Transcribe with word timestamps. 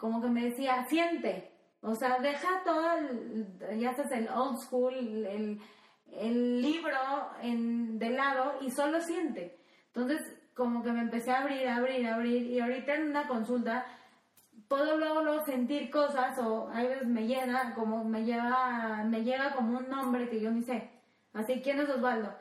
como 0.00 0.22
que 0.22 0.28
me 0.28 0.46
decía, 0.46 0.86
siente, 0.88 1.52
o 1.82 1.94
sea, 1.94 2.18
deja 2.20 2.62
todo, 2.64 2.90
el, 2.96 3.78
ya 3.78 3.90
estás 3.90 4.10
el 4.12 4.28
old 4.28 4.58
school, 4.58 4.94
el, 4.94 5.60
el 6.10 6.62
libro 6.62 6.96
en, 7.42 7.98
de 7.98 8.08
lado 8.08 8.54
y 8.62 8.70
solo 8.70 9.00
siente. 9.02 9.58
Entonces, 9.88 10.20
como 10.54 10.82
que 10.82 10.90
me 10.92 11.02
empecé 11.02 11.30
a 11.30 11.42
abrir, 11.42 11.68
abrir, 11.68 12.06
abrir 12.08 12.46
y 12.46 12.60
ahorita 12.60 12.94
en 12.94 13.10
una 13.10 13.28
consulta 13.28 13.86
puedo 14.68 14.96
luego, 14.96 15.44
sentir 15.44 15.90
cosas 15.90 16.38
o 16.38 16.70
a 16.70 16.82
veces 16.82 17.06
me 17.06 17.26
llega 17.26 17.74
como 17.74 18.04
me 18.04 18.24
lleva 18.24 19.02
me 19.04 19.22
llega 19.24 19.54
como 19.54 19.78
un 19.78 19.88
nombre 19.88 20.28
que 20.30 20.40
yo 20.40 20.50
ni 20.50 20.62
sé. 20.62 20.90
Así, 21.34 21.60
¿quién 21.62 21.80
es 21.80 21.90
Osvaldo? 21.90 22.32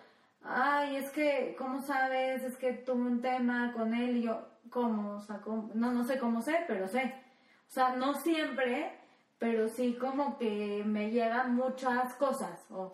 Ay, 0.44 0.96
es 0.96 1.10
que, 1.12 1.56
¿cómo 1.58 1.82
sabes? 1.82 2.44
Es 2.44 2.56
que 2.58 2.74
tuve 2.74 3.02
un 3.02 3.22
tema 3.22 3.74
con 3.74 3.94
él 3.94 4.18
y 4.18 4.22
yo, 4.24 4.48
¿cómo? 4.70 5.16
O 5.18 5.22
sea, 5.22 5.42
no, 5.74 5.92
no 5.92 6.04
sé 6.06 6.18
cómo 6.20 6.42
sé, 6.42 6.64
pero 6.68 6.88
sé. 6.88 7.29
O 7.70 7.72
sea, 7.72 7.96
no 7.96 8.16
siempre, 8.16 8.92
pero 9.38 9.70
sí 9.70 9.94
como 9.94 10.40
que 10.40 10.84
me 10.84 11.12
llegan 11.12 11.56
muchas 11.56 12.16
cosas. 12.16 12.66
O, 12.72 12.92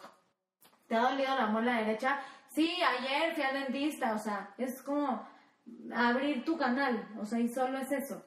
¿te 0.88 0.96
ha 0.96 1.12
dolido 1.12 1.34
la 1.34 1.48
muela 1.48 1.78
derecha? 1.78 2.20
Sí, 2.50 2.78
ayer 2.84 3.34
fui 3.34 3.44
al 3.44 3.54
dentista. 3.54 4.14
O 4.14 4.18
sea, 4.18 4.54
es 4.58 4.82
como 4.82 5.26
abrir 5.96 6.44
tu 6.44 6.58
canal. 6.58 7.08
O 7.18 7.26
sea, 7.26 7.40
y 7.40 7.48
solo 7.48 7.78
es 7.78 7.92
eso. 7.94 8.22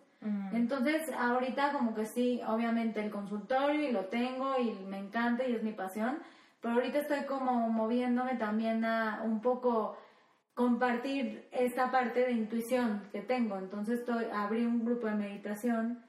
Entonces, 0.53 1.13
ahorita 1.17 1.73
como 1.73 1.95
que 1.95 2.05
sí, 2.05 2.41
obviamente 2.49 3.01
el 3.01 3.11
consultorio 3.11 3.89
y 3.89 3.93
lo 3.93 4.07
tengo 4.07 4.59
y 4.59 4.73
me 4.87 4.99
encanta 4.99 5.47
y 5.47 5.55
es 5.55 5.63
mi 5.63 5.71
pasión, 5.71 6.19
pero 6.61 6.75
ahorita 6.75 6.99
estoy 6.99 7.25
como 7.25 7.69
moviéndome 7.69 8.35
también 8.35 8.85
a 8.85 9.23
un 9.23 9.41
poco 9.41 9.97
compartir 10.55 11.49
esta 11.53 11.93
parte 11.93 12.27
de 12.27 12.33
intuición 12.33 13.09
que 13.13 13.21
tengo. 13.21 13.59
Entonces, 13.59 14.01
estoy, 14.01 14.25
abrí 14.33 14.65
un 14.65 14.85
grupo 14.85 15.07
de 15.07 15.15
meditación 15.15 16.08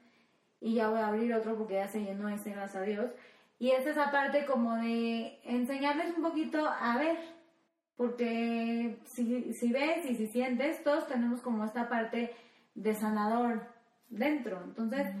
y 0.60 0.74
ya 0.74 0.88
voy 0.90 1.00
a 1.00 1.08
abrir 1.08 1.34
otro 1.34 1.56
porque 1.56 1.74
ya 1.74 1.88
se 1.88 2.02
llenó 2.02 2.28
ese, 2.28 2.50
gracias 2.50 2.82
a 2.82 2.86
Dios. 2.86 3.10
Y 3.58 3.70
es 3.70 3.86
esa 3.86 4.10
parte 4.10 4.46
como 4.46 4.76
de 4.76 5.38
enseñarles 5.44 6.16
un 6.16 6.22
poquito 6.22 6.66
a 6.66 6.96
ver, 6.98 7.18
porque 7.96 8.98
si, 9.04 9.52
si 9.52 9.72
ves 9.72 10.08
y 10.08 10.14
si 10.14 10.26
sientes, 10.28 10.82
todos 10.82 11.06
tenemos 11.06 11.40
como 11.42 11.64
esta 11.64 11.88
parte 11.88 12.34
de 12.74 12.94
sanador 12.94 13.62
dentro. 14.08 14.62
Entonces, 14.64 15.14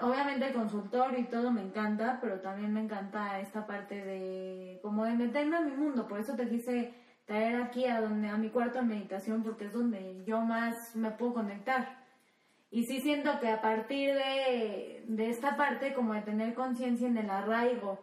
obviamente 0.00 0.48
el 0.48 0.54
consultorio 0.54 1.20
y 1.20 1.24
todo 1.24 1.50
me 1.52 1.62
encanta, 1.62 2.18
pero 2.20 2.40
también 2.40 2.72
me 2.72 2.80
encanta 2.80 3.38
esta 3.40 3.66
parte 3.66 4.04
de 4.04 4.80
como 4.82 5.04
de 5.04 5.14
meterme 5.14 5.56
a 5.56 5.60
mi 5.60 5.72
mundo. 5.72 6.08
Por 6.08 6.18
eso 6.20 6.34
te 6.34 6.48
quise 6.48 6.94
traer 7.24 7.62
aquí 7.62 7.86
a 7.86 8.00
donde 8.00 8.28
a 8.28 8.36
mi 8.36 8.50
cuarto 8.50 8.78
de 8.78 8.86
meditación 8.86 9.42
porque 9.42 9.66
es 9.66 9.72
donde 9.72 10.24
yo 10.26 10.40
más 10.40 10.96
me 10.96 11.10
puedo 11.12 11.34
conectar. 11.34 12.03
Y 12.74 12.84
sí 12.84 13.00
siento 13.00 13.38
que 13.40 13.48
a 13.48 13.60
partir 13.60 14.14
de, 14.14 15.04
de 15.06 15.30
esta 15.30 15.56
parte 15.56 15.94
como 15.94 16.14
de 16.14 16.22
tener 16.22 16.54
conciencia 16.54 17.06
en 17.06 17.16
el 17.16 17.30
arraigo 17.30 17.98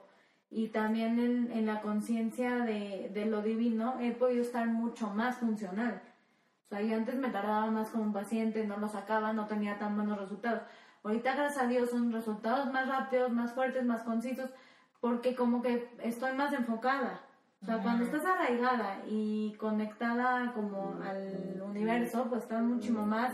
y 0.50 0.70
también 0.70 1.20
en, 1.20 1.52
en 1.52 1.66
la 1.66 1.82
conciencia 1.82 2.60
de, 2.60 3.12
de 3.14 3.26
lo 3.26 3.42
divino, 3.42 4.00
he 4.00 4.12
podido 4.12 4.42
estar 4.42 4.68
mucho 4.68 5.08
más 5.10 5.38
funcional 5.38 6.02
sea, 6.72 6.82
yo 6.82 6.96
antes 6.96 7.16
me 7.16 7.30
tardaba 7.30 7.70
más 7.70 7.90
con 7.90 8.02
un 8.02 8.14
paciente, 8.14 8.66
no 8.66 8.78
lo 8.78 8.88
sacaba, 8.88 9.34
no 9.34 9.46
tenía 9.46 9.78
tan 9.78 9.96
buenos 9.96 10.18
resultados. 10.18 10.62
Ahorita, 11.04 11.36
gracias 11.36 11.64
a 11.64 11.68
Dios, 11.68 11.90
son 11.90 12.12
resultados 12.12 12.72
más 12.72 12.88
rápidos, 12.88 13.32
más 13.32 13.52
fuertes, 13.54 13.84
más 13.86 14.04
concisos, 14.04 14.50
porque 15.02 15.36
como 15.36 15.62
que 15.62 15.90
estoy 16.02 16.34
más 16.34 16.54
enfocada. 16.54 17.22
O 17.62 17.66
sea, 17.66 17.80
cuando 17.80 18.06
estás 18.06 18.26
arraigada 18.26 19.04
y 19.08 19.54
conectada 19.60 20.52
como 20.54 21.00
al 21.04 21.62
universo, 21.62 22.26
pues 22.30 22.44
estás 22.44 22.64
muchísimo 22.64 23.06
más, 23.06 23.34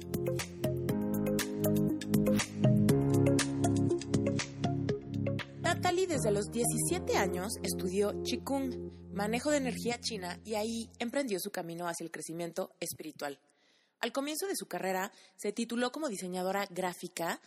Desde 6.11 6.31
los 6.31 6.51
17 6.51 7.15
años 7.15 7.53
estudió 7.63 8.21
Qigong, 8.23 9.13
manejo 9.13 9.49
de 9.49 9.57
energía 9.57 9.97
china, 9.99 10.39
y 10.43 10.55
ahí 10.55 10.89
emprendió 10.99 11.39
su 11.39 11.51
camino 11.51 11.87
hacia 11.87 12.03
el 12.03 12.11
crecimiento 12.11 12.75
espiritual. 12.79 13.39
Al 13.99 14.11
comienzo 14.11 14.45
de 14.47 14.55
su 14.55 14.65
carrera 14.67 15.11
se 15.37 15.53
tituló 15.53 15.91
como 15.91 16.09
diseñadora 16.09 16.65
gráfica, 16.69 17.41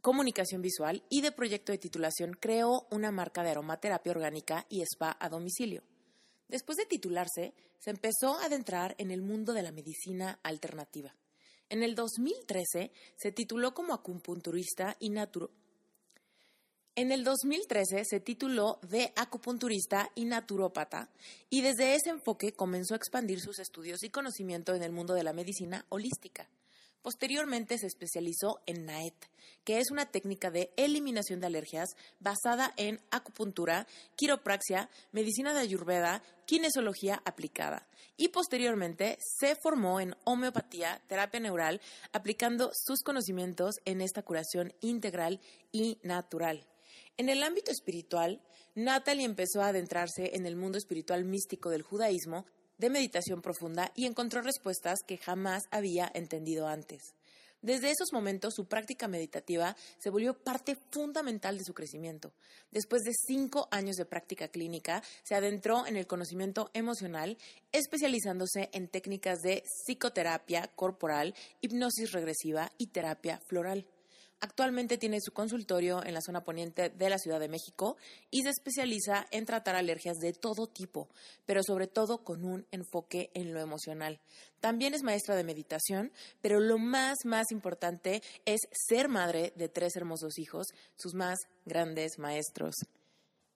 comunicación 0.00 0.62
visual 0.62 1.04
y 1.10 1.20
de 1.20 1.32
proyecto 1.32 1.72
de 1.72 1.78
titulación 1.78 2.32
creó 2.40 2.86
una 2.90 3.10
marca 3.10 3.42
de 3.42 3.50
aromaterapia 3.50 4.12
orgánica 4.12 4.66
y 4.68 4.82
spa 4.82 5.16
a 5.20 5.28
domicilio. 5.28 5.82
Después 6.48 6.76
de 6.76 6.86
titularse, 6.86 7.54
se 7.78 7.90
empezó 7.90 8.38
a 8.38 8.46
adentrar 8.46 8.94
en 8.98 9.10
el 9.10 9.22
mundo 9.22 9.52
de 9.52 9.62
la 9.62 9.72
medicina 9.72 10.38
alternativa. 10.42 11.14
En 11.68 11.82
el 11.82 11.94
2013 11.94 12.92
se 13.16 13.32
tituló 13.32 13.74
como 13.74 13.94
acupunturista 13.94 14.96
y 15.00 15.10
naturo 15.10 15.50
en 16.96 17.10
el 17.10 17.24
2013 17.24 18.04
se 18.04 18.20
tituló 18.20 18.78
de 18.88 19.12
acupunturista 19.16 20.10
y 20.14 20.24
naturópata 20.26 21.08
y 21.50 21.60
desde 21.60 21.94
ese 21.94 22.10
enfoque 22.10 22.52
comenzó 22.52 22.94
a 22.94 22.96
expandir 22.96 23.40
sus 23.40 23.58
estudios 23.58 24.04
y 24.04 24.10
conocimiento 24.10 24.74
en 24.74 24.82
el 24.82 24.92
mundo 24.92 25.14
de 25.14 25.24
la 25.24 25.32
medicina 25.32 25.84
holística. 25.88 26.48
Posteriormente 27.02 27.76
se 27.78 27.86
especializó 27.86 28.62
en 28.64 28.86
NAET, 28.86 29.14
que 29.64 29.78
es 29.78 29.90
una 29.90 30.06
técnica 30.06 30.50
de 30.50 30.72
eliminación 30.76 31.40
de 31.40 31.48
alergias 31.48 31.96
basada 32.18 32.72
en 32.76 32.98
acupuntura, 33.10 33.86
quiropraxia, 34.16 34.88
medicina 35.12 35.52
de 35.52 35.60
ayurveda, 35.60 36.22
kinesiología 36.46 37.20
aplicada. 37.26 37.86
Y 38.16 38.28
posteriormente 38.28 39.18
se 39.20 39.54
formó 39.56 40.00
en 40.00 40.16
homeopatía, 40.24 41.02
terapia 41.06 41.40
neural, 41.40 41.82
aplicando 42.12 42.70
sus 42.72 43.02
conocimientos 43.02 43.74
en 43.84 44.00
esta 44.00 44.22
curación 44.22 44.72
integral 44.80 45.40
y 45.72 45.98
natural. 46.02 46.64
En 47.16 47.28
el 47.28 47.44
ámbito 47.44 47.70
espiritual, 47.70 48.42
Natalie 48.74 49.24
empezó 49.24 49.62
a 49.62 49.68
adentrarse 49.68 50.34
en 50.34 50.46
el 50.46 50.56
mundo 50.56 50.78
espiritual 50.78 51.24
místico 51.24 51.70
del 51.70 51.82
judaísmo, 51.82 52.44
de 52.76 52.90
meditación 52.90 53.40
profunda 53.40 53.92
y 53.94 54.06
encontró 54.06 54.42
respuestas 54.42 54.98
que 55.06 55.18
jamás 55.18 55.62
había 55.70 56.10
entendido 56.12 56.66
antes. 56.66 57.14
Desde 57.62 57.90
esos 57.90 58.12
momentos 58.12 58.52
su 58.54 58.66
práctica 58.66 59.08
meditativa 59.08 59.74
se 59.98 60.10
volvió 60.10 60.34
parte 60.34 60.76
fundamental 60.90 61.56
de 61.56 61.64
su 61.64 61.72
crecimiento. 61.72 62.34
Después 62.72 63.02
de 63.04 63.12
cinco 63.14 63.68
años 63.70 63.96
de 63.96 64.04
práctica 64.04 64.48
clínica, 64.48 65.02
se 65.22 65.34
adentró 65.34 65.86
en 65.86 65.96
el 65.96 66.06
conocimiento 66.06 66.70
emocional, 66.74 67.38
especializándose 67.72 68.68
en 68.72 68.88
técnicas 68.88 69.38
de 69.40 69.62
psicoterapia 69.64 70.68
corporal, 70.74 71.34
hipnosis 71.62 72.12
regresiva 72.12 72.70
y 72.76 72.88
terapia 72.88 73.40
floral. 73.46 73.86
Actualmente 74.40 74.98
tiene 74.98 75.20
su 75.20 75.32
consultorio 75.32 76.04
en 76.04 76.14
la 76.14 76.20
zona 76.20 76.44
poniente 76.44 76.90
de 76.90 77.10
la 77.10 77.18
Ciudad 77.18 77.40
de 77.40 77.48
México 77.48 77.96
y 78.30 78.42
se 78.42 78.50
especializa 78.50 79.26
en 79.30 79.46
tratar 79.46 79.74
alergias 79.74 80.18
de 80.18 80.32
todo 80.32 80.66
tipo, 80.66 81.08
pero 81.46 81.62
sobre 81.62 81.86
todo 81.86 82.24
con 82.24 82.44
un 82.44 82.66
enfoque 82.70 83.30
en 83.34 83.54
lo 83.54 83.60
emocional. 83.60 84.20
También 84.60 84.94
es 84.94 85.02
maestra 85.02 85.36
de 85.36 85.44
meditación, 85.44 86.12
pero 86.40 86.60
lo 86.60 86.78
más, 86.78 87.18
más 87.24 87.50
importante 87.52 88.22
es 88.44 88.60
ser 88.72 89.08
madre 89.08 89.52
de 89.56 89.68
tres 89.68 89.96
hermosos 89.96 90.38
hijos, 90.38 90.66
sus 90.96 91.14
más 91.14 91.38
grandes 91.64 92.18
maestros. 92.18 92.74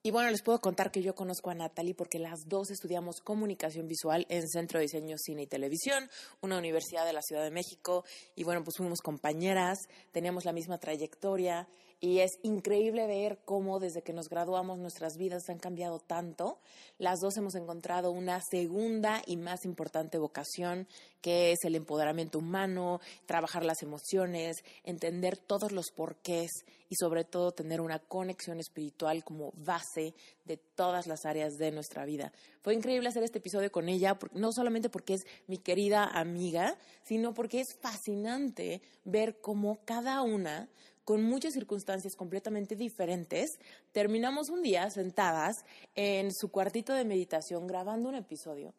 Y 0.01 0.11
bueno, 0.11 0.29
les 0.31 0.41
puedo 0.41 0.61
contar 0.61 0.91
que 0.91 1.01
yo 1.01 1.13
conozco 1.13 1.49
a 1.49 1.55
Natalie 1.55 1.93
porque 1.93 2.19
las 2.19 2.47
dos 2.47 2.71
estudiamos 2.71 3.19
comunicación 3.19 3.89
visual 3.89 4.25
en 4.29 4.47
Centro 4.47 4.79
de 4.79 4.83
Diseño, 4.83 5.17
Cine 5.17 5.41
y 5.41 5.47
Televisión, 5.47 6.09
una 6.39 6.57
universidad 6.57 7.05
de 7.05 7.11
la 7.11 7.21
Ciudad 7.21 7.43
de 7.43 7.51
México. 7.51 8.05
Y 8.33 8.45
bueno, 8.45 8.63
pues 8.63 8.77
fuimos 8.77 9.01
compañeras, 9.01 9.77
teníamos 10.13 10.45
la 10.45 10.53
misma 10.53 10.77
trayectoria 10.77 11.67
y 12.01 12.19
es 12.19 12.31
increíble 12.43 13.07
ver 13.07 13.39
cómo 13.43 13.79
desde 13.79 14.01
que 14.01 14.13
nos 14.13 14.29
graduamos 14.29 14.79
nuestras 14.79 15.17
vidas 15.17 15.49
han 15.49 15.59
cambiado 15.59 15.99
tanto. 15.99 16.59
Las 16.97 17.19
dos 17.19 17.35
hemos 17.37 17.55
encontrado 17.55 18.11
una 18.11 18.39
segunda 18.41 19.21
y 19.25 19.35
más 19.35 19.65
importante 19.65 20.17
vocación 20.17 20.87
que 21.21 21.51
es 21.51 21.59
el 21.63 21.75
empoderamiento 21.75 22.39
humano, 22.39 23.01
trabajar 23.25 23.65
las 23.65 23.83
emociones, 23.83 24.63
entender 24.83 25.37
todos 25.37 25.73
los 25.73 25.91
porqués 25.91 26.49
y 26.87 26.95
sobre 26.95 27.25
todo 27.25 27.51
tener 27.51 27.81
una 27.81 27.99
conexión 27.99 28.59
espiritual 28.59 29.23
como 29.25 29.51
base 29.57 30.13
de 30.45 30.57
todas 30.57 31.07
las 31.07 31.25
áreas 31.25 31.57
de 31.57 31.71
nuestra 31.71 32.05
vida. 32.05 32.31
Fue 32.61 32.73
increíble 32.73 33.09
hacer 33.09 33.23
este 33.23 33.39
episodio 33.39 33.71
con 33.71 33.89
ella, 33.89 34.17
no 34.33 34.51
solamente 34.53 34.89
porque 34.89 35.15
es 35.15 35.25
mi 35.47 35.57
querida 35.57 36.05
amiga, 36.05 36.77
sino 37.03 37.33
porque 37.33 37.59
es 37.59 37.75
fascinante 37.81 38.81
ver 39.03 39.41
cómo 39.41 39.79
cada 39.85 40.21
una 40.21 40.69
con 41.09 41.23
muchas 41.23 41.53
circunstancias 41.53 42.15
completamente 42.15 42.75
diferentes, 42.75 43.57
terminamos 43.91 44.51
un 44.51 44.61
día 44.61 44.87
sentadas 44.91 45.55
en 45.95 46.31
su 46.31 46.51
cuartito 46.51 46.93
de 46.93 47.03
meditación 47.03 47.65
grabando 47.65 48.09
un 48.09 48.13
episodio 48.13 48.75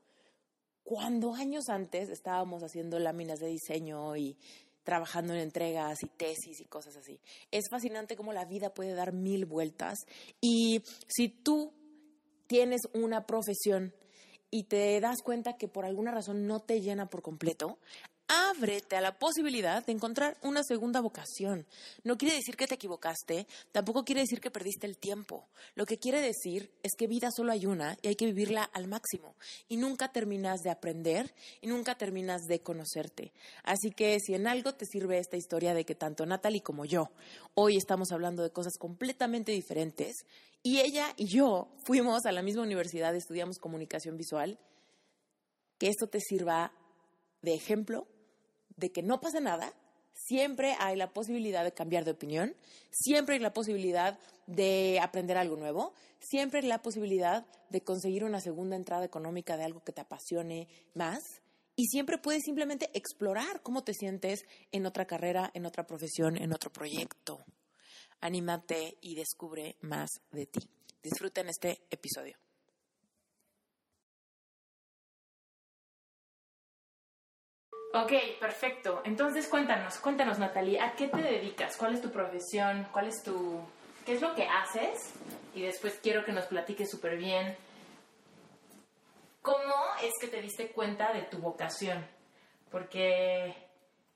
cuando 0.85 1.35
años 1.35 1.65
antes 1.69 2.09
estábamos 2.09 2.63
haciendo 2.63 3.01
láminas 3.01 3.41
de 3.41 3.49
diseño 3.49 4.15
y 4.17 4.37
trabajando 4.85 5.35
en 5.35 5.41
entregas 5.41 5.99
y 6.05 6.07
tesis 6.07 6.61
y 6.61 6.67
cosas 6.67 6.97
así. 6.97 7.19
Es 7.51 7.65
fascinante 7.69 8.15
cómo 8.15 8.33
la 8.33 8.45
vida 8.45 8.73
puede 8.73 8.95
dar 8.95 9.13
mil 9.13 9.45
vueltas 9.45 9.99
y 10.41 10.85
si 11.09 11.31
tú 11.31 11.73
tienes 12.47 12.83
una 12.95 13.27
profesión 13.27 13.93
y 14.53 14.69
te 14.69 15.01
das 15.01 15.17
cuenta 15.25 15.57
que 15.57 15.67
por 15.67 15.85
alguna 15.85 16.13
razón 16.13 16.47
no 16.47 16.61
te 16.61 16.81
llena 16.81 17.07
por 17.07 17.23
completo, 17.23 17.79
ábrete 18.31 18.95
a 18.95 19.01
la 19.01 19.19
posibilidad 19.19 19.85
de 19.85 19.91
encontrar 19.91 20.37
una 20.43 20.63
segunda 20.63 21.01
vocación. 21.01 21.67
No 22.05 22.17
quiere 22.17 22.37
decir 22.37 22.57
que 22.57 22.69
te 22.69 22.77
equivocaste, 22.77 23.49
tampoco 23.73 24.05
quiere 24.05 24.21
decir 24.21 24.41
que 24.41 24.53
perdiste 24.53 24.87
el 24.87 24.99
tiempo. 24.99 25.49
Lo 25.75 25.85
que 25.85 25.99
quiere 25.99 26.21
decir 26.21 26.71
es 26.85 26.93
que 26.97 27.09
vida 27.09 27.31
solo 27.35 27.51
hay 27.51 27.67
una 27.67 27.99
y 28.03 28.07
hay 28.07 28.15
que 28.15 28.27
vivirla 28.27 28.63
al 28.63 28.87
máximo. 28.87 29.35
Y 29.69 29.79
nunca 29.79 30.13
terminas 30.13 30.61
de 30.61 30.71
aprender 30.71 31.35
y 31.61 31.67
nunca 31.67 31.99
terminas 31.99 32.43
de 32.43 32.61
conocerte. 32.61 33.33
Así 33.65 33.91
que 33.91 34.17
si 34.21 34.35
en 34.35 34.47
algo 34.47 34.75
te 34.75 34.87
sirve 34.87 35.19
esta 35.19 35.37
historia 35.37 35.75
de 35.75 35.85
que 35.85 35.97
tanto 35.97 36.25
Natalie 36.25 36.63
como 36.63 36.85
yo 36.85 37.11
hoy 37.55 37.77
estamos 37.77 38.13
hablando 38.13 38.45
de 38.45 38.51
cosas 38.51 38.75
completamente 38.79 39.51
diferentes 39.51 40.25
y 40.63 40.79
ella 40.79 41.15
y 41.17 41.27
yo 41.27 41.69
fuimos 41.85 42.27
a 42.27 42.33
la 42.33 42.43
misma 42.43 42.63
universidad, 42.63 43.17
estudiamos 43.17 43.59
comunicación 43.59 44.17
visual, 44.17 44.61
que 45.79 45.89
esto 45.89 46.07
te 46.07 46.21
sirva 46.21 46.73
de 47.43 47.55
ejemplo 47.55 48.07
de 48.81 48.91
que 48.91 49.03
no 49.03 49.21
pasa 49.21 49.41
nada, 49.41 49.73
siempre 50.15 50.75
hay 50.79 50.97
la 50.97 51.13
posibilidad 51.13 51.63
de 51.63 51.73
cambiar 51.73 52.05
de 52.05 52.13
opinión, 52.13 52.55
siempre 52.91 53.37
hay 53.37 53.41
la 53.41 53.53
posibilidad 53.53 54.19
de 54.47 54.99
aprender 55.01 55.37
algo 55.37 55.57
nuevo, 55.57 55.95
siempre 56.19 56.61
hay 56.61 56.67
la 56.67 56.83
posibilidad 56.83 57.47
de 57.69 57.83
conseguir 57.83 58.25
una 58.25 58.41
segunda 58.41 58.77
entrada 58.77 59.05
económica 59.05 59.57
de 59.57 59.65
algo 59.65 59.85
que 59.85 59.93
te 59.93 60.01
apasione 60.01 60.69
más 60.95 61.23
y 61.77 61.87
siempre 61.87 62.19
puedes 62.19 62.43
simplemente 62.45 62.91
explorar 62.95 63.63
cómo 63.63 63.85
te 63.85 63.95
sientes 63.95 64.45
en 64.73 64.87
otra 64.87 65.07
carrera, 65.07 65.51
en 65.55 65.67
otra 65.67 65.87
profesión, 65.87 66.37
en 66.37 66.53
otro 66.53 66.73
proyecto. 66.73 67.45
Anímate 68.21 68.99
y 69.01 69.15
descubre 69.15 69.77
más 69.81 70.11
de 70.31 70.47
ti. 70.47 70.61
Disfruten 71.03 71.49
este 71.49 71.81
episodio. 71.91 72.50
Ok, 77.93 78.13
perfecto. 78.39 79.03
Entonces 79.05 79.49
cuéntanos, 79.49 79.99
cuéntanos 79.99 80.39
Natalie, 80.39 80.81
¿a 80.81 80.93
qué 80.93 81.09
te 81.09 81.23
dedicas? 81.23 81.77
¿Cuál 81.77 81.95
es 81.95 82.01
tu 82.01 82.11
profesión? 82.11 82.87
¿Cuál 82.93 83.09
es 83.09 83.23
tu... 83.25 83.61
qué 84.07 84.13
es 84.13 84.21
lo 84.21 84.35
que 84.37 84.47
haces? 84.47 85.13
Y 85.55 85.63
después 85.63 85.99
quiero 86.01 86.25
que 86.25 86.33
nos 86.33 86.47
platiques 86.47 86.89
súper 86.89 87.17
bien. 87.17 87.57
¿Cómo 89.43 89.75
es 90.03 90.13
que 90.21 90.29
te 90.29 90.41
diste 90.41 90.71
cuenta 90.71 91.13
de 91.13 91.23
tu 91.23 91.39
vocación? 91.39 92.07
Porque, 92.71 93.57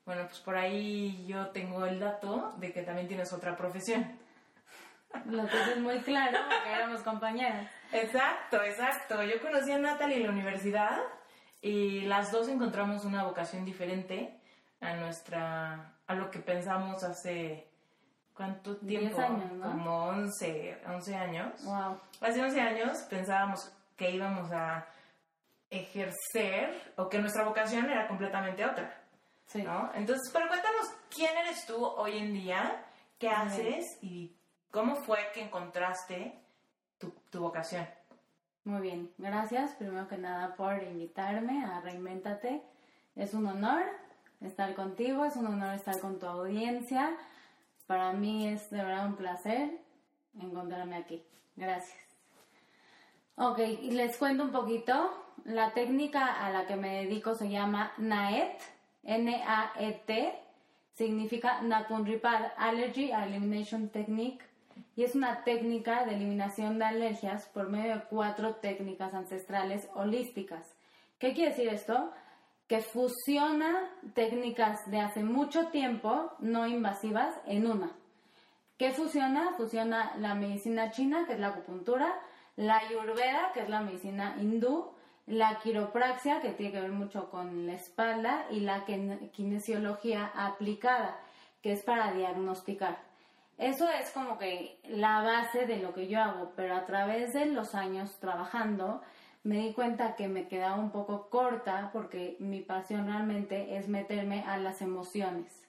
bueno, 0.05 0.25
pues 0.27 0.39
por 0.39 0.55
ahí 0.55 1.25
yo 1.27 1.47
tengo 1.47 1.85
el 1.85 1.99
dato 1.99 2.53
de 2.57 2.71
que 2.71 2.83
también 2.83 3.09
tienes 3.09 3.33
otra 3.33 3.57
profesión. 3.57 4.17
Lo 5.25 5.45
tienes 5.47 5.77
muy 5.79 5.99
claro, 5.99 6.37
porque 6.49 6.71
éramos 6.71 7.01
compañeras. 7.01 7.69
Exacto, 7.91 8.61
exacto. 8.63 9.21
Yo 9.23 9.41
conocí 9.41 9.71
a 9.71 9.77
Natalie 9.77 10.17
en 10.17 10.23
la 10.23 10.29
universidad 10.29 11.01
y 11.65 12.01
las 12.01 12.31
dos 12.31 12.47
encontramos 12.47 13.05
una 13.05 13.23
vocación 13.23 13.65
diferente 13.65 14.39
a 14.81 14.93
nuestra, 14.97 15.95
a 16.05 16.13
lo 16.13 16.29
que 16.29 16.37
pensamos 16.37 17.03
hace, 17.03 17.67
¿cuánto 18.35 18.77
tiempo? 18.77 19.19
años, 19.19 19.51
¿no? 19.53 19.71
Como 19.71 20.05
11, 20.09 20.83
11 20.85 21.15
años. 21.15 21.65
Wow. 21.65 21.99
Hace 22.21 22.43
11 22.43 22.61
años 22.61 22.99
pensábamos 23.09 23.73
que 23.97 24.11
íbamos 24.11 24.51
a 24.51 24.85
ejercer 25.71 26.93
o 26.97 27.09
que 27.09 27.17
nuestra 27.17 27.43
vocación 27.43 27.89
era 27.89 28.07
completamente 28.07 28.63
otra. 28.63 29.01
Sí. 29.47 29.63
¿no? 29.63 29.89
Entonces, 29.95 30.29
pero 30.31 30.47
cuéntanos, 30.47 30.85
¿quién 31.09 31.35
eres 31.35 31.65
tú 31.65 31.83
hoy 31.83 32.19
en 32.19 32.31
día? 32.31 32.85
¿Qué 33.17 33.27
haces? 33.27 33.83
¿Y 34.03 34.35
cómo 34.69 34.97
fue 34.97 35.31
que 35.33 35.41
encontraste 35.41 36.39
tu, 36.99 37.09
tu 37.31 37.39
vocación? 37.39 37.87
Muy 38.65 38.81
bien, 38.81 39.11
gracias 39.19 39.75
primero 39.75 40.07
que 40.07 40.17
nada 40.17 40.55
por 40.55 40.81
invitarme 40.81 41.63
a 41.63 41.81
Reinventate. 41.81 42.63
Es 43.15 43.35
un 43.35 43.45
honor 43.45 43.83
estar 44.41 44.73
contigo, 44.73 45.23
es 45.23 45.35
un 45.35 45.45
honor 45.45 45.75
estar 45.75 45.99
con 45.99 46.17
tu 46.17 46.25
audiencia. 46.25 47.15
Para 47.85 48.11
mí 48.13 48.47
es 48.47 48.71
de 48.71 48.77
verdad 48.77 49.05
un 49.05 49.17
placer 49.17 49.69
encontrarme 50.41 50.95
aquí. 50.95 51.21
Gracias. 51.55 51.95
Ok, 53.35 53.59
y 53.59 53.91
les 53.91 54.17
cuento 54.17 54.43
un 54.43 54.51
poquito. 54.51 55.13
La 55.43 55.75
técnica 55.75 56.43
a 56.43 56.49
la 56.49 56.65
que 56.65 56.75
me 56.75 57.03
dedico 57.03 57.35
se 57.35 57.51
llama 57.51 57.93
NAET, 57.99 58.59
N-A-E-T, 59.03 60.39
significa 60.95 61.61
Napunripad 61.61 62.53
Allergy 62.57 63.11
Elimination 63.11 63.89
Technique 63.89 64.43
y 64.95 65.03
es 65.03 65.15
una 65.15 65.43
técnica 65.43 66.05
de 66.05 66.15
eliminación 66.15 66.79
de 66.79 66.85
alergias 66.85 67.47
por 67.47 67.69
medio 67.69 67.95
de 67.95 68.03
cuatro 68.03 68.55
técnicas 68.55 69.13
ancestrales 69.13 69.89
holísticas. 69.93 70.75
¿Qué 71.19 71.33
quiere 71.33 71.51
decir 71.51 71.69
esto? 71.69 72.11
Que 72.67 72.81
fusiona 72.81 73.89
técnicas 74.13 74.89
de 74.89 74.99
hace 74.99 75.23
mucho 75.23 75.67
tiempo 75.67 76.33
no 76.39 76.67
invasivas 76.67 77.35
en 77.45 77.67
una. 77.67 77.91
¿Qué 78.77 78.91
fusiona? 78.91 79.53
Fusiona 79.55 80.15
la 80.17 80.35
medicina 80.35 80.91
china, 80.91 81.25
que 81.25 81.33
es 81.33 81.39
la 81.39 81.49
acupuntura, 81.49 82.13
la 82.57 82.77
ayurveda, 82.77 83.51
que 83.53 83.61
es 83.61 83.69
la 83.69 83.81
medicina 83.81 84.35
hindú, 84.39 84.91
la 85.27 85.59
quiropraxia, 85.59 86.41
que 86.41 86.49
tiene 86.51 86.73
que 86.73 86.81
ver 86.81 86.91
mucho 86.91 87.29
con 87.29 87.67
la 87.67 87.73
espalda, 87.73 88.47
y 88.51 88.59
la 88.61 88.85
kinesiología 88.85 90.31
aplicada, 90.35 91.19
que 91.61 91.71
es 91.71 91.83
para 91.83 92.11
diagnosticar. 92.13 92.97
Eso 93.57 93.89
es 93.89 94.11
como 94.11 94.37
que 94.37 94.79
la 94.83 95.21
base 95.21 95.65
de 95.65 95.77
lo 95.77 95.93
que 95.93 96.07
yo 96.07 96.21
hago, 96.21 96.51
pero 96.55 96.75
a 96.75 96.85
través 96.85 97.33
de 97.33 97.45
los 97.45 97.73
años 97.73 98.19
trabajando 98.19 99.01
me 99.43 99.57
di 99.57 99.73
cuenta 99.73 100.15
que 100.15 100.27
me 100.27 100.47
quedaba 100.47 100.75
un 100.75 100.91
poco 100.91 101.29
corta 101.29 101.91
porque 101.93 102.35
mi 102.39 102.61
pasión 102.61 103.05
realmente 103.07 103.77
es 103.77 103.87
meterme 103.87 104.43
a 104.43 104.57
las 104.57 104.81
emociones. 104.81 105.65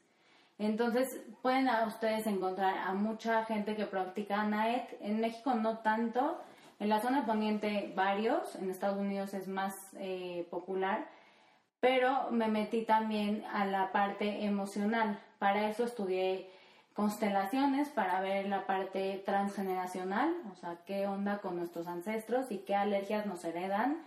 Entonces 0.58 1.20
pueden 1.42 1.68
ustedes 1.86 2.26
encontrar 2.26 2.78
a 2.78 2.94
mucha 2.94 3.44
gente 3.44 3.76
que 3.76 3.84
practica 3.84 4.42
NAET, 4.44 4.96
en 5.02 5.20
México 5.20 5.54
no 5.54 5.78
tanto, 5.78 6.40
en 6.80 6.88
la 6.88 7.00
zona 7.00 7.26
poniente 7.26 7.92
varios, 7.94 8.56
en 8.56 8.70
Estados 8.70 8.98
Unidos 8.98 9.34
es 9.34 9.46
más 9.46 9.74
eh, 9.98 10.46
popular, 10.50 11.06
pero 11.78 12.30
me 12.30 12.48
metí 12.48 12.82
también 12.82 13.44
a 13.52 13.66
la 13.66 13.92
parte 13.92 14.44
emocional. 14.44 15.20
Para 15.38 15.68
eso 15.68 15.84
estudié 15.84 16.50
constelaciones 16.96 17.90
para 17.90 18.20
ver 18.20 18.48
la 18.48 18.66
parte 18.66 19.22
transgeneracional, 19.26 20.34
o 20.50 20.54
sea, 20.56 20.78
qué 20.86 21.06
onda 21.06 21.38
con 21.38 21.56
nuestros 21.56 21.86
ancestros 21.86 22.50
y 22.50 22.58
qué 22.58 22.74
alergias 22.74 23.26
nos 23.26 23.44
heredan 23.44 23.98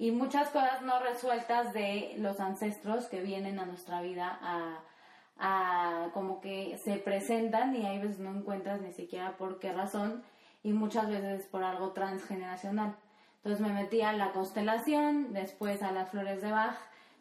y 0.00 0.12
muchas 0.12 0.48
cosas 0.48 0.80
no 0.80 0.98
resueltas 1.00 1.74
de 1.74 2.14
los 2.16 2.40
ancestros 2.40 3.04
que 3.08 3.20
vienen 3.20 3.58
a 3.58 3.66
nuestra 3.66 4.00
vida 4.00 4.38
a, 4.40 6.08
como 6.14 6.40
que 6.40 6.78
se 6.78 6.96
presentan 6.96 7.76
y 7.76 7.86
hay 7.86 7.98
veces 7.98 8.18
no 8.18 8.30
encuentras 8.30 8.80
ni 8.80 8.92
siquiera 8.92 9.36
por 9.36 9.58
qué 9.58 9.72
razón 9.72 10.22
y 10.62 10.72
muchas 10.72 11.08
veces 11.08 11.46
por 11.46 11.62
algo 11.62 11.92
transgeneracional. 11.92 12.96
Entonces 13.36 13.60
me 13.60 13.72
metí 13.72 14.00
a 14.00 14.12
la 14.12 14.32
constelación, 14.32 15.34
después 15.34 15.82
a 15.82 15.92
las 15.92 16.10
flores 16.10 16.40
de 16.40 16.50
Bach, 16.50 16.76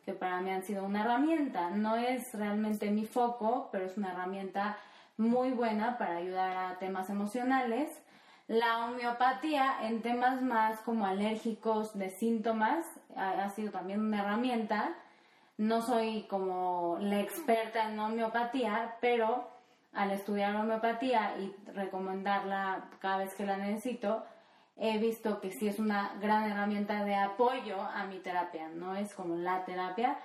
que 0.05 0.13
para 0.13 0.41
mí 0.41 0.49
han 0.49 0.63
sido 0.63 0.85
una 0.85 1.03
herramienta. 1.03 1.69
No 1.71 1.95
es 1.95 2.33
realmente 2.33 2.91
mi 2.91 3.05
foco, 3.05 3.69
pero 3.71 3.85
es 3.85 3.97
una 3.97 4.11
herramienta 4.11 4.77
muy 5.19 5.51
buena 5.51 5.97
para 5.97 6.15
ayudar 6.15 6.55
a 6.55 6.79
temas 6.79 7.09
emocionales. 7.09 7.89
La 8.47 8.85
homeopatía 8.85 9.75
en 9.81 10.01
temas 10.01 10.41
más 10.41 10.79
como 10.79 11.05
alérgicos 11.05 11.95
de 11.97 12.09
síntomas 12.09 12.85
ha, 13.17 13.49
sido 13.49 13.71
también 13.71 13.99
una 13.99 14.21
herramienta. 14.21 14.95
No 15.57 15.81
soy 15.81 16.23
como 16.29 16.97
la 17.01 17.19
experta 17.19 17.89
en 17.89 17.99
homeopatía, 17.99 18.95
pero 19.01 19.49
al 19.91 20.11
estudiar 20.11 20.55
homeopatía 20.55 21.35
y 21.37 21.53
recomendarla 21.73 22.85
cada 22.99 23.17
vez 23.17 23.35
que 23.35 23.45
la 23.45 23.57
necesito, 23.57 24.23
he 24.77 24.99
visto 24.99 25.41
que 25.41 25.51
sí 25.51 25.67
es 25.67 25.79
una 25.79 26.13
gran 26.21 26.49
herramienta 26.49 27.03
de 27.03 27.15
apoyo 27.15 27.81
a 27.81 28.05
mi 28.05 28.19
terapia. 28.19 28.69
No 28.69 28.95
es 28.95 29.13
como 29.13 29.35
la 29.35 29.65
terapia, 29.65 30.17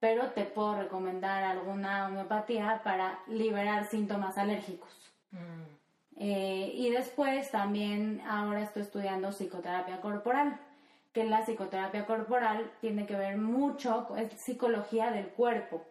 pero 0.00 0.30
te 0.30 0.44
puedo 0.44 0.76
recomendar 0.76 1.42
alguna 1.44 2.06
homeopatía 2.06 2.80
para 2.84 3.18
liberar 3.26 3.86
síntomas 3.86 4.38
alérgicos. 4.38 4.90
Mm. 5.30 5.76
Eh, 6.18 6.72
y 6.74 6.90
después 6.90 7.50
también 7.50 8.22
ahora 8.28 8.62
estoy 8.62 8.82
estudiando 8.82 9.32
psicoterapia 9.32 10.00
corporal, 10.00 10.58
que 11.12 11.24
la 11.24 11.44
psicoterapia 11.44 12.06
corporal 12.06 12.70
tiene 12.80 13.06
que 13.06 13.16
ver 13.16 13.36
mucho 13.38 14.06
con 14.06 14.30
psicología 14.30 15.10
del 15.10 15.28
cuerpo. 15.28 15.84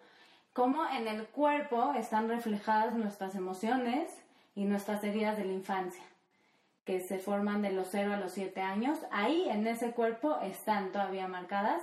Cómo 0.53 0.85
en 0.87 1.07
el 1.07 1.25
cuerpo 1.27 1.93
están 1.95 2.29
reflejadas 2.29 2.95
nuestras 2.95 3.35
emociones 3.35 4.09
y 4.55 4.65
nuestras 4.65 5.03
heridas 5.03 5.37
de 5.37 5.45
la 5.45 5.53
infancia 5.53 6.03
que 6.85 6.99
se 7.01 7.17
forman 7.17 7.63
de 7.63 7.71
los 7.71 7.87
0 7.91 8.13
a 8.13 8.17
los 8.17 8.31
7 8.33 8.61
años, 8.61 8.99
ahí 9.11 9.49
en 9.49 9.65
ese 9.65 9.91
cuerpo 9.91 10.37
están 10.43 10.91
todavía 10.91 11.27
marcadas 11.27 11.81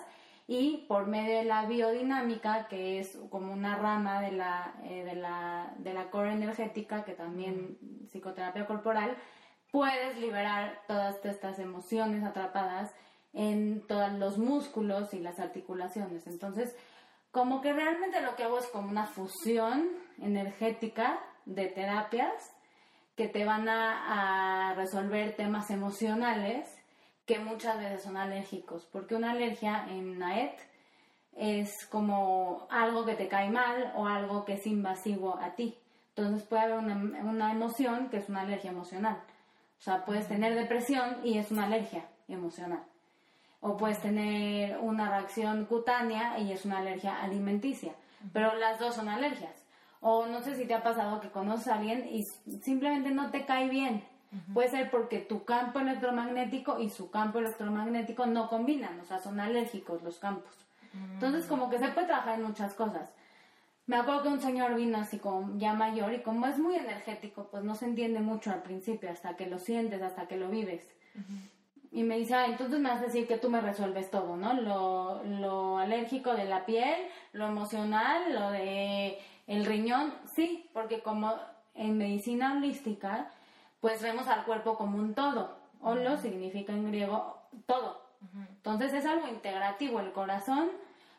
y 0.53 0.85
por 0.87 1.07
medio 1.07 1.39
de 1.39 1.45
la 1.45 1.65
biodinámica, 1.65 2.69
que 2.69 2.99
es 2.99 3.19
como 3.31 3.55
una 3.55 3.75
rama 3.77 4.21
de 4.21 4.33
la, 4.33 4.75
eh, 4.85 5.03
de 5.03 5.15
la, 5.15 5.73
de 5.79 5.95
la 5.95 6.11
core 6.11 6.33
energética, 6.33 7.05
que 7.05 7.15
también 7.15 7.79
psicoterapia 8.11 8.67
corporal, 8.67 9.17
puedes 9.71 10.19
liberar 10.19 10.83
todas 10.87 11.25
estas 11.25 11.59
emociones 11.59 12.23
atrapadas 12.23 12.93
en 13.33 13.87
todos 13.87 14.13
los 14.13 14.37
músculos 14.37 15.15
y 15.15 15.21
las 15.21 15.41
articulaciones. 15.41 16.27
Entonces, 16.27 16.77
como 17.31 17.63
que 17.63 17.73
realmente 17.73 18.21
lo 18.21 18.37
que 18.37 18.45
hago 18.45 18.59
es 18.59 18.67
como 18.67 18.91
una 18.91 19.07
fusión 19.07 19.89
energética 20.21 21.19
de 21.47 21.69
terapias 21.69 22.55
que 23.17 23.27
te 23.27 23.47
van 23.47 23.71
a, 23.71 24.75
resolver 24.77 25.35
temas 25.35 25.71
emocionales 25.71 26.69
que 27.27 27.39
muchas 27.39 27.79
veces 27.79 28.03
son 28.03 28.17
alérgicos, 28.17 28.87
porque 28.93 29.15
una 29.15 29.33
alergia 29.33 29.87
en 29.89 30.19
NAET 30.19 30.59
es 31.37 31.87
como 31.87 32.67
algo 32.71 33.05
que 33.05 33.15
te 33.15 33.29
cae 33.29 33.51
mal 33.51 33.93
o 33.97 34.07
algo 34.07 34.45
que 34.45 34.55
es 34.55 34.67
invasivo 34.67 35.39
a 35.39 35.55
ti. 35.55 35.77
Entonces 36.15 36.47
puede 36.47 36.63
haber 36.63 36.79
una, 36.79 37.23
una 37.23 37.53
emoción 37.53 38.09
que 38.11 38.19
es 38.19 38.29
una 38.29 38.43
alergia 38.43 38.71
emocional. 38.71 39.19
O 39.79 39.83
sea, 39.83 40.05
puedes 40.05 40.29
tener 40.29 40.55
depresión 40.55 41.19
y 41.25 41.39
es 41.39 41.51
una 41.51 41.65
alergia 41.65 42.07
emocional. 42.29 42.85
O 43.61 43.77
puedes 43.77 44.01
tener 44.01 44.79
una 44.79 45.09
reacción 45.09 45.65
cutánea 45.67 46.39
y 46.39 46.53
es 46.53 46.65
una 46.65 46.79
alergia 46.79 47.23
alimenticia. 47.23 47.95
Pero 48.33 48.55
las 48.57 48.79
dos 48.79 48.95
son 48.95 49.09
alergias. 49.09 49.65
O 50.01 50.27
no 50.27 50.41
sé 50.43 50.57
si 50.57 50.67
te 50.67 50.75
ha 50.75 50.83
pasado 50.83 51.21
que 51.21 51.31
conoces 51.31 51.69
a 51.69 51.77
alguien 51.77 52.09
y 52.09 52.25
simplemente 52.61 53.11
no 53.11 53.31
te 53.31 53.47
cae 53.47 53.69
bien. 53.69 54.05
Puede 54.55 54.69
ser 54.69 54.91
porque 54.91 55.19
tu 55.19 55.45
campo 55.45 55.79
electromagnético 55.81 56.79
y 56.81 56.89
su 56.89 57.11
campo 57.11 57.39
electromagnético 57.39 58.25
no 58.25 58.49
combinan, 58.49 58.99
o 59.01 59.05
sea, 59.05 59.19
son 59.19 59.41
alérgicos 59.41 60.03
los 60.03 60.19
campos. 60.19 60.53
Entonces, 61.15 61.47
como 61.47 61.69
que 61.69 61.79
se 61.79 61.89
puede 61.89 62.07
trabajar 62.07 62.39
en 62.39 62.45
muchas 62.47 62.75
cosas. 62.75 63.11
Me 63.87 63.97
acuerdo 63.97 64.23
que 64.23 64.29
un 64.29 64.41
señor 64.41 64.75
vino 64.75 64.99
así 64.99 65.19
como 65.19 65.59
ya 65.59 65.75
mayor 65.75 66.15
y 66.15 66.21
como 66.21 66.47
es 66.47 66.59
muy 66.59 66.77
energético, 66.77 67.49
pues 67.51 67.65
no 67.65 67.75
se 67.75 67.87
entiende 67.87 68.21
mucho 68.21 68.51
al 68.51 68.63
principio, 68.63 69.11
hasta 69.11 69.37
que 69.37 69.47
lo 69.47 69.59
sientes, 69.59 70.01
hasta 70.03 70.27
que 70.29 70.37
lo 70.37 70.49
vives. 70.49 70.87
Y 71.91 72.05
me 72.05 72.17
dice, 72.17 72.35
ah, 72.35 72.47
entonces 72.47 72.81
me 72.81 72.91
hace 72.91 73.07
decir 73.07 73.27
que 73.27 73.37
tú 73.37 73.51
me 73.51 73.61
resuelves 73.61 74.11
todo, 74.11 74.37
¿no? 74.37 74.55
Lo, 74.55 75.23
lo 75.25 75.79
alérgico 75.79 76.33
de 76.33 76.45
la 76.45 76.65
piel, 76.65 77.07
lo 77.33 77.49
emocional, 77.49 78.33
lo 78.33 78.51
de 78.51 79.19
el 79.47 79.67
riñón, 79.67 80.15
sí, 80.35 80.71
porque 80.73 81.01
como 81.01 81.35
en 81.75 81.99
medicina 81.99 82.53
holística, 82.53 83.31
pues 83.83 84.01
vemos 84.01 84.29
al 84.29 84.45
cuerpo 84.45 84.77
como 84.79 84.97
un 84.97 85.13
todo. 85.13 85.57
Holo 85.81 86.17
significa 86.17 86.73
en 86.73 86.87
griego 86.87 87.43
todo. 87.67 88.01
Entonces 88.49 88.95
es 88.95 89.05
algo 89.05 89.27
integrativo. 89.27 89.99
El 89.99 90.13
corazón 90.13 90.71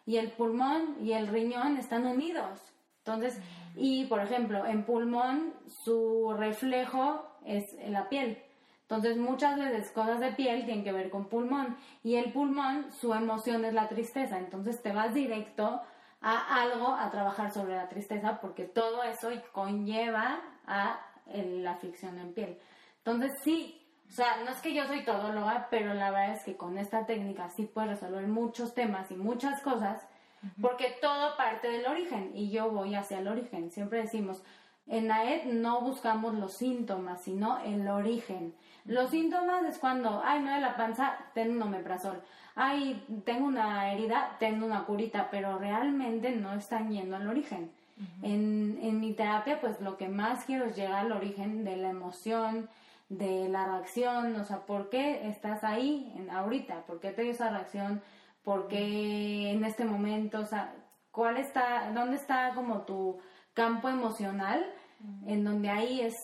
y 0.05 0.15
el 0.15 0.32
pulmón 0.32 0.96
y 1.01 1.12
el 1.12 1.27
riñón 1.27 1.75
están 1.75 2.05
unidos. 2.05 2.62
Entonces, 3.00 3.38
y 3.75 4.05
por 4.05 4.22
ejemplo, 4.22 4.65
en 4.65 4.86
pulmón 4.86 5.53
su 5.84 6.34
reflejo 6.38 7.27
es 7.46 7.75
la 7.89 8.08
piel. 8.08 8.41
Entonces, 8.84 9.17
muchas 9.17 9.60
veces 9.60 9.91
cosas 9.91 10.22
de 10.22 10.32
piel 10.32 10.63
tienen 10.63 10.86
que 10.86 10.93
ver 10.93 11.10
con 11.10 11.25
pulmón. 11.25 11.75
Y 12.01 12.15
el 12.15 12.32
pulmón, 12.32 12.91
su 12.93 13.13
emoción 13.13 13.65
es 13.65 13.74
la 13.74 13.89
tristeza. 13.89 14.38
Entonces, 14.38 14.82
te 14.82 14.93
vas 14.93 15.13
directo 15.13 15.82
a 16.22 16.62
algo, 16.62 16.93
a 16.93 17.12
trabajar 17.12 17.51
sobre 17.51 17.75
la 17.75 17.89
tristeza, 17.89 18.39
porque 18.39 18.63
todo 18.63 19.03
eso 19.03 19.29
conlleva 19.51 20.39
a 20.65 21.00
la 21.27 21.72
aflicción 21.72 22.18
en 22.20 22.34
piel. 22.34 22.58
Entonces 22.98 23.32
sí, 23.44 23.82
o 24.10 24.12
sea, 24.12 24.44
no 24.44 24.51
es 24.51 24.62
que 24.62 24.74
yo 24.74 24.86
soy 24.86 25.03
todóloga, 25.03 25.68
pero 25.70 25.94
la 25.94 26.12
verdad 26.12 26.36
es 26.36 26.44
que 26.44 26.56
con 26.56 26.77
esta 26.77 27.06
técnica 27.06 27.50
sí 27.50 27.65
puedes 27.65 27.92
resolver 27.92 28.27
muchos 28.27 28.74
temas 28.74 29.10
y 29.12 29.15
muchas 29.15 29.62
cosas, 29.62 30.06
porque 30.62 30.98
todo 31.01 31.38
parte 31.38 31.70
del 31.70 31.86
origen 31.86 32.32
y 32.34 32.51
yo 32.51 32.70
voy 32.70 32.96
hacia 32.96 33.20
el 33.20 33.27
origen. 33.27 33.72
Siempre 33.72 34.01
decimos, 34.01 34.44
en 34.88 35.10
AED 35.12 35.46
no 35.46 35.82
buscamos 35.82 36.34
los 36.36 36.58
síntomas, 36.58 37.24
sino 37.24 37.60
el 37.60 37.88
origen. 37.88 38.53
Los 38.86 39.12
síntomas 39.12 39.63
es 39.63 39.80
cuando, 39.80 40.22
ay, 40.24 40.42
no 40.42 40.53
de 40.53 40.60
la 40.60 40.75
panza, 40.75 41.18
ten 41.34 41.51
un 41.51 41.62
omeprazol 41.62 42.22
ay, 42.56 43.03
tengo 43.25 43.48
una 43.48 43.92
herida, 43.92 44.36
tengo 44.39 44.65
una 44.65 44.86
curita, 44.86 45.30
pero 45.32 45.58
realmente 45.58 46.32
no 46.32 46.53
están 46.53 46.92
yendo 46.92 47.15
al 47.15 47.27
origen. 47.27 47.72
En, 48.22 48.80
en 48.82 49.00
mi 49.00 49.14
terapia, 49.14 49.60
pues 49.62 49.80
lo 49.82 49.98
que 49.98 50.08
más 50.08 50.46
quiero 50.46 50.66
es 50.66 50.76
llegar 50.76 51.06
al 51.06 51.12
origen 51.12 51.64
de 51.64 51.78
la 51.78 51.90
emoción, 51.90 52.70
de 53.10 53.48
la 53.50 53.66
reacción, 53.66 54.36
o 54.36 54.44
sea, 54.44 54.66
¿por 54.66 54.90
qué 54.90 55.28
estás 55.28 55.64
ahí 55.64 56.14
en, 56.18 56.30
ahorita? 56.30 56.86
¿Por 56.86 57.00
qué 57.00 57.12
te 57.12 57.24
dio 57.24 57.32
esa 57.32 57.50
reacción? 57.50 58.02
¿Por 58.44 58.68
qué 58.68 59.52
en 59.52 59.64
este 59.64 59.86
momento? 59.86 60.40
O 60.40 60.46
sea, 60.46 60.74
¿cuál 61.12 61.38
está, 61.38 61.92
dónde 61.94 62.16
está 62.16 62.54
como 62.56 62.82
tu 62.82 63.20
campo 63.54 63.90
emocional? 63.90 64.66
En 65.28 65.44
donde 65.44 65.70
ahí 65.70 66.02
es, 66.02 66.16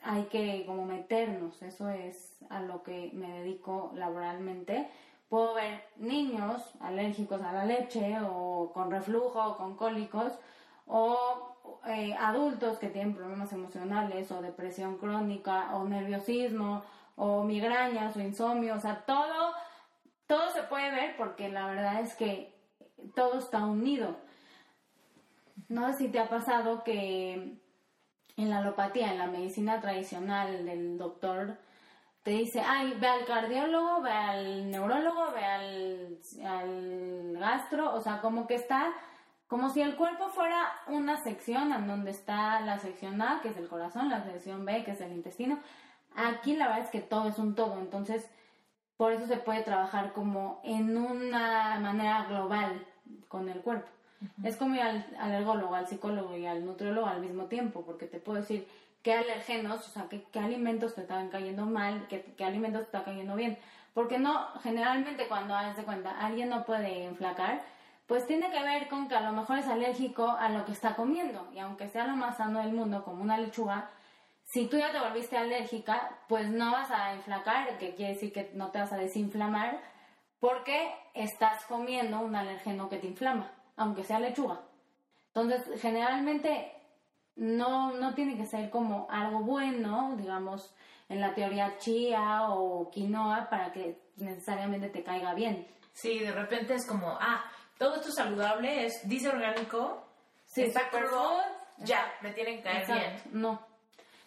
hay 0.00 0.24
que 0.24 0.64
como 0.64 0.84
meternos, 0.84 1.60
eso 1.62 1.88
es 1.88 2.36
a 2.50 2.60
lo 2.60 2.82
que 2.82 3.10
me 3.12 3.40
dedico 3.40 3.92
laboralmente 3.94 4.88
Puedo 5.28 5.54
ver 5.54 5.82
niños 5.96 6.62
alérgicos 6.80 7.42
a 7.42 7.52
la 7.52 7.64
leche 7.64 8.16
o 8.22 8.70
con 8.72 8.90
reflujo 8.90 9.42
o 9.44 9.56
con 9.56 9.76
cólicos 9.76 10.38
o 10.86 11.80
eh, 11.86 12.14
adultos 12.18 12.78
que 12.78 12.88
tienen 12.88 13.14
problemas 13.14 13.52
emocionales 13.52 14.30
o 14.30 14.42
depresión 14.42 14.98
crónica 14.98 15.74
o 15.76 15.84
nerviosismo 15.84 16.82
o 17.16 17.44
migrañas 17.44 18.16
o 18.16 18.20
insomnio, 18.20 18.74
o 18.74 18.80
sea, 18.80 19.04
todo, 19.06 19.52
todo 20.26 20.50
se 20.50 20.62
puede 20.64 20.90
ver 20.90 21.16
porque 21.16 21.48
la 21.48 21.66
verdad 21.66 22.00
es 22.00 22.14
que 22.14 22.54
todo 23.14 23.38
está 23.38 23.64
unido. 23.64 24.16
No 25.68 25.86
sé 25.88 25.98
si 25.98 26.08
te 26.08 26.20
ha 26.20 26.28
pasado 26.28 26.84
que 26.84 27.58
en 28.36 28.50
la 28.50 28.58
alopatía, 28.58 29.12
en 29.12 29.18
la 29.18 29.26
medicina 29.26 29.80
tradicional 29.80 30.66
del 30.66 30.98
doctor 30.98 31.58
te 32.22 32.32
dice, 32.32 32.60
ay, 32.60 32.96
ve 33.00 33.06
al 33.06 33.24
cardiólogo, 33.24 34.02
ve 34.02 34.10
al 34.10 34.70
neurólogo, 34.70 35.30
ve 35.30 35.44
al, 35.44 37.38
gastro, 37.38 37.94
o 37.94 38.00
sea, 38.00 38.20
como 38.20 38.48
que 38.48 38.56
está, 38.56 38.92
como 39.48 39.70
si 39.70 39.80
el 39.80 39.96
cuerpo 39.96 40.28
fuera 40.28 40.72
una 40.88 41.16
sección 41.16 41.72
en 41.72 41.86
donde 41.86 42.10
está 42.10 42.60
la 42.60 42.78
sección 42.78 43.20
A, 43.22 43.40
que 43.42 43.48
es 43.48 43.56
el 43.56 43.68
corazón, 43.68 44.08
la 44.08 44.24
sección 44.24 44.64
B, 44.64 44.84
que 44.84 44.92
es 44.92 45.00
el 45.00 45.12
intestino. 45.12 45.58
Aquí 46.14 46.56
la 46.56 46.68
verdad 46.68 46.84
es 46.84 46.90
que 46.90 47.00
todo 47.00 47.28
es 47.28 47.38
un 47.38 47.54
todo, 47.54 47.78
entonces 47.78 48.28
por 48.96 49.12
eso 49.12 49.26
se 49.26 49.36
puede 49.36 49.62
trabajar 49.62 50.12
como 50.12 50.60
en 50.64 50.96
una 50.96 51.78
manera 51.80 52.24
global 52.24 52.86
con 53.28 53.48
el 53.48 53.60
cuerpo. 53.60 53.88
Es 54.42 54.56
como 54.56 54.74
ir 54.74 54.80
al, 54.80 55.06
al 55.20 55.32
ergólogo, 55.32 55.74
al 55.74 55.86
psicólogo 55.86 56.34
y 56.36 56.46
al 56.46 56.64
nutriólogo 56.64 57.06
al 57.06 57.20
mismo 57.20 57.44
tiempo, 57.44 57.82
porque 57.84 58.06
te 58.06 58.18
puedo 58.18 58.40
decir, 58.40 58.66
qué 59.06 59.12
alergenos, 59.12 59.86
o 59.86 59.90
sea, 59.92 60.08
qué, 60.08 60.40
alimentos 60.40 60.96
te 60.96 61.02
están 61.02 61.28
cayendo 61.28 61.64
mal, 61.64 62.08
qué, 62.08 62.44
alimentos 62.44 62.80
te 62.80 62.86
están 62.86 63.04
cayendo 63.04 63.36
bien. 63.36 63.56
Porque 63.94 64.18
no, 64.18 64.48
generalmente 64.64 65.28
cuando 65.28 65.54
haces 65.54 65.76
de 65.76 65.84
cuenta, 65.84 66.10
alguien 66.18 66.48
no 66.48 66.64
puede 66.64 67.04
enflacar, 67.04 67.62
pues 68.06 68.26
tiene 68.26 68.50
que 68.50 68.62
ver 68.62 68.88
con 68.88 69.08
que 69.08 69.16
a 69.16 69.20
lo 69.20 69.32
mejor 69.32 69.58
es 69.58 69.66
alérgico 69.66 70.30
a 70.30 70.48
lo 70.48 70.64
que 70.64 70.72
está 70.72 70.94
comiendo. 70.94 71.48
Y 71.52 71.58
aunque 71.58 71.88
sea 71.88 72.06
lo 72.06 72.16
más 72.16 72.36
sano 72.36 72.60
del 72.60 72.72
mundo, 72.72 73.04
como 73.04 73.22
una 73.22 73.38
lechuga, 73.38 73.90
si 74.44 74.66
tú 74.66 74.78
ya 74.78 74.92
te 74.92 75.00
volviste 75.00 75.36
alérgica, 75.36 76.20
pues 76.28 76.48
no 76.48 76.70
vas 76.70 76.90
a 76.90 77.14
enflacar, 77.14 77.78
que 77.78 77.94
quiere 77.94 78.14
decir 78.14 78.32
que 78.32 78.50
no 78.54 78.70
te 78.70 78.78
vas 78.78 78.92
a 78.92 78.96
desinflamar, 78.96 79.80
porque 80.38 80.94
estás 81.14 81.64
comiendo 81.64 82.20
un 82.20 82.36
alergeno 82.36 82.88
que 82.88 82.98
te 82.98 83.08
inflama, 83.08 83.50
aunque 83.76 84.04
sea 84.04 84.20
lechuga. 84.20 84.60
Entonces, 85.34 85.80
generalmente 85.82 86.72
no, 87.34 87.92
no 87.92 88.14
tiene 88.14 88.36
que 88.36 88.46
ser 88.46 88.70
como 88.70 89.08
algo 89.10 89.40
bueno, 89.40 90.14
digamos, 90.16 90.72
en 91.08 91.20
la 91.20 91.34
teoría 91.34 91.76
chía 91.78 92.50
o 92.50 92.88
quinoa 92.90 93.48
para 93.50 93.72
que 93.72 94.00
necesariamente 94.16 94.88
te 94.88 95.02
caiga 95.02 95.34
bien. 95.34 95.66
Sí, 95.92 96.20
de 96.20 96.32
repente 96.32 96.74
es 96.74 96.86
como, 96.86 97.16
ah, 97.20 97.44
todo 97.78 97.96
esto 97.96 98.10
saludable, 98.10 98.86
es 98.86 99.06
dice 99.08 99.28
orgánico, 99.28 100.04
sí, 100.46 100.62
está 100.62 100.90
ya, 101.78 102.10
me 102.22 102.32
tienen 102.32 102.58
que 102.58 102.62
caer 102.62 102.86
bien. 102.86 103.22
No. 103.32 103.60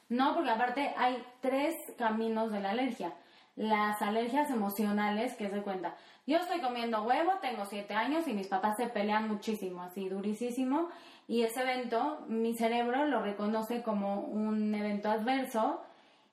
No, 0.09 0.33
porque 0.33 0.49
aparte 0.49 0.93
hay 0.97 1.23
tres 1.39 1.75
caminos 1.97 2.51
de 2.51 2.61
la 2.61 2.71
alergia. 2.71 3.13
Las 3.55 4.01
alergias 4.01 4.49
emocionales, 4.49 5.35
que 5.35 5.49
se 5.49 5.61
cuenta. 5.61 5.95
Yo 6.25 6.37
estoy 6.37 6.61
comiendo 6.61 7.03
huevo, 7.03 7.33
tengo 7.41 7.65
siete 7.65 7.93
años 7.93 8.27
y 8.27 8.33
mis 8.33 8.47
papás 8.47 8.77
se 8.77 8.87
pelean 8.87 9.27
muchísimo, 9.27 9.83
así 9.83 10.07
durísimo. 10.09 10.89
Y 11.27 11.43
ese 11.43 11.61
evento, 11.61 12.25
mi 12.27 12.55
cerebro 12.55 13.05
lo 13.05 13.21
reconoce 13.21 13.83
como 13.83 14.21
un 14.21 14.73
evento 14.73 15.09
adverso. 15.09 15.83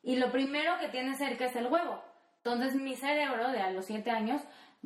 Y 0.03 0.17
lo 0.17 0.31
primero 0.31 0.79
que 0.79 0.89
tiene 0.89 1.17
cerca 1.17 1.47
es 1.47 1.57
el 1.57 1.67
huevo. 1.67 2.01
Entonces 2.39 2.77
mi 2.77 2.95
cerebro 2.95 3.51
de 3.51 3.61
a 3.61 3.73
los 3.73 3.87
siete 3.87 4.11
años 4.11 4.41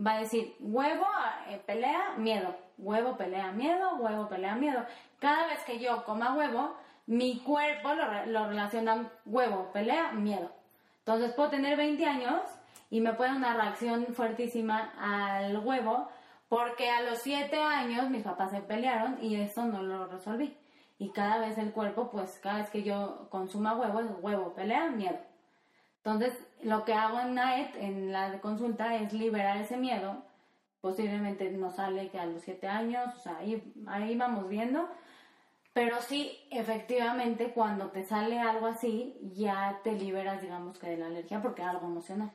va 0.05 0.15
a 0.15 0.21
decir 0.21 0.57
huevo, 0.61 1.07
eh, 1.49 1.61
pelea, 1.67 2.15
miedo. 2.17 2.55
Huevo, 2.79 3.17
pelea, 3.17 3.53
miedo, 3.53 3.97
huevo, 3.97 4.29
pelea, 4.29 4.55
miedo. 4.55 4.85
Cada 5.19 5.47
vez 5.47 5.63
que 5.65 5.79
yo 5.79 6.05
coma 6.05 6.35
huevo, 6.35 6.77
mi 7.07 7.41
cuerpo 7.41 7.93
lo, 7.95 8.27
lo 8.27 8.49
relaciona 8.49 9.11
huevo, 9.27 9.71
pelea, 9.73 10.13
miedo. 10.13 10.51
Entonces 10.99 11.33
puedo 11.33 11.51
tener 11.51 11.77
20 11.77 12.07
años 12.07 12.41
y 12.91 13.01
me 13.01 13.13
puede 13.13 13.35
una 13.35 13.55
reacción 13.55 14.07
fuertísima 14.15 14.93
al 14.99 15.59
huevo 15.59 16.09
porque 16.49 16.91
a 16.91 17.03
los 17.03 17.19
7 17.21 17.57
años 17.57 18.11
mis 18.11 18.25
papás 18.25 18.51
se 18.51 18.61
pelearon 18.61 19.19
y 19.23 19.37
eso 19.37 19.65
no 19.65 19.83
lo 19.83 20.07
resolví. 20.07 20.57
Y 20.99 21.11
cada 21.11 21.39
vez 21.39 21.57
el 21.59 21.73
cuerpo, 21.73 22.11
pues 22.11 22.39
cada 22.43 22.59
vez 22.59 22.71
que 22.71 22.83
yo 22.83 23.29
consuma 23.31 23.75
huevo, 23.75 24.01
es 24.01 24.11
huevo, 24.21 24.53
pelea, 24.55 24.91
miedo. 24.91 25.19
Entonces, 26.05 26.33
lo 26.63 26.85
que 26.85 26.95
hago 26.95 27.21
en 27.21 27.39
en 27.39 28.13
la 28.13 28.41
consulta, 28.41 28.97
es 28.97 29.13
liberar 29.13 29.57
ese 29.59 29.77
miedo. 29.77 30.23
Posiblemente 30.81 31.51
no 31.51 31.71
sale 31.71 32.09
que 32.09 32.19
a 32.19 32.27
los 32.27 32.43
7 32.43 32.67
años, 32.67 33.15
o 33.15 33.19
sea, 33.21 33.37
ahí, 33.39 33.73
ahí 33.87 34.17
vamos 34.17 34.49
viendo 34.49 34.89
pero 35.73 36.01
sí, 36.03 36.37
efectivamente, 36.51 37.53
cuando 37.53 37.91
te 37.91 38.03
sale 38.03 38.39
algo 38.39 38.67
así, 38.67 39.17
ya 39.35 39.81
te 39.85 39.93
liberas, 39.93 40.43
digamos 40.43 40.79
que 40.79 40.91
de 40.91 40.97
la 40.97 41.07
alergia 41.07 41.41
porque 41.41 41.63
es 41.63 41.69
algo 41.69 41.87
emocional. 41.87 42.33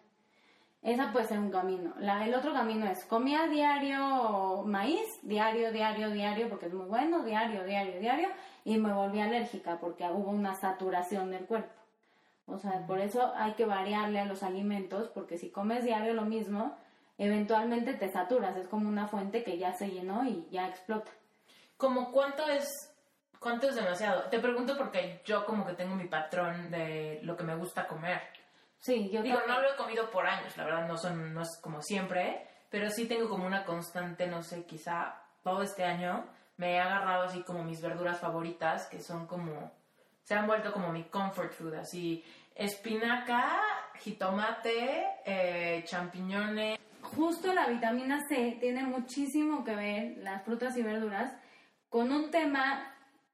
Esa 0.81 1.11
puede 1.11 1.27
ser 1.27 1.39
un 1.39 1.51
camino. 1.51 1.93
La, 1.97 2.25
el 2.25 2.33
otro 2.33 2.53
camino 2.53 2.85
es 2.85 3.03
comía 3.05 3.47
diario 3.47 4.63
maíz, 4.65 5.19
diario, 5.23 5.71
diario, 5.71 6.11
diario, 6.11 6.47
porque 6.47 6.67
es 6.67 6.73
muy 6.73 6.85
bueno, 6.85 7.23
diario, 7.23 7.65
diario, 7.65 7.99
diario, 7.99 8.29
y 8.63 8.77
me 8.77 8.93
volví 8.93 9.19
alérgica 9.19 9.79
porque 9.79 10.05
hubo 10.05 10.31
una 10.31 10.53
saturación 10.53 11.31
del 11.31 11.45
cuerpo. 11.45 11.84
O 12.47 12.57
sea, 12.59 12.85
por 12.85 12.99
eso 12.99 13.33
hay 13.35 13.53
que 13.53 13.65
variarle 13.65 14.19
a 14.19 14.25
los 14.25 14.43
alimentos, 14.43 15.09
porque 15.09 15.37
si 15.37 15.49
comes 15.49 15.83
diario 15.83 16.13
lo 16.13 16.25
mismo, 16.25 16.77
eventualmente 17.17 17.93
te 17.93 18.11
saturas. 18.11 18.55
Es 18.57 18.67
como 18.67 18.87
una 18.87 19.07
fuente 19.07 19.43
que 19.43 19.57
ya 19.57 19.73
se 19.73 19.89
llenó 19.89 20.25
y 20.25 20.47
ya 20.51 20.67
explota. 20.67 21.11
¿Como 21.77 22.11
cuánto 22.11 22.47
es 22.47 22.95
¿Cuánto 23.45 23.69
es 23.69 23.75
demasiado? 23.75 24.23
Te 24.23 24.39
pregunto 24.39 24.75
porque 24.75 25.21
yo 25.23 25.45
como 25.45 25.67
que 25.67 25.73
tengo 25.73 25.93
mi 25.93 26.07
patrón 26.07 26.71
de 26.71 27.19
lo 27.21 27.37
que 27.37 27.43
me 27.43 27.55
gusta 27.55 27.85
comer. 27.85 28.19
Sí, 28.79 29.11
yo 29.11 29.21
Digo, 29.21 29.39
no 29.47 29.61
lo 29.61 29.71
he 29.71 29.75
comido 29.75 30.09
por 30.09 30.25
años, 30.25 30.57
la 30.57 30.65
verdad 30.65 30.87
no, 30.87 30.97
son, 30.97 31.31
no 31.31 31.43
es 31.43 31.59
como 31.61 31.79
siempre, 31.83 32.47
pero 32.71 32.89
sí 32.89 33.07
tengo 33.07 33.29
como 33.29 33.45
una 33.45 33.63
constante, 33.63 34.25
no 34.25 34.41
sé, 34.41 34.65
quizá 34.65 35.21
todo 35.43 35.61
este 35.61 35.83
año 35.83 36.25
me 36.57 36.73
he 36.73 36.79
agarrado 36.79 37.25
así 37.25 37.43
como 37.43 37.63
mis 37.63 37.83
verduras 37.83 38.19
favoritas, 38.19 38.87
que 38.87 38.99
son 38.99 39.27
como, 39.27 39.71
se 40.25 40.33
han 40.33 40.47
vuelto 40.47 40.73
como 40.73 40.91
mi 40.91 41.03
comfort 41.03 41.53
food, 41.53 41.75
así 41.75 42.23
espinaca, 42.55 43.61
jitomate, 43.99 45.05
eh, 45.25 45.83
champiñones. 45.85 46.79
Justo 47.01 47.53
la 47.53 47.67
vitamina 47.67 48.27
C 48.27 48.57
tiene 48.59 48.83
muchísimo 48.83 49.63
que 49.63 49.75
ver, 49.75 50.17
las 50.17 50.43
frutas 50.43 50.75
y 50.77 50.81
verduras, 50.81 51.31
con 51.89 52.11
un 52.11 52.31
tema 52.31 52.91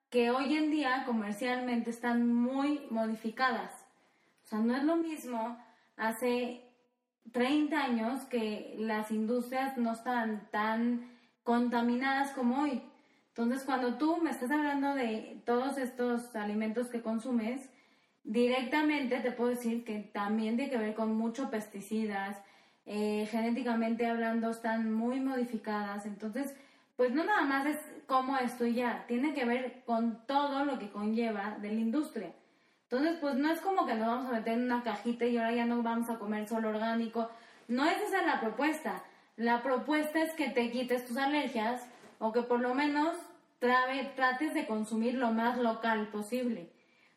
que 0.10 0.32
hoy 0.32 0.58
en 0.58 0.70
día 0.70 1.04
comercialmente 1.06 1.90
están 1.90 2.28
muy 2.28 2.86
modificadas. 2.90 3.72
O 4.44 4.48
sea, 4.48 4.60
no 4.60 4.76
es 4.76 4.84
lo 4.84 4.98
mismo 4.98 5.58
hace 5.96 6.70
30 7.32 7.82
años 7.82 8.24
que 8.26 8.76
las 8.78 9.12
industrias 9.12 9.78
no 9.78 9.94
estaban 9.94 10.50
tan 10.52 11.10
contaminadas 11.44 12.32
como 12.32 12.64
hoy. 12.64 12.84
Entonces, 13.36 13.64
cuando 13.64 13.96
tú 13.96 14.18
me 14.18 14.30
estás 14.30 14.52
hablando 14.52 14.94
de 14.94 15.42
todos 15.46 15.78
estos 15.78 16.36
alimentos 16.36 16.88
que 16.88 17.02
consumes, 17.02 17.70
directamente 18.26 19.20
te 19.22 19.32
puedo 19.32 19.52
decir 19.52 19.86
que 19.86 20.00
también 20.00 20.58
tiene 20.58 20.70
que 20.70 20.78
ver 20.78 20.96
con 20.96 21.16
muchos 21.16 21.50
pesticidas, 21.50 22.38
eh, 22.86 23.28
genéticamente 23.32 24.06
hablando 24.06 24.50
están 24.50 24.92
muy 24.92 25.22
modificadas. 25.22 26.06
Entonces, 26.06 26.54
pues 26.98 27.14
no 27.14 27.24
nada 27.24 27.44
más 27.44 27.66
es 27.66 27.78
como 28.06 28.38
esto 28.38 28.66
ya, 28.68 29.06
tiene 29.08 29.34
que 29.34 29.46
ver 29.46 29.84
con 29.86 30.26
todo 30.28 30.66
lo 30.66 30.78
que 30.78 30.90
conlleva 30.90 31.58
de 31.62 31.72
la 31.72 31.80
industria. 31.80 32.34
Entonces, 32.84 33.18
pues 33.22 33.36
no 33.36 33.50
es 33.50 33.62
como 33.62 33.86
que 33.86 33.96
nos 33.96 34.08
vamos 34.08 34.28
a 34.28 34.34
meter 34.34 34.54
en 34.54 34.66
una 34.66 34.84
cajita 34.84 35.26
y 35.26 35.38
ahora 35.38 35.54
ya 35.54 35.66
no 35.66 35.82
vamos 35.82 36.10
a 36.10 36.20
comer 36.20 36.50
solo 36.50 36.68
orgánico. 36.68 37.30
No 37.70 37.86
es 37.86 38.02
esa 38.02 38.26
la 38.26 38.42
propuesta. 38.42 39.02
La 39.38 39.64
propuesta 39.64 40.22
es 40.22 40.34
que 40.34 40.50
te 40.50 40.70
quites 40.70 41.06
tus 41.06 41.16
alergias 41.16 41.88
o 42.22 42.32
que 42.32 42.44
por 42.44 42.62
lo 42.62 42.76
menos 42.76 43.18
trates 43.60 44.54
de 44.54 44.68
consumir 44.68 45.16
lo 45.16 45.32
más 45.32 45.58
local 45.58 46.10
posible. 46.12 46.72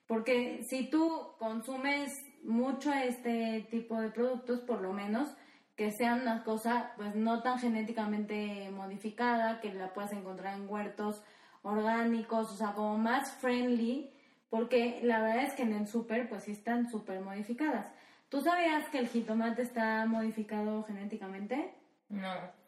Porque 0.06 0.62
si 0.62 0.88
tú 0.88 1.34
consumes 1.38 2.10
mucho 2.42 2.92
este 2.92 3.66
tipo 3.70 4.00
de 4.00 4.08
productos, 4.08 4.60
por 4.60 4.80
lo 4.80 4.92
menos 4.92 5.28
que 5.76 5.90
sean 5.90 6.22
una 6.22 6.42
cosa 6.42 6.92
pues 6.96 7.14
no 7.14 7.42
tan 7.42 7.58
genéticamente 7.58 8.70
modificada, 8.70 9.60
que 9.60 9.74
la 9.74 9.92
puedas 9.92 10.12
encontrar 10.12 10.54
en 10.54 10.68
huertos 10.68 11.22
orgánicos, 11.62 12.50
o 12.50 12.56
sea, 12.56 12.72
como 12.72 12.96
más 12.96 13.30
friendly, 13.40 14.10
porque 14.48 15.00
la 15.02 15.20
verdad 15.20 15.44
es 15.44 15.54
que 15.54 15.62
en 15.64 15.74
el 15.74 15.86
súper 15.86 16.28
pues 16.30 16.44
sí 16.44 16.52
están 16.52 16.88
súper 16.90 17.20
modificadas. 17.20 17.92
¿Tú 18.30 18.40
sabías 18.40 18.88
que 18.88 18.98
el 18.98 19.08
jitomate 19.08 19.62
está 19.62 20.06
modificado 20.06 20.82
genéticamente? 20.84 21.74
No. 22.08 22.63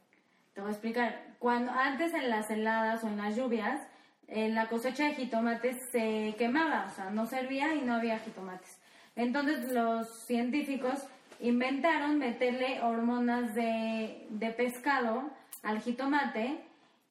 Te 0.57 0.62
voy 0.62 0.71
a 0.71 0.73
explicar. 0.73 1.21
Cuando 1.38 1.71
antes 1.71 2.14
en 2.14 2.31
las 2.31 2.51
heladas 2.51 3.05
o 3.05 3.09
en 3.09 3.19
las 3.19 3.37
lluvias, 3.37 3.79
en 4.27 4.55
la 4.55 4.69
cosecha 4.69 5.05
de 5.05 5.14
jitomates 5.14 5.77
se 5.92 6.35
quemaba, 6.38 6.87
o 6.90 6.95
sea, 6.95 7.11
no 7.11 7.27
servía 7.27 7.75
y 7.75 7.83
no 7.83 7.92
había 7.92 8.21
jitomates. 8.21 8.81
Entonces 9.16 9.71
los 9.71 10.09
científicos 10.25 11.07
inventaron 11.40 12.16
meterle 12.16 12.81
hormonas 12.81 13.55
de, 13.55 14.55
pescado 14.57 15.31
al 15.62 15.83
jitomate 15.83 16.64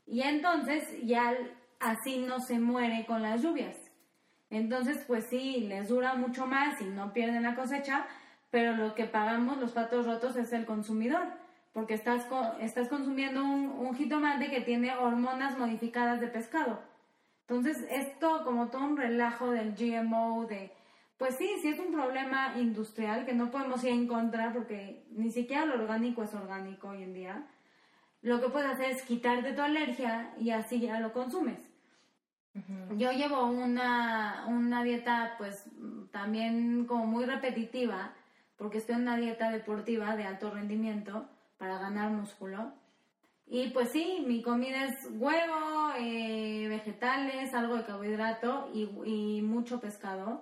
y 0.07 0.23
entonces 0.23 0.83
ya 1.03 1.31
así 1.79 2.17
no 2.17 2.39
se 2.39 2.57
muere 2.59 3.05
con 3.05 3.21
las 3.21 3.43
lluvias. 3.43 3.77
Entonces, 4.49 5.03
pues 5.05 5.27
sí, 5.29 5.67
les 5.67 5.89
dura 5.89 6.15
mucho 6.15 6.47
más 6.47 6.81
y 6.81 6.85
no 6.85 7.13
pierden 7.13 7.43
la 7.43 7.53
cosecha, 7.53 8.07
pero 8.49 8.75
lo 8.75 8.95
que 8.95 9.05
pagamos 9.05 9.59
los 9.59 9.73
patos 9.73 10.07
rotos 10.07 10.35
es 10.35 10.51
el 10.51 10.65
consumidor, 10.65 11.44
porque 11.75 11.93
estás, 11.93 12.25
estás 12.61 12.87
consumiendo 12.87 13.43
un, 13.43 13.67
un 13.67 13.93
jitomate 13.95 14.49
que 14.49 14.61
tiene 14.61 14.95
hormonas 14.95 15.57
modificadas 15.57 16.21
de 16.21 16.29
pescado. 16.29 16.79
Entonces, 17.41 17.85
esto 17.91 18.45
como 18.45 18.69
todo 18.69 18.85
un 18.85 18.95
relajo 18.95 19.51
del 19.51 19.75
GMO, 19.75 20.45
de 20.45 20.71
pues 21.17 21.35
sí, 21.35 21.49
sí 21.61 21.67
es 21.67 21.79
un 21.81 21.91
problema 21.91 22.53
industrial 22.57 23.25
que 23.25 23.33
no 23.33 23.51
podemos 23.51 23.83
ir 23.83 23.89
en 23.89 24.07
contra 24.07 24.53
porque 24.53 25.05
ni 25.11 25.31
siquiera 25.31 25.65
lo 25.65 25.73
orgánico 25.73 26.23
es 26.23 26.33
orgánico 26.33 26.87
hoy 26.87 27.03
en 27.03 27.13
día. 27.13 27.45
Lo 28.21 28.39
que 28.39 28.47
puedes 28.47 28.71
hacer 28.71 28.91
es 28.91 29.01
quitarte 29.01 29.51
tu 29.51 29.61
alergia 29.61 30.33
y 30.39 30.51
así 30.51 30.79
ya 30.79 31.01
lo 31.01 31.11
consumes. 31.11 31.59
Yo 32.95 33.11
llevo 33.11 33.47
una, 33.47 34.45
una 34.47 34.81
dieta 34.81 35.35
pues 35.37 35.65
también 36.13 36.85
como 36.85 37.05
muy 37.05 37.25
repetitiva 37.25 38.13
porque 38.55 38.77
estoy 38.77 38.95
en 38.95 39.01
una 39.01 39.17
dieta 39.17 39.51
deportiva 39.51 40.15
de 40.15 40.23
alto 40.23 40.51
rendimiento 40.51 41.27
para 41.65 41.79
ganar 41.79 42.11
músculo. 42.11 42.73
Y 43.47 43.69
pues 43.69 43.89
sí, 43.89 44.23
mi 44.25 44.41
comida 44.41 44.85
es 44.85 45.07
huevo, 45.11 45.91
eh, 45.97 46.67
vegetales, 46.69 47.53
algo 47.53 47.75
de 47.75 47.83
carbohidrato 47.83 48.69
y, 48.73 48.89
y 49.05 49.41
mucho 49.41 49.79
pescado 49.79 50.41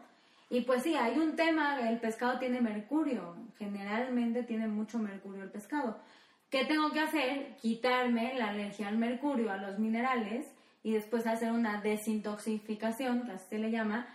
y 0.54 0.62
pues 0.62 0.84
sí, 0.84 0.94
hay 0.94 1.18
un 1.18 1.36
tema, 1.36 1.80
el 1.90 2.00
pescado 2.00 2.38
tiene 2.38 2.62
mercurio, 2.62 3.36
generalmente 3.58 4.44
tiene 4.44 4.68
mucho 4.68 5.00
mercurio 5.00 5.42
el 5.42 5.50
pescado. 5.50 5.98
¿Qué 6.52 6.64
tengo 6.66 6.92
que 6.92 7.00
hacer? 7.00 7.56
Quitarme 7.60 8.36
la 8.36 8.50
alergia 8.50 8.88
al 8.88 9.00
mercurio, 9.00 9.52
a 9.52 9.58
los 9.58 9.80
minerales, 9.80 10.46
y 10.84 10.94
después 10.94 11.26
hacer 11.26 11.52
una 11.52 11.82
desintoxicación, 11.82 13.24
que 13.26 13.32
así 13.32 13.48
se 13.50 13.58
le 13.58 13.72
llama, 13.72 14.06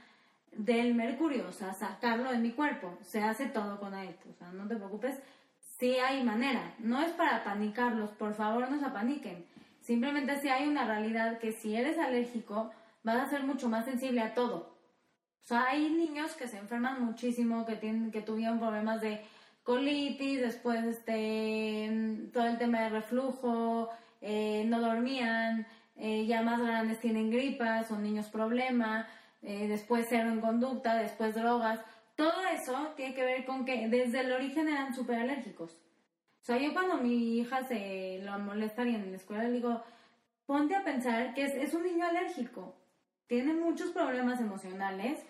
del 0.52 0.94
mercurio, 0.94 1.48
o 1.48 1.52
sea, 1.52 1.72
sacarlo 1.74 2.30
de 2.30 2.38
mi 2.38 2.52
cuerpo. 2.52 2.96
Se 3.02 3.20
hace 3.20 3.46
todo 3.46 3.80
con 3.80 3.92
esto, 3.94 4.28
o 4.30 4.34
sea, 4.34 4.52
no 4.52 4.68
te 4.68 4.76
preocupes, 4.76 5.18
sí 5.78 5.96
hay 5.98 6.22
manera. 6.22 6.74
No 6.78 7.00
es 7.00 7.12
para 7.12 7.44
panicarlos, 7.44 8.10
por 8.10 8.34
favor 8.34 8.70
no 8.70 8.78
se 8.78 8.86
apaniquen. 8.86 9.46
Simplemente 9.80 10.38
si 10.40 10.48
hay 10.48 10.68
una 10.68 10.84
realidad 10.84 11.38
que 11.38 11.52
si 11.52 11.74
eres 11.74 11.98
alérgico, 11.98 12.70
vas 13.02 13.16
a 13.16 13.30
ser 13.30 13.44
mucho 13.44 13.68
más 13.68 13.84
sensible 13.84 14.20
a 14.20 14.34
todo. 14.34 14.76
O 15.42 15.46
sea, 15.48 15.68
hay 15.68 15.88
niños 15.88 16.34
que 16.34 16.46
se 16.46 16.58
enferman 16.58 17.02
muchísimo, 17.02 17.64
que, 17.64 17.76
tienen, 17.76 18.10
que 18.10 18.20
tuvieron 18.20 18.58
problemas 18.58 19.00
de 19.00 19.22
colitis, 19.62 20.40
después 20.42 20.84
este, 20.84 22.28
todo 22.34 22.46
el 22.46 22.58
tema 22.58 22.82
de 22.82 22.90
reflujo, 22.90 23.88
eh, 24.20 24.64
no 24.66 24.80
dormían, 24.80 25.66
eh, 25.96 26.26
ya 26.26 26.42
más 26.42 26.60
grandes 26.60 27.00
tienen 27.00 27.30
gripas, 27.30 27.88
son 27.88 28.02
niños 28.02 28.26
problema, 28.26 29.06
eh, 29.42 29.68
después 29.68 30.06
cero 30.08 30.28
en 30.30 30.40
conducta, 30.40 30.96
después 30.96 31.34
drogas. 31.34 31.80
Todo 32.18 32.44
eso 32.52 32.94
tiene 32.96 33.14
que 33.14 33.24
ver 33.24 33.44
con 33.44 33.64
que 33.64 33.86
desde 33.86 34.22
el 34.22 34.32
origen 34.32 34.66
eran 34.66 34.92
súper 34.92 35.20
alérgicos. 35.20 35.70
O 36.42 36.44
sea, 36.44 36.58
yo 36.58 36.72
cuando 36.72 36.96
mi 36.96 37.38
hija 37.38 37.62
se 37.62 38.18
lo 38.24 38.36
molesta 38.40 38.82
alguien 38.82 39.04
en 39.04 39.12
la 39.12 39.18
escuela, 39.18 39.44
le 39.44 39.52
digo, 39.52 39.80
ponte 40.44 40.74
a 40.74 40.82
pensar 40.82 41.32
que 41.32 41.44
es, 41.44 41.54
es 41.54 41.74
un 41.74 41.84
niño 41.84 42.04
alérgico. 42.04 42.74
Tiene 43.28 43.54
muchos 43.54 43.90
problemas 43.90 44.40
emocionales. 44.40 45.24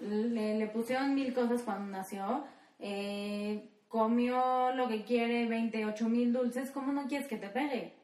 Le, 0.00 0.58
le 0.58 0.66
pusieron 0.66 1.14
mil 1.14 1.32
cosas 1.32 1.62
cuando 1.62 1.92
nació. 1.92 2.44
Eh, 2.80 3.70
comió 3.86 4.72
lo 4.74 4.88
que 4.88 5.04
quiere, 5.04 5.46
28 5.46 6.08
mil 6.08 6.32
dulces. 6.32 6.72
¿Cómo 6.72 6.92
no 6.92 7.06
quieres 7.06 7.28
que 7.28 7.36
te 7.36 7.50
pegue? 7.50 7.94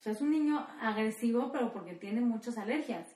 O 0.00 0.02
sea, 0.02 0.10
es 0.10 0.20
un 0.20 0.32
niño 0.32 0.66
agresivo, 0.80 1.52
pero 1.52 1.72
porque 1.72 1.92
tiene 1.92 2.20
muchas 2.20 2.58
alergias. 2.58 3.14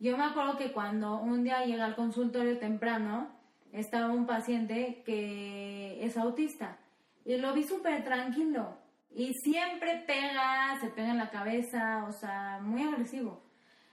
Yo 0.00 0.18
me 0.18 0.24
acuerdo 0.24 0.56
que 0.56 0.72
cuando 0.72 1.20
un 1.20 1.44
día 1.44 1.64
llega 1.64 1.84
al 1.84 1.94
consultorio 1.94 2.58
temprano, 2.58 3.37
estaba 3.72 4.12
un 4.12 4.26
paciente 4.26 5.02
que 5.04 6.04
es 6.04 6.16
autista 6.16 6.78
y 7.24 7.36
lo 7.36 7.52
vi 7.52 7.64
súper 7.64 8.04
tranquilo 8.04 8.76
y 9.10 9.34
siempre 9.34 10.04
pega, 10.06 10.78
se 10.80 10.88
pega 10.88 11.10
en 11.10 11.18
la 11.18 11.30
cabeza, 11.30 12.04
o 12.08 12.12
sea, 12.12 12.60
muy 12.62 12.82
agresivo. 12.82 13.42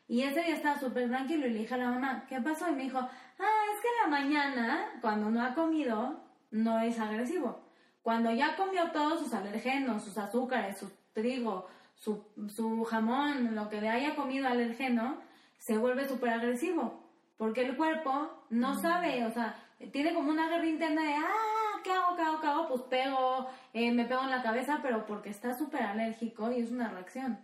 Y 0.07 0.21
ese 0.21 0.41
día 0.43 0.55
estaba 0.55 0.79
súper 0.79 1.09
tranquilo 1.09 1.47
y 1.47 1.51
le 1.51 1.59
dije 1.59 1.73
a 1.73 1.77
la 1.77 1.89
mamá, 1.89 2.25
¿qué 2.27 2.39
pasó? 2.39 2.69
Y 2.69 2.75
me 2.75 2.83
dijo, 2.83 2.99
ah, 2.99 3.63
es 3.73 3.81
que 3.81 3.87
en 3.87 4.03
la 4.03 4.19
mañana, 4.19 4.85
cuando 5.01 5.31
no 5.31 5.41
ha 5.43 5.55
comido, 5.55 6.23
no 6.51 6.79
es 6.79 6.99
agresivo. 6.99 7.65
Cuando 8.03 8.31
ya 8.31 8.55
comió 8.55 8.91
todos 8.91 9.19
sus 9.19 9.33
alergenos, 9.33 10.03
sus 10.03 10.17
azúcares, 10.17 10.77
su 10.77 10.91
trigo, 11.13 11.67
su, 11.95 12.23
su 12.49 12.83
jamón, 12.83 13.55
lo 13.55 13.67
que 13.67 13.81
le 13.81 13.89
haya 13.89 14.15
comido 14.15 14.47
alergeno, 14.47 15.17
se 15.57 15.77
vuelve 15.77 16.07
súper 16.07 16.29
agresivo. 16.29 17.03
Porque 17.37 17.65
el 17.65 17.75
cuerpo 17.75 18.45
no 18.51 18.79
sabe, 18.79 19.25
o 19.25 19.31
sea, 19.31 19.55
tiene 19.91 20.13
como 20.13 20.29
una 20.31 20.49
guerra 20.49 20.65
interna 20.67 21.01
de, 21.03 21.13
ah, 21.15 21.79
¿qué 21.83 21.91
hago, 21.91 22.15
qué 22.15 22.21
hago, 22.21 22.41
qué 22.41 22.47
hago? 22.47 22.67
Pues 22.67 22.81
pego, 22.83 23.47
eh, 23.73 23.91
me 23.91 24.05
pego 24.05 24.21
en 24.23 24.31
la 24.31 24.41
cabeza, 24.43 24.79
pero 24.81 25.05
porque 25.05 25.29
está 25.29 25.53
súper 25.57 25.83
alérgico 25.83 26.51
y 26.51 26.61
es 26.61 26.71
una 26.71 26.89
reacción. 26.89 27.39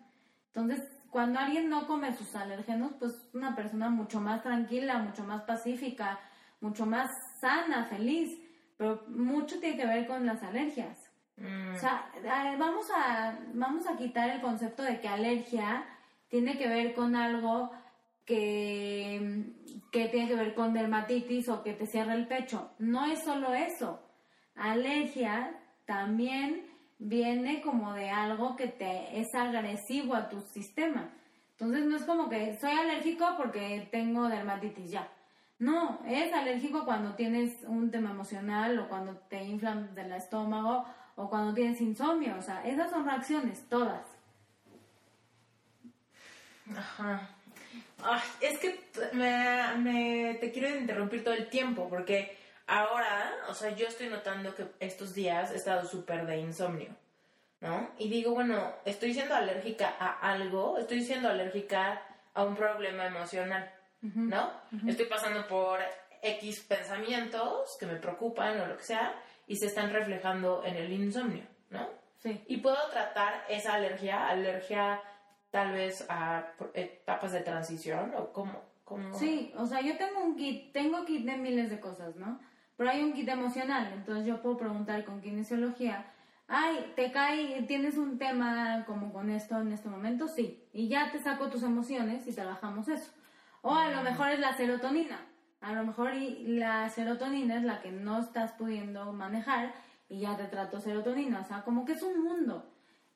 Entonces, 0.47 0.81
cuando 1.09 1.39
alguien 1.39 1.69
no 1.69 1.87
come 1.87 2.15
sus 2.15 2.33
alérgenos, 2.35 2.93
pues 2.99 3.13
es 3.13 3.33
una 3.35 3.55
persona 3.55 3.89
mucho 3.89 4.19
más 4.21 4.41
tranquila, 4.43 4.97
mucho 4.99 5.23
más 5.23 5.43
pacífica, 5.43 6.19
mucho 6.61 6.85
más 6.85 7.09
sana, 7.41 7.85
feliz, 7.85 8.29
pero 8.77 9.03
mucho 9.09 9.59
tiene 9.59 9.77
que 9.77 9.85
ver 9.85 10.07
con 10.07 10.25
las 10.25 10.41
alergias. 10.43 10.97
Mm. 11.37 11.75
O 11.75 11.77
sea, 11.77 12.09
a- 12.29 12.55
vamos 12.57 12.85
a, 12.95 13.37
vamos 13.53 13.87
a 13.87 13.97
quitar 13.97 14.29
el 14.29 14.41
concepto 14.41 14.83
de 14.83 14.99
que 15.01 15.07
alergia 15.07 15.85
tiene 16.29 16.57
que 16.57 16.67
ver 16.67 16.93
con 16.93 17.15
algo 17.15 17.71
que, 18.25 18.35
que 19.91 20.07
tiene 20.07 20.29
que 20.29 20.35
ver 20.35 20.55
con 20.55 20.73
dermatitis 20.73 21.49
o 21.49 21.61
que 21.63 21.73
te 21.73 21.85
cierra 21.85 22.15
el 22.15 22.27
pecho. 22.27 22.71
No 22.79 23.05
es 23.05 23.23
solo 23.23 23.53
eso. 23.53 24.01
Alergia 24.55 25.59
también 25.85 26.65
viene 26.97 27.61
como 27.61 27.93
de 27.93 28.09
algo 28.09 28.55
que 28.55 28.67
te 28.67 29.19
es 29.19 29.27
agresivo 29.35 30.15
a 30.15 30.29
tu 30.29 30.39
sistema. 30.41 31.09
Entonces 31.51 31.85
no 31.85 31.95
es 31.95 32.03
como 32.03 32.29
que 32.29 32.57
soy 32.59 32.71
alérgico 32.71 33.25
porque 33.37 33.87
tengo 33.91 34.27
dermatitis 34.29 34.91
ya. 34.91 35.11
No, 35.59 35.99
es 36.07 36.33
alérgico 36.33 36.85
cuando 36.85 37.13
tienes 37.13 37.55
un 37.67 37.91
tema 37.91 38.11
emocional 38.11 38.79
o 38.79 38.89
cuando 38.89 39.15
te 39.29 39.43
inflan 39.43 39.93
del 39.93 40.11
estómago 40.13 40.85
o 41.15 41.29
cuando 41.29 41.53
tienes 41.53 41.79
insomnio. 41.81 42.35
O 42.37 42.41
sea, 42.41 42.65
esas 42.65 42.89
son 42.89 43.05
reacciones, 43.05 43.67
todas. 43.69 44.05
Ajá. 46.75 47.29
Ay, 48.03 48.21
es 48.41 48.59
que 48.59 48.79
me- 49.13 50.35
te 50.39 50.51
quiero 50.51 50.69
interrumpir 50.69 51.23
todo 51.23 51.33
el 51.33 51.49
tiempo 51.49 51.87
porque 51.89 52.37
ahora, 52.67 53.33
o 53.49 53.53
sea, 53.53 53.71
yo 53.71 53.87
estoy 53.87 54.07
notando 54.07 54.55
que 54.55 54.65
estos 54.79 55.13
días 55.13 55.51
he 55.51 55.55
estado 55.57 55.85
súper 55.87 56.25
de 56.25 56.37
insomnio, 56.37 56.95
¿no? 57.59 57.91
Y 57.97 58.09
digo, 58.09 58.33
bueno, 58.33 58.73
estoy 58.85 59.13
siendo 59.13 59.35
alérgica 59.35 59.95
a 59.99 60.31
algo, 60.31 60.77
estoy 60.77 61.03
siendo 61.03 61.29
alérgica 61.29 62.01
a 62.33 62.43
un 62.43 62.55
problema 62.55 63.05
emocional, 63.07 63.71
¿no? 64.01 64.51
Estoy 64.87 65.05
pasando 65.05 65.47
por 65.47 65.79
X 66.21 66.61
pensamientos 66.61 67.75
que 67.79 67.85
me 67.85 67.95
preocupan 67.95 68.59
o 68.61 68.67
lo 68.67 68.77
que 68.77 68.83
sea 68.83 69.13
y 69.47 69.55
se 69.57 69.65
están 69.67 69.91
reflejando 69.91 70.63
en 70.65 70.75
el 70.75 70.91
insomnio, 70.91 71.43
¿no? 71.69 71.89
Sí. 72.21 72.43
Y 72.47 72.57
puedo 72.57 72.77
tratar 72.89 73.45
esa 73.49 73.73
alergia, 73.73 74.27
alergia 74.29 75.01
tal 75.51 75.73
vez 75.73 76.05
a 76.09 76.53
etapas 76.73 77.33
de 77.33 77.41
transición 77.41 78.13
o 78.17 78.31
cómo, 78.31 78.59
cómo... 78.83 79.13
Sí, 79.13 79.53
o 79.57 79.65
sea, 79.65 79.81
yo 79.81 79.97
tengo 79.97 80.23
un 80.23 80.35
kit, 80.35 80.71
tengo 80.71 81.05
kit 81.05 81.25
de 81.25 81.37
miles 81.37 81.69
de 81.69 81.79
cosas, 81.79 82.15
¿no? 82.15 82.39
Pero 82.77 82.89
hay 82.89 83.03
un 83.03 83.13
kit 83.13 83.27
emocional, 83.27 83.91
entonces 83.93 84.25
yo 84.25 84.41
puedo 84.41 84.57
preguntar 84.57 85.05
con 85.05 85.21
kinesiología, 85.21 86.11
ay, 86.47 86.93
¿te 86.95 87.11
cae, 87.11 87.63
tienes 87.63 87.97
un 87.97 88.17
tema 88.17 88.85
como 88.87 89.13
con 89.13 89.29
esto 89.29 89.59
en 89.59 89.71
este 89.73 89.89
momento? 89.89 90.27
Sí, 90.27 90.67
y 90.73 90.87
ya 90.87 91.11
te 91.11 91.19
saco 91.19 91.49
tus 91.49 91.63
emociones 91.63 92.25
y 92.27 92.33
trabajamos 92.33 92.87
eso. 92.87 93.11
O 93.61 93.75
a 93.75 93.89
lo 93.89 94.01
mejor 94.01 94.29
es 94.29 94.39
la 94.39 94.53
serotonina, 94.53 95.19
a 95.59 95.73
lo 95.73 95.83
mejor 95.83 96.13
la 96.15 96.89
serotonina 96.89 97.57
es 97.57 97.63
la 97.63 97.81
que 97.81 97.91
no 97.91 98.19
estás 98.19 98.53
pudiendo 98.53 99.13
manejar 99.13 99.73
y 100.09 100.21
ya 100.21 100.35
te 100.35 100.45
trato 100.45 100.79
serotonina, 100.79 101.41
o 101.41 101.43
sea, 101.45 101.63
como 101.63 101.85
que 101.85 101.91
es 101.91 102.01
un 102.01 102.23
mundo. 102.23 102.70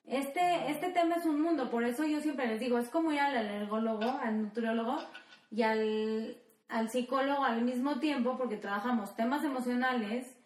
Este, 0.08 0.70
este 0.70 0.92
tema 0.92 1.16
es 1.16 1.26
un 1.26 1.42
mundo, 1.42 1.72
por 1.72 1.84
eso 1.84 2.06
yo 2.06 2.22
siempre 2.22 2.48
les 2.48 2.60
digo, 2.60 2.78
es 2.78 2.90
como 2.90 3.12
ir 3.12 3.20
al 3.20 3.36
alergólogo, 3.36 4.04
al 4.22 4.44
nutriólogo 4.44 4.98
y 5.50 5.64
al, 5.64 6.38
al 6.70 6.90
psicólogo 6.90 7.44
al 7.44 7.64
mismo 7.64 8.00
tiempo, 8.00 8.38
porque 8.38 8.58
trabajamos 8.58 9.16
temas 9.16 9.44
emocionales, 9.44 10.38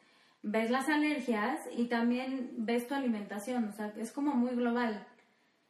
ves 0.44 0.72
las 0.72 0.88
alergias 0.88 1.60
y 1.76 1.86
también 1.86 2.52
ves 2.58 2.88
tu 2.88 2.96
alimentación, 2.96 3.68
o 3.68 3.74
sea, 3.74 3.94
es 3.98 4.12
como 4.14 4.34
muy 4.34 4.56
global. 4.56 5.06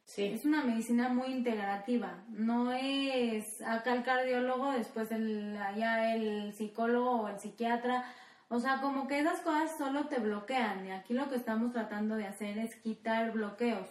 Sí. 0.04 0.24
Es 0.24 0.44
una 0.44 0.64
medicina 0.64 1.08
muy 1.08 1.28
integrativa, 1.28 2.24
no 2.30 2.72
es 2.72 3.62
acá 3.62 3.94
el 3.94 4.02
cardiólogo, 4.02 4.72
después 4.72 5.10
el, 5.12 5.56
allá 5.56 6.14
el 6.14 6.52
psicólogo 6.52 7.22
o 7.22 7.28
el 7.28 7.38
psiquiatra, 7.38 8.04
o 8.52 8.58
sea, 8.58 8.80
como 8.80 9.06
que 9.06 9.20
esas 9.20 9.40
cosas 9.42 9.78
solo 9.78 10.06
te 10.06 10.18
bloquean 10.18 10.84
y 10.84 10.90
aquí 10.90 11.14
lo 11.14 11.28
que 11.28 11.36
estamos 11.36 11.72
tratando 11.72 12.16
de 12.16 12.26
hacer 12.26 12.58
es 12.58 12.74
quitar 12.74 13.30
bloqueos. 13.30 13.88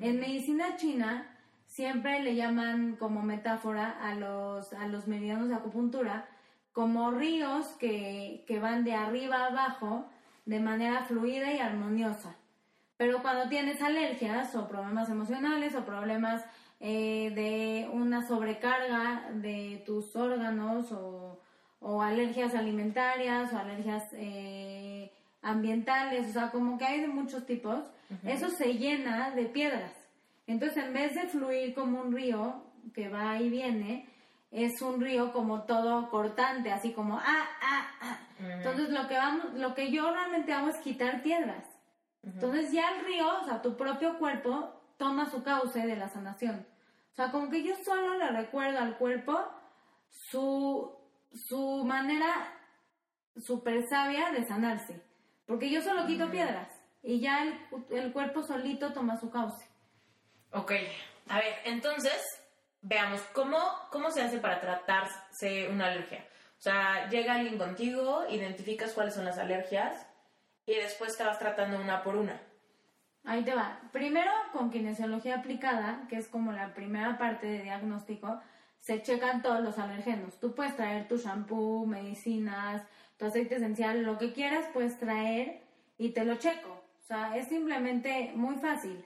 En 0.00 0.20
medicina 0.20 0.76
china 0.76 1.26
siempre 1.66 2.22
le 2.22 2.36
llaman 2.36 2.94
como 2.94 3.22
metáfora 3.22 3.90
a 4.00 4.14
los, 4.14 4.72
a 4.72 4.86
los 4.86 5.08
meridianos 5.08 5.48
de 5.48 5.56
acupuntura 5.56 6.28
como 6.72 7.10
ríos 7.10 7.66
que, 7.80 8.44
que 8.46 8.60
van 8.60 8.84
de 8.84 8.94
arriba 8.94 9.38
a 9.38 9.46
abajo 9.46 10.06
de 10.46 10.60
manera 10.60 11.02
fluida 11.02 11.52
y 11.52 11.58
armoniosa. 11.58 12.36
Pero 12.96 13.20
cuando 13.20 13.48
tienes 13.48 13.82
alergias 13.82 14.54
o 14.54 14.68
problemas 14.68 15.10
emocionales 15.10 15.74
o 15.74 15.84
problemas 15.84 16.44
eh, 16.78 17.32
de 17.34 17.90
una 17.92 18.24
sobrecarga 18.24 19.28
de 19.32 19.82
tus 19.84 20.14
órganos 20.14 20.92
o, 20.92 21.40
o 21.80 22.02
alergias 22.02 22.54
alimentarias 22.54 23.52
o 23.52 23.58
alergias 23.58 24.04
eh, 24.12 25.12
ambientales, 25.42 26.28
o 26.28 26.32
sea, 26.32 26.50
como 26.50 26.78
que 26.78 26.84
hay 26.84 27.00
de 27.00 27.08
muchos 27.08 27.46
tipos, 27.46 27.84
eso 28.24 28.48
se 28.48 28.74
llena 28.74 29.30
de 29.30 29.44
piedras. 29.44 29.92
Entonces, 30.46 30.84
en 30.84 30.92
vez 30.94 31.14
de 31.14 31.28
fluir 31.28 31.74
como 31.74 32.00
un 32.00 32.12
río 32.12 32.62
que 32.94 33.08
va 33.08 33.38
y 33.38 33.50
viene, 33.50 34.08
es 34.50 34.80
un 34.80 35.00
río 35.00 35.32
como 35.32 35.64
todo 35.64 36.08
cortante, 36.08 36.72
así 36.72 36.92
como 36.92 37.18
ah, 37.18 37.46
ah, 37.62 37.86
ah. 38.00 38.18
Entonces, 38.40 38.88
lo 38.88 39.06
que 39.06 39.16
vamos, 39.16 39.54
lo 39.54 39.74
que 39.74 39.90
yo 39.90 40.10
realmente 40.10 40.52
hago 40.52 40.68
es 40.68 40.78
quitar 40.78 41.22
piedras. 41.22 41.64
Entonces 42.22 42.72
ya 42.72 42.90
el 42.90 43.04
río, 43.04 43.26
o 43.40 43.44
sea, 43.44 43.62
tu 43.62 43.76
propio 43.76 44.18
cuerpo 44.18 44.72
toma 44.96 45.26
su 45.30 45.42
cauce 45.42 45.86
de 45.86 45.96
la 45.96 46.08
sanación. 46.08 46.66
O 47.12 47.14
sea, 47.14 47.30
como 47.30 47.48
que 47.48 47.62
yo 47.62 47.74
solo 47.84 48.16
le 48.16 48.28
recuerdo 48.30 48.78
al 48.78 48.96
cuerpo 48.96 49.38
su, 50.08 50.97
su 51.32 51.84
manera 51.84 52.54
súper 53.36 53.86
sabia 53.88 54.30
de 54.30 54.44
sanarse. 54.44 55.02
Porque 55.46 55.70
yo 55.70 55.80
solo 55.82 56.06
quito 56.06 56.30
piedras 56.30 56.68
y 57.02 57.20
ya 57.20 57.42
el, 57.42 57.58
el 57.90 58.12
cuerpo 58.12 58.42
solito 58.42 58.92
toma 58.92 59.18
su 59.18 59.30
cauce. 59.30 59.66
Ok, 60.52 60.72
a 61.28 61.38
ver, 61.38 61.54
entonces, 61.64 62.20
veamos, 62.80 63.20
¿cómo, 63.32 63.58
¿cómo 63.90 64.10
se 64.10 64.22
hace 64.22 64.38
para 64.38 64.60
tratarse 64.60 65.68
una 65.68 65.86
alergia? 65.86 66.26
O 66.58 66.60
sea, 66.60 67.08
llega 67.08 67.34
alguien 67.34 67.58
contigo, 67.58 68.24
identificas 68.28 68.92
cuáles 68.92 69.14
son 69.14 69.24
las 69.24 69.38
alergias 69.38 70.06
y 70.66 70.74
después 70.74 71.16
te 71.16 71.24
vas 71.24 71.38
tratando 71.38 71.80
una 71.80 72.02
por 72.02 72.16
una. 72.16 72.40
Ahí 73.24 73.44
te 73.44 73.54
va. 73.54 73.80
Primero, 73.92 74.32
con 74.52 74.70
kinesiología 74.70 75.36
aplicada, 75.36 76.06
que 76.08 76.16
es 76.16 76.28
como 76.28 76.52
la 76.52 76.74
primera 76.74 77.18
parte 77.18 77.46
de 77.46 77.62
diagnóstico, 77.62 78.40
se 78.80 79.02
checan 79.02 79.42
todos 79.42 79.60
los 79.62 79.78
alergenos. 79.78 80.38
Tú 80.40 80.54
puedes 80.54 80.76
traer 80.76 81.08
tu 81.08 81.16
shampoo, 81.16 81.86
medicinas, 81.86 82.82
tu 83.16 83.26
aceite 83.26 83.56
esencial, 83.56 84.02
lo 84.02 84.18
que 84.18 84.32
quieras 84.32 84.66
puedes 84.72 84.98
traer 84.98 85.62
y 85.98 86.10
te 86.10 86.24
lo 86.24 86.36
checo. 86.36 86.70
O 86.70 87.06
sea, 87.06 87.36
es 87.36 87.48
simplemente 87.48 88.32
muy 88.34 88.56
fácil. 88.56 89.04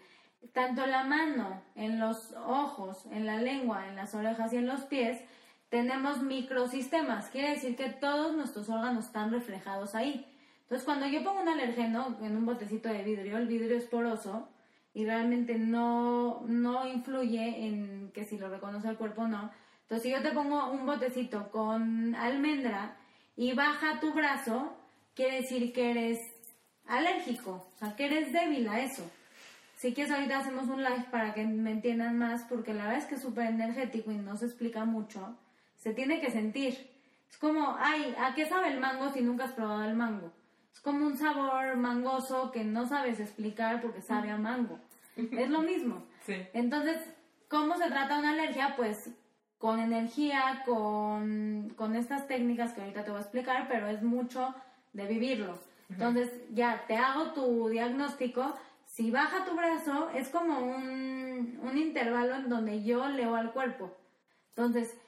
tanto 0.52 0.84
la 0.86 1.04
mano, 1.04 1.62
en 1.76 2.00
los 2.00 2.32
ojos, 2.32 3.06
en 3.12 3.26
la 3.26 3.36
lengua, 3.36 3.86
en 3.88 3.94
las 3.94 4.12
orejas 4.14 4.52
y 4.52 4.56
en 4.56 4.66
los 4.66 4.80
pies, 4.82 5.20
tenemos 5.68 6.20
microsistemas. 6.20 7.28
Quiere 7.30 7.50
decir 7.50 7.76
que 7.76 7.90
todos 7.90 8.36
nuestros 8.36 8.68
órganos 8.68 9.06
están 9.06 9.30
reflejados 9.30 9.94
ahí. 9.94 10.26
Entonces, 10.62 10.84
cuando 10.84 11.06
yo 11.06 11.22
pongo 11.22 11.42
un 11.42 11.48
alergeno 11.48 12.18
en 12.22 12.36
un 12.36 12.44
botecito 12.44 12.88
de 12.88 13.02
vidrio, 13.02 13.38
el 13.38 13.46
vidrio 13.46 13.76
es 13.76 13.84
poroso 13.84 14.48
y 14.94 15.04
realmente 15.04 15.58
no, 15.58 16.42
no 16.46 16.86
influye 16.86 17.66
en 17.66 18.10
que 18.12 18.24
si 18.24 18.36
lo 18.36 18.48
reconoce 18.48 18.88
el 18.88 18.96
cuerpo 18.96 19.22
o 19.22 19.28
no. 19.28 19.50
Entonces, 19.92 20.10
si 20.10 20.16
yo 20.16 20.26
te 20.26 20.34
pongo 20.34 20.70
un 20.70 20.86
botecito 20.86 21.50
con 21.50 22.14
almendra 22.14 22.96
y 23.36 23.52
baja 23.52 24.00
tu 24.00 24.14
brazo, 24.14 24.74
quiere 25.14 25.42
decir 25.42 25.70
que 25.74 25.90
eres 25.90 26.18
alérgico, 26.86 27.68
o 27.74 27.78
sea, 27.78 27.94
que 27.94 28.06
eres 28.06 28.32
débil 28.32 28.66
a 28.68 28.80
eso. 28.80 29.04
Si 29.76 29.92
quieres, 29.92 30.10
ahorita 30.10 30.38
hacemos 30.38 30.68
un 30.68 30.82
live 30.82 31.04
para 31.10 31.34
que 31.34 31.44
me 31.44 31.72
entiendan 31.72 32.16
más, 32.16 32.42
porque 32.44 32.72
la 32.72 32.84
verdad 32.84 33.00
es 33.00 33.04
que 33.04 33.16
es 33.16 33.20
súper 33.20 33.48
energético 33.48 34.10
y 34.10 34.16
no 34.16 34.34
se 34.38 34.46
explica 34.46 34.86
mucho. 34.86 35.36
Se 35.76 35.92
tiene 35.92 36.22
que 36.22 36.30
sentir. 36.30 36.90
Es 37.30 37.36
como, 37.36 37.76
ay, 37.78 38.14
¿a 38.18 38.34
qué 38.34 38.46
sabe 38.46 38.68
el 38.68 38.80
mango 38.80 39.10
si 39.10 39.20
nunca 39.20 39.44
has 39.44 39.52
probado 39.52 39.84
el 39.84 39.94
mango? 39.94 40.32
Es 40.72 40.80
como 40.80 41.04
un 41.04 41.18
sabor 41.18 41.76
mangoso 41.76 42.50
que 42.50 42.64
no 42.64 42.86
sabes 42.86 43.20
explicar 43.20 43.82
porque 43.82 44.00
sabe 44.00 44.30
a 44.30 44.38
mango. 44.38 44.78
Es 45.16 45.50
lo 45.50 45.60
mismo. 45.60 46.02
Entonces, 46.54 46.96
¿cómo 47.50 47.76
se 47.76 47.88
trata 47.88 48.20
una 48.20 48.30
alergia? 48.30 48.74
Pues 48.74 49.10
con 49.62 49.78
energía, 49.78 50.64
con, 50.66 51.72
con 51.76 51.94
estas 51.94 52.26
técnicas 52.26 52.72
que 52.72 52.80
ahorita 52.80 53.04
te 53.04 53.12
voy 53.12 53.18
a 53.18 53.22
explicar, 53.22 53.68
pero 53.68 53.86
es 53.86 54.02
mucho 54.02 54.52
de 54.92 55.06
vivirlo. 55.06 55.56
Entonces, 55.88 56.32
ya 56.50 56.84
te 56.88 56.96
hago 56.96 57.32
tu 57.32 57.68
diagnóstico. 57.68 58.56
Si 58.86 59.12
baja 59.12 59.44
tu 59.44 59.54
brazo, 59.54 60.10
es 60.16 60.30
como 60.30 60.58
un, 60.58 61.60
un 61.62 61.78
intervalo 61.78 62.34
en 62.34 62.48
donde 62.48 62.82
yo 62.82 63.06
leo 63.06 63.36
al 63.36 63.52
cuerpo. 63.52 63.96
Entonces, 64.48 64.98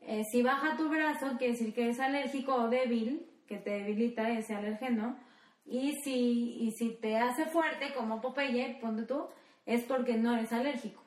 eh, 0.00 0.22
si 0.30 0.44
baja 0.44 0.76
tu 0.76 0.88
brazo, 0.88 1.36
quiere 1.36 1.54
decir 1.54 1.74
que 1.74 1.88
es 1.88 1.98
alérgico 1.98 2.54
o 2.54 2.68
débil, 2.68 3.28
que 3.48 3.56
te 3.56 3.70
debilita 3.70 4.30
ese 4.30 4.54
alergeno. 4.54 5.16
Y 5.64 5.92
si, 6.04 6.58
y 6.60 6.70
si 6.70 6.90
te 7.00 7.16
hace 7.16 7.46
fuerte, 7.46 7.92
como 7.96 8.20
Popeye, 8.20 8.78
ponte 8.80 9.02
tú, 9.02 9.26
es 9.66 9.82
porque 9.82 10.16
no 10.16 10.36
eres 10.36 10.52
alérgico. 10.52 11.03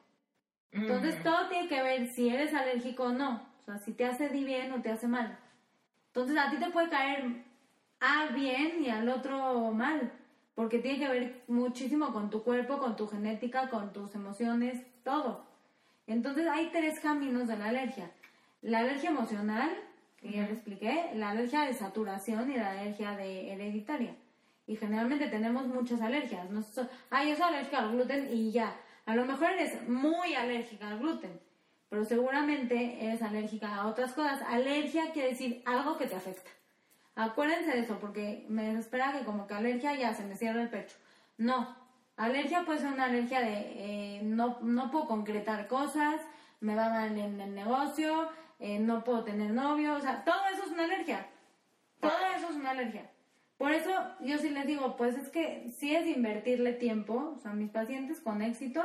Entonces, 0.72 1.22
todo 1.24 1.48
tiene 1.50 1.68
que 1.68 1.82
ver 1.82 2.08
si 2.08 2.30
eres 2.30 2.54
alérgico 2.54 3.04
o 3.04 3.12
no. 3.12 3.42
O 3.60 3.64
sea, 3.64 3.78
si 3.78 3.94
te 3.94 4.06
hace 4.06 4.30
bien 4.30 4.72
o 4.72 4.82
te 4.82 4.92
hace 4.92 5.08
mal. 5.08 5.38
Entonces, 6.08 6.38
a 6.38 6.50
ti 6.50 6.58
te 6.58 6.70
puede 6.70 6.90
caer 6.90 7.44
a 8.00 8.28
bien 8.28 8.84
y 8.84 8.90
al 8.90 9.08
otro 9.10 9.72
mal. 9.72 10.12
Porque 10.56 10.80
tiene 10.80 11.00
que 11.00 11.08
ver 11.08 11.44
muchísimo 11.48 12.12
con 12.12 12.30
tu 12.30 12.44
cuerpo, 12.44 12.80
con 12.80 12.96
tu 12.96 13.08
genética, 13.08 13.70
con 13.70 13.94
tus 13.94 14.16
emociones, 14.16 14.82
todo. 15.04 15.46
Entonces, 16.08 16.48
hay 16.48 16.70
tres 16.72 17.00
caminos 17.00 17.48
de 17.48 17.58
la 17.58 17.66
alergia. 17.66 18.10
La 18.62 18.80
alergia 18.80 19.12
emocional, 19.12 19.70
que 20.20 20.32
ya 20.32 20.48
le 20.48 20.54
expliqué, 20.54 21.12
la 21.14 21.30
alergia 21.30 21.62
de 21.62 21.74
saturación 21.74 22.52
y 22.52 22.58
la 22.58 22.72
alergia 22.72 23.16
de 23.16 23.52
hereditaria. 23.54 24.16
Y 24.66 24.76
generalmente 24.76 25.28
tenemos 25.28 25.68
muchas 25.68 26.02
alergias. 26.02 26.50
No 26.50 26.64
ah, 27.10 27.24
yo 27.24 27.36
soy 27.36 27.46
alérgica 27.46 27.80
al 27.80 27.92
gluten 27.94 28.28
y 28.32 28.52
ya. 28.52 28.76
A 29.08 29.16
lo 29.16 29.26
mejor 29.26 29.52
eres 29.52 29.88
muy 29.88 30.36
alérgica 30.36 30.90
al 30.90 31.00
gluten, 31.00 31.40
pero 31.88 32.04
seguramente 32.04 33.06
eres 33.06 33.22
alérgica 33.22 33.74
a 33.74 33.88
otras 33.88 34.12
cosas. 34.12 34.42
Alergia 34.42 35.14
quiere 35.14 35.30
decir 35.30 35.64
algo 35.66 35.98
que 35.98 36.08
te 36.08 36.16
afecta. 36.16 36.52
Acuérdense 37.16 37.72
de 37.72 37.80
eso, 37.80 38.00
porque 38.00 38.46
me 38.50 38.64
desespera 38.64 39.14
que 39.14 39.24
como 39.24 39.48
que 39.48 39.54
alergia 39.54 39.96
ya 39.96 40.14
se 40.14 40.26
me 40.26 40.36
cierra 40.36 40.62
el 40.62 40.70
pecho. 40.70 40.98
No, 41.38 41.74
alergia 42.18 42.66
puede 42.66 42.80
ser 42.80 42.92
una 42.92 43.06
alergia 43.06 43.40
de 43.40 43.56
eh, 43.78 44.22
no, 44.24 44.60
no 44.62 44.92
puedo 44.92 45.08
concretar 45.08 45.70
cosas, 45.70 46.20
me 46.60 46.76
va 46.76 46.90
mal 46.90 47.18
en 47.18 47.40
el 47.40 47.56
negocio, 47.56 48.30
eh, 48.60 48.78
no 48.78 49.06
puedo 49.06 49.24
tener 49.24 49.52
novio, 49.52 49.96
o 49.96 50.02
sea, 50.02 50.26
todo 50.26 50.42
eso 50.54 50.66
es 50.66 50.72
una 50.72 50.84
alergia. 50.84 51.26
Todo 52.02 52.26
eso 52.36 52.50
es 52.50 52.56
una 52.58 52.72
alergia. 52.72 53.10
Por 53.58 53.72
eso 53.72 53.92
yo 54.22 54.38
sí 54.38 54.50
les 54.50 54.68
digo, 54.68 54.96
pues 54.98 55.16
es 55.16 55.30
que 55.30 55.70
si 55.72 55.96
es 55.96 56.06
invertirle 56.06 56.74
tiempo, 56.74 57.34
o 57.36 57.40
sea, 57.40 57.54
mis 57.54 57.72
pacientes 57.72 58.20
con 58.20 58.42
éxito, 58.42 58.84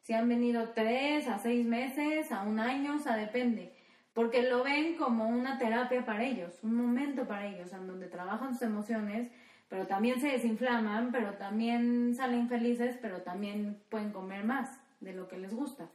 si 0.00 0.12
han 0.12 0.28
venido 0.28 0.70
tres 0.70 1.28
a 1.28 1.38
seis 1.38 1.64
meses, 1.66 2.30
a 2.30 2.42
un 2.42 2.60
año, 2.60 2.96
o 2.96 2.98
sea, 2.98 3.16
depende, 3.16 3.72
porque 4.12 4.42
lo 4.42 4.64
ven 4.64 4.96
como 4.96 5.28
una 5.28 5.58
terapia 5.58 6.04
para 6.04 6.24
ellos, 6.24 6.58
un 6.62 6.74
momento 6.74 7.26
para 7.26 7.46
ellos, 7.46 7.72
en 7.72 7.86
donde 7.86 8.08
trabajan 8.08 8.52
sus 8.52 8.62
emociones, 8.62 9.30
pero 9.68 9.86
también 9.86 10.20
se 10.20 10.28
desinflaman, 10.28 11.10
pero 11.12 11.34
también 11.34 12.14
salen 12.14 12.50
felices, 12.50 12.98
pero 13.00 13.22
también 13.22 13.82
pueden 13.88 14.12
comer 14.12 14.44
más 14.44 14.78
de 15.00 15.14
lo 15.14 15.28
que 15.28 15.38
les 15.38 15.54
gusta. 15.54 15.88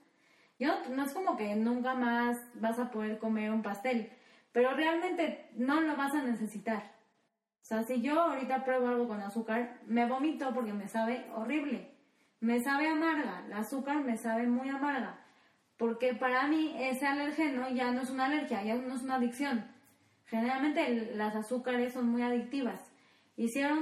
Yo 0.58 0.74
no 0.90 1.06
es 1.06 1.12
como 1.12 1.38
que 1.38 1.56
nunca 1.56 1.94
más 1.94 2.42
vas 2.56 2.80
a 2.80 2.90
poder 2.90 3.20
comer 3.20 3.52
un 3.52 3.62
pastel, 3.62 4.10
pero 4.52 4.74
realmente 4.74 5.52
no 5.56 5.82
lo 5.82 5.96
vas 5.96 6.16
a 6.16 6.24
necesitar. 6.24 6.97
O 7.68 7.70
sea, 7.70 7.84
si 7.84 8.02
yo 8.02 8.18
ahorita 8.18 8.64
pruebo 8.64 8.88
algo 8.88 9.10
con 9.10 9.20
azúcar, 9.20 9.82
me 9.88 10.06
vomito 10.06 10.54
porque 10.54 10.72
me 10.72 10.88
sabe 10.88 11.26
horrible. 11.36 11.92
Me 12.40 12.62
sabe 12.62 12.88
amarga. 12.88 13.44
El 13.46 13.52
azúcar 13.52 14.06
me 14.06 14.16
sabe 14.16 14.48
muy 14.48 14.70
amarga. 14.70 15.20
Porque 15.76 16.14
para 16.14 16.48
mí 16.48 16.74
ese 16.80 17.06
alergeno 17.06 17.68
ya 17.68 17.92
no 17.92 18.04
es 18.04 18.10
una 18.10 18.28
alergia, 18.28 18.64
ya 18.64 18.76
no 18.76 18.96
es 18.96 19.04
una 19.04 19.16
adicción. 19.16 19.66
Generalmente 20.28 21.12
las 21.16 21.36
azúcares 21.36 21.92
son 21.92 22.08
muy 22.08 22.22
adictivas. 22.22 22.90
Hicieron 23.36 23.80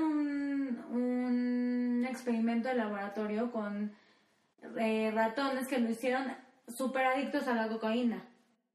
un, 0.89 2.07
experimento 2.09 2.69
de 2.69 2.75
laboratorio 2.75 3.51
con 3.51 3.93
eh, 4.79 5.11
ratones 5.13 5.67
que 5.67 5.77
lo 5.77 5.91
hicieron 5.91 6.33
súper 6.67 7.05
adictos 7.05 7.47
a 7.47 7.53
la 7.53 7.67
cocaína. 7.67 8.23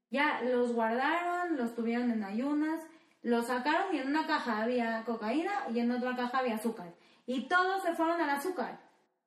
Ya 0.09 0.41
los 0.41 0.71
guardaron, 0.71 1.57
los 1.57 1.75
tuvieron 1.75 2.11
en 2.11 2.23
ayunas, 2.23 2.81
los 3.21 3.47
sacaron 3.47 3.93
y 3.93 3.99
en 3.99 4.07
una 4.07 4.25
caja 4.27 4.63
había 4.63 5.03
cocaína 5.03 5.51
y 5.73 5.79
en 5.79 5.91
otra 5.91 6.15
caja 6.15 6.39
había 6.39 6.55
azúcar. 6.55 6.93
Y 7.25 7.47
todos 7.47 7.83
se 7.83 7.93
fueron 7.93 8.19
al 8.19 8.29
azúcar. 8.29 8.79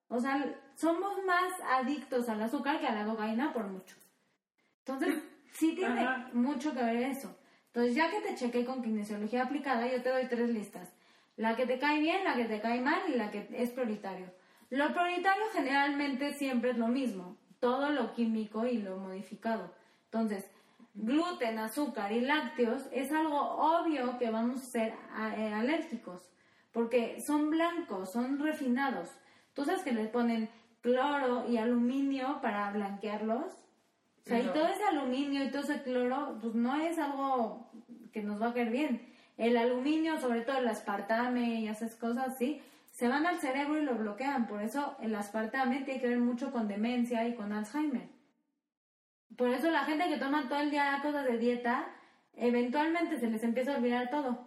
O 0.08 0.20
sea, 0.20 0.44
somos 0.74 1.24
más 1.24 1.52
adictos 1.70 2.28
al 2.28 2.42
azúcar 2.42 2.80
que 2.80 2.86
a 2.86 2.94
la 2.94 3.04
cocaína 3.04 3.52
por 3.52 3.66
mucho. 3.66 3.96
Entonces, 4.80 5.22
sí 5.52 5.74
tiene 5.74 6.06
mucho 6.32 6.74
que 6.74 6.82
ver 6.82 6.96
eso. 6.96 7.36
Entonces, 7.66 7.94
ya 7.94 8.10
que 8.10 8.20
te 8.20 8.34
chequé 8.34 8.64
con 8.64 8.82
kinesiología 8.82 9.44
aplicada, 9.44 9.86
yo 9.86 10.02
te 10.02 10.10
doy 10.10 10.26
tres 10.28 10.50
listas. 10.50 10.92
La 11.36 11.56
que 11.56 11.66
te 11.66 11.78
cae 11.78 12.00
bien, 12.00 12.24
la 12.24 12.36
que 12.36 12.44
te 12.44 12.60
cae 12.60 12.80
mal 12.80 13.00
y 13.08 13.16
la 13.16 13.30
que 13.30 13.48
es 13.52 13.70
prioritario. 13.70 14.32
Lo 14.70 14.92
prioritario 14.92 15.44
generalmente 15.52 16.32
siempre 16.34 16.70
es 16.70 16.78
lo 16.78 16.88
mismo 16.88 17.36
todo 17.64 17.88
lo 17.88 18.12
químico 18.12 18.66
y 18.66 18.76
lo 18.76 18.98
modificado. 18.98 19.72
Entonces, 20.04 20.50
gluten, 20.94 21.58
azúcar 21.58 22.12
y 22.12 22.20
lácteos 22.20 22.88
es 22.92 23.12
algo 23.12 23.38
obvio 23.38 24.16
que 24.18 24.30
vamos 24.30 24.62
a 24.62 24.66
ser 24.66 24.94
eh, 25.36 25.52
alérgicos, 25.52 26.22
porque 26.72 27.20
son 27.20 27.50
blancos, 27.50 28.12
son 28.12 28.38
refinados. 28.38 29.08
Tú 29.54 29.64
sabes 29.64 29.82
que 29.82 29.92
les 29.92 30.08
ponen 30.08 30.48
cloro 30.80 31.46
y 31.48 31.56
aluminio 31.56 32.40
para 32.40 32.70
blanquearlos. 32.70 33.46
O 33.46 34.26
sea, 34.26 34.40
y 34.40 34.46
todo 34.46 34.66
ese 34.68 34.84
aluminio 34.84 35.44
y 35.44 35.50
todo 35.50 35.62
ese 35.62 35.82
cloro, 35.82 36.38
pues 36.40 36.54
no 36.54 36.76
es 36.76 36.98
algo 36.98 37.70
que 38.12 38.22
nos 38.22 38.40
va 38.40 38.48
a 38.48 38.54
caer 38.54 38.70
bien. 38.70 39.12
El 39.36 39.56
aluminio, 39.56 40.18
sobre 40.18 40.42
todo 40.42 40.58
el 40.58 40.68
aspartame 40.68 41.60
y 41.60 41.68
esas 41.68 41.94
cosas, 41.96 42.38
sí, 42.38 42.62
se 42.90 43.08
van 43.08 43.26
al 43.26 43.38
cerebro 43.40 43.78
y 43.78 43.84
lo 43.84 43.96
bloquean. 43.96 44.46
Por 44.46 44.62
eso 44.62 44.96
el 45.00 45.14
aspartame 45.14 45.82
tiene 45.82 46.00
que 46.00 46.08
ver 46.08 46.20
mucho 46.20 46.52
con 46.52 46.68
demencia 46.68 47.26
y 47.26 47.34
con 47.34 47.52
Alzheimer. 47.52 48.13
Por 49.36 49.48
eso 49.48 49.70
la 49.70 49.84
gente 49.84 50.08
que 50.08 50.18
toma 50.18 50.48
todo 50.48 50.60
el 50.60 50.70
día 50.70 51.00
cosas 51.02 51.24
de 51.24 51.38
dieta, 51.38 51.88
eventualmente 52.34 53.18
se 53.18 53.28
les 53.28 53.42
empieza 53.42 53.74
a 53.74 53.78
olvidar 53.78 54.10
todo. 54.10 54.46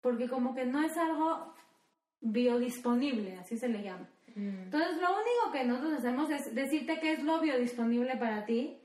Porque 0.00 0.28
como 0.28 0.54
que 0.54 0.64
no 0.64 0.82
es 0.82 0.96
algo 0.96 1.54
biodisponible, 2.20 3.36
así 3.36 3.58
se 3.58 3.68
le 3.68 3.82
llama. 3.82 4.08
Mm. 4.34 4.64
Entonces 4.64 5.00
lo 5.00 5.10
único 5.10 5.52
que 5.52 5.64
nosotros 5.64 5.98
hacemos 5.98 6.30
es 6.30 6.54
decirte 6.54 7.00
qué 7.00 7.12
es 7.12 7.22
lo 7.22 7.40
biodisponible 7.40 8.16
para 8.16 8.44
ti 8.44 8.80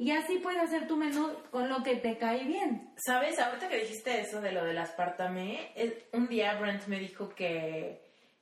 y 0.00 0.12
así 0.12 0.38
puedes 0.38 0.62
hacer 0.62 0.86
tu 0.86 0.96
menú 0.96 1.30
con 1.50 1.68
lo 1.68 1.82
que 1.82 1.96
te 1.96 2.16
cae 2.16 2.44
bien. 2.44 2.90
¿Sabes? 2.96 3.38
Ahorita 3.38 3.68
que 3.68 3.80
dijiste 3.80 4.20
eso 4.20 4.40
de 4.40 4.52
lo 4.52 4.64
del 4.64 4.78
aspartame, 4.78 5.74
un 6.12 6.26
día 6.26 6.58
Brent 6.58 6.86
me 6.86 6.98
dijo 6.98 7.28
que, 7.28 8.00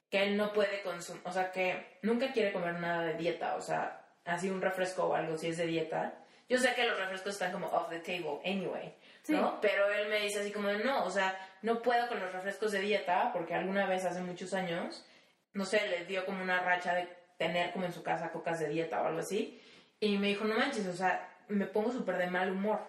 que 0.09 0.23
él 0.23 0.37
no 0.37 0.53
puede 0.53 0.83
consumir, 0.83 1.21
o 1.25 1.33
sea, 1.33 1.51
que 1.51 1.99
nunca 2.03 2.33
quiere 2.33 2.53
comer 2.53 2.79
nada 2.79 3.03
de 3.03 3.15
dieta, 3.15 3.57
o 3.57 3.61
sea, 3.61 4.08
así 4.29 4.51
un 4.51 4.61
refresco 4.61 5.05
o 5.05 5.15
algo 5.15 5.37
si 5.37 5.49
es 5.49 5.57
de 5.57 5.67
dieta. 5.67 6.15
Yo 6.49 6.59
sé 6.59 6.75
que 6.75 6.87
los 6.87 6.99
refrescos 6.99 7.35
están 7.35 7.53
como 7.53 7.67
off 7.69 7.89
the 7.91 7.99
table 7.99 8.41
anyway, 8.45 8.95
¿no? 9.29 9.61
Pero 9.61 9.91
él 9.93 10.09
me 10.09 10.21
dice 10.21 10.41
así 10.41 10.51
como, 10.51 10.71
no, 10.73 11.05
o 11.05 11.11
sea, 11.11 11.39
no 11.63 11.83
puedo 11.83 12.09
con 12.09 12.21
los 12.21 12.33
refrescos 12.33 12.73
de 12.73 12.81
dieta 12.81 13.31
porque 13.33 13.55
alguna 13.55 13.87
vez 13.87 14.05
hace 14.05 14.21
muchos 14.21 14.55
años, 14.55 15.05
no 15.53 15.65
sé, 15.65 15.87
le 15.89 16.07
dio 16.07 16.25
como 16.25 16.43
una 16.43 16.61
racha 16.61 16.95
de 16.95 17.09
tener 17.37 17.73
como 17.73 17.85
en 17.87 17.93
su 17.93 18.03
casa 18.03 18.33
cocas 18.33 18.61
de 18.61 18.69
dieta 18.69 19.03
o 19.03 19.07
algo 19.07 19.21
así. 19.21 19.61
Y 20.01 20.17
me 20.19 20.29
dijo, 20.29 20.45
no 20.45 20.57
manches, 20.57 20.87
o 20.87 20.93
sea, 20.93 21.29
me 21.49 21.67
pongo 21.67 21.91
súper 21.91 22.17
de 22.17 22.29
mal 22.29 22.51
humor. 22.51 22.81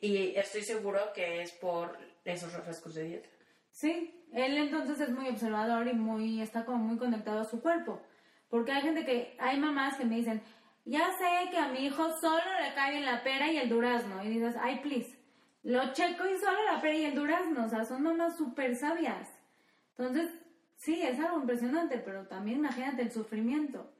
Y 0.00 0.34
estoy 0.36 0.62
seguro 0.62 1.12
que 1.14 1.42
es 1.42 1.52
por 1.52 1.98
esos 2.24 2.52
refrescos 2.52 2.94
de 2.94 3.04
dieta. 3.04 3.28
Sí, 3.70 4.24
él 4.32 4.56
entonces 4.56 5.00
es 5.00 5.10
muy 5.10 5.28
observador 5.28 5.86
y 5.86 5.92
muy 5.92 6.40
está 6.40 6.64
como 6.64 6.78
muy 6.78 6.96
conectado 6.96 7.40
a 7.40 7.44
su 7.44 7.60
cuerpo. 7.60 8.00
Porque 8.54 8.70
hay 8.70 8.82
gente 8.82 9.04
que, 9.04 9.36
hay 9.40 9.58
mamás 9.58 9.96
que 9.96 10.04
me 10.04 10.14
dicen, 10.14 10.40
ya 10.84 11.10
sé 11.18 11.50
que 11.50 11.58
a 11.58 11.70
mi 11.70 11.86
hijo 11.86 12.08
solo 12.12 12.44
le 12.62 12.72
cae 12.72 12.92
bien 12.92 13.04
la 13.04 13.24
pera 13.24 13.50
y 13.50 13.56
el 13.56 13.68
durazno. 13.68 14.22
Y 14.22 14.28
dices, 14.28 14.54
ay, 14.60 14.78
please, 14.78 15.18
lo 15.64 15.92
checo 15.92 16.24
y 16.24 16.38
solo 16.38 16.62
la 16.70 16.80
pera 16.80 16.94
y 16.94 17.04
el 17.06 17.16
durazno. 17.16 17.64
O 17.64 17.68
sea, 17.68 17.84
son 17.84 18.04
mamás 18.04 18.36
súper 18.36 18.76
sabias. 18.76 19.28
Entonces, 19.98 20.30
sí, 20.76 21.02
es 21.02 21.18
algo 21.18 21.40
impresionante, 21.40 21.98
pero 21.98 22.28
también 22.28 22.58
imagínate 22.58 23.02
el 23.02 23.10
sufrimiento. 23.10 23.92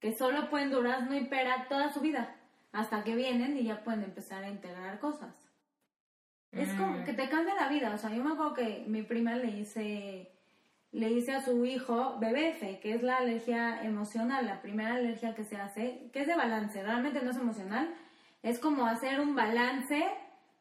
Que 0.00 0.12
solo 0.12 0.50
pueden 0.50 0.72
durazno 0.72 1.14
y 1.14 1.26
pera 1.26 1.68
toda 1.68 1.92
su 1.92 2.00
vida. 2.00 2.34
Hasta 2.72 3.04
que 3.04 3.14
vienen 3.14 3.56
y 3.56 3.62
ya 3.62 3.84
pueden 3.84 4.02
empezar 4.02 4.42
a 4.42 4.48
integrar 4.50 4.98
cosas. 4.98 5.36
Es 6.50 6.72
como 6.72 6.94
Mm. 6.98 7.04
que 7.04 7.12
te 7.12 7.28
cambia 7.28 7.54
la 7.54 7.68
vida. 7.68 7.94
O 7.94 7.96
sea, 7.96 8.10
yo 8.10 8.24
me 8.24 8.32
acuerdo 8.32 8.54
que 8.54 8.82
mi 8.88 9.02
prima 9.02 9.36
le 9.36 9.50
hice, 9.52 10.32
le 10.92 11.10
hice 11.10 11.32
a 11.32 11.42
su 11.42 11.64
hijo 11.64 12.16
BBF, 12.18 12.80
que 12.80 12.94
es 12.94 13.02
la 13.02 13.18
alergia 13.18 13.82
emocional, 13.84 14.46
la 14.46 14.60
primera 14.60 14.94
alergia 14.94 15.34
que 15.34 15.44
se 15.44 15.56
hace, 15.56 16.10
que 16.12 16.22
es 16.22 16.26
de 16.26 16.34
balance, 16.34 16.82
realmente 16.82 17.22
no 17.22 17.30
es 17.30 17.36
emocional, 17.36 17.94
es 18.42 18.58
como 18.58 18.86
hacer 18.86 19.20
un 19.20 19.34
balance 19.34 20.04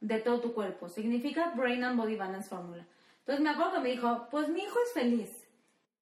de 0.01 0.19
todo 0.19 0.39
tu 0.39 0.53
cuerpo. 0.53 0.87
Significa 0.87 1.53
Brain 1.55 1.83
and 1.83 1.97
Body 1.97 2.15
Balance 2.15 2.49
Formula. 2.49 2.85
Entonces 3.19 3.43
me 3.43 3.49
acuerdo 3.49 3.73
que 3.73 3.79
me 3.79 3.89
dijo, 3.89 4.27
pues 4.29 4.49
mi 4.49 4.61
hijo 4.61 4.77
es 4.85 4.93
feliz, 4.93 5.47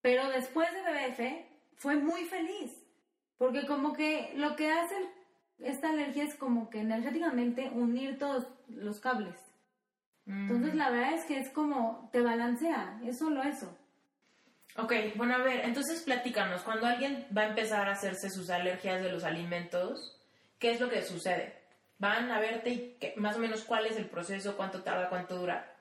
pero 0.01 0.29
después 0.29 0.67
de 0.73 0.81
BBF 0.81 1.45
fue 1.75 1.95
muy 1.95 2.25
feliz, 2.25 2.83
porque 3.37 3.65
como 3.65 3.93
que 3.93 4.33
lo 4.35 4.55
que 4.55 4.71
hace 4.71 4.95
esta 5.59 5.89
alergia 5.89 6.23
es 6.23 6.35
como 6.35 6.69
que 6.69 6.81
energéticamente 6.81 7.71
unir 7.73 8.19
todos 8.19 8.47
los 8.67 8.99
cables. 8.99 9.35
Entonces 10.25 10.75
la 10.75 10.89
verdad 10.89 11.13
es 11.13 11.23
que 11.23 11.39
es 11.39 11.49
como 11.49 12.09
te 12.11 12.21
balancea, 12.21 12.99
es 13.05 13.17
solo 13.17 13.43
eso. 13.43 13.77
Ok, 14.77 14.93
bueno, 15.15 15.35
a 15.35 15.39
ver, 15.39 15.61
entonces 15.65 16.01
platícanos, 16.03 16.61
cuando 16.61 16.85
alguien 16.85 17.25
va 17.35 17.41
a 17.43 17.47
empezar 17.47 17.87
a 17.89 17.93
hacerse 17.93 18.29
sus 18.29 18.49
alergias 18.51 19.01
de 19.01 19.11
los 19.11 19.23
alimentos, 19.23 20.21
¿qué 20.59 20.71
es 20.71 20.79
lo 20.79 20.87
que 20.89 21.01
sucede? 21.01 21.55
Van 21.97 22.29
a 22.31 22.39
verte 22.39 22.69
y 22.69 22.97
qué- 22.99 23.13
más 23.17 23.37
o 23.37 23.39
menos 23.39 23.63
cuál 23.63 23.87
es 23.87 23.97
el 23.97 24.05
proceso, 24.05 24.55
cuánto 24.55 24.83
tarda, 24.83 25.09
cuánto 25.09 25.35
dura. 25.35 25.73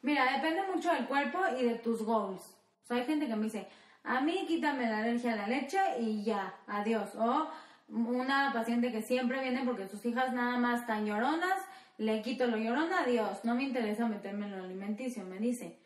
Mira, 0.00 0.32
depende 0.36 0.62
mucho 0.74 0.90
del 0.92 1.06
cuerpo 1.06 1.38
y 1.60 1.64
de 1.64 1.74
tus 1.74 2.02
goals. 2.02 2.56
O 2.88 2.94
hay 2.94 3.04
gente 3.04 3.26
que 3.26 3.36
me 3.36 3.44
dice, 3.44 3.68
a 4.04 4.22
mí 4.22 4.44
quítame 4.48 4.88
la 4.88 4.98
alergia 5.00 5.34
a 5.34 5.36
la 5.36 5.46
leche 5.46 5.78
y 6.00 6.24
ya, 6.24 6.54
adiós. 6.66 7.14
O 7.16 7.50
una 7.88 8.52
paciente 8.54 8.90
que 8.90 9.02
siempre 9.02 9.42
viene 9.42 9.64
porque 9.66 9.86
sus 9.86 10.02
hijas 10.06 10.32
nada 10.32 10.56
más 10.56 10.80
están 10.80 11.04
lloronas, 11.04 11.60
le 11.98 12.22
quito 12.22 12.46
lo 12.46 12.56
llorona, 12.56 13.00
adiós. 13.00 13.44
No 13.44 13.54
me 13.54 13.64
interesa 13.64 14.06
meterme 14.06 14.46
en 14.46 14.56
lo 14.56 14.64
alimenticio, 14.64 15.24
me 15.24 15.36
dice. 15.38 15.76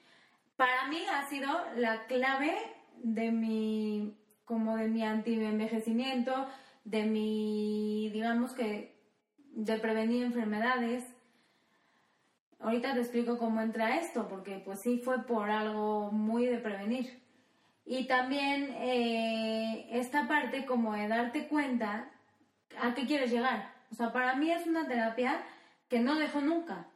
Para 0.57 0.87
mí 0.89 0.99
ha 1.11 1.27
sido 1.29 1.49
la 1.77 2.07
clave 2.07 2.57
de 3.03 3.31
mi, 3.31 4.17
como 4.45 4.77
de 4.77 4.89
mi 4.89 5.03
anti-envejecimiento, 5.03 6.47
de 6.85 7.05
mi, 7.05 8.11
digamos 8.13 8.53
que, 8.53 8.97
de 9.55 9.79
prevenir 9.79 10.25
enfermedades. 10.25 11.05
Ahorita 12.61 12.95
te 12.95 13.01
explico 13.01 13.39
cómo 13.39 13.61
entra 13.61 13.99
esto, 13.99 14.29
porque 14.29 14.63
pues 14.65 14.81
sí 14.81 14.99
fue 14.99 15.25
por 15.25 15.51
algo 15.51 16.13
muy 16.13 16.47
de 16.47 16.59
prevenir. 16.59 17.23
Y 17.85 18.07
también 18.07 18.75
eh, 18.79 19.89
esta 19.91 20.29
parte 20.29 20.65
como 20.65 20.95
de 20.95 21.09
darte 21.09 21.49
cuenta 21.49 22.09
a 22.81 22.95
qué 22.95 23.07
quieres 23.07 23.31
llegar. 23.31 23.73
O 23.91 23.95
sea, 23.95 24.13
para 24.13 24.37
mí 24.37 24.51
es 24.51 24.67
una 24.67 24.87
terapia 24.87 25.43
que 25.89 25.99
no 25.99 26.15
dejo 26.15 26.41
nunca. 26.41 26.87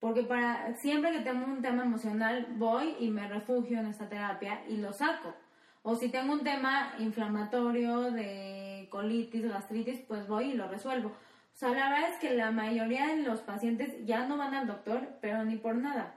Porque 0.00 0.22
para 0.22 0.74
siempre 0.76 1.12
que 1.12 1.20
tengo 1.20 1.44
un 1.44 1.60
tema 1.60 1.82
emocional 1.82 2.46
voy 2.56 2.94
y 3.00 3.10
me 3.10 3.26
refugio 3.26 3.80
en 3.80 3.86
esta 3.86 4.08
terapia 4.08 4.62
y 4.68 4.76
lo 4.76 4.92
saco. 4.92 5.34
O 5.82 5.96
si 5.96 6.08
tengo 6.08 6.32
un 6.32 6.44
tema 6.44 6.94
inflamatorio 6.98 8.10
de 8.12 8.88
colitis, 8.90 9.48
gastritis, 9.48 10.00
pues 10.06 10.28
voy 10.28 10.50
y 10.50 10.54
lo 10.54 10.68
resuelvo. 10.68 11.08
O 11.08 11.56
sea, 11.58 11.70
la 11.70 11.90
verdad 11.90 12.10
es 12.10 12.18
que 12.18 12.34
la 12.34 12.52
mayoría 12.52 13.08
de 13.08 13.22
los 13.22 13.40
pacientes 13.40 14.06
ya 14.06 14.26
no 14.26 14.36
van 14.36 14.54
al 14.54 14.66
doctor, 14.66 15.18
pero 15.20 15.44
ni 15.44 15.56
por 15.56 15.74
nada. 15.74 16.14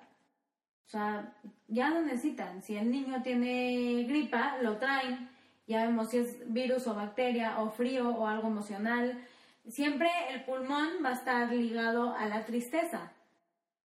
O 0.85 0.89
sea, 0.91 1.33
ya 1.67 1.89
no 1.89 2.01
necesitan. 2.01 2.61
Si 2.61 2.75
el 2.75 2.91
niño 2.91 3.23
tiene 3.23 4.03
gripa, 4.07 4.57
lo 4.61 4.77
traen. 4.77 5.29
Ya 5.65 5.85
vemos 5.85 6.09
si 6.09 6.17
es 6.17 6.53
virus 6.53 6.85
o 6.85 6.93
bacteria 6.93 7.59
o 7.59 7.69
frío 7.69 8.09
o 8.09 8.27
algo 8.27 8.49
emocional. 8.49 9.19
Siempre 9.67 10.09
el 10.29 10.43
pulmón 10.43 10.89
va 11.03 11.09
a 11.09 11.13
estar 11.13 11.51
ligado 11.51 12.13
a 12.13 12.25
la 12.25 12.45
tristeza. 12.45 13.11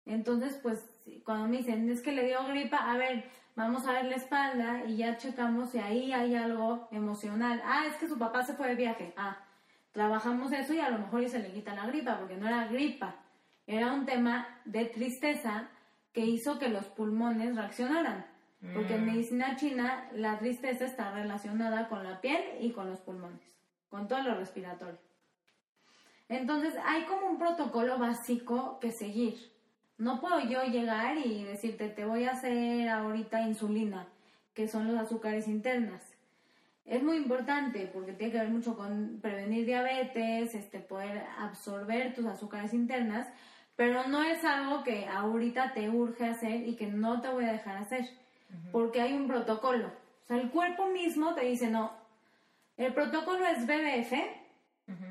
Entonces, 0.06 0.58
pues, 0.62 0.84
cuando 1.24 1.48
me 1.48 1.58
dicen, 1.58 1.88
es 1.90 2.02
que 2.02 2.12
le 2.12 2.26
dio 2.26 2.44
gripa, 2.46 2.76
a 2.76 2.96
ver, 2.96 3.24
vamos 3.56 3.86
a 3.86 3.92
ver 3.92 4.06
la 4.06 4.16
espalda 4.16 4.84
y 4.86 4.98
ya 4.98 5.16
checamos 5.16 5.70
si 5.70 5.78
ahí 5.78 6.12
hay 6.12 6.34
algo 6.34 6.88
emocional. 6.90 7.62
Ah, 7.64 7.84
es 7.86 7.96
que 7.96 8.08
su 8.08 8.18
papá 8.18 8.42
se 8.42 8.54
fue 8.54 8.68
de 8.68 8.74
viaje. 8.74 9.14
Ah, 9.16 9.38
trabajamos 9.92 10.52
eso 10.52 10.74
y 10.74 10.80
a 10.80 10.90
lo 10.90 10.98
mejor 10.98 11.22
y 11.22 11.28
se 11.28 11.38
le 11.38 11.52
quita 11.52 11.74
la 11.74 11.86
gripa, 11.86 12.18
porque 12.18 12.36
no 12.36 12.46
era 12.46 12.66
gripa, 12.66 13.16
era 13.66 13.92
un 13.92 14.04
tema 14.04 14.60
de 14.64 14.86
tristeza 14.86 15.68
que 16.12 16.20
hizo 16.20 16.58
que 16.58 16.68
los 16.68 16.86
pulmones 16.86 17.56
reaccionaran. 17.56 18.26
Porque 18.72 18.94
en 18.94 19.04
medicina 19.04 19.56
china 19.56 20.08
la 20.14 20.38
tristeza 20.38 20.86
está 20.86 21.12
relacionada 21.12 21.86
con 21.86 22.02
la 22.02 22.22
piel 22.22 22.42
y 22.60 22.72
con 22.72 22.88
los 22.88 22.98
pulmones, 23.00 23.42
con 23.90 24.08
todo 24.08 24.22
lo 24.22 24.36
respiratorio. 24.36 24.98
Entonces 26.30 26.74
hay 26.86 27.04
como 27.04 27.26
un 27.26 27.38
protocolo 27.38 27.98
básico 27.98 28.78
que 28.80 28.90
seguir. 28.90 29.53
No 29.96 30.20
puedo 30.20 30.40
yo 30.40 30.64
llegar 30.64 31.16
y 31.18 31.44
decirte, 31.44 31.88
te 31.88 32.04
voy 32.04 32.24
a 32.24 32.32
hacer 32.32 32.88
ahorita 32.88 33.42
insulina, 33.42 34.08
que 34.52 34.66
son 34.66 34.88
los 34.88 35.00
azúcares 35.00 35.46
internas. 35.46 36.02
Es 36.84 37.02
muy 37.02 37.16
importante 37.16 37.90
porque 37.92 38.12
tiene 38.12 38.32
que 38.32 38.40
ver 38.40 38.50
mucho 38.50 38.76
con 38.76 39.20
prevenir 39.22 39.64
diabetes, 39.64 40.54
este, 40.54 40.80
poder 40.80 41.24
absorber 41.38 42.14
tus 42.14 42.26
azúcares 42.26 42.74
internas, 42.74 43.26
pero 43.76 44.06
no 44.08 44.22
es 44.22 44.44
algo 44.44 44.84
que 44.84 45.06
ahorita 45.06 45.72
te 45.72 45.88
urge 45.88 46.26
hacer 46.26 46.68
y 46.68 46.76
que 46.76 46.86
no 46.86 47.20
te 47.20 47.28
voy 47.28 47.44
a 47.44 47.52
dejar 47.52 47.78
hacer, 47.78 48.08
porque 48.70 49.00
hay 49.00 49.14
un 49.14 49.26
protocolo. 49.26 49.86
O 49.86 50.26
sea, 50.26 50.36
el 50.36 50.50
cuerpo 50.50 50.88
mismo 50.88 51.34
te 51.34 51.44
dice, 51.44 51.70
no, 51.70 51.92
el 52.76 52.92
protocolo 52.92 53.46
es 53.46 53.66
BBF, 53.66 54.12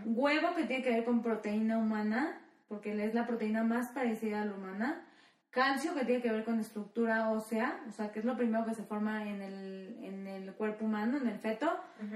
huevo 0.06 0.56
que 0.56 0.65
tiene 0.65 0.84
que 0.84 0.91
ver 0.91 1.06
con 1.06 1.24
proteína 1.24 1.78
humana, 1.78 2.39
porque 2.73 3.05
es 3.05 3.13
la 3.13 3.27
proteína 3.27 3.63
más 3.63 3.89
parecida 3.89 4.41
a 4.41 4.45
la 4.45 4.55
humana, 4.55 5.05
calcio 5.51 5.93
que 5.93 6.05
tiene 6.05 6.23
que 6.23 6.31
ver 6.31 6.43
con 6.43 6.59
estructura 6.59 7.29
ósea, 7.29 7.79
o 7.88 7.91
sea, 7.91 8.12
que 8.12 8.17
es 8.17 8.25
lo 8.25 8.36
primero 8.36 8.65
que 8.65 8.73
se 8.73 8.81
forma 8.81 9.29
en 9.29 9.43
el, 9.43 9.97
en 10.01 10.25
el 10.25 10.53
cuerpo 10.53 10.86
humano, 10.86 11.17
en 11.17 11.27
el 11.27 11.38
feto, 11.38 11.71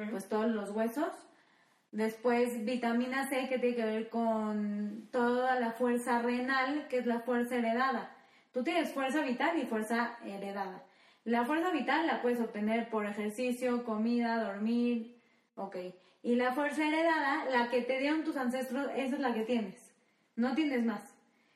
pues 0.09 0.27
todos 0.27 0.47
los 0.47 0.71
huesos. 0.71 1.13
Después 1.91 2.65
vitamina 2.65 3.29
C 3.29 3.47
que 3.47 3.59
tiene 3.59 3.75
que 3.75 3.85
ver 3.85 4.09
con 4.09 5.07
toda 5.11 5.59
la 5.59 5.71
fuerza 5.71 6.23
renal, 6.23 6.87
que 6.87 6.97
es 6.97 7.05
la 7.05 7.19
fuerza 7.19 7.55
heredada. 7.55 8.11
Tú 8.51 8.63
tienes 8.63 8.91
fuerza 8.91 9.21
vital 9.21 9.59
y 9.59 9.67
fuerza 9.67 10.17
heredada. 10.25 10.83
La 11.23 11.45
fuerza 11.45 11.69
vital 11.69 12.07
la 12.07 12.23
puedes 12.23 12.39
obtener 12.39 12.89
por 12.89 13.05
ejercicio, 13.05 13.83
comida, 13.83 14.43
dormir, 14.43 15.21
ok. 15.55 15.75
Y 16.23 16.35
la 16.35 16.53
fuerza 16.53 16.87
heredada, 16.87 17.45
la 17.45 17.69
que 17.69 17.83
te 17.83 17.99
dieron 17.99 18.23
tus 18.23 18.37
ancestros, 18.37 18.89
esa 18.95 19.15
es 19.15 19.21
la 19.21 19.35
que 19.35 19.43
tienes. 19.43 19.87
No 20.38 20.56
tienes 20.56 20.86
más. 20.86 21.02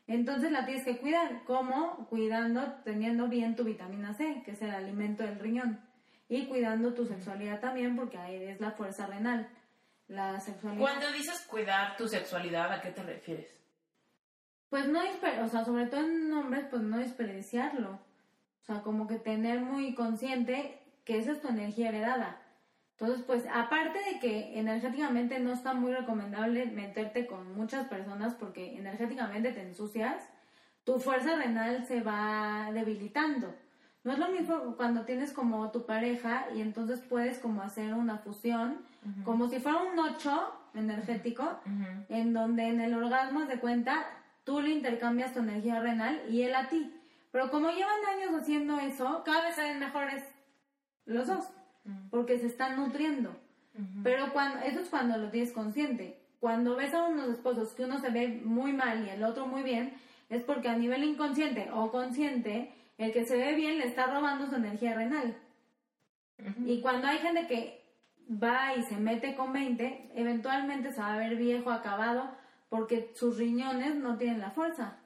Entonces 0.08 0.52
la 0.52 0.65
tienes 0.65 0.84
que 0.84 0.98
cuidar. 0.98 1.44
¿Cómo? 1.46 2.08
Cuidando, 2.10 2.74
teniendo 2.84 3.30
bien 3.30 3.56
tu 3.56 3.63
vitamina 3.63 4.13
C, 4.13 4.41
que 4.44 4.52
es 4.52 4.62
el 4.62 4.72
alimento 4.72 5.24
del 5.24 5.39
riñón. 5.39 5.80
Y 6.28 6.48
cuidando 6.48 6.94
tu 6.94 7.06
sexualidad 7.06 7.62
también, 7.62 7.96
porque 7.96 8.17
ahí 8.17 8.36
es 8.44 8.60
la 8.60 8.72
fuerza 8.72 9.06
renal. 9.06 9.48
La 10.08 10.39
sexualidad. 10.39 10.82
Cuando 10.82 11.12
dices 11.13 11.41
cuidar 11.48 11.96
tu 11.96 12.08
sexualidad, 12.08 12.74
¿a 12.74 12.82
qué 12.82 12.89
te 12.89 13.04
refieres? 13.04 13.56
Pues 14.70 14.88
no, 14.88 15.00
o 15.00 15.48
sea, 15.48 15.63
sobre 15.63 15.86
todo 15.86 16.02
en 16.02 16.34
hombres, 16.34 16.65
pues 16.70 16.82
no 16.82 16.98
desperdiciarlo. 16.98 17.91
O 17.91 18.65
sea, 18.65 18.82
como 18.82 19.08
que 19.08 19.15
tener 19.15 19.62
muy 19.62 19.94
consciente 19.94 20.82
que 21.06 21.20
esa 21.20 21.34
es 21.34 21.41
tu 21.41 21.48
energía 21.48 21.89
heredada. 21.89 22.40
Entonces, 23.01 23.25
pues 23.25 23.43
aparte 23.51 23.97
de 23.97 24.19
que 24.19 24.59
energéticamente 24.59 25.39
no 25.39 25.51
está 25.51 25.73
muy 25.73 25.91
recomendable 25.91 26.67
meterte 26.67 27.25
con 27.25 27.55
muchas 27.55 27.87
personas 27.87 28.35
porque 28.35 28.77
energéticamente 28.77 29.51
te 29.51 29.63
ensucias, 29.63 30.21
tu 30.83 30.99
fuerza 30.99 31.35
renal 31.35 31.83
se 31.87 32.01
va 32.01 32.69
debilitando. 32.71 33.55
No 34.03 34.11
es 34.11 34.19
lo 34.19 34.29
mismo 34.29 34.75
cuando 34.77 35.03
tienes 35.03 35.33
como 35.33 35.71
tu 35.71 35.87
pareja 35.87 36.45
y 36.55 36.61
entonces 36.61 36.99
puedes 36.99 37.39
como 37.39 37.63
hacer 37.63 37.95
una 37.95 38.19
fusión, 38.19 38.85
como 39.25 39.49
si 39.49 39.60
fuera 39.60 39.79
un 39.79 39.97
8 39.97 40.54
energético, 40.75 41.60
en 42.08 42.33
donde 42.33 42.67
en 42.67 42.81
el 42.81 42.93
orgasmo 42.93 43.41
de 43.45 43.60
cuenta 43.60 44.06
tú 44.43 44.62
le 44.62 44.69
intercambias 44.69 45.33
tu 45.33 45.39
energía 45.39 45.79
renal 45.79 46.21
y 46.29 46.43
él 46.43 46.54
a 46.54 46.69
ti. 46.69 46.95
Pero 47.31 47.49
como 47.49 47.71
llevan 47.71 48.06
años 48.15 48.39
haciendo 48.39 48.77
eso, 48.77 49.23
cada 49.25 49.45
vez 49.45 49.56
se 49.56 49.63
ven 49.63 49.79
mejores 49.79 50.23
los 51.06 51.25
dos 51.25 51.49
porque 52.10 52.38
se 52.38 52.48
están 52.48 52.77
nutriendo. 52.77 53.36
Pero 54.04 54.32
cuando, 54.34 54.60
eso 54.60 54.79
es 54.82 54.90
cuando 54.90 55.17
lo 55.17 55.29
tienes 55.29 55.52
consciente. 55.52 56.19
Cuando 56.40 56.75
ves 56.75 56.94
a 56.94 57.08
unos 57.08 57.29
esposos 57.29 57.73
que 57.73 57.86
uno 57.86 58.00
se 58.00 58.10
ve 58.10 58.42
muy 58.44 58.73
mal 58.73 59.06
y 59.06 59.10
el 59.10 59.23
otro 59.23 59.48
muy 59.48 59.63
bien, 59.63 59.94
es 60.29 60.44
porque 60.44 60.69
a 60.69 60.77
nivel 60.77 61.04
inconsciente 61.04 61.69
o 61.71 61.92
consciente, 61.92 62.73
el 62.98 63.12
que 63.12 63.25
se 63.25 63.38
ve 63.38 63.56
bien 63.56 63.79
le 63.79 63.88
está 63.88 64.08
robando 64.08 64.48
su 64.48 64.56
energía 64.56 64.94
renal. 64.96 65.36
Y 66.65 66.82
cuando 66.82 67.08
hay 67.08 67.19
gente 67.19 67.48
que 67.48 67.84
va 68.32 68.75
y 68.75 68.84
se 68.84 68.98
mete 68.98 69.36
con 69.36 69.54
20, 69.54 70.12
eventualmente 70.15 70.92
se 70.92 71.02
va 71.02 71.13
a 71.13 71.17
ver 71.17 71.36
viejo, 71.36 71.71
acabado, 71.71 72.32
porque 72.69 73.12
sus 73.15 73.38
riñones 73.38 73.96
no 73.96 74.17
tienen 74.17 74.40
la 74.40 74.52
fuerza. 74.52 74.98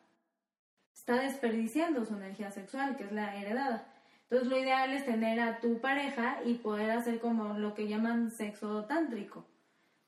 Está 0.94 1.16
desperdiciando 1.20 2.06
su 2.06 2.16
energía 2.16 2.52
sexual, 2.52 2.96
que 2.96 3.04
es 3.04 3.12
la 3.12 3.36
heredada. 3.36 3.88
Entonces 4.30 4.48
lo 4.48 4.58
ideal 4.58 4.92
es 4.92 5.06
tener 5.06 5.40
a 5.40 5.60
tu 5.60 5.80
pareja 5.80 6.40
y 6.44 6.56
poder 6.56 6.92
hacer 6.92 7.20
como 7.20 7.54
lo 7.60 7.76
que 7.76 7.88
llaman 7.88 8.32
sexo 8.32 8.86
tántrico, 8.86 9.46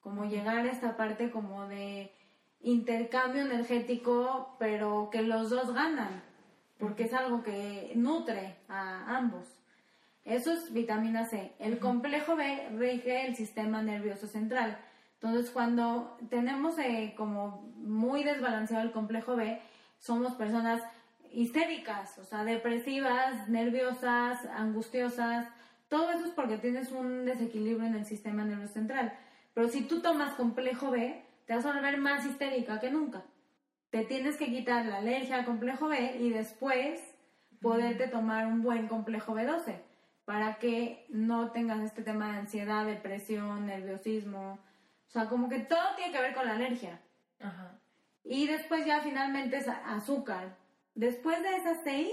como 0.01 0.26
llegar 0.26 0.65
a 0.65 0.72
esta 0.72 0.97
parte 0.97 1.30
como 1.30 1.68
de 1.68 2.11
intercambio 2.61 3.43
energético, 3.43 4.55
pero 4.57 5.09
que 5.11 5.22
los 5.22 5.51
dos 5.51 5.72
ganan, 5.74 6.24
porque 6.80 7.03
es 7.03 7.13
algo 7.13 7.43
que 7.43 7.91
nutre 7.95 8.55
a 8.68 9.15
ambos. 9.18 9.45
Eso 10.26 10.51
es 10.51 10.74
vitamina 10.74 11.26
C. 11.26 11.53
El 11.59 11.80
complejo 11.80 12.36
B 12.36 12.70
rige 12.78 13.28
el 13.28 13.36
sistema 13.36 13.82
nervioso 13.82 14.28
central. 14.28 14.78
Entonces, 15.22 15.51
cuando 15.51 16.18
tenemos 16.30 16.78
eh, 16.80 17.13
como 17.15 17.72
muy 17.78 18.24
desbalanceado 18.24 18.84
el 18.84 18.91
complejo 18.91 19.36
B, 19.36 19.61
somos 19.99 20.34
personas 20.34 20.82
histéricas, 21.32 22.17
o 22.17 22.23
sea, 22.23 22.43
depresivas, 22.43 23.47
nerviosas, 23.49 24.45
angustiosas. 24.45 25.47
Todo 25.88 26.11
eso 26.11 26.25
es 26.25 26.32
porque 26.32 26.57
tienes 26.57 26.91
un 26.91 27.25
desequilibrio 27.25 27.88
en 27.88 27.95
el 27.95 28.05
sistema 28.05 28.43
nervioso 28.43 28.73
central. 28.73 29.13
Pero 29.53 29.69
si 29.69 29.82
tú 29.82 30.01
tomas 30.01 30.34
complejo 30.34 30.91
B, 30.91 31.23
te 31.45 31.55
vas 31.55 31.65
a 31.65 31.73
volver 31.73 31.97
más 31.97 32.25
histérica 32.25 32.80
que 32.80 32.91
nunca. 32.91 33.23
Te 33.89 34.03
tienes 34.03 34.38
que 34.38 34.47
quitar 34.47 34.86
la 34.86 34.97
alergia 34.97 35.38
al 35.38 35.45
complejo 35.45 35.88
B 35.88 36.17
y 36.19 36.30
después 36.30 37.01
poderte 37.61 38.07
tomar 38.07 38.45
un 38.47 38.61
buen 38.61 38.88
complejo 38.88 39.34
B12 39.34 39.80
para 40.25 40.55
que 40.59 41.05
no 41.09 41.51
tengas 41.51 41.80
este 41.80 42.03
tema 42.03 42.34
de 42.34 42.39
ansiedad, 42.39 42.86
depresión, 42.86 43.65
nerviosismo. 43.65 44.59
O 45.07 45.09
sea, 45.09 45.30
como 45.30 45.47
que 45.47 45.59
todo 45.59 45.95
tiene 45.95 46.11
que 46.11 46.21
ver 46.21 46.36
con 46.36 46.45
la 46.45 46.55
alergia. 46.55 46.99
Ajá. 47.39 47.80
Y 48.25 48.45
después 48.45 48.86
ya 48.86 48.99
finalmente 48.99 49.55
es 49.55 49.67
azúcar. 49.69 50.57
Después 50.97 51.43
de 51.43 51.57
esas 51.57 51.77
seis, 51.83 52.11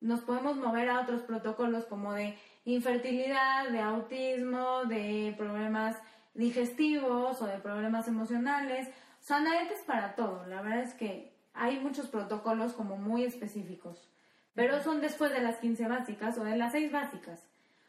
nos 0.00 0.20
podemos 0.20 0.56
mover 0.56 0.88
a 0.88 1.00
otros 1.00 1.22
protocolos 1.22 1.84
como 1.86 2.14
de 2.14 2.38
infertilidad, 2.64 3.68
de 3.70 3.80
autismo, 3.80 4.84
de 4.84 5.34
problemas 5.36 5.96
digestivos 6.34 7.42
o 7.42 7.46
de 7.46 7.58
problemas 7.58 8.06
emocionales. 8.06 8.86
O 8.86 9.24
sea, 9.24 9.42
es 9.62 9.82
para 9.82 10.14
todo. 10.14 10.46
La 10.46 10.62
verdad 10.62 10.82
es 10.84 10.94
que 10.94 11.34
hay 11.54 11.80
muchos 11.80 12.06
protocolos 12.06 12.72
como 12.72 12.96
muy 12.96 13.24
específicos. 13.24 14.08
Pero 14.54 14.80
son 14.80 15.00
después 15.00 15.32
de 15.32 15.40
las 15.40 15.56
15 15.56 15.88
básicas 15.88 16.38
o 16.38 16.44
de 16.44 16.56
las 16.56 16.70
6 16.70 16.92
básicas. 16.92 17.44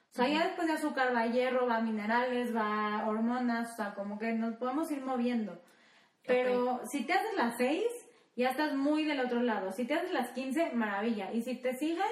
O 0.10 0.16
sea, 0.16 0.28
ya 0.28 0.48
después 0.48 0.68
de 0.68 0.74
azúcar 0.74 1.16
va 1.16 1.28
hierro, 1.28 1.68
va 1.68 1.82
minerales, 1.82 2.56
va 2.56 3.08
hormonas, 3.08 3.74
o 3.74 3.76
sea, 3.76 3.94
como 3.94 4.18
que 4.18 4.34
nos 4.34 4.56
podemos 4.56 4.92
ir 4.92 5.06
moviendo. 5.06 5.62
Pero 6.26 6.82
si 6.88 7.04
te 7.06 7.14
haces 7.14 7.36
las 7.38 7.58
6, 7.58 7.84
ya 8.36 8.50
estás 8.50 8.74
muy 8.74 9.04
del 9.04 9.20
otro 9.20 9.42
lado. 9.42 9.72
Si 9.72 9.86
te 9.86 9.94
haces 9.94 10.12
las 10.12 10.30
15, 10.30 10.74
maravilla. 10.74 11.32
Y 11.32 11.42
si 11.42 11.56
te 11.56 11.74
sigues 11.74 12.06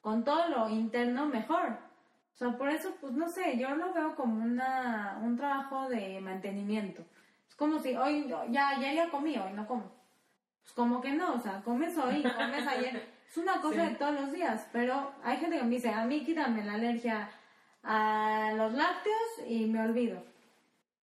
con 0.00 0.24
todo 0.24 0.48
lo 0.48 0.68
interno, 0.68 1.26
mejor. 1.26 1.78
O 2.34 2.36
sea, 2.38 2.56
por 2.56 2.68
eso, 2.68 2.94
pues 3.00 3.12
no 3.14 3.28
sé, 3.28 3.58
yo 3.58 3.74
lo 3.74 3.92
veo 3.92 4.14
como 4.14 4.42
una, 4.44 5.18
un 5.22 5.36
trabajo 5.36 5.88
de 5.88 6.20
mantenimiento. 6.20 7.02
Es 7.48 7.56
como 7.56 7.78
si 7.80 7.96
hoy 7.96 8.28
ya, 8.28 8.78
ya, 8.80 8.92
ya 8.92 9.10
comí, 9.10 9.36
hoy 9.36 9.52
no 9.52 9.66
como. 9.66 9.90
Pues 10.62 10.72
como 10.72 11.00
que 11.00 11.12
no, 11.12 11.34
o 11.34 11.40
sea, 11.40 11.60
comes 11.62 11.96
hoy, 11.98 12.22
comes 12.22 12.66
ayer. 12.66 13.08
Es 13.28 13.36
una 13.36 13.60
cosa 13.60 13.84
de 13.84 13.96
todos 13.96 14.14
los 14.14 14.32
días, 14.32 14.68
pero 14.72 15.12
hay 15.24 15.38
gente 15.38 15.58
que 15.58 15.64
me 15.64 15.70
dice, 15.70 15.90
a 15.90 16.04
mí 16.04 16.24
quítame 16.24 16.64
la 16.64 16.74
alergia 16.74 17.28
a 17.82 18.52
los 18.56 18.72
lácteos 18.72 19.46
y 19.46 19.66
me 19.66 19.82
olvido. 19.82 20.22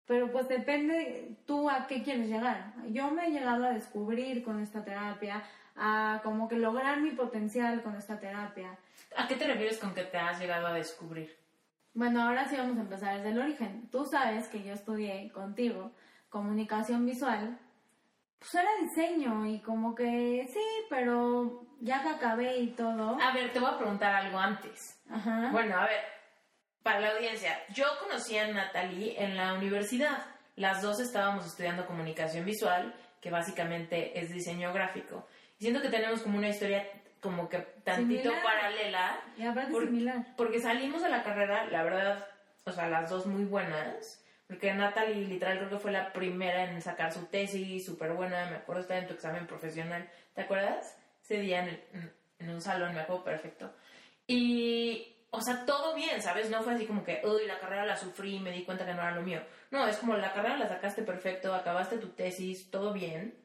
Pero 0.08 0.32
pues 0.32 0.48
depende 0.48 1.36
tú 1.46 1.70
a 1.70 1.88
qué 1.88 2.04
quieres 2.04 2.28
llegar. 2.28 2.74
Yo 2.90 3.10
me 3.12 3.28
he 3.28 3.32
llegado 3.32 3.66
a 3.66 3.72
descubrir 3.72 4.44
con 4.44 4.62
esta 4.62 4.84
terapia, 4.84 5.44
a 5.76 6.22
como 6.24 6.48
que 6.48 6.58
lograr 6.58 7.02
mi 7.02 7.12
potencial 7.12 7.82
con 7.82 7.96
esta 7.96 8.20
terapia. 8.20 8.78
¿A 9.18 9.28
qué 9.28 9.36
te 9.36 9.48
refieres 9.48 9.78
con 9.78 9.94
que 9.94 10.04
te 10.04 10.18
has 10.18 10.40
llegado 10.40 10.68
a 10.68 10.74
descubrir? 10.74 11.36
Bueno, 11.94 12.22
ahora 12.22 12.48
sí 12.48 12.56
vamos 12.58 12.78
a 12.78 12.82
empezar 12.82 13.16
desde 13.18 13.30
el 13.30 13.40
origen. 13.40 13.90
Tú 13.92 14.06
sabes 14.06 14.48
que 14.48 14.64
yo 14.64 14.74
estudié 14.74 15.32
contigo 15.32 15.92
comunicación 16.30 17.06
visual 17.06 17.58
pues 18.46 18.64
era 18.64 18.70
diseño 18.82 19.46
y 19.48 19.60
como 19.60 19.96
que 19.96 20.48
sí, 20.52 20.64
pero 20.90 21.66
ya 21.80 22.04
que 22.04 22.10
acabé 22.10 22.58
y 22.58 22.68
todo. 22.68 23.18
A 23.20 23.34
ver, 23.34 23.52
te 23.52 23.60
voy 23.60 23.70
a 23.70 23.78
preguntar 23.78 24.14
algo 24.14 24.38
antes. 24.38 25.02
Ajá. 25.10 25.50
Bueno, 25.52 25.78
a 25.78 25.86
ver, 25.86 26.02
para 26.86 27.00
la 27.00 27.14
audiencia, 27.14 27.60
yo 27.74 27.86
conocí 28.00 28.38
a 28.38 28.46
Natalie 28.46 29.16
en 29.18 29.36
la 29.36 29.56
universidad. 29.56 30.24
Las 30.56 30.84
dos 30.84 31.00
estábamos 31.00 31.44
estudiando 31.48 31.88
comunicación 31.88 32.46
visual, 32.46 32.94
que 33.20 33.32
básicamente 33.32 34.20
es 34.20 34.32
diseño 34.32 34.72
gráfico. 34.72 35.28
Y 35.58 35.64
siento 35.64 35.82
que 35.82 35.90
tenemos 35.90 36.22
como 36.22 36.38
una 36.38 36.50
historia 36.50 36.88
como 37.22 37.50
que 37.50 37.58
tantito 37.84 38.32
paralela. 38.44 39.20
Y 39.36 39.46
por, 39.72 39.86
similar. 39.86 40.28
Porque 40.38 40.62
salimos 40.62 41.02
de 41.02 41.10
la 41.10 41.24
carrera, 41.24 41.66
la 41.72 41.82
verdad, 41.82 42.28
o 42.66 42.72
sea, 42.72 42.88
las 42.88 43.10
dos 43.10 43.26
muy 43.26 43.46
buenas 43.46 44.22
porque 44.46 44.72
Natalie, 44.72 45.26
literal, 45.26 45.58
creo 45.58 45.70
que 45.72 45.80
fue 45.80 45.92
la 45.92 46.14
primera 46.14 46.66
en 46.66 46.80
sacar 46.80 47.12
su 47.12 47.26
tesis, 47.26 47.84
súper 47.84 48.14
buena. 48.14 48.48
Me 48.52 48.58
acuerdo 48.58 48.84
estar 48.84 49.00
en 49.00 49.08
tu 49.08 49.16
examen 49.16 49.48
profesional. 49.48 50.08
¿Te 50.36 50.42
acuerdas? 50.42 50.96
Ese 51.24 51.40
día 51.40 51.66
en, 51.66 52.14
en 52.38 52.50
un 52.52 52.62
salón, 52.62 52.94
me 52.94 53.02
acuerdo 53.02 53.24
perfecto. 53.24 53.74
Y, 54.28 55.15
o 55.30 55.42
sea, 55.42 55.66
todo 55.66 55.96
bien, 55.96 56.22
¿sabes? 56.22 56.50
No 56.50 56.62
fue 56.64 56.74
así 56.74 56.86
como 56.86 57.04
que, 57.04 57.22
uy, 57.24 57.46
la 57.46 57.60
carrera 57.60 57.86
la 57.86 57.98
sufrí 57.98 58.36
y 58.36 58.40
me 58.40 58.52
di 58.52 58.64
cuenta 58.64 58.86
que 58.86 58.94
no 58.94 59.02
era 59.02 59.16
lo 59.16 59.22
mío. 59.22 59.42
No, 59.72 59.88
es 59.88 59.98
como 59.98 60.16
la 60.16 60.34
carrera 60.34 60.58
la 60.58 60.68
sacaste 60.68 61.04
perfecto, 61.04 61.54
acabaste 61.54 61.98
tu 61.98 62.10
tesis, 62.10 62.70
todo 62.72 62.94
bien. 62.94 63.36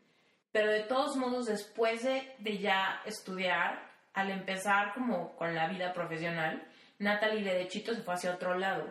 Pero 0.52 0.70
de 0.70 0.84
todos 0.84 1.16
modos, 1.16 1.46
después 1.46 2.02
de, 2.04 2.34
de 2.38 2.58
ya 2.58 3.02
estudiar, 3.04 3.90
al 4.14 4.30
empezar 4.30 4.92
como 4.94 5.36
con 5.36 5.54
la 5.54 5.68
vida 5.68 5.92
profesional, 5.92 6.66
Natalie 6.98 7.42
de 7.42 7.52
derechito 7.52 7.94
se 7.94 8.02
fue 8.02 8.14
hacia 8.14 8.34
otro 8.34 8.58
lado, 8.58 8.86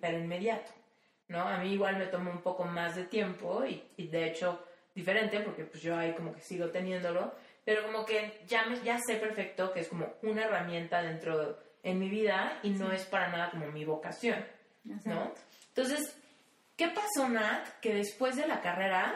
pero 0.00 0.18
inmediato. 0.18 0.70
¿no? 1.28 1.42
A 1.42 1.58
mí 1.58 1.72
igual 1.72 1.98
me 1.98 2.06
tomó 2.06 2.30
un 2.30 2.42
poco 2.42 2.64
más 2.64 2.96
de 2.96 3.04
tiempo 3.04 3.64
y, 3.64 4.08
de 4.08 4.26
hecho 4.26 4.64
diferente 4.94 5.40
porque 5.40 5.64
pues 5.64 5.82
yo 5.82 5.96
ahí 5.96 6.12
como 6.14 6.32
que 6.32 6.40
sigo 6.40 6.70
teniéndolo, 6.70 7.34
pero 7.64 7.84
como 7.84 8.04
que 8.04 8.40
ya, 8.46 8.66
me, 8.66 8.80
ya 8.80 8.98
sé 8.98 9.16
perfecto 9.16 9.72
que 9.72 9.80
es 9.80 9.88
como 9.88 10.14
una 10.22 10.44
herramienta 10.44 11.02
dentro 11.02 11.58
en 11.88 11.98
mi 11.98 12.08
vida 12.08 12.58
y 12.62 12.70
no 12.70 12.92
es 12.92 13.04
para 13.06 13.28
nada 13.28 13.50
como 13.50 13.66
mi 13.66 13.84
vocación, 13.84 14.44
¿no? 15.04 15.32
Entonces, 15.68 16.16
¿qué 16.76 16.88
pasó, 16.88 17.28
Nat? 17.28 17.66
Que 17.80 17.94
después 17.94 18.36
de 18.36 18.46
la 18.46 18.60
carrera, 18.60 19.14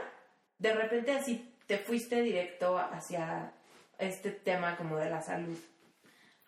de 0.59 0.73
repente 0.73 1.13
así 1.13 1.55
te 1.67 1.79
fuiste 1.79 2.23
directo 2.23 2.79
hacia 2.79 3.53
este 3.99 4.31
tema 4.31 4.77
como 4.77 4.97
de 4.97 5.11
la 5.11 5.21
salud. 5.21 5.59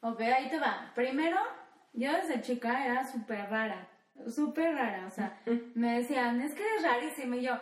Ok, 0.02 0.20
ahí 0.20 0.48
te 0.48 0.58
va. 0.58 0.92
Primero, 0.94 1.38
yo 1.92 2.12
desde 2.12 2.42
chica 2.42 2.84
era 2.84 3.04
súper 3.04 3.48
rara 3.50 3.88
súper 4.28 4.74
rara, 4.74 5.06
o 5.06 5.10
sea, 5.10 5.40
me 5.74 5.98
decían, 5.98 6.40
es 6.40 6.54
que 6.54 6.62
eres 6.62 6.82
rarísima, 6.82 7.36
y 7.36 7.42
yo, 7.42 7.58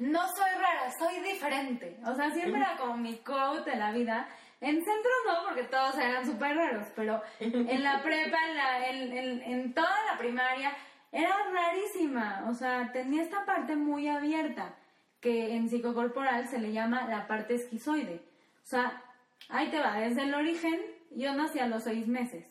no 0.00 0.20
soy 0.28 0.50
rara, 0.58 0.92
soy 0.98 1.20
diferente, 1.20 1.98
o 2.04 2.14
sea, 2.14 2.30
siempre 2.30 2.60
era 2.60 2.76
como 2.76 2.96
mi 2.96 3.16
quote 3.18 3.70
de 3.70 3.76
la 3.76 3.92
vida, 3.92 4.28
en 4.60 4.76
centro 4.76 5.10
no, 5.26 5.44
porque 5.46 5.64
todos 5.64 5.96
eran 5.98 6.24
súper 6.24 6.56
raros, 6.56 6.86
pero 6.94 7.22
en 7.40 7.82
la 7.82 8.02
prepa, 8.02 8.38
en, 8.48 8.56
la, 8.56 8.88
en, 8.88 9.42
en, 9.42 9.74
toda 9.74 10.04
la 10.10 10.18
primaria, 10.18 10.72
era 11.12 11.34
rarísima, 11.52 12.46
o 12.48 12.54
sea, 12.54 12.90
tenía 12.92 13.22
esta 13.22 13.44
parte 13.44 13.76
muy 13.76 14.08
abierta, 14.08 14.74
que 15.20 15.54
en 15.54 15.68
psicocorporal 15.68 16.48
se 16.48 16.58
le 16.58 16.72
llama 16.72 17.06
la 17.08 17.26
parte 17.26 17.54
esquizoide, 17.54 18.22
o 18.62 18.66
sea, 18.66 19.02
ahí 19.48 19.70
te 19.70 19.78
va, 19.78 19.96
desde 19.96 20.22
el 20.22 20.34
origen, 20.34 20.80
yo 21.10 21.32
nací 21.34 21.58
a 21.58 21.68
los 21.68 21.84
seis 21.84 22.06
meses, 22.06 22.46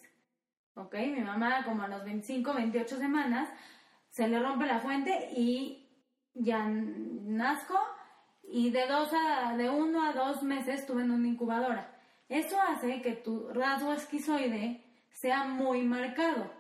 ¿ok? 0.76 0.93
Mi 0.95 1.22
mamá 1.22 1.64
como 1.64 1.84
a 1.84 1.88
los 1.88 2.03
25, 2.03 2.53
28 2.53 2.97
semanas 2.97 3.49
se 4.10 4.28
le 4.28 4.39
rompe 4.39 4.66
la 4.66 4.80
fuente 4.80 5.30
y 5.36 5.89
ya 6.34 6.68
nazco 6.68 7.78
y 8.43 8.70
de, 8.70 8.88
dos 8.88 9.10
a, 9.14 9.58
de 9.58 9.70
uno 9.70 10.03
a 10.03 10.14
dos 10.14 10.43
meses 10.43 10.82
estuve 10.82 11.03
en 11.03 11.12
una 11.12 11.28
incubadora. 11.28 11.94
Eso 12.30 12.59
hace 12.59 13.01
que 13.01 13.13
tu 13.13 13.49
rasgo 13.49 13.93
esquizoide 13.93 14.84
sea 15.09 15.43
muy 15.43 15.84
marcado. 15.84 16.51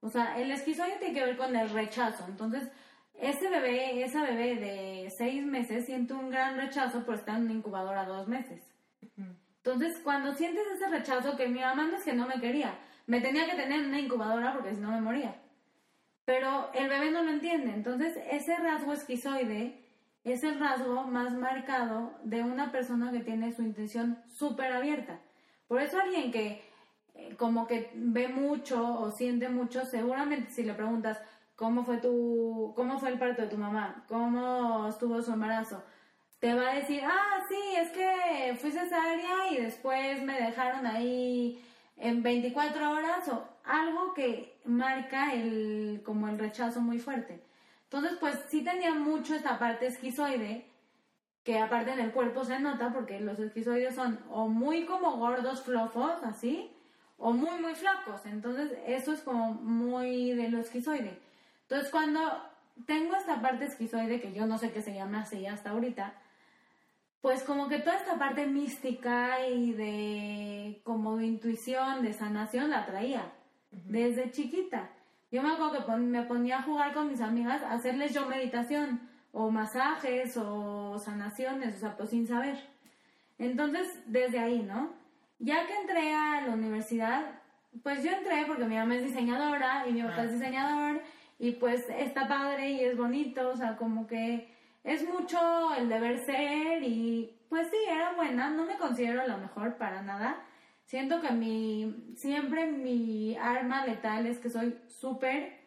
O 0.00 0.08
sea, 0.08 0.38
el 0.38 0.50
esquizoide 0.50 0.96
tiene 0.98 1.14
que 1.14 1.24
ver 1.24 1.36
con 1.36 1.54
el 1.54 1.68
rechazo. 1.70 2.24
Entonces, 2.26 2.68
ese 3.20 3.50
bebé, 3.50 4.02
esa 4.02 4.22
bebé 4.22 4.56
de 4.56 5.10
seis 5.10 5.44
meses 5.44 5.84
siente 5.84 6.14
un 6.14 6.30
gran 6.30 6.56
rechazo 6.56 7.04
por 7.04 7.16
estar 7.16 7.36
en 7.36 7.44
una 7.44 7.52
incubadora 7.52 8.06
dos 8.06 8.26
meses. 8.28 8.62
Entonces, 9.58 10.00
cuando 10.02 10.32
sientes 10.32 10.64
ese 10.74 10.88
rechazo, 10.88 11.36
que 11.36 11.46
mi 11.48 11.60
mamá 11.60 11.86
no 11.86 11.96
es 11.96 12.04
que 12.04 12.14
no 12.14 12.26
me 12.26 12.40
quería, 12.40 12.78
me 13.06 13.20
tenía 13.20 13.44
que 13.44 13.56
tener 13.56 13.80
en 13.80 13.88
una 13.88 14.00
incubadora 14.00 14.54
porque 14.54 14.74
si 14.74 14.80
no 14.80 14.90
me 14.90 15.02
moría. 15.02 15.34
Pero 16.24 16.70
el 16.72 16.88
bebé 16.88 17.10
no 17.10 17.22
lo 17.22 17.30
entiende. 17.30 17.74
Entonces, 17.74 18.16
ese 18.30 18.56
rasgo 18.56 18.94
esquizoide 18.94 19.84
es 20.24 20.44
el 20.44 20.58
rasgo 20.60 21.04
más 21.04 21.32
marcado 21.34 22.12
de 22.24 22.42
una 22.42 22.70
persona 22.72 23.10
que 23.12 23.20
tiene 23.20 23.52
su 23.52 23.62
intención 23.62 24.18
súper 24.28 24.72
abierta. 24.72 25.20
Por 25.66 25.80
eso 25.80 25.98
alguien 25.98 26.30
que 26.30 26.62
eh, 27.14 27.36
como 27.36 27.66
que 27.66 27.90
ve 27.94 28.28
mucho 28.28 29.00
o 29.00 29.10
siente 29.10 29.48
mucho, 29.48 29.84
seguramente 29.84 30.50
si 30.50 30.62
le 30.62 30.74
preguntas, 30.74 31.20
cómo 31.56 31.84
fue 31.84 31.98
tu, 31.98 32.72
cómo 32.76 32.98
fue 32.98 33.10
el 33.10 33.18
parto 33.18 33.42
de 33.42 33.48
tu 33.48 33.58
mamá, 33.58 34.04
cómo 34.08 34.88
estuvo 34.88 35.20
su 35.22 35.32
embarazo, 35.32 35.82
te 36.38 36.54
va 36.54 36.70
a 36.70 36.74
decir, 36.74 37.02
ah, 37.04 37.44
sí, 37.48 37.76
es 37.76 37.90
que 37.90 38.56
fui 38.56 38.70
cesárea 38.72 39.52
y 39.52 39.58
después 39.58 40.22
me 40.22 40.40
dejaron 40.40 40.86
ahí 40.86 41.62
en 41.98 42.22
24 42.22 42.90
horas 42.90 43.28
o 43.28 43.46
algo 43.64 44.14
que 44.14 44.58
marca 44.64 45.34
el, 45.34 46.02
como 46.04 46.28
el 46.28 46.38
rechazo 46.38 46.80
muy 46.80 46.98
fuerte. 46.98 47.42
Entonces, 47.92 48.18
pues 48.20 48.38
sí 48.48 48.62
tenía 48.62 48.94
mucho 48.94 49.34
esta 49.34 49.58
parte 49.58 49.88
esquizoide, 49.88 50.64
que 51.42 51.58
aparte 51.58 51.90
en 51.90 51.98
el 51.98 52.12
cuerpo 52.12 52.44
se 52.44 52.60
nota 52.60 52.92
porque 52.92 53.18
los 53.18 53.36
esquizoides 53.40 53.96
son 53.96 54.20
o 54.30 54.46
muy 54.46 54.84
como 54.84 55.16
gordos, 55.16 55.62
flojos, 55.62 56.22
así, 56.22 56.70
o 57.18 57.32
muy, 57.32 57.58
muy 57.60 57.74
flacos. 57.74 58.24
Entonces, 58.26 58.78
eso 58.86 59.12
es 59.12 59.22
como 59.22 59.54
muy 59.54 60.34
de 60.34 60.50
lo 60.50 60.60
esquizoide. 60.60 61.18
Entonces, 61.62 61.90
cuando 61.90 62.20
tengo 62.86 63.16
esta 63.16 63.40
parte 63.40 63.64
esquizoide, 63.64 64.20
que 64.20 64.32
yo 64.32 64.46
no 64.46 64.56
sé 64.56 64.70
qué 64.70 64.82
se 64.82 64.94
llama 64.94 65.22
así 65.22 65.44
hasta 65.46 65.70
ahorita, 65.70 66.14
pues 67.20 67.42
como 67.42 67.68
que 67.68 67.80
toda 67.80 67.96
esta 67.96 68.20
parte 68.20 68.46
mística 68.46 69.48
y 69.48 69.72
de 69.72 70.80
como 70.84 71.16
de 71.16 71.26
intuición, 71.26 72.02
de 72.02 72.12
sanación 72.12 72.70
la 72.70 72.86
traía 72.86 73.32
desde 73.72 74.30
chiquita. 74.30 74.90
Yo 75.30 75.42
me 75.42 75.52
acuerdo 75.52 75.86
que 75.86 75.96
me 75.96 76.22
ponía 76.22 76.58
a 76.58 76.62
jugar 76.62 76.92
con 76.92 77.08
mis 77.08 77.20
amigas, 77.20 77.62
a 77.62 77.72
hacerles 77.72 78.12
yo 78.12 78.26
meditación 78.26 79.00
o 79.32 79.50
masajes 79.50 80.36
o 80.36 80.98
sanaciones, 80.98 81.76
o 81.76 81.78
sea, 81.78 81.96
pues 81.96 82.10
sin 82.10 82.26
saber. 82.26 82.58
Entonces, 83.38 84.02
desde 84.06 84.38
ahí, 84.38 84.62
¿no? 84.62 84.92
Ya 85.38 85.66
que 85.66 85.74
entré 85.74 86.12
a 86.12 86.42
la 86.42 86.52
universidad, 86.52 87.40
pues 87.82 88.02
yo 88.02 88.10
entré 88.10 88.44
porque 88.46 88.64
mi 88.64 88.76
mamá 88.76 88.96
es 88.96 89.04
diseñadora 89.04 89.86
y 89.88 89.92
mi 89.92 90.02
papá 90.02 90.24
es 90.24 90.30
ah. 90.30 90.34
diseñador 90.34 91.02
y 91.38 91.52
pues 91.52 91.86
está 91.88 92.28
padre 92.28 92.70
y 92.70 92.84
es 92.84 92.96
bonito, 92.96 93.50
o 93.50 93.56
sea, 93.56 93.76
como 93.76 94.06
que 94.06 94.52
es 94.84 95.08
mucho 95.08 95.38
el 95.74 95.88
deber 95.88 96.18
ser 96.18 96.82
y 96.82 97.34
pues 97.48 97.68
sí, 97.70 97.76
era 97.88 98.12
buena, 98.12 98.50
no 98.50 98.64
me 98.64 98.76
considero 98.76 99.26
la 99.26 99.36
mejor 99.36 99.76
para 99.76 100.02
nada. 100.02 100.36
Siento 100.90 101.20
que 101.20 101.30
mi, 101.30 101.94
siempre 102.16 102.66
mi 102.66 103.36
arma 103.36 103.86
letal 103.86 104.26
es 104.26 104.40
que 104.40 104.50
soy 104.50 104.76
súper, 104.88 105.60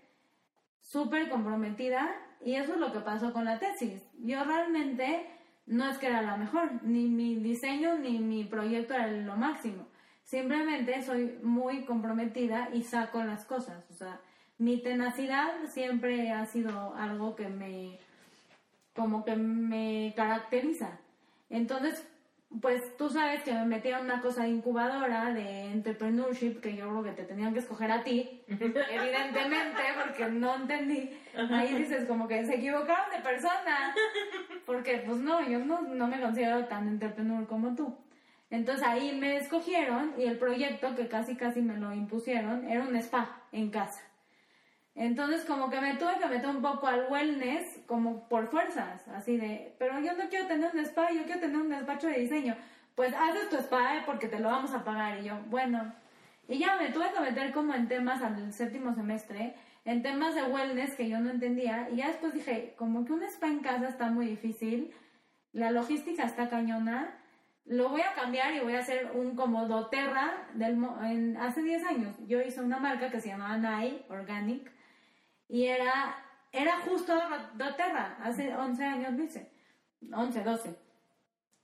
súper 0.82 1.30
comprometida 1.30 2.14
y 2.44 2.56
eso 2.56 2.74
es 2.74 2.80
lo 2.82 2.92
que 2.92 3.00
pasó 3.00 3.32
con 3.32 3.46
la 3.46 3.58
tesis. 3.58 4.04
Yo 4.20 4.44
realmente 4.44 5.26
no 5.66 5.90
es 5.90 5.98
que 5.98 6.08
era 6.08 6.22
la 6.24 6.36
mejor, 6.36 6.84
ni 6.84 7.06
mi 7.06 7.36
diseño 7.36 7.98
ni 8.00 8.20
mi 8.20 8.44
proyecto 8.44 8.96
era 8.96 9.08
lo 9.08 9.38
máximo. 9.38 9.88
Simplemente 10.26 11.02
soy 11.02 11.40
muy 11.42 11.86
comprometida 11.86 12.68
y 12.74 12.84
saco 12.84 13.24
las 13.24 13.46
cosas. 13.46 13.90
O 13.92 13.94
sea, 13.94 14.20
mi 14.58 14.82
tenacidad 14.82 15.54
siempre 15.70 16.34
ha 16.34 16.46
sido 16.46 16.96
algo 16.96 17.38
que 17.38 17.48
me 17.48 17.98
como 18.94 19.24
que 19.24 19.38
me 19.38 20.14
caracteriza. 20.18 21.00
Entonces, 21.50 22.06
pues 22.62 22.96
tú 22.98 23.10
sabes 23.10 23.42
que 23.44 23.54
me 23.54 23.66
metieron 23.66 24.06
una 24.06 24.22
cosa 24.22 24.44
de 24.44 24.50
incubadora, 24.50 25.34
de 25.34 25.72
entrepreneurship, 25.72 26.60
que 26.62 26.76
yo 26.76 26.90
creo 26.90 27.04
que 27.04 27.12
te 27.12 27.24
tenían 27.24 27.54
que 27.54 27.60
escoger 27.60 27.92
a 27.92 28.04
ti, 28.04 28.44
evidentemente, 28.48 29.82
porque 30.04 30.28
no 30.30 30.56
entendí. 30.56 31.10
Ahí 31.52 31.74
dices 31.74 32.06
como 32.06 32.28
que 32.28 32.46
se 32.46 32.56
equivocaron 32.56 33.10
de 33.12 33.22
persona, 33.22 33.96
porque 34.66 35.04
pues 35.06 35.18
no, 35.18 35.48
yo 35.48 35.60
no, 35.60 35.82
no 35.82 36.08
me 36.08 36.22
considero 36.22 36.66
tan 36.66 36.88
entrepreneur 36.88 37.48
como 37.48 37.76
tú. 37.76 37.98
Entonces 38.50 38.86
ahí 38.86 39.18
me 39.18 39.38
escogieron 39.38 40.14
y 40.18 40.26
el 40.26 40.38
proyecto 40.38 40.96
que 40.96 41.08
casi 41.08 41.36
casi 41.36 41.62
me 41.62 41.76
lo 41.76 41.92
impusieron 41.92 42.70
era 42.70 42.84
un 42.84 42.96
spa 42.98 43.42
en 43.52 43.72
casa. 43.72 44.02
Entonces 44.96 45.44
como 45.46 45.70
que 45.70 45.82
me 45.82 45.96
tuve 45.96 46.20
que 46.20 46.28
meter 46.28 46.50
un 46.50 46.62
poco 46.62 46.88
al 46.88 47.08
wellness 47.10 47.80
como 47.88 48.28
por 48.30 48.48
fuerzas, 48.48 49.08
así 49.08 49.38
de, 49.38 49.76
pero 49.80 50.00
yo 50.00 50.14
no 50.14 50.30
quiero 50.30 50.46
tener 50.46 50.70
un 50.72 50.80
spa, 50.82 51.12
yo 51.12 51.24
quiero 51.24 51.40
tener 51.40 51.58
un 51.58 51.70
despacho 51.70 52.08
de 52.08 52.20
diseño. 52.20 52.56
Pues 52.96 53.14
haces 53.14 53.50
tu 53.50 53.58
spa 53.58 53.98
¿eh? 53.98 54.04
porque 54.06 54.28
te 54.28 54.40
lo 54.40 54.50
vamos 54.50 54.74
a 54.74 54.84
pagar. 54.84 55.20
Y 55.20 55.26
yo, 55.26 55.40
bueno. 55.48 55.94
Y 56.48 56.60
ya 56.60 56.76
me 56.76 56.90
tuve 56.90 57.12
que 57.12 57.22
meter 57.22 57.52
como 57.52 57.74
en 57.74 57.88
temas 57.88 58.22
al 58.22 58.54
séptimo 58.54 58.94
semestre, 58.94 59.56
en 59.86 60.04
temas 60.04 60.36
de 60.36 60.44
wellness 60.44 60.94
que 60.96 61.10
yo 61.10 61.20
no 61.20 61.32
entendía. 61.32 61.90
Y 61.90 61.98
ya 61.98 62.08
después 62.10 62.34
dije, 62.34 62.76
como 62.78 63.04
que 63.06 63.14
un 63.14 63.24
spa 63.24 63.48
en 63.48 63.60
casa 63.60 63.88
está 63.88 64.12
muy 64.12 64.28
difícil, 64.28 64.94
la 65.54 65.72
logística 65.72 66.24
está 66.24 66.50
cañona, 66.50 67.18
lo 67.66 67.90
voy 67.90 68.02
a 68.02 68.14
cambiar 68.14 68.54
y 68.54 68.60
voy 68.60 68.74
a 68.74 68.80
hacer 68.80 69.12
un 69.16 69.36
como 69.36 69.68
doTERRA 69.68 70.50
del, 70.54 70.84
en, 71.04 71.38
hace 71.38 71.64
10 71.64 71.84
años. 71.86 72.16
Yo 72.28 72.42
hice 72.42 72.62
una 72.62 72.78
marca 72.78 73.10
que 73.10 73.22
se 73.22 73.30
llamaba 73.30 73.58
Nai 73.58 74.06
Organic 74.10 74.70
y 75.48 75.66
era, 75.66 76.16
era 76.52 76.80
justo 76.82 77.14
doTERRA, 77.56 78.18
hace 78.24 78.56
11 78.56 78.84
años 78.84 79.18
dice, 79.18 79.52
11, 80.12 80.44
12. 80.44 80.76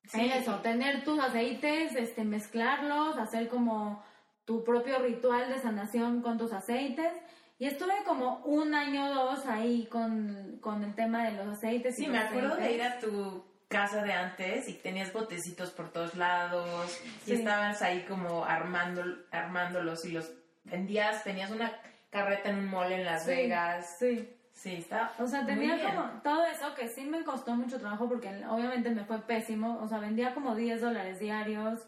Sí. 0.06 0.32
eso, 0.34 0.56
tener 0.60 1.04
tus 1.04 1.20
aceites, 1.20 1.96
este, 1.96 2.24
mezclarlos, 2.24 3.18
hacer 3.18 3.48
como 3.48 4.04
tu 4.46 4.64
propio 4.64 4.98
ritual 5.00 5.50
de 5.50 5.60
sanación 5.60 6.22
con 6.22 6.38
tus 6.40 6.52
aceites. 6.52 7.14
Y 7.60 7.68
estuve 7.68 7.94
como 8.06 8.38
un 8.46 8.74
año 8.74 9.12
o 9.12 9.14
dos 9.14 9.46
ahí 9.46 9.86
con, 9.92 10.58
con 10.62 10.84
el 10.84 10.96
tema 10.96 11.26
de 11.26 11.34
los 11.34 11.48
aceites. 11.58 11.96
Sí, 11.96 12.08
me 12.08 12.18
acuerdo 12.18 12.56
de 12.56 12.72
ir 12.72 12.82
a 12.82 12.98
tu 13.00 13.44
casa 13.68 14.02
de 14.02 14.14
antes 14.14 14.68
y 14.68 14.74
tenías 14.74 15.14
botecitos 15.14 15.70
por 15.70 15.92
todos 15.92 16.16
lados 16.16 17.00
y 17.28 17.34
estabas 17.34 17.84
ahí 17.84 18.04
como 18.08 18.44
armando, 18.44 19.04
armándolos 19.30 20.04
y 20.06 20.12
los 20.12 20.32
vendías, 20.64 21.24
tenías 21.24 21.52
una 21.52 21.72
carreta 22.10 22.50
en 22.50 22.60
un 22.60 22.70
mall 22.70 22.92
en 22.92 23.06
Las 23.06 23.26
Vegas. 23.26 23.98
Sí. 24.00 24.36
Sí, 24.52 24.76
está. 24.76 25.14
O 25.20 25.26
sea, 25.26 25.46
tenía 25.46 25.82
como 25.82 26.22
todo 26.22 26.46
eso 26.46 26.76
que 26.76 26.90
sí 26.90 27.06
me 27.06 27.24
costó 27.24 27.56
mucho 27.56 27.80
trabajo 27.80 28.10
porque 28.10 28.28
obviamente 28.50 28.90
me 28.90 29.06
fue 29.06 29.20
pésimo. 29.20 29.80
O 29.82 29.88
sea, 29.88 30.00
vendía 30.00 30.34
como 30.34 30.54
10 30.54 30.82
dólares 30.82 31.18
diarios. 31.18 31.88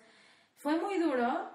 Fue 0.56 0.80
muy 0.80 0.98
duro, 0.98 1.50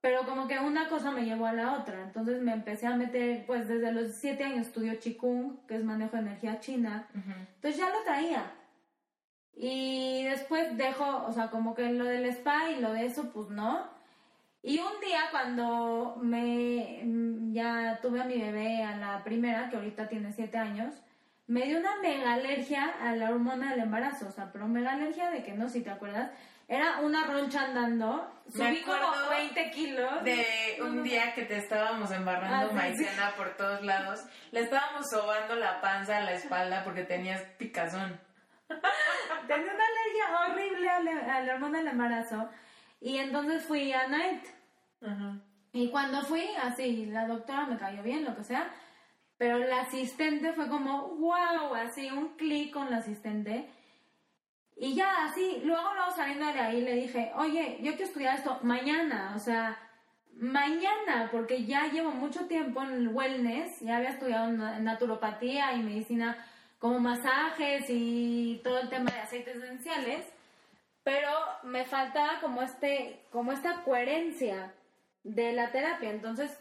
pero 0.00 0.24
como 0.24 0.48
que 0.48 0.58
una 0.58 0.88
cosa 0.88 1.12
me 1.12 1.24
llevó 1.24 1.46
a 1.46 1.52
la 1.52 1.74
otra. 1.74 2.02
Entonces 2.02 2.42
me 2.42 2.52
empecé 2.52 2.88
a 2.88 2.96
meter, 2.96 3.46
pues 3.46 3.68
desde 3.68 3.92
los 3.92 4.14
7 4.14 4.42
años 4.42 4.66
estudio 4.66 4.98
Qigong, 4.98 5.66
que 5.68 5.76
es 5.76 5.84
manejo 5.84 6.16
de 6.16 6.22
energía 6.22 6.58
china. 6.58 7.06
Entonces 7.14 7.76
ya 7.76 7.88
lo 7.88 8.02
traía. 8.02 8.50
Y 9.54 10.24
después 10.24 10.76
dejo, 10.76 11.26
o 11.28 11.32
sea, 11.32 11.48
como 11.48 11.76
que 11.76 11.92
lo 11.92 12.06
del 12.06 12.24
spa 12.26 12.70
y 12.70 12.80
lo 12.80 12.92
de 12.92 13.06
eso, 13.06 13.30
pues 13.32 13.50
no. 13.50 13.88
Y 14.66 14.80
un 14.80 14.98
día 15.00 15.28
cuando 15.30 16.16
me 16.20 17.00
mm, 17.04 17.52
ya 17.52 18.00
tuve 18.02 18.20
a 18.20 18.24
mi 18.24 18.36
bebé, 18.36 18.82
a 18.82 18.96
la 18.96 19.22
primera, 19.22 19.68
que 19.70 19.76
ahorita 19.76 20.08
tiene 20.08 20.32
7 20.32 20.58
años, 20.58 20.92
me 21.46 21.66
dio 21.66 21.78
una 21.78 22.00
mega 22.02 22.32
alergia 22.32 22.96
a 23.00 23.14
la 23.14 23.30
hormona 23.30 23.70
del 23.70 23.82
embarazo, 23.82 24.26
o 24.26 24.32
sea, 24.32 24.50
pero 24.52 24.66
mega 24.66 24.94
alergia 24.94 25.30
de 25.30 25.44
que 25.44 25.52
no, 25.52 25.68
si 25.68 25.84
te 25.84 25.90
acuerdas, 25.90 26.32
era 26.66 26.98
una 26.98 27.26
roncha 27.26 27.60
andando, 27.60 28.28
subí 28.48 28.82
como 28.82 29.28
20 29.30 29.70
kilos. 29.70 30.24
De 30.24 30.78
un 30.80 31.04
día 31.04 31.32
que 31.32 31.44
te 31.44 31.58
estábamos 31.58 32.10
embarrando 32.10 32.70
ah, 32.72 32.74
maicena 32.74 33.34
por 33.36 33.56
todos 33.56 33.84
lados, 33.84 34.18
le 34.50 34.62
estábamos 34.62 35.08
sobando 35.08 35.54
la 35.54 35.80
panza 35.80 36.16
a 36.16 36.22
la 36.22 36.32
espalda 36.32 36.82
porque 36.82 37.04
tenías 37.04 37.40
picazón. 37.56 38.20
Tenía 39.46 39.72
una 39.72 39.84
alergia 39.84 40.40
horrible 40.40 40.90
a 40.90 41.00
la, 41.00 41.36
a 41.36 41.40
la 41.42 41.54
hormona 41.54 41.78
del 41.78 41.86
embarazo. 41.86 42.48
Y 43.00 43.18
entonces 43.18 43.64
fui 43.64 43.92
a 43.92 44.08
Night. 44.08 44.55
Y 45.72 45.90
cuando 45.90 46.22
fui, 46.22 46.46
así, 46.62 47.06
la 47.06 47.26
doctora 47.26 47.66
me 47.66 47.76
cayó 47.76 48.02
bien, 48.02 48.24
lo 48.24 48.34
que 48.34 48.44
sea, 48.44 48.70
pero 49.36 49.58
la 49.58 49.82
asistente 49.82 50.52
fue 50.52 50.68
como, 50.68 51.08
wow, 51.16 51.74
así, 51.74 52.10
un 52.10 52.36
clic 52.36 52.72
con 52.72 52.90
la 52.90 52.98
asistente. 52.98 53.68
Y 54.76 54.94
ya, 54.94 55.24
así, 55.24 55.60
luego, 55.64 55.94
luego 55.94 56.10
saliendo 56.12 56.46
de 56.46 56.60
ahí 56.60 56.80
le 56.82 56.94
dije, 56.94 57.32
oye, 57.36 57.78
yo 57.82 57.92
quiero 57.92 58.06
estudiar 58.06 58.36
esto 58.36 58.58
mañana, 58.62 59.32
o 59.36 59.38
sea, 59.38 59.78
mañana, 60.32 61.28
porque 61.32 61.64
ya 61.64 61.86
llevo 61.88 62.10
mucho 62.10 62.46
tiempo 62.46 62.82
en 62.82 62.92
el 62.92 63.08
wellness, 63.08 63.80
ya 63.80 63.96
había 63.96 64.10
estudiado 64.10 64.50
naturopatía 64.52 65.74
y 65.74 65.82
medicina 65.82 66.36
como 66.78 67.00
masajes 67.00 67.86
y 67.88 68.60
todo 68.62 68.80
el 68.80 68.88
tema 68.88 69.10
de 69.10 69.20
aceites 69.20 69.56
esenciales, 69.56 70.26
pero 71.02 71.30
me 71.62 71.84
faltaba 71.84 72.40
como 72.40 72.62
este, 72.62 73.24
como 73.30 73.52
esta 73.52 73.82
coherencia 73.82 74.72
de 75.26 75.52
la 75.52 75.70
terapia. 75.70 76.10
Entonces, 76.10 76.58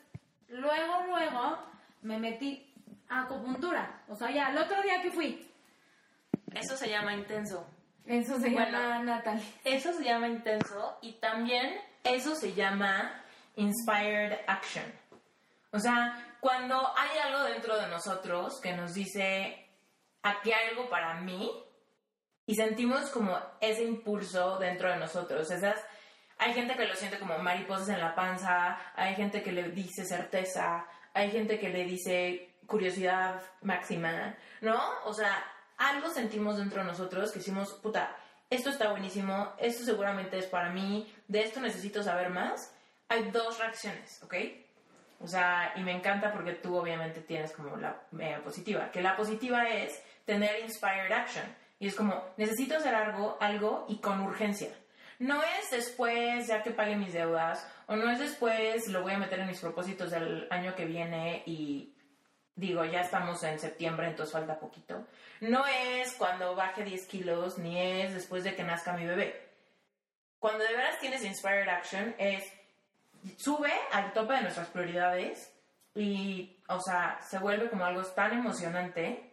luego, 0.47 1.03
luego 1.07 1.57
me 2.01 2.18
metí 2.20 2.74
a 3.07 3.24
acupuntura. 3.24 4.03
O 4.07 4.16
sea, 4.16 4.32
ya 4.32 4.49
el 4.49 4.57
otro 4.57 4.82
día 4.82 5.01
que 5.01 5.11
fui. 5.11 5.51
Eso 6.53 6.76
se 6.78 6.89
llama 6.89 7.13
intenso. 7.13 7.68
Eso 8.05 8.39
se 8.39 8.51
llama 8.51 8.99
Natalie. 8.99 9.45
Eso 9.63 9.93
se 9.93 10.03
llama 10.03 10.28
intenso 10.28 10.97
y 11.01 11.13
también 11.13 11.80
eso 12.03 12.36
se 12.36 12.53
llama 12.53 13.24
inspired 13.55 14.39
action. 14.47 14.86
O 15.72 15.80
sea, 15.80 16.38
cuando 16.39 16.76
hay 16.95 17.18
algo 17.18 17.43
dentro 17.43 17.76
de 17.78 17.88
nosotros 17.88 18.61
que 18.61 18.74
nos 18.74 18.93
dice, 18.93 19.68
aquí 20.22 20.51
hay 20.51 20.70
algo 20.70 20.89
para 20.89 21.16
mí, 21.22 21.51
y 22.47 22.55
sentimos 22.55 23.09
como 23.09 23.38
ese 23.59 23.84
impulso 23.84 24.59
dentro 24.59 24.89
de 24.91 24.97
nosotros, 24.97 25.49
esas 25.49 25.84
hay 26.38 26.53
gente 26.53 26.75
que 26.75 26.86
lo 26.86 26.95
siente 26.95 27.19
como 27.19 27.38
mariposas 27.39 27.89
en 27.89 27.99
la 27.99 28.15
panza, 28.15 28.77
hay 28.95 29.15
gente 29.15 29.41
que 29.41 29.51
le 29.51 29.69
dice 29.69 30.05
certeza, 30.05 30.86
hay 31.13 31.31
gente 31.31 31.59
que 31.59 31.69
le 31.69 31.86
dice 31.86 32.55
curiosidad 32.67 33.41
máxima, 33.61 34.36
¿no? 34.61 34.81
O 35.05 35.13
sea, 35.13 35.43
algo 35.77 36.09
sentimos 36.09 36.57
dentro 36.57 36.81
de 36.81 36.88
nosotros 36.88 37.31
que 37.31 37.39
decimos, 37.39 37.73
puta, 37.73 38.15
esto 38.49 38.69
está 38.69 38.91
buenísimo, 38.91 39.53
esto 39.57 39.83
seguramente 39.83 40.38
es 40.38 40.45
para 40.45 40.69
mí, 40.69 41.11
de 41.27 41.41
esto 41.41 41.59
necesito 41.59 42.03
saber 42.03 42.29
más. 42.29 42.73
Hay 43.07 43.29
dos 43.31 43.59
reacciones, 43.59 44.21
¿ok? 44.23 44.36
O 45.19 45.27
sea, 45.27 45.73
y 45.75 45.81
me 45.81 45.91
encanta 45.91 46.31
porque 46.31 46.53
tú 46.53 46.75
obviamente 46.75 47.21
tienes 47.21 47.51
como 47.51 47.77
la 47.77 48.01
media 48.11 48.41
positiva, 48.43 48.91
que 48.91 49.01
la 49.01 49.15
positiva 49.15 49.69
es 49.69 50.01
tener 50.25 50.59
inspired 50.61 51.11
action. 51.11 51.45
Y 51.79 51.88
es 51.88 51.95
como, 51.95 52.23
necesito 52.38 52.77
hacer 52.77 52.95
algo, 52.95 53.38
algo 53.39 53.86
y 53.89 53.97
con 53.97 54.21
urgencia. 54.21 54.69
No 55.20 55.41
es 55.41 55.72
después, 55.72 56.47
ya 56.47 56.61
que 56.61 56.72
pague 56.72 56.95
mis 56.95 57.13
deudas, 57.13 57.66
o 57.88 57.95
no 57.95 58.11
es 58.11 58.20
después, 58.20 58.88
lo 58.88 59.01
voy 59.01 59.13
a 59.13 59.18
meter 59.18 59.39
en 59.39 59.47
mis 59.47 59.59
propósitos 59.59 60.11
del 60.11 60.47
año 60.49 60.76
que 60.76 60.86
viene 60.86 61.43
y 61.45 61.93
digo, 62.55 62.86
ya 62.86 63.01
estamos 63.01 63.43
en 63.43 63.59
septiembre, 63.59 64.07
entonces 64.07 64.34
falta 64.34 64.59
poquito. 64.59 65.05
No 65.41 65.66
es 65.68 66.13
cuando 66.13 66.55
baje 66.55 66.84
10 66.84 67.07
kilos, 67.07 67.57
ni 67.57 67.80
es 67.80 68.13
después 68.13 68.43
de 68.43 68.55
que 68.55 68.63
nazca 68.63 68.93
mi 68.93 69.05
bebé. 69.05 69.49
Cuando 70.39 70.63
de 70.63 70.74
veras 70.74 70.99
tienes 70.99 71.24
Inspired 71.24 71.68
Action, 71.68 72.16
es 72.18 72.43
sube 73.38 73.72
al 73.91 74.13
tope 74.13 74.34
de 74.34 74.41
nuestras 74.43 74.68
prioridades 74.68 75.51
y, 75.95 76.57
o 76.68 76.80
sea, 76.80 77.20
se 77.22 77.39
vuelve 77.39 77.70
como 77.70 77.86
algo 77.86 78.03
tan 78.03 78.34
emocionante 78.34 79.32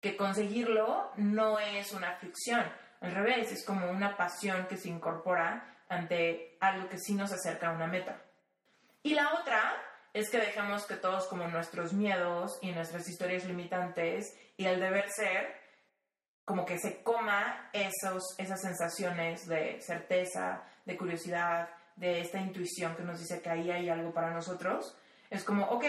que 0.00 0.16
conseguirlo 0.16 1.12
no 1.16 1.58
es 1.58 1.92
una 1.92 2.16
ficción. 2.16 2.64
Al 3.04 3.12
revés, 3.12 3.52
es 3.52 3.66
como 3.66 3.90
una 3.90 4.16
pasión 4.16 4.66
que 4.66 4.78
se 4.78 4.88
incorpora 4.88 5.76
ante 5.90 6.56
algo 6.58 6.88
que 6.88 6.96
sí 6.96 7.14
nos 7.14 7.30
acerca 7.32 7.68
a 7.68 7.72
una 7.72 7.86
meta. 7.86 8.16
Y 9.02 9.12
la 9.12 9.34
otra 9.34 9.74
es 10.14 10.30
que 10.30 10.38
dejemos 10.38 10.86
que 10.86 10.94
todos 10.94 11.26
como 11.26 11.46
nuestros 11.48 11.92
miedos 11.92 12.58
y 12.62 12.72
nuestras 12.72 13.06
historias 13.06 13.44
limitantes 13.44 14.34
y 14.56 14.64
el 14.64 14.80
deber 14.80 15.10
ser, 15.10 15.54
como 16.46 16.64
que 16.64 16.78
se 16.78 17.02
coma 17.02 17.68
esos, 17.74 18.22
esas 18.38 18.62
sensaciones 18.62 19.46
de 19.46 19.82
certeza, 19.82 20.62
de 20.86 20.96
curiosidad, 20.96 21.68
de 21.96 22.22
esta 22.22 22.40
intuición 22.40 22.96
que 22.96 23.02
nos 23.02 23.20
dice 23.20 23.42
que 23.42 23.50
ahí 23.50 23.70
hay 23.70 23.90
algo 23.90 24.14
para 24.14 24.30
nosotros. 24.30 24.96
Es 25.28 25.44
como, 25.44 25.66
ok, 25.66 25.84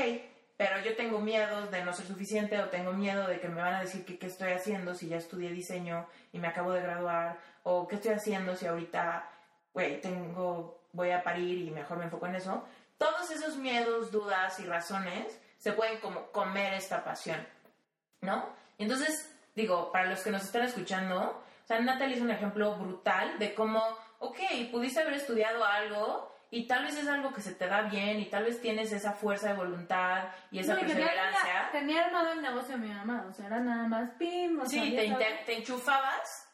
pero 0.58 0.80
yo 0.82 0.95
tengo 0.95 1.20
miedo 1.20 1.68
de 1.68 1.84
no 1.84 1.93
ser 1.93 2.06
suficiente 2.06 2.60
o 2.60 2.70
tengo 2.70 2.93
miedo 2.93 3.28
de 3.28 3.39
que 3.39 3.49
me 3.49 3.62
van 3.62 3.76
a 3.76 3.82
decir 3.82 4.06
que 4.06 4.18
qué 4.18 4.28
estoy 4.28 4.51
haciendo 4.51 4.93
si 4.95 5.08
ya 5.08 5.18
estudié 5.18 5.51
diseño 5.51 6.08
y 6.32 6.39
me 6.39 6.47
acabo 6.47 6.72
de 6.72 6.82
graduar 6.82 7.38
o 7.64 7.88
qué 7.88 7.95
estoy 7.95 8.14
haciendo 8.14 8.56
si 8.56 8.66
ahorita, 8.68 9.30
güey, 9.74 9.99
tengo, 10.01 10.82
voy 10.93 11.12
a 11.12 11.24
parir 11.24 11.58
y 11.60 11.72
mejor 11.72 11.97
me 11.97 12.06
enfoco 12.06 12.28
en 12.28 12.36
eso 12.36 12.64
todos 12.97 13.30
esos 13.32 13.58
miedos, 13.58 14.12
dudas 14.12 14.60
y 14.60 14.66
razones 14.66 15.39
se 15.58 15.74
pueden 15.74 15.99
como 15.99 16.32
comer 16.32 16.74
esta 16.74 17.03
pasión, 17.03 17.45
¿no? 18.22 18.49
Y 18.78 18.84
entonces, 18.84 19.34
digo, 19.56 19.91
para 19.91 20.10
los 20.10 20.22
que 20.22 20.32
nos 20.32 20.43
están 20.43 20.64
escuchando, 20.64 21.43
o 21.68 21.74
es 21.74 22.22
un 22.22 22.32
ejemplo 22.32 22.76
brutal 22.76 23.39
de 23.39 23.53
cómo, 23.56 23.82
ok, 24.20 24.38
pudiste 24.72 25.01
haber 25.01 25.16
estudiado 25.16 25.64
algo 25.66 26.35
y 26.56 26.68
tal 26.68 26.86
vez 26.86 26.97
es 26.97 27.06
algo 27.10 27.34
que 27.34 27.41
se 27.41 27.53
te 27.53 27.68
da 27.68 27.82
bien 27.82 28.18
y 28.18 28.28
tal 28.28 28.45
vez 28.45 28.62
tienes 28.62 28.89
esa 28.93 29.12
fuerza 29.12 29.49
de 29.49 29.56
voluntad 29.56 30.30
y 30.51 30.60
esa 30.60 30.80
perseverancia. 30.80 31.70
Tenía, 31.74 32.06
armado 32.06 32.32
el 32.32 32.41
negocio 32.41 32.78
de 32.78 32.88
mi 32.88 32.93
mamá, 32.93 33.26
o 33.30 33.34
sea, 33.34 33.47
era 33.47 33.60
nada 33.60 33.86
más 33.89 34.12
pim, 34.12 34.62
o 34.62 34.66
Sí, 34.66 34.95
te, 34.95 35.14
te, 35.45 35.58
enchufabas 35.58 36.47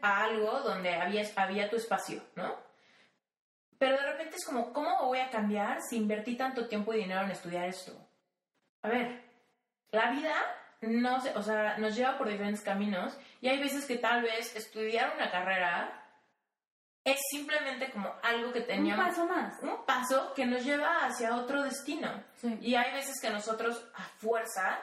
a 0.00 0.22
algo 0.22 0.60
donde 0.60 0.94
había, 0.94 1.24
había 1.34 1.68
tu 1.68 1.74
espacio, 1.74 2.22
¿no? 2.36 2.54
Pero 3.80 3.96
de 3.96 4.12
repente 4.12 4.36
es 4.36 4.44
como, 4.44 4.72
¿cómo 4.72 5.06
voy 5.06 5.18
a 5.18 5.28
cambiar 5.28 5.82
si 5.82 5.96
invertí 5.96 6.36
tanto 6.36 6.68
tiempo 6.68 6.94
y 6.94 6.98
dinero 6.98 7.22
en 7.22 7.32
estudiar 7.32 7.64
esto? 7.64 7.92
A 8.82 8.88
ver, 8.90 9.24
la 9.90 10.12
vida 10.12 10.36
no 10.82 11.16
o 11.34 11.42
sea, 11.42 11.78
nos 11.78 11.96
lleva 11.96 12.16
por 12.16 12.28
diferentes 12.28 12.62
caminos 12.62 13.18
y 13.40 13.48
hay 13.48 13.58
veces 13.58 13.86
que 13.86 13.98
tal 13.98 14.22
vez 14.22 14.54
estudiar 14.54 15.14
una 15.16 15.32
carrera 15.32 16.07
es 17.12 17.20
simplemente 17.30 17.90
como 17.90 18.14
algo 18.22 18.52
que 18.52 18.62
teníamos. 18.62 19.04
Un 19.04 19.10
paso 19.10 19.26
más. 19.26 19.62
Un 19.62 19.84
paso 19.84 20.32
que 20.34 20.46
nos 20.46 20.64
lleva 20.64 21.04
hacia 21.06 21.36
otro 21.36 21.62
destino. 21.62 22.24
Y 22.60 22.74
hay 22.74 22.92
veces 22.92 23.20
que 23.20 23.30
nosotros 23.30 23.88
a 23.94 24.02
fuerza 24.02 24.78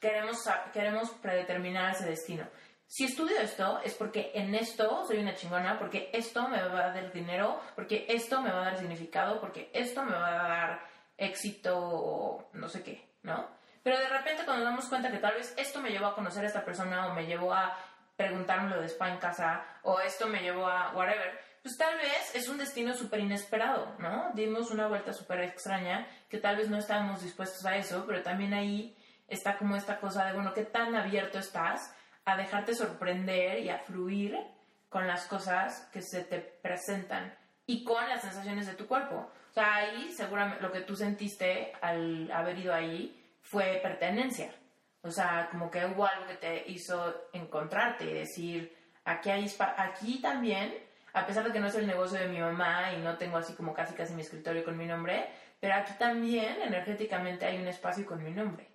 queremos, 0.00 0.38
queremos 0.72 1.10
predeterminar 1.10 1.94
ese 1.94 2.06
destino 2.06 2.46
si 2.90 3.04
estudio 3.04 3.38
esto 3.38 3.80
es 3.84 3.94
porque 3.94 4.32
en 4.34 4.52
esto 4.52 5.04
soy 5.06 5.18
una 5.18 5.36
chingona, 5.36 5.78
porque 5.78 6.10
esto 6.12 6.48
me 6.48 6.60
va 6.60 6.86
a 6.86 6.92
dar 6.92 7.12
dinero, 7.12 7.60
porque 7.76 8.04
esto 8.08 8.42
me 8.42 8.50
va 8.50 8.62
a 8.62 8.64
dar 8.64 8.78
significado, 8.78 9.40
porque 9.40 9.70
esto 9.72 10.02
me 10.02 10.10
va 10.10 10.28
a 10.28 10.48
dar 10.48 10.80
éxito, 11.16 12.48
no 12.52 12.68
sé 12.68 12.82
qué, 12.82 13.08
¿no? 13.22 13.46
Pero 13.84 13.96
de 13.96 14.08
repente 14.08 14.44
cuando 14.44 14.64
nos 14.64 14.72
damos 14.72 14.88
cuenta 14.88 15.08
que 15.08 15.18
tal 15.18 15.34
vez 15.34 15.54
esto 15.56 15.80
me 15.80 15.90
llevó 15.90 16.06
a 16.06 16.16
conocer 16.16 16.42
a 16.42 16.48
esta 16.48 16.64
persona 16.64 17.06
o 17.06 17.14
me 17.14 17.26
llevó 17.26 17.54
a 17.54 17.78
preguntármelo 18.16 18.80
de 18.80 18.88
spa 18.88 19.08
en 19.08 19.18
casa 19.18 19.64
o 19.84 20.00
esto 20.00 20.26
me 20.26 20.42
llevó 20.42 20.66
a 20.66 20.92
whatever, 20.92 21.40
pues 21.62 21.76
tal 21.76 21.96
vez 21.96 22.34
es 22.34 22.48
un 22.48 22.58
destino 22.58 22.94
súper 22.94 23.20
inesperado, 23.20 23.94
¿no? 23.98 24.30
Dimos 24.34 24.70
una 24.70 24.88
vuelta 24.88 25.12
súper 25.12 25.40
extraña 25.40 26.06
que 26.28 26.38
tal 26.38 26.56
vez 26.56 26.68
no 26.68 26.78
estábamos 26.78 27.22
dispuestos 27.22 27.64
a 27.66 27.76
eso, 27.76 28.04
pero 28.06 28.22
también 28.22 28.54
ahí 28.54 28.96
está 29.28 29.58
como 29.58 29.76
esta 29.76 30.00
cosa 30.00 30.24
de, 30.26 30.32
bueno, 30.32 30.54
¿qué 30.54 30.64
tan 30.64 30.94
abierto 30.94 31.38
estás? 31.38 31.94
a 32.24 32.36
dejarte 32.36 32.74
sorprender 32.74 33.60
y 33.60 33.70
a 33.70 33.78
fluir 33.78 34.36
con 34.88 35.06
las 35.06 35.26
cosas 35.26 35.88
que 35.92 36.02
se 36.02 36.24
te 36.24 36.40
presentan 36.40 37.36
y 37.66 37.84
con 37.84 38.08
las 38.08 38.22
sensaciones 38.22 38.66
de 38.66 38.74
tu 38.74 38.86
cuerpo. 38.86 39.30
O 39.50 39.52
sea, 39.52 39.76
ahí 39.76 40.12
seguramente 40.12 40.62
lo 40.62 40.72
que 40.72 40.80
tú 40.80 40.96
sentiste 40.96 41.72
al 41.80 42.30
haber 42.32 42.58
ido 42.58 42.74
ahí 42.74 43.38
fue 43.42 43.80
pertenencia. 43.82 44.52
O 45.02 45.10
sea, 45.10 45.48
como 45.50 45.70
que 45.70 45.84
hubo 45.86 46.06
algo 46.06 46.26
que 46.26 46.34
te 46.34 46.70
hizo 46.70 47.28
encontrarte 47.32 48.04
y 48.04 48.14
decir, 48.14 48.76
aquí, 49.04 49.30
hay, 49.30 49.50
aquí 49.76 50.20
también, 50.20 50.74
a 51.12 51.26
pesar 51.26 51.44
de 51.44 51.52
que 51.52 51.60
no 51.60 51.66
es 51.66 51.74
el 51.74 51.86
negocio 51.86 52.18
de 52.18 52.28
mi 52.28 52.38
mamá 52.38 52.92
y 52.92 52.98
no 52.98 53.16
tengo 53.16 53.36
así 53.36 53.54
como 53.54 53.74
casi 53.74 53.94
casi 53.94 54.14
mi 54.14 54.22
escritorio 54.22 54.64
con 54.64 54.76
mi 54.76 54.86
nombre, 54.86 55.28
pero 55.60 55.74
aquí 55.74 55.92
también 55.98 56.60
energéticamente 56.62 57.46
hay 57.46 57.58
un 57.58 57.68
espacio 57.68 58.06
con 58.06 58.22
mi 58.22 58.30
nombre. 58.30 58.68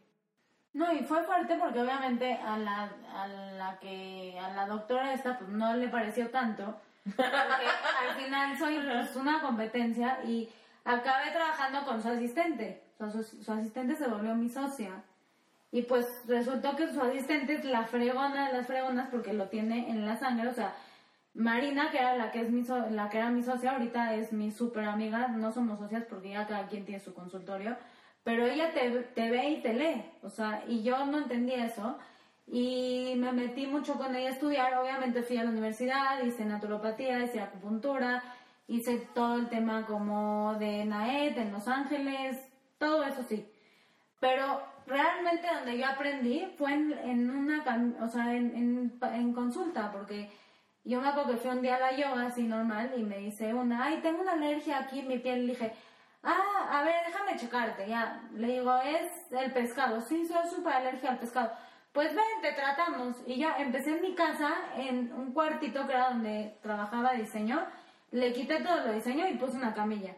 No, 0.73 0.91
y 0.91 0.99
fue 0.99 1.23
fuerte 1.23 1.55
porque 1.55 1.79
obviamente 1.79 2.33
a 2.33 2.57
la, 2.57 2.89
a 3.15 3.27
la 3.27 3.79
que, 3.79 4.37
a 4.37 4.49
la 4.49 4.67
doctora 4.67 5.13
esta, 5.13 5.37
pues 5.37 5.49
no 5.49 5.73
le 5.73 5.87
pareció 5.87 6.29
tanto, 6.29 6.81
porque 7.15 7.23
al 8.09 8.15
final 8.17 8.57
soy 8.57 8.79
pues, 8.79 9.15
una 9.15 9.41
competencia 9.41 10.19
y 10.25 10.49
acabé 10.83 11.31
trabajando 11.31 11.85
con 11.85 12.01
su 12.01 12.09
asistente. 12.09 12.83
su, 12.99 13.23
su, 13.23 13.51
asistente 13.53 13.95
se 13.95 14.07
volvió 14.07 14.35
mi 14.35 14.49
socia. 14.49 15.03
Y 15.71 15.83
pues 15.83 16.23
resultó 16.27 16.75
que 16.75 16.91
su 16.91 17.01
asistente 17.01 17.55
es 17.55 17.65
la 17.65 17.83
fregona 17.83 18.47
de 18.47 18.57
las 18.57 18.67
fregonas 18.67 19.09
porque 19.09 19.33
lo 19.33 19.47
tiene 19.47 19.89
en 19.89 20.05
la 20.05 20.17
sangre. 20.17 20.49
O 20.49 20.53
sea, 20.53 20.73
Marina, 21.35 21.91
que 21.91 21.99
era 21.99 22.15
la 22.15 22.31
que, 22.31 22.41
es 22.41 22.49
mi 22.49 22.63
la 22.63 23.09
que 23.09 23.17
era 23.17 23.29
mi 23.29 23.43
socia, 23.43 23.73
ahorita 23.73 24.15
es 24.15 24.33
mi 24.33 24.51
súper 24.51 24.85
amiga. 24.85 25.27
No 25.27 25.51
somos 25.51 25.79
socias 25.79 26.03
porque 26.09 26.29
ya 26.29 26.47
cada 26.47 26.67
quien 26.67 26.85
tiene 26.85 26.99
su 26.99 27.13
consultorio 27.13 27.77
pero 28.25 28.47
ella 28.47 28.73
te, 28.73 28.89
te 28.89 29.29
ve 29.29 29.49
y 29.51 29.61
te 29.61 29.75
lee, 29.75 30.03
o 30.23 30.31
sea, 30.31 30.63
y 30.67 30.81
yo 30.81 31.05
no 31.05 31.19
entendí 31.19 31.53
eso. 31.53 31.95
Y 32.47 33.13
me 33.17 33.31
metí 33.31 33.67
mucho 33.67 33.93
con 33.95 34.15
ella 34.15 34.29
a 34.29 34.31
estudiar. 34.31 34.73
Obviamente 34.79 35.21
fui 35.21 35.37
a 35.37 35.43
la 35.43 35.51
universidad, 35.51 36.23
hice 36.23 36.43
naturopatía, 36.43 37.23
hice 37.23 37.39
acupuntura, 37.39 38.23
hice 38.67 38.97
todo 39.13 39.37
el 39.37 39.47
tema 39.47 39.85
como 39.85 40.55
de 40.57 40.85
NAET 40.85 41.37
en 41.37 41.51
Los 41.51 41.67
Ángeles, 41.67 42.39
todo 42.79 43.03
eso 43.03 43.21
sí. 43.29 43.47
Pero 44.19 44.59
realmente 44.87 45.47
donde 45.53 45.77
yo 45.77 45.85
aprendí 45.85 46.47
fue 46.57 46.73
en, 46.73 47.29
una, 47.29 47.63
o 48.01 48.07
sea, 48.07 48.35
en, 48.35 48.55
en, 48.55 48.99
en, 49.13 49.33
consulta, 49.33 49.91
porque 49.91 50.31
yo 50.85 51.01
me 51.01 51.09
acuerdo 51.09 51.31
que 51.31 51.37
fui 51.37 51.51
un 51.51 51.61
día 51.61 51.75
a 51.75 51.79
la 51.79 51.91
yoga 51.91 52.27
así 52.27 52.43
normal 52.43 52.93
y 52.95 53.03
me 53.03 53.17
dice 53.17 53.53
una, 53.53 53.83
ay, 53.83 53.99
tengo 54.01 54.21
una 54.21 54.33
alergia 54.33 54.79
aquí 54.79 54.99
en 54.99 55.07
mi 55.07 55.17
piel. 55.19 55.43
Y 55.43 55.47
dije, 55.47 55.73
Ah, 56.27 56.79
a 56.79 56.83
ver, 56.83 57.05
déjame 57.05 57.37
checarte, 57.37 57.87
ya. 57.87 58.19
Le 58.33 58.47
digo, 58.47 58.75
es 58.81 59.31
el 59.31 59.53
pescado. 59.53 60.01
Sí, 60.01 60.25
soy 60.25 60.49
súper 60.49 60.73
alergia 60.73 61.11
al 61.11 61.19
pescado. 61.19 61.51
Pues 61.91 62.15
ven, 62.15 62.41
te 62.41 62.51
tratamos. 62.53 63.17
Y 63.27 63.37
ya 63.37 63.57
empecé 63.59 63.91
en 63.95 64.01
mi 64.01 64.15
casa, 64.15 64.55
en 64.75 65.13
un 65.13 65.33
cuartito 65.33 65.85
que 65.85 65.93
era 65.93 66.09
donde 66.09 66.57
trabajaba 66.63 67.13
diseño. 67.13 67.63
Le 68.09 68.33
quité 68.33 68.61
todo 68.63 68.87
lo 68.87 68.93
diseño 68.93 69.27
y 69.27 69.35
puse 69.35 69.55
una 69.55 69.75
camilla. 69.75 70.15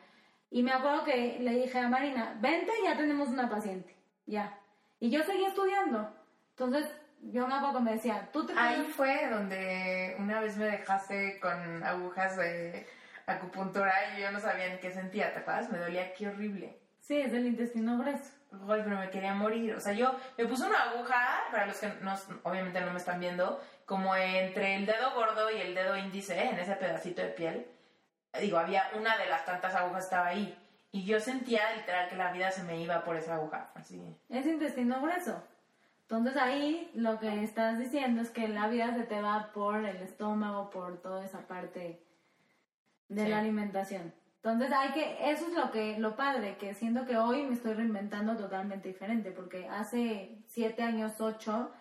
Y 0.49 0.63
me 0.63 0.71
acuerdo 0.71 1.03
que 1.03 1.39
le 1.41 1.51
dije 1.51 1.77
a 1.77 1.89
Marina, 1.89 2.37
vente, 2.39 2.71
ya 2.85 2.95
tenemos 2.95 3.27
una 3.27 3.49
paciente. 3.49 3.93
Ya. 4.25 4.57
Y 5.01 5.09
yo 5.09 5.23
seguí 5.23 5.43
estudiando. 5.43 6.09
Entonces, 6.51 6.89
yo 7.21 7.47
me 7.47 7.55
acuerdo 7.55 7.79
que 7.79 7.83
me 7.83 7.93
decía, 7.93 8.29
tú 8.31 8.45
te... 8.45 8.53
Ahí 8.57 8.83
fue 8.95 9.27
donde 9.29 10.15
una 10.19 10.39
vez 10.39 10.57
me 10.57 10.65
dejaste 10.65 11.39
con 11.39 11.83
agujas 11.83 12.37
de 12.37 12.87
acupuntura 13.25 13.93
y 14.15 14.21
yo 14.21 14.31
no 14.31 14.39
sabía 14.39 14.69
ni 14.69 14.77
qué 14.77 14.91
sentía, 14.91 15.33
¿te 15.33 15.39
acuerdas? 15.39 15.69
Me 15.69 15.77
dolía 15.77 16.13
qué 16.13 16.27
horrible. 16.27 16.79
Sí, 16.99 17.19
es 17.19 17.33
el 17.33 17.45
intestino 17.45 17.97
grueso. 17.97 18.31
Ay, 18.51 18.81
pero 18.83 18.97
me 18.97 19.09
quería 19.09 19.33
morir. 19.33 19.75
O 19.75 19.79
sea, 19.79 19.93
yo 19.93 20.15
me 20.37 20.45
puse 20.45 20.65
una 20.65 20.83
aguja, 20.83 21.43
para 21.51 21.65
los 21.65 21.77
que 21.77 21.89
no, 22.01 22.15
obviamente 22.43 22.79
no 22.81 22.91
me 22.91 22.97
están 22.97 23.19
viendo, 23.19 23.61
como 23.85 24.15
entre 24.15 24.75
el 24.75 24.85
dedo 24.85 25.13
gordo 25.13 25.51
y 25.51 25.59
el 25.59 25.75
dedo 25.75 25.97
índice, 25.97 26.41
en 26.41 26.59
ese 26.59 26.75
pedacito 26.75 27.21
de 27.21 27.29
piel. 27.29 27.67
Digo, 28.39 28.57
había 28.57 28.89
una 28.95 29.17
de 29.17 29.27
las 29.27 29.45
tantas 29.45 29.75
agujas 29.75 30.05
estaba 30.05 30.27
ahí. 30.27 30.57
y 30.91 31.05
yo 31.05 31.19
sentía 31.19 31.73
literal 31.75 32.09
que 32.09 32.15
la 32.15 32.31
vida 32.31 32.49
se 32.51 32.63
me 32.63 32.79
iba 32.79 33.03
por 33.03 33.17
esa 33.17 33.35
aguja, 33.35 33.69
así. 33.75 34.01
Es 34.29 34.45
intestino 34.45 35.01
grueso. 35.01 35.43
Entonces 36.09 36.37
ahí 36.37 36.89
lo 36.93 37.19
que 37.19 37.43
estás 37.43 37.77
diciendo 37.77 38.21
es 38.21 38.29
que 38.29 38.47
la 38.47 38.69
vida 38.69 38.95
se 38.95 39.03
te 39.03 39.21
va 39.21 39.51
por 39.51 39.83
el 39.83 39.97
estómago, 39.97 40.69
por 40.69 41.01
toda 41.01 41.25
esa 41.25 41.45
parte 41.47 42.01
de 43.09 43.23
Sí. 43.23 43.29
la 43.29 43.39
alimentación. 43.39 44.13
Entonces 44.37 44.71
hay 44.71 44.91
que, 44.91 45.31
eso 45.31 45.47
es 45.47 45.53
lo 45.53 45.69
que, 45.69 45.99
lo 45.99 46.15
padre, 46.15 46.55
que 46.57 46.73
siento 46.73 47.05
que 47.05 47.17
hoy 47.17 47.43
me 47.43 47.55
estoy 47.55 47.73
reinventando 47.73 48.37
totalmente 48.37 48.87
diferente, 48.87 49.31
porque 49.31 49.67
hace 49.67 50.41
siete 50.45 50.81
años, 50.81 51.19
ocho, 51.19 51.71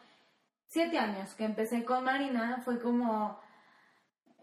siete 0.66 0.98
años 0.98 1.32
que 1.34 1.44
empecé 1.44 1.84
con 1.84 2.02
Marina, 2.02 2.60
fue 2.64 2.80
como, 2.80 3.38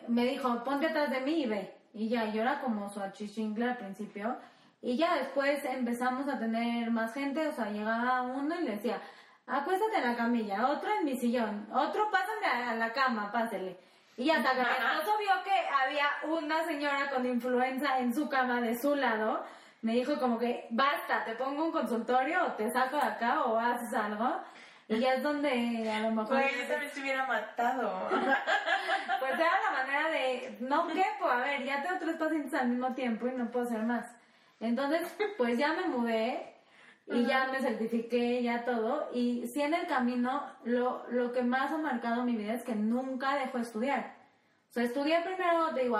me 0.08 0.26
dijo, 0.26 0.64
ponte 0.64 0.88
atrás 0.88 1.10
de 1.12 1.20
mí 1.20 1.44
y 1.44 1.46
ve. 1.46 1.76
Y 1.94 2.08
ya, 2.08 2.32
yo 2.32 2.42
era 2.42 2.62
como 2.62 2.90
su 2.90 3.02
achichincle 3.02 3.66
al 3.66 3.78
principio. 3.78 4.38
Y 4.82 4.96
ya 4.96 5.16
después 5.18 5.64
empezamos 5.66 6.28
a 6.30 6.40
tener 6.40 6.90
más 6.92 7.14
gente, 7.14 7.46
o 7.48 7.52
sea, 7.52 7.70
llegaba 7.70 8.22
uno 8.22 8.60
y 8.60 8.64
le 8.64 8.72
decía, 8.72 9.02
acuéstate 9.48 9.98
en 9.98 10.10
la 10.10 10.16
camilla, 10.16 10.70
otro 10.70 10.90
en 11.00 11.06
mi 11.06 11.16
sillón, 11.16 11.68
otro 11.74 12.10
pásame 12.12 12.46
a 12.46 12.76
la 12.76 12.94
cama, 12.94 13.32
pásele. 13.32 13.78
Y 14.16 14.30
hasta 14.30 14.52
que 14.52 14.62
mi 14.62 14.68
esposo 14.68 15.18
vio 15.18 15.44
que 15.44 15.68
había 15.68 16.08
una 16.24 16.64
señora 16.64 17.10
con 17.10 17.26
influenza 17.26 17.98
en 17.98 18.14
su 18.14 18.30
cama 18.30 18.62
de 18.62 18.78
su 18.78 18.96
lado, 18.96 19.44
me 19.82 19.94
dijo 19.94 20.20
como 20.20 20.38
que, 20.38 20.68
basta, 20.70 21.26
te 21.26 21.36
pongo 21.36 21.66
un 21.66 21.72
consultorio 21.72 22.46
o 22.46 22.52
te 22.54 22.72
saco 22.72 22.96
de 22.98 23.04
acá 23.04 23.44
o 23.44 23.60
haces 23.60 23.94
algo. 23.94 24.40
Y 24.88 25.00
ya 25.00 25.16
es 25.16 25.24
donde 25.24 25.90
a 25.92 26.00
lo 26.02 26.12
mejor... 26.12 26.36
Güey, 26.36 26.60
yo 26.60 26.68
también 26.68 26.92
se 26.92 27.02
hubiera 27.02 27.26
matado. 27.26 28.10
Pues 29.20 29.40
era 29.40 29.52
la 29.64 29.72
manera 29.72 30.10
de, 30.10 30.58
no 30.60 30.86
quepo, 30.88 31.30
a 31.30 31.38
ver, 31.38 31.64
ya 31.64 31.82
tengo 31.82 31.98
tres 31.98 32.18
pacientes 32.18 32.54
al 32.54 32.68
mismo 32.68 32.94
tiempo 32.94 33.26
y 33.28 33.32
no 33.32 33.50
puedo 33.50 33.66
hacer 33.66 33.82
más. 33.84 34.06
Entonces, 34.60 35.16
pues 35.38 35.58
ya 35.58 35.72
me 35.74 35.88
mudé 35.88 36.53
y 37.08 37.26
ya 37.26 37.48
me 37.52 37.60
certifiqué, 37.60 38.42
ya 38.42 38.64
todo. 38.66 39.10
Y 39.14 39.48
sí 39.48 39.62
en 39.62 39.74
el 39.74 39.88
camino, 39.88 40.44
lo, 40.64 41.06
lo 41.10 41.32
que 41.32 41.44
más 41.44 41.72
ha 41.72 41.78
marcado 41.78 42.24
mi 42.24 42.36
vida 42.36 42.54
es 42.54 42.64
que 42.64 42.76
nunca 42.76 43.36
dejo 43.36 43.58
de 43.58 43.64
estudiar. 43.64 44.16
O 44.70 44.74
sea, 44.74 44.84
estudié 44.84 45.22
primero, 45.22 45.74
te 45.76 45.84
digo, 45.84 45.98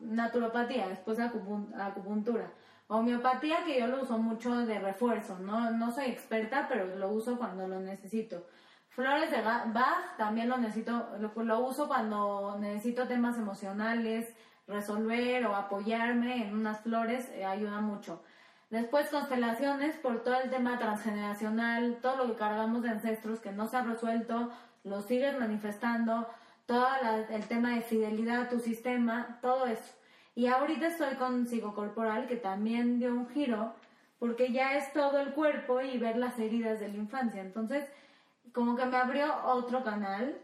naturopatía, 0.00 0.88
después 0.88 1.18
acupun- 1.18 1.74
acupuntura. 1.78 2.50
Homeopatía, 2.86 3.64
que 3.64 3.80
yo 3.80 3.86
lo 3.86 4.02
uso 4.02 4.18
mucho 4.18 4.54
de 4.66 4.78
refuerzo, 4.78 5.38
no, 5.38 5.70
no 5.70 5.90
soy 5.90 6.06
experta, 6.06 6.66
pero 6.68 6.96
lo 6.96 7.08
uso 7.10 7.36
cuando 7.38 7.66
lo 7.66 7.80
necesito. 7.80 8.46
Flores 8.88 9.30
de 9.30 9.40
Bach 9.42 10.16
también 10.16 10.48
lo 10.48 10.56
necesito, 10.56 11.08
lo, 11.18 11.32
lo 11.42 11.60
uso 11.60 11.88
cuando 11.88 12.56
necesito 12.60 13.08
temas 13.08 13.36
emocionales, 13.36 14.32
resolver 14.66 15.44
o 15.46 15.56
apoyarme 15.56 16.46
en 16.46 16.54
unas 16.56 16.80
flores, 16.80 17.28
eh, 17.34 17.44
ayuda 17.44 17.80
mucho. 17.80 18.22
Después 18.70 19.08
constelaciones 19.08 19.96
por 19.96 20.22
todo 20.22 20.40
el 20.40 20.50
tema 20.50 20.78
transgeneracional, 20.78 21.98
todo 22.02 22.16
lo 22.16 22.26
que 22.32 22.38
cargamos 22.38 22.82
de 22.82 22.90
ancestros 22.90 23.40
que 23.40 23.52
no 23.52 23.66
se 23.66 23.76
ha 23.76 23.82
resuelto, 23.82 24.50
lo 24.84 25.00
sigues 25.02 25.38
manifestando, 25.38 26.26
todo 26.66 26.86
la- 27.02 27.20
el 27.28 27.46
tema 27.46 27.70
de 27.74 27.82
fidelidad 27.82 28.42
a 28.42 28.48
tu 28.48 28.58
sistema, 28.58 29.38
todo 29.42 29.66
eso. 29.66 29.92
Y 30.34 30.46
ahorita 30.46 30.88
estoy 30.88 31.14
con 31.16 31.46
psicocorporal 31.46 32.26
que 32.26 32.36
también 32.36 32.98
dio 32.98 33.12
un 33.12 33.28
giro 33.28 33.74
porque 34.18 34.50
ya 34.52 34.76
es 34.76 34.92
todo 34.92 35.20
el 35.20 35.32
cuerpo 35.34 35.80
y 35.80 35.98
ver 35.98 36.16
las 36.16 36.38
heridas 36.38 36.80
de 36.80 36.88
la 36.88 36.96
infancia. 36.96 37.42
Entonces, 37.42 37.84
como 38.52 38.74
que 38.76 38.86
me 38.86 38.96
abrió 38.96 39.26
otro 39.44 39.84
canal 39.84 40.38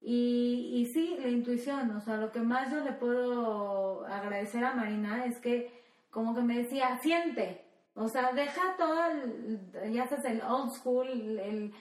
y, 0.00 0.70
y 0.74 0.86
sí, 0.86 1.16
la 1.20 1.28
intuición, 1.28 1.90
o 1.96 2.00
sea, 2.00 2.16
lo 2.18 2.30
que 2.30 2.40
más 2.40 2.70
yo 2.70 2.80
le 2.80 2.92
puedo 2.92 4.04
agradecer 4.06 4.64
a 4.64 4.74
Marina 4.74 5.24
es 5.24 5.38
que 5.38 5.83
como 6.14 6.32
que 6.32 6.42
me 6.42 6.58
decía, 6.58 6.96
siente, 7.02 7.66
o 7.94 8.08
sea, 8.08 8.32
deja 8.32 8.76
todo, 8.78 9.04
el, 9.06 9.92
ya 9.92 10.06
sabes, 10.06 10.24
el 10.26 10.42
old 10.42 10.70
school, 10.70 11.08
el, 11.08 11.74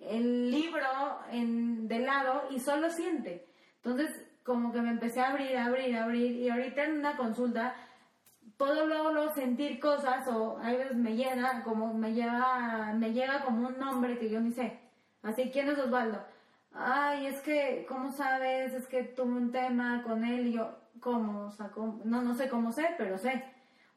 el 0.00 0.50
libro 0.50 0.86
en, 1.32 1.88
de 1.88 1.98
lado 1.98 2.44
y 2.50 2.60
solo 2.60 2.88
siente. 2.88 3.48
Entonces, 3.82 4.24
como 4.44 4.72
que 4.72 4.80
me 4.80 4.90
empecé 4.90 5.20
a 5.20 5.30
abrir, 5.30 5.56
abrir, 5.56 5.96
abrir 5.96 6.36
y 6.36 6.48
ahorita 6.48 6.84
en 6.84 7.00
una 7.00 7.16
consulta 7.16 7.74
puedo 8.56 8.86
luego, 8.86 9.12
luego 9.12 9.34
sentir 9.34 9.80
cosas 9.80 10.26
o 10.28 10.58
a 10.58 10.70
veces 10.70 10.94
me 10.94 11.16
llega 11.16 11.62
como 11.64 11.92
me 11.94 12.12
lleva 12.12 12.92
me 12.94 13.12
llega 13.12 13.42
como 13.44 13.68
un 13.68 13.78
nombre 13.78 14.18
que 14.18 14.30
yo 14.30 14.40
ni 14.40 14.52
sé. 14.52 14.78
Así 15.22 15.50
quién 15.50 15.68
es 15.68 15.78
Osvaldo 15.78 16.18
ay 16.72 17.26
es 17.26 17.40
que 17.40 17.84
cómo 17.88 18.12
sabes 18.12 18.72
es 18.72 18.86
que 18.86 19.02
tuve 19.02 19.32
un 19.32 19.50
tema 19.52 20.02
con 20.04 20.24
él 20.24 20.48
y 20.48 20.52
yo 20.52 20.70
cómo 21.00 21.46
o 21.46 21.50
sea 21.50 21.68
¿cómo? 21.68 22.00
no 22.04 22.22
no 22.22 22.34
sé 22.34 22.48
cómo 22.48 22.72
sé 22.72 22.94
pero 22.96 23.18
sé 23.18 23.44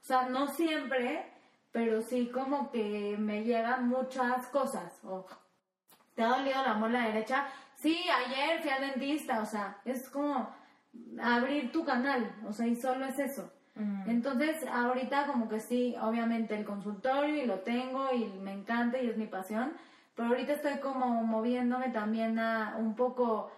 o 0.03 0.05
sea 0.05 0.29
no 0.29 0.47
siempre 0.47 1.25
pero 1.71 2.01
sí 2.01 2.27
como 2.27 2.69
que 2.71 3.15
me 3.17 3.43
llegan 3.43 3.87
muchas 3.87 4.45
cosas 4.47 4.99
o 5.03 5.25
te 6.13 6.21
ha 6.21 6.27
dolido 6.27 6.61
la 6.61 6.75
muela 6.75 7.07
derecha 7.07 7.47
sí 7.75 7.97
ayer 8.25 8.61
fui 8.61 8.69
al 8.69 8.81
dentista 8.81 9.41
o 9.41 9.45
sea 9.45 9.79
es 9.85 10.09
como 10.09 10.53
abrir 11.21 11.71
tu 11.71 11.83
canal 11.83 12.35
o 12.47 12.53
sea 12.53 12.67
y 12.67 12.75
solo 12.75 13.05
es 13.05 13.19
eso. 13.19 13.51
Entonces, 14.05 14.63
ahorita 14.71 15.25
como 15.25 15.49
que 15.49 15.59
sí, 15.59 15.95
obviamente 15.99 16.55
el 16.55 16.63
consultorio 16.63 17.43
y 17.43 17.47
lo 17.47 17.61
tengo 17.61 18.13
y 18.13 18.25
me 18.39 18.53
encanta 18.53 19.01
y 19.01 19.09
es 19.09 19.17
mi 19.17 19.25
pasión, 19.25 19.73
pero 20.15 20.29
ahorita 20.29 20.53
estoy 20.53 20.77
como 20.77 21.23
moviéndome 21.23 21.89
también 21.89 22.37
a 22.37 22.75
un 22.77 22.95
poco 22.95 23.51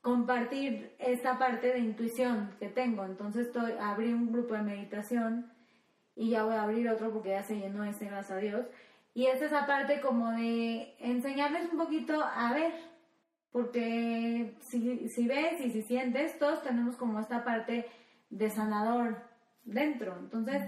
compartir 0.00 0.94
esta 1.00 1.36
parte 1.36 1.72
de 1.72 1.80
intuición 1.80 2.54
que 2.60 2.68
tengo. 2.68 3.04
Entonces, 3.04 3.48
estoy 3.48 3.72
abrí 3.80 4.12
un 4.12 4.32
grupo 4.32 4.54
de 4.54 4.62
meditación 4.62 5.52
y 6.16 6.30
ya 6.30 6.44
voy 6.44 6.54
a 6.54 6.62
abrir 6.62 6.88
otro 6.88 7.12
porque 7.12 7.30
ya 7.30 7.42
se 7.42 7.58
llenó 7.58 7.84
ese, 7.84 8.06
gracias 8.06 8.30
a 8.30 8.40
Dios. 8.40 8.66
Y 9.14 9.26
es 9.26 9.40
esa 9.40 9.66
parte 9.66 10.00
como 10.00 10.32
de 10.32 10.96
enseñarles 10.98 11.70
un 11.70 11.78
poquito 11.78 12.22
a 12.24 12.52
ver, 12.52 12.72
porque 13.52 14.56
si, 14.60 15.08
si 15.08 15.28
ves 15.28 15.60
y 15.60 15.70
si 15.70 15.82
sientes, 15.82 16.38
todos 16.38 16.62
tenemos 16.62 16.96
como 16.96 17.20
esta 17.20 17.44
parte 17.44 17.86
de 18.30 18.50
sanador 18.50 19.16
dentro. 19.64 20.16
Entonces, 20.18 20.62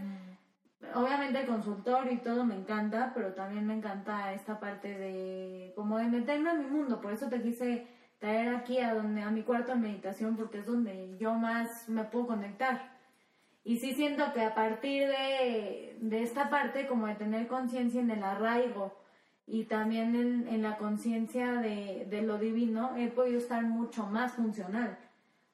obviamente 0.94 1.40
el 1.40 1.46
consultorio 1.46 2.12
y 2.12 2.18
todo 2.18 2.44
me 2.44 2.55
encanta, 2.55 3.12
pero 3.14 3.34
también 3.34 3.66
me 3.66 3.74
encanta 3.74 4.32
esta 4.32 4.61
parte 4.61 4.96
de 4.96 5.72
como 5.74 5.99
de 5.99 6.05
meterme 6.05 6.51
a 6.51 6.55
mi 6.55 6.66
mundo. 6.66 7.01
Por 7.01 7.12
eso 7.12 7.28
te 7.28 7.42
quise 7.42 7.86
traer 8.18 8.55
aquí 8.55 8.78
a 8.78 8.94
donde 8.94 9.22
a 9.22 9.30
mi 9.30 9.42
cuarto 9.42 9.72
de 9.72 9.78
meditación 9.78 10.36
porque 10.36 10.59
es 10.59 10.66
donde 10.66 11.16
yo 11.18 11.34
más 11.34 11.88
me 11.88 12.05
puedo 12.05 12.28
conectar. 12.28 12.97
Y 13.68 13.76
sí 13.76 13.92
siento 13.92 14.32
que 14.32 14.40
a 14.40 14.54
partir 14.54 15.06
de, 15.08 15.98
de 16.00 16.22
esta 16.22 16.48
parte 16.48 16.86
como 16.86 17.06
de 17.06 17.16
tener 17.16 17.48
conciencia 17.48 18.00
en 18.00 18.10
el 18.10 18.24
arraigo 18.24 18.96
y 19.46 19.64
también 19.64 20.16
en, 20.16 20.48
en 20.48 20.62
la 20.62 20.78
conciencia 20.78 21.52
de, 21.52 22.06
de 22.08 22.22
lo 22.22 22.38
divino, 22.38 22.96
he 22.96 23.08
podido 23.08 23.36
estar 23.36 23.62
mucho 23.62 24.06
más 24.06 24.32
funcional. 24.32 24.96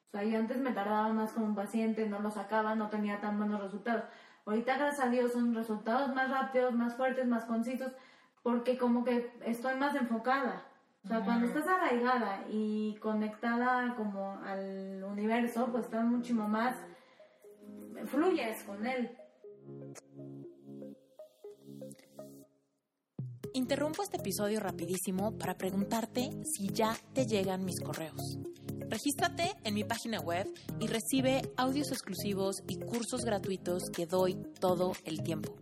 O 0.06 0.10
sea, 0.12 0.22
yo 0.22 0.38
antes 0.38 0.58
me 0.58 0.70
tardaba 0.70 1.08
más 1.12 1.32
con 1.32 1.42
un 1.42 1.54
paciente, 1.56 2.08
no 2.08 2.20
lo 2.20 2.30
sacaba, 2.30 2.76
no 2.76 2.88
tenía 2.88 3.20
tan 3.20 3.36
buenos 3.36 3.60
resultados. 3.60 4.04
Ahorita, 4.46 4.78
gracias 4.78 5.04
a 5.04 5.10
Dios, 5.10 5.32
son 5.32 5.52
resultados 5.52 6.14
más 6.14 6.30
rápidos, 6.30 6.72
más 6.72 6.94
fuertes, 6.94 7.26
más 7.26 7.44
concisos, 7.46 7.90
porque 8.44 8.78
como 8.78 9.02
que 9.02 9.32
estoy 9.44 9.74
más 9.74 9.96
enfocada. 9.96 10.62
O 11.02 11.08
sea, 11.08 11.18
cuando 11.24 11.48
estás 11.48 11.66
arraigada 11.66 12.44
y 12.48 12.96
conectada 13.02 13.96
como 13.96 14.40
al 14.46 15.02
universo, 15.02 15.66
pues 15.72 15.86
estás 15.86 16.04
muchísimo 16.04 16.48
más, 16.48 16.76
fluyes 18.06 18.62
con 18.64 18.86
él. 18.86 19.10
Interrumpo 23.52 24.02
este 24.02 24.16
episodio 24.16 24.58
rapidísimo 24.58 25.38
para 25.38 25.56
preguntarte 25.56 26.28
si 26.44 26.68
ya 26.72 26.96
te 27.12 27.24
llegan 27.24 27.64
mis 27.64 27.80
correos. 27.80 28.38
Regístrate 28.88 29.52
en 29.62 29.74
mi 29.74 29.84
página 29.84 30.20
web 30.20 30.46
y 30.80 30.88
recibe 30.88 31.42
audios 31.56 31.92
exclusivos 31.92 32.62
y 32.68 32.78
cursos 32.80 33.24
gratuitos 33.24 33.90
que 33.90 34.06
doy 34.06 34.34
todo 34.60 34.92
el 35.04 35.22
tiempo. 35.22 35.56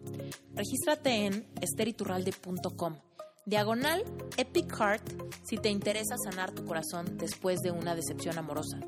Regístrate 0.54 1.26
en 1.26 1.46
esteriturralde.com. 1.60 3.11
Diagonal 3.44 4.04
Epic 4.36 4.72
Heart 4.78 5.02
si 5.42 5.56
te 5.56 5.68
interesa 5.68 6.14
sanar 6.16 6.52
tu 6.52 6.64
corazón 6.64 7.18
después 7.18 7.58
de 7.58 7.72
una 7.72 7.96
decepción 7.96 8.38
amorosa. 8.38 8.78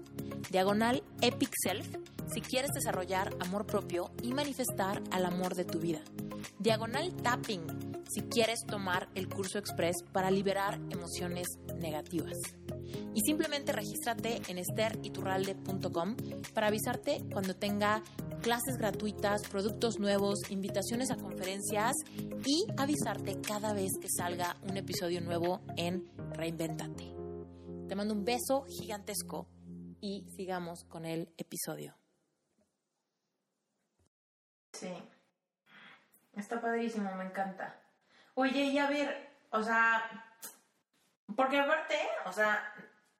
Diagonal 0.48 1.02
Epic 1.22 1.50
Self 1.60 1.96
si 2.32 2.40
quieres 2.40 2.70
desarrollar 2.72 3.34
amor 3.40 3.66
propio 3.66 4.12
y 4.22 4.32
manifestar 4.32 5.02
al 5.10 5.26
amor 5.26 5.56
de 5.56 5.64
tu 5.64 5.80
vida. 5.80 6.02
Diagonal 6.60 7.12
Tapping 7.16 8.04
si 8.08 8.22
quieres 8.22 8.60
tomar 8.64 9.08
el 9.16 9.28
curso 9.28 9.58
express 9.58 9.96
para 10.12 10.30
liberar 10.30 10.78
emociones 10.88 11.48
negativas. 11.80 12.38
Y 13.14 13.20
simplemente 13.20 13.72
regístrate 13.72 14.40
en 14.48 14.58
esteriturralde.com 14.58 16.16
para 16.52 16.68
avisarte 16.68 17.22
cuando 17.32 17.54
tenga 17.54 18.02
clases 18.42 18.76
gratuitas, 18.76 19.48
productos 19.48 19.98
nuevos, 19.98 20.38
invitaciones 20.50 21.10
a 21.10 21.16
conferencias 21.16 21.94
y 22.44 22.66
avisarte 22.76 23.40
cada 23.40 23.72
vez 23.72 23.92
que 24.00 24.08
salga 24.08 24.56
un 24.68 24.76
episodio 24.76 25.20
nuevo 25.20 25.60
en 25.76 26.10
Reinventate. 26.32 27.14
Te 27.88 27.94
mando 27.94 28.14
un 28.14 28.24
beso 28.24 28.64
gigantesco 28.68 29.48
y 30.00 30.26
sigamos 30.36 30.84
con 30.84 31.06
el 31.06 31.32
episodio. 31.38 31.96
Sí. 34.72 34.92
Está 36.34 36.60
padrísimo, 36.60 37.14
me 37.14 37.24
encanta. 37.24 37.80
Oye, 38.34 38.64
y 38.64 38.78
a 38.78 38.88
ver, 38.88 39.30
o 39.50 39.62
sea, 39.62 40.23
porque 41.44 41.60
aparte, 41.60 41.98
o 42.24 42.32
sea, 42.32 42.72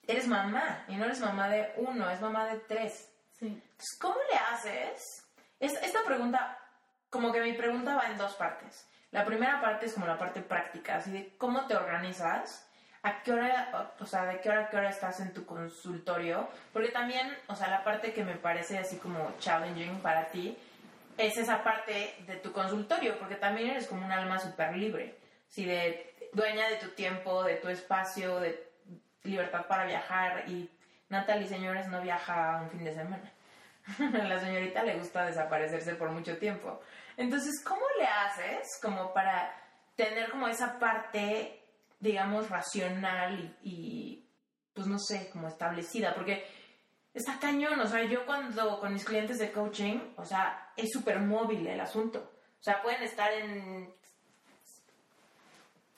eres 0.07 0.27
mamá 0.27 0.85
y 0.89 0.97
no 0.97 1.05
eres 1.05 1.21
mamá 1.21 1.49
de 1.49 1.73
uno, 1.77 2.11
es 2.11 2.21
mamá 2.21 2.47
de 2.47 2.59
tres. 2.61 3.11
Sí. 3.33 3.47
Entonces, 3.47 3.99
¿cómo 4.01 4.17
le 4.31 4.37
haces? 4.39 5.27
Es- 5.61 5.81
esta 5.83 6.03
pregunta, 6.05 6.59
como 7.11 7.33
que 7.33 7.41
mi 7.41 7.53
pregunta 7.53 7.95
va 7.97 8.07
en 8.11 8.19
dos 8.19 8.35
partes. 8.35 8.89
La 9.11 9.25
primera 9.25 9.61
parte 9.61 9.87
es 9.87 9.95
como 9.95 10.07
la 10.07 10.19
parte 10.19 10.41
práctica, 10.41 10.97
así 10.97 11.11
de 11.13 11.37
cómo 11.37 11.67
te 11.67 11.77
organizas, 11.77 12.69
a 13.03 13.23
qué 13.23 13.33
hora, 13.33 13.91
o 14.01 14.07
sea, 14.07 14.25
de 14.25 14.41
qué 14.41 14.49
hora 14.49 14.63
a 14.65 14.69
qué 14.71 14.77
hora 14.79 14.89
estás 14.89 15.21
en 15.21 15.33
tu 15.35 15.45
consultorio, 15.45 16.49
porque 16.73 16.89
también, 16.89 17.37
o 17.49 17.55
sea, 17.55 17.69
la 17.69 17.85
parte 17.85 18.13
que 18.15 18.25
me 18.25 18.37
parece 18.37 18.79
así 18.79 18.97
como 18.99 19.35
challenging 19.39 20.01
para 20.01 20.27
ti 20.29 20.57
es 21.19 21.37
esa 21.37 21.63
parte 21.63 22.17
de 22.27 22.37
tu 22.37 22.51
consultorio, 22.53 23.19
porque 23.19 23.37
también 23.37 23.71
eres 23.71 23.87
como 23.87 24.05
un 24.05 24.11
alma 24.11 24.39
súper 24.39 24.75
libre, 24.77 25.17
así 25.49 25.65
de 25.65 26.14
dueña 26.35 26.69
de 26.69 26.77
tu 26.77 26.89
tiempo, 26.91 27.43
de 27.45 27.57
tu 27.57 27.69
espacio, 27.69 28.41
de 28.41 28.71
libertad 29.23 29.67
para 29.67 29.87
viajar 29.87 30.49
y 30.49 30.71
Natalie, 31.09 31.49
señores, 31.49 31.89
no 31.89 32.01
viaja 32.03 32.61
un 32.63 32.71
fin 32.71 32.85
de 32.85 32.95
semana. 32.95 33.33
A 33.99 34.03
la 34.27 34.41
señorita 34.41 34.83
le 34.83 34.99
gusta 34.99 35.27
desaparecerse 35.27 35.95
por 35.95 36.11
mucho 36.11 36.39
tiempo. 36.39 36.81
Entonces, 37.17 37.63
¿cómo 37.65 37.83
le 37.99 38.07
haces 38.07 38.79
como 38.83 39.13
para 39.13 39.55
tener 39.95 40.31
como 40.31 40.49
esa 40.49 40.79
parte, 40.79 41.63
digamos, 42.01 42.51
racional 42.51 43.39
y, 43.39 43.71
y, 43.71 44.31
pues 44.73 44.87
no 44.87 44.99
sé, 44.99 45.31
como 45.31 45.49
establecida? 45.49 46.15
Porque 46.15 46.47
está 47.13 47.39
cañón, 47.39 47.79
o 47.79 47.87
sea, 47.87 48.03
yo 48.05 48.27
cuando 48.27 48.81
con 48.81 48.93
mis 48.93 49.05
clientes 49.05 49.39
de 49.39 49.53
coaching, 49.53 50.01
o 50.17 50.25
sea, 50.25 50.73
es 50.77 50.91
súper 50.91 51.21
móvil 51.21 51.67
el 51.67 51.81
asunto. 51.81 52.33
O 52.59 52.63
sea, 52.63 52.83
pueden 52.83 53.03
estar 53.03 53.31
en 53.33 53.95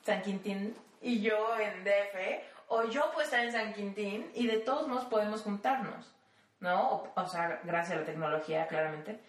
San 0.06 0.22
Quintín 0.22 0.76
y 1.02 1.20
yo 1.20 1.58
en 1.58 1.84
DF, 1.84 2.42
o 2.68 2.84
yo 2.84 3.10
puedo 3.12 3.24
estar 3.24 3.44
en 3.44 3.52
San 3.52 3.74
Quintín 3.74 4.30
y 4.34 4.46
de 4.46 4.58
todos 4.58 4.86
modos 4.86 5.04
podemos 5.06 5.42
juntarnos, 5.42 6.14
¿no? 6.60 6.90
O, 6.90 7.12
o 7.14 7.28
sea, 7.28 7.60
gracias 7.64 7.96
a 7.96 8.00
la 8.00 8.06
tecnología, 8.06 8.66
claramente. 8.68 9.20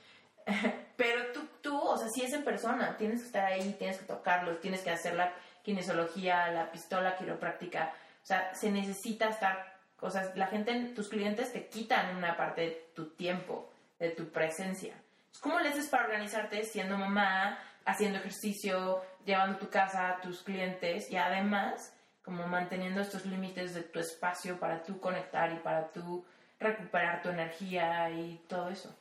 Pero 0.95 1.32
tú, 1.34 1.47
tú, 1.61 1.80
o 1.80 1.97
sea, 1.97 2.07
si 2.09 2.23
es 2.23 2.34
en 2.34 2.43
persona, 2.43 2.95
tienes 2.95 3.21
que 3.21 3.25
estar 3.28 3.45
ahí, 3.45 3.75
tienes 3.78 3.97
que 3.97 4.05
tocarlos, 4.05 4.61
tienes 4.61 4.82
que 4.82 4.91
hacer 4.91 5.15
la 5.15 5.34
kinesiología, 5.63 6.51
la 6.51 6.71
pistola 6.71 7.17
quiropráctica, 7.17 7.93
o 8.23 8.25
sea, 8.25 8.53
se 8.53 8.71
necesita 8.71 9.30
estar, 9.30 9.78
o 9.99 10.09
sea, 10.09 10.32
la 10.36 10.47
gente, 10.47 10.73
tus 10.95 11.09
clientes 11.09 11.51
te 11.51 11.67
quitan 11.67 12.15
una 12.15 12.38
parte 12.38 12.61
de 12.61 12.89
tu 12.95 13.09
tiempo, 13.09 13.69
de 13.99 14.11
tu 14.11 14.30
presencia. 14.30 14.93
¿Cómo 15.41 15.59
le 15.59 15.69
haces 15.69 15.88
para 15.88 16.05
organizarte 16.05 16.63
siendo 16.63 16.97
mamá, 16.97 17.59
haciendo 17.86 18.19
ejercicio, 18.19 19.01
llevando 19.28 19.59
tu 19.59 19.69
casa 19.69 20.09
a 20.09 20.21
tus 20.21 20.41
clientes 20.41 21.11
y 21.11 21.17
además 21.17 21.93
como 22.23 22.47
manteniendo 22.47 23.01
estos 23.01 23.25
límites 23.25 23.73
de 23.73 23.84
tu 23.84 23.99
espacio 23.99 24.59
para 24.59 24.84
tú 24.84 24.99
conectar 24.99 25.51
y 25.53 25.57
para 25.57 25.91
tú 25.91 26.25
recuperar 26.59 27.21
tu 27.21 27.30
energía 27.30 28.09
y 28.09 28.43
todo 28.47 28.69
eso? 28.69 28.95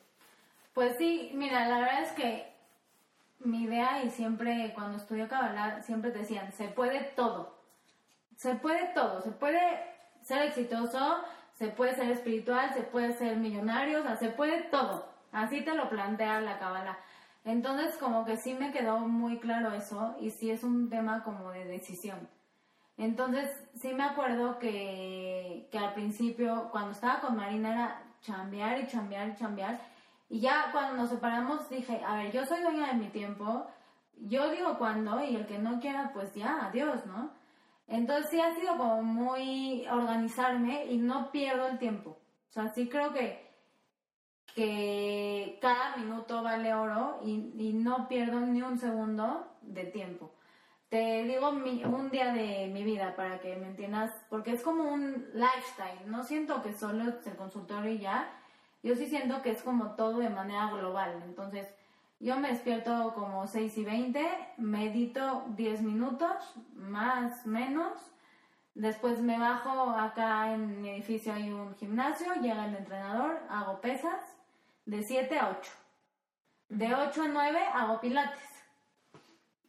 Pues 0.75 0.97
sí, 0.99 1.33
mira, 1.35 1.67
la 1.69 1.79
verdad 1.79 2.03
es 2.03 2.13
que 2.13 2.53
mi 3.39 3.65
idea 3.65 4.03
y 4.05 4.11
siempre 4.11 4.73
cuando 4.75 4.99
estudié 4.99 5.27
Kabbalah 5.27 5.81
siempre 5.83 6.11
decían, 6.11 6.53
se 6.53 6.69
puede 6.69 7.01
todo. 7.17 7.57
Se 8.37 8.55
puede 8.55 8.89
todo, 8.95 9.23
se 9.23 9.31
puede 9.31 9.61
ser 10.23 10.43
exitoso, 10.43 11.25
se 11.55 11.69
puede 11.69 11.95
ser 11.95 12.11
espiritual, 12.11 12.75
se 12.75 12.83
puede 12.83 13.13
ser 13.15 13.37
millonario, 13.37 14.01
o 14.01 14.03
sea, 14.03 14.17
se 14.17 14.29
puede 14.29 14.63
todo. 14.65 15.09
Así 15.33 15.63
te 15.63 15.75
lo 15.75 15.89
plantea 15.89 16.41
la 16.41 16.59
Kabbalah. 16.59 16.99
Entonces 17.47 17.97
como 17.97 18.27
que 18.27 18.37
sí 18.37 18.53
me 18.53 18.73
quedó 18.73 18.99
muy 18.99 19.39
claro 19.39 19.73
eso 19.73 20.17
y 20.21 20.31
sí 20.31 20.51
es 20.51 20.63
un 20.65 20.91
tema 20.91 21.23
como 21.25 21.51
de 21.51 21.65
decisión. 21.65 22.29
Entonces 22.99 23.49
sí 23.77 23.95
me 23.95 24.05
acuerdo 24.05 24.59
que, 24.59 25.69
que 25.71 25.79
al 25.79 25.95
principio 25.95 26.69
cuando 26.71 26.91
estaba 26.91 27.21
con 27.21 27.37
Marina 27.37 27.73
era 27.73 28.03
chambear 28.21 28.81
y 28.81 28.87
chambear 28.89 29.29
y 29.29 29.37
chambear 29.37 29.81
y 30.29 30.41
ya 30.41 30.71
cuando 30.73 30.97
nos 30.97 31.11
separamos 31.11 31.69
dije, 31.71 32.03
a 32.05 32.17
ver, 32.17 32.33
yo 32.33 32.45
soy 32.45 32.61
dueña 32.61 32.89
de 32.89 32.95
mi 32.95 33.09
tiempo, 33.09 33.67
yo 34.17 34.51
digo 34.51 34.77
cuándo 34.77 35.23
y 35.23 35.37
el 35.37 35.47
que 35.47 35.59
no 35.59 35.79
quiera 35.79 36.11
pues 36.13 36.35
ya, 36.35 36.67
adiós, 36.67 37.07
¿no? 37.07 37.31
Entonces 37.87 38.31
sí 38.31 38.41
ha 38.41 38.55
sido 38.57 38.77
como 38.77 39.03
muy 39.03 39.87
organizarme 39.87 40.87
y 40.87 40.97
no 40.97 41.31
pierdo 41.31 41.69
el 41.69 41.79
tiempo. 41.79 42.19
O 42.51 42.53
sea, 42.53 42.69
sí 42.69 42.89
creo 42.89 43.13
que, 43.13 43.46
que 44.57 45.59
cada 45.61 45.97
minuto 45.99 46.43
vale 46.43 46.73
oro 46.75 47.21
y, 47.23 47.53
y 47.59 47.75
no 47.75 48.09
pierdo 48.09 48.41
ni 48.41 48.63
un 48.63 48.79
segundo 48.79 49.47
de 49.61 49.85
tiempo. 49.85 50.33
Te 50.89 51.25
digo 51.25 51.53
mi- 51.53 51.85
un 51.85 52.11
día 52.11 52.33
de 52.33 52.69
mi 52.73 52.83
vida 52.83 53.15
para 53.17 53.39
que 53.39 53.55
me 53.57 53.67
entiendas, 53.67 54.13
porque 54.31 54.53
es 54.53 54.63
como 54.63 54.85
un 54.85 55.27
lifestyle. 55.35 56.07
No 56.11 56.25
siento 56.25 56.63
que 56.63 56.73
solo 56.73 57.05
es 57.11 57.27
el 57.27 57.37
consultorio 57.37 57.91
y 57.93 57.99
ya. 57.99 58.31
Yo 58.83 58.97
sí 58.97 59.07
siento 59.07 59.43
que 59.43 59.51
es 59.51 59.63
como 59.63 59.91
todo 59.95 60.19
de 60.21 60.31
manera 60.31 60.71
global. 60.71 61.21
Entonces, 61.27 61.69
yo 62.19 62.39
me 62.39 62.49
despierto 62.49 63.13
como 63.15 63.47
6 63.47 63.77
y 63.77 63.85
20, 63.85 64.27
medito 64.57 65.45
10 65.49 65.83
minutos, 65.83 66.55
más, 66.75 67.45
menos. 67.47 67.93
Después 68.75 69.19
me 69.21 69.39
bajo 69.39 69.91
acá 69.91 70.53
en 70.55 70.81
mi 70.81 70.89
edificio 70.91 71.35
hay 71.35 71.51
un 71.51 71.75
gimnasio, 71.77 72.33
llega 72.41 72.67
el 72.67 72.77
entrenador, 72.77 73.39
hago 73.51 73.81
pesas 73.83 74.36
de 74.87 75.03
7 75.03 75.39
a 75.39 75.51
8. 75.51 75.71
De 76.69 76.95
8 76.95 77.23
a 77.23 77.29
9 77.29 77.61
hago 77.75 78.01
pilates. 78.01 78.43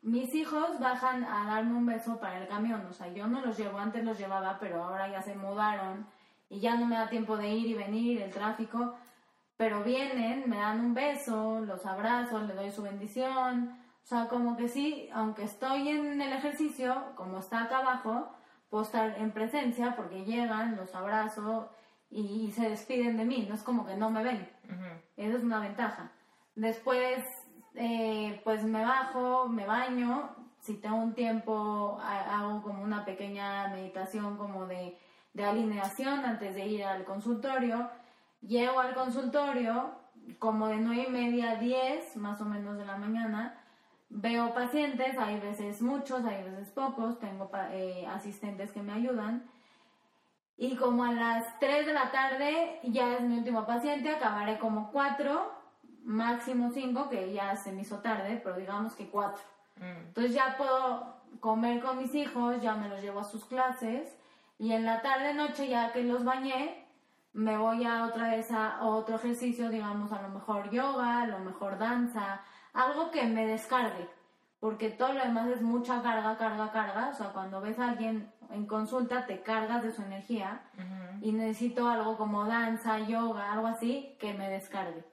Mis 0.02 0.34
hijos 0.36 0.80
bajan 0.80 1.26
a 1.26 1.48
darme 1.48 1.76
un 1.76 1.86
beso 1.86 2.20
para 2.20 2.40
el 2.40 2.48
camión, 2.48 2.86
o 2.86 2.94
sea, 2.94 3.08
yo 3.10 3.28
no 3.28 3.42
los 3.42 3.58
llevo, 3.58 3.78
antes 3.78 4.06
los 4.06 4.18
llevaba, 4.18 4.58
pero 4.60 4.84
ahora 4.84 5.10
ya 5.10 5.22
se 5.22 5.36
mudaron 5.36 6.08
y 6.50 6.60
ya 6.60 6.76
no 6.76 6.86
me 6.86 6.96
da 6.96 7.10
tiempo 7.10 7.36
de 7.36 7.50
ir 7.50 7.68
y 7.68 7.74
venir, 7.74 8.22
el 8.22 8.32
tráfico, 8.32 8.96
pero 9.58 9.84
vienen, 9.84 10.48
me 10.48 10.58
dan 10.58 10.80
un 10.80 10.94
beso, 10.94 11.60
los 11.62 11.86
abrazo, 11.86 12.40
les 12.40 12.56
doy 12.56 12.72
su 12.72 12.84
bendición, 12.84 13.78
o 14.04 14.08
sea, 14.08 14.28
como 14.30 14.56
que 14.56 14.70
sí, 14.70 15.10
aunque 15.12 15.44
estoy 15.44 15.90
en 15.90 16.22
el 16.22 16.32
ejercicio, 16.32 17.12
como 17.16 17.40
está 17.40 17.64
acá 17.64 17.80
abajo, 17.80 18.32
puedo 18.70 18.84
estar 18.84 19.18
en 19.18 19.32
presencia 19.32 19.96
porque 19.98 20.24
llegan, 20.24 20.78
los 20.78 20.96
abrazo 20.96 21.70
y, 22.10 22.52
se 22.52 22.70
despiden 22.70 23.18
de 23.18 23.26
mí, 23.26 23.46
no 23.48 23.56
es 23.56 23.64
como 23.64 23.86
que 23.86 23.96
no 23.96 24.10
me 24.10 24.24
ven. 24.24 24.50
Esa 25.18 25.38
es 25.38 25.44
una 25.44 25.60
ventaja. 25.60 26.12
Después, 26.56 27.24
eh, 27.76 28.42
pues 28.44 28.64
me 28.64 28.84
bajo, 28.84 29.48
me 29.48 29.66
baño. 29.66 30.30
Si 30.60 30.76
tengo 30.76 30.98
un 30.98 31.14
tiempo, 31.14 31.98
ha- 32.02 32.40
hago 32.40 32.62
como 32.64 32.82
una 32.84 33.06
pequeña 33.06 33.68
meditación 33.70 34.38
como 34.38 34.66
de, 34.66 34.98
de 35.34 35.44
alineación 35.46 36.26
antes 36.26 36.56
de 36.56 36.66
ir 36.68 36.84
al 36.84 37.04
consultorio. 37.06 37.90
Llego 38.42 38.80
al 38.80 38.94
consultorio 38.96 39.92
como 40.40 40.68
de 40.68 40.78
nueve 40.78 41.06
y 41.08 41.12
media 41.12 41.52
a 41.52 41.56
10, 41.56 42.18
más 42.18 42.42
o 42.42 42.46
menos 42.46 42.78
de 42.78 42.86
la 42.86 42.98
mañana. 42.98 43.60
Veo 44.10 44.54
pacientes, 44.54 45.18
hay 45.18 45.40
veces 45.40 45.82
muchos, 45.82 46.24
hay 46.26 46.44
veces 46.44 46.70
pocos. 46.72 47.20
Tengo 47.20 47.50
eh, 47.72 48.06
asistentes 48.08 48.72
que 48.72 48.82
me 48.82 48.94
ayudan. 48.94 49.46
Y 50.58 50.76
como 50.76 51.04
a 51.04 51.12
las 51.12 51.60
3 51.60 51.86
de 51.86 51.94
la 51.94 52.12
tarde 52.12 52.80
ya 52.84 53.14
es 53.14 53.22
mi 53.22 53.38
último 53.38 53.66
paciente, 53.66 54.10
acabaré 54.10 54.58
como 54.58 54.92
4, 54.92 55.52
máximo 56.04 56.72
5, 56.72 57.10
que 57.10 57.32
ya 57.32 57.56
se 57.56 57.72
me 57.72 57.82
hizo 57.82 58.00
tarde, 58.00 58.42
pero 58.44 58.56
digamos 58.56 58.94
que 58.94 59.10
4. 59.10 59.44
Entonces 59.80 60.34
ya 60.34 60.58
puedo 60.58 61.18
comer 61.40 61.82
con 61.82 61.98
mis 62.00 62.16
hijos, 62.16 62.62
ya 62.62 62.76
me 62.76 62.90
los 62.90 63.02
llevo 63.02 63.20
a 63.20 63.24
sus 63.24 63.46
clases 63.46 64.18
y 64.58 64.74
en 64.74 64.86
la 64.86 65.02
tarde 65.02 65.34
noche 65.34 65.68
ya 65.68 65.92
que 65.92 66.04
los 66.04 66.24
bañé, 66.24 66.88
me 67.34 67.58
voy 67.58 67.86
a 67.86 68.06
otra 68.06 68.30
vez 68.30 68.52
a 68.52 68.82
otro 68.82 69.18
ejercicio, 69.18 69.70
digamos 69.70 70.12
a 70.12 70.22
lo 70.24 70.30
mejor 70.30 70.72
yoga, 70.72 71.22
a 71.22 71.28
lo 71.28 71.40
mejor 71.40 71.78
danza, 71.78 72.42
algo 72.74 73.12
que 73.12 73.24
me 73.26 73.46
descargue, 73.46 74.10
porque 74.60 74.90
todo 74.90 75.14
lo 75.14 75.24
demás 75.24 75.48
es 75.50 75.62
mucha 75.62 76.02
carga, 76.02 76.36
carga, 76.38 76.72
carga, 76.72 77.10
o 77.10 77.14
sea, 77.14 77.28
cuando 77.28 77.62
ves 77.62 77.78
a 77.78 77.90
alguien 77.90 78.34
en 78.52 78.66
consulta 78.66 79.26
te 79.26 79.42
cargas 79.42 79.84
de 79.84 79.92
su 79.92 80.02
energía 80.02 80.62
y 81.22 81.32
necesito 81.32 81.88
algo 81.88 82.18
como 82.18 82.46
danza, 82.46 83.00
yoga, 83.00 83.52
algo 83.54 83.68
así 83.68 84.16
que 84.20 84.34
me 84.34 84.50
descargue. 84.50 85.04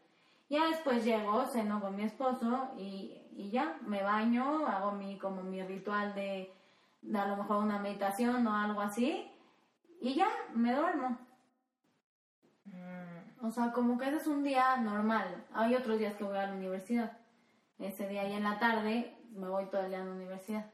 Ya 0.49 0.67
después 0.67 1.05
llego, 1.05 1.45
ceno 1.47 1.81
con 1.81 1.97
mi 1.97 2.05
esposo 2.05 2.71
y, 2.77 3.23
y 3.33 3.51
ya, 3.51 3.79
me 3.87 4.03
baño, 4.03 4.67
hago 4.67 4.93
mi, 4.93 5.19
como 5.19 5.43
mi 5.43 5.63
ritual 5.63 6.15
de, 6.15 6.53
de 7.03 7.19
a 7.19 7.27
lo 7.27 7.37
mejor 7.37 7.63
una 7.63 7.79
meditación 7.79 8.47
o 8.47 8.55
algo 8.55 8.81
así 8.81 9.31
y 10.01 10.15
ya, 10.15 10.29
me 10.55 10.75
duermo. 10.75 11.19
O 13.41 13.51
sea, 13.51 13.73
como 13.73 13.99
que 13.99 14.09
ese 14.09 14.17
es 14.19 14.27
un 14.27 14.43
día 14.43 14.77
normal. 14.77 15.47
Hay 15.53 15.75
otros 15.75 15.99
días 15.99 16.15
que 16.15 16.25
voy 16.25 16.37
a 16.37 16.47
la 16.47 16.55
universidad. 16.55 17.19
Ese 17.79 18.09
día 18.09 18.29
y 18.29 18.33
en 18.33 18.45
la 18.45 18.59
tarde 18.59 19.17
me 19.31 19.49
voy 19.49 19.67
todo 19.67 19.83
el 19.83 19.89
día 19.89 20.03
a 20.03 20.05
la 20.05 20.13
universidad. 20.13 20.67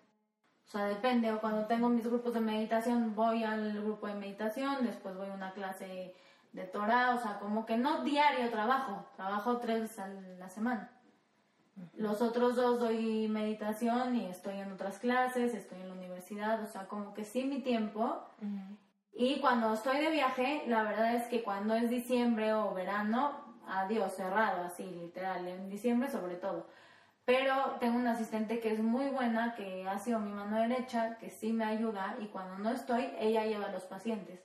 O 0.71 0.73
sea, 0.73 0.85
depende. 0.85 1.33
O 1.33 1.41
cuando 1.41 1.67
tengo 1.67 1.89
mis 1.89 2.07
grupos 2.07 2.33
de 2.33 2.41
meditación, 2.41 3.17
voy 3.17 3.43
al 3.43 3.83
grupo 3.83 4.07
de 4.07 4.15
meditación, 4.15 4.87
después 4.87 5.17
voy 5.17 5.29
a 5.29 5.35
una 5.35 5.53
clase 5.53 6.15
de 6.53 6.65
Torah. 6.65 7.17
O 7.17 7.19
sea, 7.21 7.41
como 7.41 7.67
que 7.67 7.77
no 7.77 8.05
diario 8.05 8.49
trabajo. 8.51 9.05
Trabajo 9.17 9.59
tres 9.59 9.81
veces 9.81 9.99
a 9.99 10.07
la 10.07 10.49
semana. 10.49 10.93
Los 11.97 12.23
otros 12.23 12.55
dos 12.55 12.79
doy 12.79 13.27
meditación 13.27 14.15
y 14.15 14.27
estoy 14.27 14.61
en 14.61 14.71
otras 14.71 15.01
clases, 15.01 15.55
estoy 15.55 15.81
en 15.81 15.89
la 15.89 15.95
universidad, 15.95 16.63
o 16.63 16.67
sea, 16.69 16.87
como 16.87 17.15
que 17.15 17.25
sí 17.25 17.43
mi 17.45 17.63
tiempo. 17.63 18.23
Y 19.13 19.41
cuando 19.41 19.75
estoy 19.75 19.99
de 19.99 20.11
viaje, 20.11 20.63
la 20.69 20.85
verdad 20.85 21.17
es 21.17 21.25
que 21.25 21.43
cuando 21.43 21.75
es 21.75 21.91
diciembre 21.91 22.53
o 22.53 22.75
verano, 22.75 23.33
adiós, 23.67 24.15
cerrado, 24.15 24.65
así, 24.65 24.85
literal, 24.85 25.49
en 25.49 25.69
diciembre 25.69 26.09
sobre 26.09 26.37
todo. 26.37 26.67
Pero 27.31 27.77
tengo 27.79 27.97
una 27.97 28.11
asistente 28.11 28.59
que 28.59 28.73
es 28.73 28.81
muy 28.81 29.07
buena, 29.07 29.55
que 29.55 29.89
ha 29.89 30.01
sido 30.01 30.19
mi 30.19 30.33
mano 30.33 30.57
derecha, 30.57 31.17
que 31.19 31.31
sí 31.31 31.53
me 31.53 31.65
ayuda 31.65 32.17
y 32.21 32.27
cuando 32.27 32.59
no 32.59 32.71
estoy, 32.71 33.09
ella 33.21 33.47
lleva 33.47 33.67
a 33.67 33.71
los 33.71 33.85
pacientes. 33.85 34.41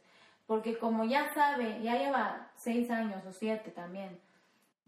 Porque 0.46 0.78
como 0.78 1.04
ya 1.04 1.34
sabe, 1.34 1.82
ya 1.82 1.96
lleva 1.96 2.52
seis 2.56 2.92
años 2.92 3.26
o 3.26 3.32
siete 3.32 3.72
también 3.72 4.20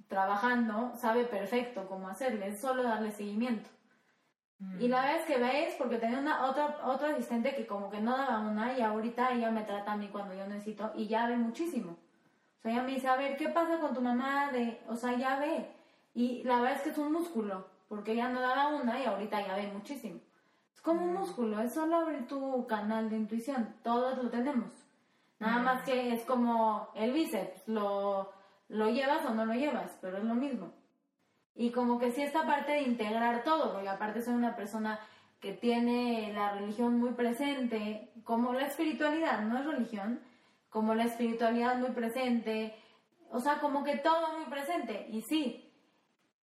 trabajando, 0.08 0.92
sabe 0.96 1.24
perfecto 1.24 1.88
cómo 1.88 2.08
hacerle, 2.08 2.50
es 2.50 2.62
solo 2.62 2.84
darle 2.84 3.12
seguimiento. 3.12 3.68
Y 4.80 4.90
la 4.90 5.04
vez 5.04 5.26
que 5.26 5.40
ves, 5.40 5.74
porque 5.80 5.98
tenía 5.98 6.20
una 6.20 6.46
otra, 6.46 6.78
otra 6.84 7.10
asistente 7.10 7.56
que 7.56 7.66
como 7.66 7.90
que 7.90 8.00
no 8.00 8.16
daba 8.16 8.42
una 8.42 8.78
y 8.78 8.82
ahorita 8.84 9.32
ella 9.32 9.50
me 9.50 9.64
trata 9.64 9.94
a 9.94 9.98
mí 9.98 10.10
cuando 10.10 10.36
yo 10.36 10.46
necesito 10.46 10.92
y 10.96 11.08
ya 11.08 11.28
ve 11.28 11.36
muchísimo. 11.36 11.94
O 11.94 12.62
sea, 12.62 12.74
ella 12.74 12.84
me 12.84 12.92
dice, 12.92 13.08
a 13.08 13.16
ver, 13.16 13.38
¿qué 13.38 13.50
pasa 13.50 13.80
con 13.80 13.96
tu 13.96 14.02
mamá? 14.02 14.52
De, 14.52 14.80
o 14.88 14.96
sea, 14.96 15.18
ya 15.18 15.40
ve. 15.40 15.66
Y 16.14 16.44
la 16.44 16.62
verdad 16.62 16.78
es 16.78 16.82
que 16.84 16.90
es 16.90 16.98
un 17.00 17.12
músculo, 17.12 17.76
porque 17.88 18.14
ella 18.14 18.30
no 18.30 18.42
daba 18.42 18.68
una 18.68 19.00
y 19.00 19.06
ahorita 19.06 19.46
ya 19.46 19.56
ve 19.56 19.72
muchísimo. 19.74 20.20
Es 20.74 20.82
como 20.82 21.04
un 21.04 21.14
músculo, 21.14 21.62
es 21.62 21.74
solo 21.74 21.98
abrir 21.98 22.28
tu 22.28 22.68
canal 22.68 23.10
de 23.10 23.18
intuición, 23.18 23.76
todos 23.84 24.18
lo 24.22 24.30
tenemos. 24.30 24.72
Nada 25.40 25.60
más 25.60 25.84
que 25.84 26.14
es 26.14 26.26
como 26.26 26.90
el 26.96 27.14
bíceps, 27.14 27.68
lo, 27.68 28.32
lo 28.70 28.90
llevas 28.90 29.26
o 29.26 29.34
no 29.34 29.46
lo 29.46 29.54
llevas, 29.54 29.96
pero 30.02 30.18
es 30.18 30.24
lo 30.24 30.34
mismo. 30.34 30.72
Y 31.56 31.72
como 31.72 32.00
que 32.00 32.12
sí 32.12 32.22
esta 32.22 32.46
parte 32.46 32.72
de 32.74 32.82
integrar 32.82 33.44
todo, 33.44 33.74
porque 33.74 33.90
aparte 33.90 34.22
soy 34.22 34.34
una 34.34 34.56
persona 34.56 35.00
que 35.40 35.54
tiene 35.54 36.34
la 36.34 36.54
religión 36.54 37.00
muy 37.00 37.12
presente, 37.12 38.12
como 38.24 38.54
la 38.54 38.66
espiritualidad, 38.66 39.42
no 39.42 39.60
es 39.60 39.66
religión, 39.66 40.20
como 40.70 40.96
la 40.96 41.06
espiritualidad 41.06 41.78
muy 41.78 41.92
presente, 41.92 42.76
o 43.32 43.40
sea, 43.40 43.60
como 43.60 43.84
que 43.84 43.98
todo 43.98 44.38
muy 44.38 44.46
presente. 44.46 45.08
Y 45.12 45.22
sí, 45.22 45.67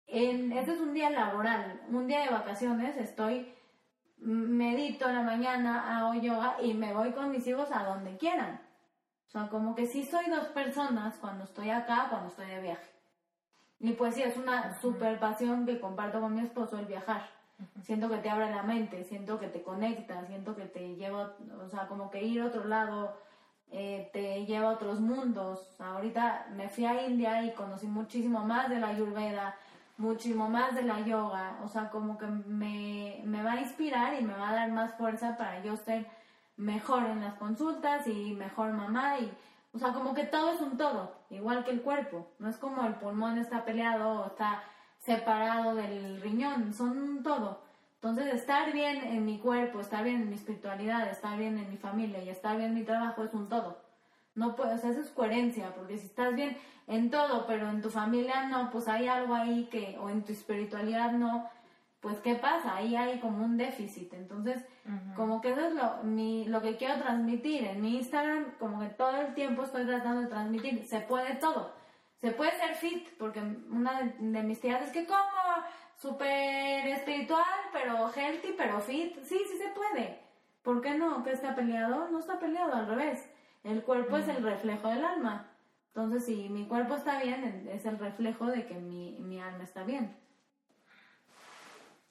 en, 0.09 0.53
este 0.53 0.73
es 0.73 0.81
un 0.81 0.95
día 0.95 1.11
laboral, 1.11 1.81
un 1.89 2.07
día 2.07 2.23
de 2.23 2.31
vacaciones, 2.31 2.97
estoy, 2.97 3.55
medito 4.19 5.09
en 5.09 5.15
la 5.15 5.23
mañana, 5.23 5.99
hago 5.99 6.15
yoga 6.15 6.57
y 6.61 6.75
me 6.75 6.93
voy 6.93 7.13
con 7.13 7.31
mis 7.31 7.47
hijos 7.47 7.71
a 7.71 7.85
donde 7.85 8.17
quieran. 8.17 8.61
O 9.29 9.31
sea, 9.31 9.49
como 9.49 9.75
que 9.75 9.87
sí 9.87 10.05
soy 10.05 10.31
dos 10.31 10.47
personas 10.49 11.19
cuando 11.19 11.45
estoy 11.45 11.71
acá, 11.71 12.07
cuando 12.09 12.29
estoy 12.29 12.47
de 12.47 12.61
viaje. 12.61 12.91
Y 13.81 13.93
pues 13.93 14.15
sí, 14.15 14.23
es 14.23 14.37
una 14.37 14.81
super 14.81 15.21
pasión 15.21 15.67
que 15.67 15.79
comparto 15.79 16.21
con 16.21 16.35
mi 16.35 16.41
esposo 16.41 16.79
el 16.79 16.87
viajar. 16.87 17.29
Siento 17.83 18.09
que 18.09 18.19
te 18.19 18.31
abre 18.31 18.51
la 18.51 18.63
mente, 18.63 19.05
siento 19.05 19.39
que 19.39 19.49
te 19.49 19.63
conecta, 19.63 20.25
siento 20.27 20.57
que 20.57 20.65
te 20.65 20.97
lleva, 20.97 21.37
o 21.63 21.69
sea, 21.69 21.87
como 21.87 22.11
que 22.11 22.23
ir 22.23 22.41
a 22.41 22.47
otro 22.47 22.65
lado 22.65 23.17
eh, 23.71 24.09
te 24.13 24.47
lleva 24.47 24.71
a 24.71 24.75
otros 24.75 25.01
mundos. 25.01 25.77
ahorita 25.79 26.47
me 26.55 26.69
fui 26.69 26.87
a 26.87 27.07
India 27.07 27.43
y 27.45 27.53
conocí 27.53 27.87
muchísimo 27.87 28.45
más 28.45 28.71
de 28.71 28.81
la 28.81 28.89
Ayurveda, 28.89 29.57
muchísimo 29.99 30.49
más 30.49 30.75
de 30.75 30.83
la 30.83 31.01
yoga. 31.01 31.61
O 31.63 31.69
sea, 31.69 31.91
como 31.91 32.17
que 32.17 32.27
me, 32.27 33.23
me 33.25 33.43
va 33.43 33.53
a 33.53 33.61
inspirar 33.61 34.19
y 34.19 34.25
me 34.25 34.35
va 34.35 34.51
a 34.51 34.55
dar 34.55 34.73
más 34.73 34.95
fuerza 34.95 35.37
para 35.37 35.63
yo 35.63 35.77
ser 35.77 36.07
mejor 36.57 37.05
en 37.05 37.21
las 37.21 37.35
consultas 37.35 38.07
y 38.07 38.33
mejor 38.35 38.73
mamá 38.73 39.19
y 39.19 39.31
o 39.73 39.79
sea, 39.79 39.93
como 39.93 40.15
que 40.15 40.25
todo 40.25 40.53
es 40.53 40.61
un 40.61 40.77
todo, 40.77 41.13
igual 41.31 41.65
que 41.65 41.71
el 41.71 41.83
cuerpo. 41.83 42.27
No 42.39 42.49
es 42.49 42.57
como 42.57 42.85
el 42.87 42.95
pulmón 42.95 43.39
está 43.39 43.65
peleado 43.65 44.23
o 44.23 44.27
está 44.27 44.63
separado 44.99 45.75
del 45.75 46.21
riñón, 46.21 46.73
son 46.73 46.99
un 46.99 47.23
todo. 47.23 47.63
Entonces, 47.95 48.35
estar 48.35 48.73
bien 48.73 49.03
en 49.03 49.25
mi 49.25 49.39
cuerpo, 49.39 49.81
estar 49.81 50.05
bien 50.05 50.23
en 50.23 50.29
mi 50.31 50.37
espiritualidad, 50.37 51.09
estar 51.09 51.37
bien 51.39 51.59
en 51.59 51.71
mi 51.71 51.77
familia 51.77 52.23
y 52.23 52.29
estar 52.29 52.57
bien 52.57 52.71
en 52.71 52.75
mi 52.77 52.85
trabajo 52.85 53.25
es 53.25 53.35
un 53.35 53.49
todo. 53.49 53.81
No 54.39 54.55
puedes, 54.55 54.76
o 54.76 54.78
sea, 54.78 54.91
eso 54.91 55.01
es 55.01 55.11
coherencia, 55.11 55.74
porque 55.74 55.99
si 55.99 56.07
estás 56.07 56.34
bien 56.34 56.57
en 56.86 57.11
todo, 57.11 57.45
pero 57.47 57.68
en 57.68 57.82
tu 57.82 57.91
familia 57.91 58.47
no, 58.47 58.70
pues 58.70 58.86
hay 58.86 59.09
algo 59.09 59.34
ahí 59.34 59.68
que, 59.70 59.99
o 60.01 60.09
en 60.09 60.24
tu 60.24 60.32
espiritualidad 60.32 61.11
no, 61.12 61.51
pues 62.01 62.18
¿qué 62.20 62.36
pasa? 62.36 62.76
Ahí 62.76 62.95
hay 62.95 63.18
como 63.18 63.45
un 63.45 63.57
déficit. 63.57 64.14
Entonces, 64.14 64.64
como 65.16 65.41
que 65.41 65.51
eso 65.51 65.66
es 65.66 65.74
lo, 65.74 66.05
mi, 66.05 66.45
lo 66.45 66.62
que 66.62 66.76
quiero 66.76 66.99
transmitir. 66.99 67.64
En 67.64 67.80
mi 67.80 67.97
Instagram, 67.97 68.53
como 68.59 68.80
que 68.80 68.86
todo 68.86 69.20
el 69.20 69.34
tiempo 69.34 69.64
estoy 69.64 69.84
tratando 69.84 70.20
de 70.22 70.28
transmitir, 70.28 70.86
se 70.86 71.01
puede 71.01 71.34
todo. 71.34 71.74
Se 72.20 72.30
puede 72.30 72.53
ser 72.53 72.76
fit, 72.76 73.09
porque 73.18 73.41
una 73.41 74.12
de, 74.18 74.43
mis 74.43 74.61
tías 74.61 74.82
es 74.82 74.93
que 74.93 75.07
como 75.07 75.18
súper 75.97 76.86
espiritual, 76.86 77.45
pero 77.72 78.09
healthy, 78.14 78.55
pero 78.57 78.80
fit. 78.80 79.16
Sí, 79.24 79.41
sí 79.51 79.59
se 79.59 79.70
puede. 79.70 80.20
¿Por 80.62 80.80
qué 80.80 80.95
no? 80.95 81.24
¿Que 81.24 81.32
está 81.32 81.57
peleado? 81.57 82.09
No 82.09 82.20
está 82.20 82.39
peleado, 82.39 82.72
al 82.74 82.86
revés. 82.86 83.28
El 83.65 83.83
cuerpo 83.83 84.17
es 84.17 84.29
el 84.29 84.43
reflejo 84.43 84.89
del 84.89 85.05
alma. 85.05 85.51
Entonces, 85.89 86.27
si 86.27 86.49
mi 86.49 86.67
cuerpo 86.67 86.95
está 86.95 87.21
bien, 87.23 87.69
es 87.73 87.85
el 87.85 87.99
reflejo 87.99 88.47
de 88.47 88.67
que 88.67 88.75
mi, 88.75 89.19
mi 89.21 89.41
alma 89.41 89.65
está 89.65 89.83
bien. 89.83 90.17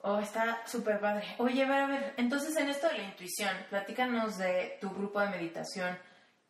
Oh, 0.02 0.20
está 0.20 0.66
súper 0.66 1.00
padre. 1.00 1.36
Oye, 1.38 1.64
a 1.64 1.68
ver, 1.68 1.80
a 1.80 1.88
ver, 1.88 2.14
entonces 2.18 2.56
en 2.58 2.70
esto 2.70 2.88
de 2.88 3.00
la 3.00 3.04
intuición, 3.04 3.56
platícanos 3.70 4.38
de 4.38 4.78
tu 4.80 4.90
grupo 4.92 5.20
de 5.20 5.30
meditación. 5.30 5.98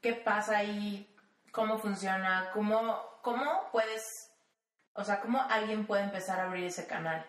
¿Qué 0.02 0.14
pasa 0.14 0.58
ahí? 0.58 1.16
¿Cómo 1.52 1.78
funciona? 1.78 2.50
¿Cómo, 2.54 3.02
cómo 3.22 3.70
puedes, 3.72 4.04
o 4.94 5.04
sea, 5.04 5.22
cómo 5.22 5.42
alguien 5.50 5.88
puede 5.88 6.04
empezar 6.04 6.40
a 6.40 6.44
abrir 6.44 6.66
ese 6.66 6.88
canal? 6.88 7.26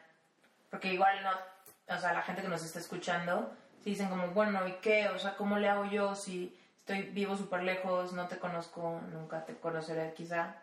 Porque 0.71 0.93
igual 0.93 1.23
no, 1.23 1.95
o 1.95 1.99
sea, 1.99 2.13
la 2.13 2.23
gente 2.23 2.43
que 2.43 2.49
nos 2.49 2.65
está 2.65 2.79
escuchando, 2.79 3.57
si 3.83 3.91
dicen 3.91 4.09
como, 4.09 4.29
bueno, 4.29 4.67
¿y 4.67 4.73
qué? 4.81 5.09
O 5.09 5.19
sea, 5.19 5.37
¿cómo 5.37 5.59
le 5.59 5.69
hago 5.69 5.85
yo 5.87 6.15
si 6.15 6.59
estoy 6.89 7.11
vivo 7.13 7.37
súper 7.37 7.65
lejos, 7.65 8.15
no 8.15 8.27
te 8.29 8.39
conozco, 8.39 8.99
nunca 9.13 9.45
te 9.45 9.55
conoceré 9.57 10.15
quizá? 10.15 10.55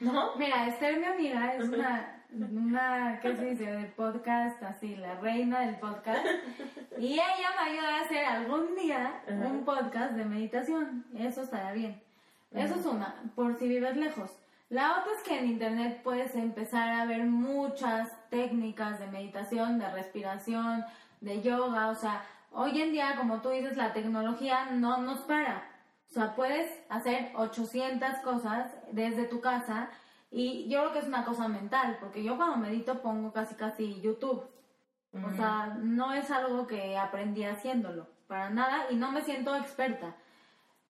¿No? 0.00 0.34
Mira, 0.34 0.66
Esther, 0.66 0.98
mi 0.98 1.04
amiga, 1.04 1.54
es 1.54 1.68
una, 1.68 2.24
una, 2.32 3.20
¿qué 3.22 3.36
se 3.36 3.44
dice? 3.44 3.64
De 3.64 3.84
podcast, 3.84 4.60
así, 4.64 4.96
la 4.96 5.14
reina 5.20 5.60
del 5.60 5.76
podcast. 5.76 6.26
Y 6.98 7.12
ella 7.12 7.50
me 7.62 7.70
ayuda 7.70 7.96
a 7.96 8.00
hacer 8.00 8.24
algún 8.24 8.74
día 8.74 9.22
un 9.28 9.64
podcast 9.64 10.12
de 10.14 10.24
meditación. 10.24 11.04
Eso 11.16 11.42
estará 11.42 11.72
bien. 11.72 12.02
Eso 12.52 12.74
es 12.74 12.84
una, 12.84 13.14
por 13.36 13.56
si 13.56 13.68
vives 13.68 13.96
lejos. 13.96 14.32
La 14.68 14.98
otra 14.98 15.12
es 15.12 15.22
que 15.22 15.38
en 15.38 15.46
internet 15.46 16.00
puedes 16.02 16.34
empezar 16.34 16.88
a 16.88 17.04
ver 17.04 17.24
muchas 17.24 18.10
técnicas 18.30 18.98
de 18.98 19.06
meditación, 19.06 19.78
de 19.78 19.88
respiración, 19.92 20.84
de 21.20 21.40
yoga. 21.40 21.88
O 21.90 21.94
sea, 21.94 22.24
hoy 22.56 22.80
en 22.80 22.92
día, 22.92 23.14
como 23.16 23.40
tú 23.40 23.50
dices, 23.50 23.76
la 23.76 23.92
tecnología 23.92 24.70
no 24.70 24.98
nos 24.98 25.20
para. 25.20 25.70
O 26.08 26.12
sea, 26.12 26.34
puedes 26.34 26.70
hacer 26.88 27.32
800 27.36 28.18
cosas 28.24 28.72
desde 28.92 29.26
tu 29.26 29.40
casa 29.40 29.90
y 30.30 30.68
yo 30.68 30.80
creo 30.80 30.92
que 30.92 30.98
es 31.00 31.06
una 31.06 31.24
cosa 31.24 31.48
mental, 31.48 31.98
porque 32.00 32.24
yo 32.24 32.36
cuando 32.36 32.56
medito 32.56 33.00
pongo 33.02 33.32
casi 33.32 33.54
casi 33.54 34.00
YouTube. 34.00 34.48
O 35.12 35.30
sea, 35.34 35.78
no 35.80 36.12
es 36.12 36.30
algo 36.30 36.66
que 36.66 36.98
aprendí 36.98 37.42
haciéndolo, 37.44 38.06
para 38.26 38.50
nada, 38.50 38.84
y 38.90 38.96
no 38.96 39.12
me 39.12 39.22
siento 39.22 39.56
experta. 39.56 40.14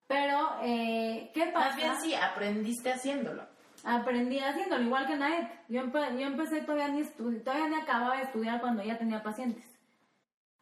Pero, 0.08 0.50
eh, 0.62 1.30
¿qué 1.32 1.46
pasa? 1.46 1.68
Más 1.68 1.76
bien 1.76 1.92
sí, 2.00 2.14
aprendiste 2.14 2.92
haciéndolo. 2.92 3.46
Aprendí 3.84 4.40
haciéndolo, 4.40 4.82
igual 4.82 5.06
que 5.06 5.16
Naet. 5.16 5.48
Yo, 5.68 5.82
yo 5.84 6.26
empecé 6.26 6.62
todavía 6.62 6.88
ni, 6.88 7.04
todavía 7.04 7.68
ni 7.68 7.76
acababa 7.76 8.16
de 8.16 8.24
estudiar 8.24 8.60
cuando 8.60 8.82
ya 8.82 8.98
tenía 8.98 9.22
pacientes. 9.22 9.75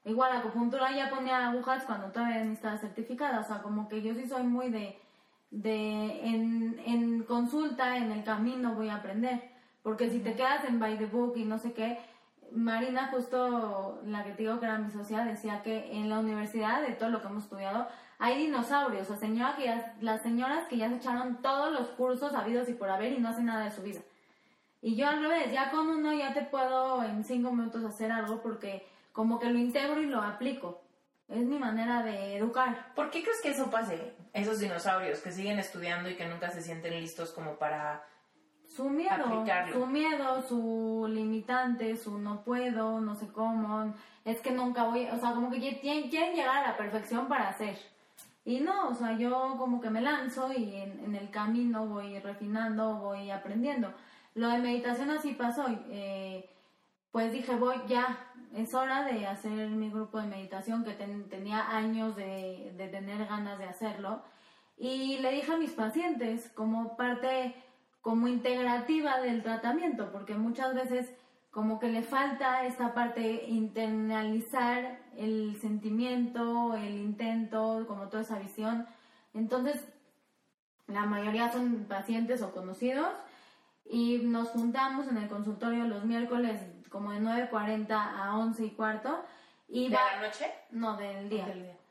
Igual 0.05 0.35
la 0.35 0.41
acupuntura 0.41 0.95
ya 0.95 1.11
ponía 1.11 1.49
agujas 1.49 1.85
cuando 1.85 2.09
todavía 2.09 2.45
ni 2.45 2.53
estaba 2.53 2.77
certificada. 2.77 3.41
O 3.41 3.45
sea, 3.45 3.63
como 3.63 3.89
que 3.89 4.03
yo 4.03 4.15
sí 4.15 4.27
soy 4.27 4.43
muy 4.43 4.69
de, 4.71 5.01
de 5.51 6.27
en, 6.27 6.81
en 6.85 7.23
consulta, 7.23 7.97
en 7.97 8.13
el 8.13 8.23
camino 8.25 8.75
voy 8.75 8.91
a 8.91 8.97
aprender. 8.97 9.51
Porque 9.83 10.11
si 10.11 10.21
te 10.21 10.35
quedas 10.35 10.65
en 10.65 10.79
by 10.79 10.99
the 10.99 11.07
book 11.07 11.35
y 11.37 11.45
no 11.45 11.59
sé 11.59 11.73
qué, 11.73 11.99
Marina, 12.53 13.09
justo 13.11 14.01
la 14.07 14.25
que 14.25 14.33
te 14.33 14.43
digo 14.43 14.61
que 14.61 14.67
era 14.67 14.79
mi 14.79 14.91
socia, 14.91 15.25
decía 15.25 15.63
que 15.63 15.93
en 15.93 16.09
la 16.09 16.21
universidad, 16.21 16.83
de 16.83 16.93
todo 16.93 17.11
lo 17.11 17.21
que 17.21 17.27
hemos 17.27 17.45
estudiado, 17.45 17.89
hay 18.19 18.39
dinosaurios, 18.39 19.11
o 19.11 19.17
señora 19.17 19.57
que 19.57 19.75
las 20.01 20.23
señoras 20.23 20.69
que 20.69 20.77
ya 20.77 20.89
se 20.89 20.97
echaron 20.97 21.43
todos 21.43 21.73
los 21.73 21.89
cursos 21.89 22.33
habidos 22.35 22.69
y 22.69 22.75
por 22.75 22.89
haber 22.89 23.13
y 23.13 23.19
no 23.19 23.29
hacen 23.29 23.47
nada 23.47 23.65
de 23.65 23.71
su 23.71 23.83
vida. 23.83 24.01
Y 24.81 24.97
yo 24.97 25.09
al 25.09 25.21
revés, 25.21 25.53
ya 25.53 25.71
con 25.71 25.89
uno 25.89 26.13
ya 26.13 26.33
te 26.33 26.43
puedo 26.43 27.03
en 27.03 27.25
cinco 27.25 27.51
minutos 27.51 27.85
hacer 27.85 28.13
algo 28.13 28.41
porque 28.41 28.87
como 29.15 29.39
que 29.39 29.49
lo 29.49 29.59
integro 29.59 30.03
y 30.03 30.07
lo 30.07 30.21
aplico. 30.21 30.83
Es 31.29 31.47
mi 31.47 31.57
manera 31.59 32.03
de 32.03 32.37
educar. 32.37 32.93
¿Por 32.95 33.11
qué 33.11 33.23
crees 33.23 33.41
que 33.41 33.51
eso 33.51 33.71
pase? 33.71 34.13
Esos 34.33 34.59
dinosaurios 34.59 35.21
que 35.21 35.31
siguen 35.31 35.59
estudiando 35.61 36.11
y 36.11 36.17
que 36.17 36.27
nunca 36.27 36.51
se 36.51 36.61
sienten 36.61 37.01
listos 37.01 37.31
como 37.31 37.57
para 37.57 38.05
su 38.67 38.91
miedo, 38.91 39.45
su 39.73 39.87
miedo, 39.87 40.43
su 40.43 41.07
limitante, 41.09 41.97
su 41.97 42.19
no 42.19 42.43
puedo, 42.43 43.01
no 43.01 43.15
sé 43.15 43.29
cómo, 43.29 43.95
es 44.25 44.41
que 44.41 44.51
nunca 44.51 44.83
voy, 44.83 45.07
o 45.07 45.19
sea, 45.21 45.33
como 45.33 45.49
que 45.49 45.79
quieren, 45.81 46.11
llegar 46.35 46.65
a 46.65 46.69
la 46.69 46.77
perfección 46.77 47.29
para 47.29 47.51
hacer. 47.51 47.79
Y 48.45 48.59
no, 48.59 48.89
o 48.89 48.95
sea, 48.95 49.17
yo 49.17 49.55
como 49.59 49.81
que 49.81 49.91
me 49.91 50.01
lanzo 50.01 50.53
y 50.53 50.75
en, 50.75 51.05
en 51.05 51.15
el 51.15 51.31
camino 51.31 51.87
voy 51.87 52.19
refinando, 52.19 52.97
voy 52.97 53.31
aprendiendo. 53.31 53.95
Lo 54.35 54.49
de 54.49 54.59
meditación 54.59 55.11
así 55.13 55.35
pasó. 55.35 55.67
Eh, 55.89 56.51
pues 57.15 57.31
dije, 57.31 57.55
voy 57.55 57.77
ya, 57.87 58.19
es 58.55 58.75
hora 58.75 59.05
de 59.05 59.27
hacer 59.27 59.69
mi 59.71 59.91
grupo 59.91 60.21
de 60.21 60.29
meditación, 60.29 60.85
que 60.85 60.93
tenía 60.93 61.77
años 61.77 62.17
de, 62.17 62.73
de 62.77 62.89
tener 62.89 63.27
ganas 63.27 63.59
de 63.59 63.65
hacerlo. 63.65 64.23
Y 64.77 65.19
le 65.19 65.33
dije 65.33 65.53
a 65.53 65.57
mis 65.57 65.73
pacientes 65.73 66.51
como 66.55 66.97
parte 66.97 67.55
como 68.01 68.29
integrativa 68.29 69.21
del 69.21 69.43
tratamiento, 69.43 70.13
porque 70.13 70.35
muchas 70.35 70.75
veces 70.75 71.15
como 71.51 71.79
que 71.79 71.89
le 71.89 72.03
falta 72.03 72.67
esta 72.67 72.93
parte 72.93 73.47
internalizar 73.49 74.99
el 75.17 75.57
sentimiento, 75.61 76.75
el 76.75 76.99
intento, 76.99 77.85
como 77.87 78.09
toda 78.09 78.23
esa 78.23 78.39
visión. 78.41 78.87
Entonces, 79.33 79.83
la 80.87 81.07
mayoría 81.07 81.51
son 81.51 81.87
pacientes 81.89 82.43
o 82.43 82.53
conocidos 82.53 83.09
y 83.89 84.19
nos 84.19 84.49
juntamos 84.49 85.09
en 85.09 85.17
el 85.17 85.29
consultorio 85.29 85.85
los 85.85 86.05
miércoles 86.05 86.61
como 86.95 87.11
de 87.11 87.21
9.40 87.21 87.91
a 87.91 88.39
11 88.39 88.65
y 88.65 88.71
cuarto. 88.71 89.25
Y 89.69 89.89
¿De 89.89 89.97
la 89.97 90.21
noche? 90.21 90.47
No, 90.71 90.97
del 90.97 91.29
día. 91.29 91.45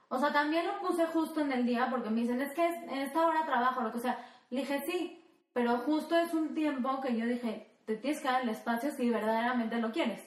O 0.07 0.17
sea, 0.17 0.31
también 0.31 0.65
lo 0.65 0.79
puse 0.79 1.05
justo 1.07 1.41
en 1.41 1.51
el 1.51 1.65
día 1.65 1.89
porque 1.91 2.09
me 2.09 2.21
dicen, 2.21 2.39
es 2.39 2.53
que 2.53 2.65
en 2.65 2.99
esta 2.99 3.27
hora 3.27 3.45
trabajo, 3.45 3.81
lo 3.81 3.91
que 3.91 3.99
sea. 3.99 4.17
Le 4.49 4.61
dije, 4.61 4.81
sí, 4.85 5.21
pero 5.51 5.79
justo 5.79 6.17
es 6.17 6.33
un 6.33 6.55
tiempo 6.55 7.01
que 7.01 7.17
yo 7.17 7.25
dije, 7.25 7.69
te 7.85 7.97
tienes 7.97 8.21
que 8.21 8.29
dar 8.29 8.43
el 8.43 8.49
espacio 8.49 8.91
si 8.91 9.09
verdaderamente 9.09 9.77
lo 9.79 9.91
quieres. 9.91 10.21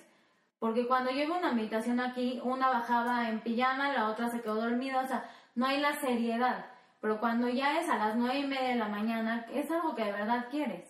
Porque 0.58 0.86
cuando 0.86 1.10
llevo 1.10 1.38
una 1.38 1.52
meditación 1.52 1.98
aquí, 1.98 2.38
una 2.44 2.68
bajaba 2.68 3.30
en 3.30 3.40
pijama, 3.40 3.94
la 3.94 4.10
otra 4.10 4.28
se 4.28 4.42
quedó 4.42 4.56
dormida, 4.56 5.00
o 5.00 5.06
sea, 5.06 5.30
no 5.54 5.66
hay 5.66 5.80
la 5.80 5.94
seriedad. 5.94 6.66
Pero 7.00 7.18
cuando 7.18 7.48
ya 7.48 7.80
es 7.80 7.88
a 7.88 7.96
las 7.96 8.16
nueve 8.16 8.40
y 8.40 8.46
media 8.46 8.68
de 8.68 8.76
la 8.76 8.88
mañana, 8.88 9.46
es 9.54 9.70
algo 9.70 9.94
que 9.94 10.04
de 10.04 10.12
verdad 10.12 10.48
quieres. 10.50 10.86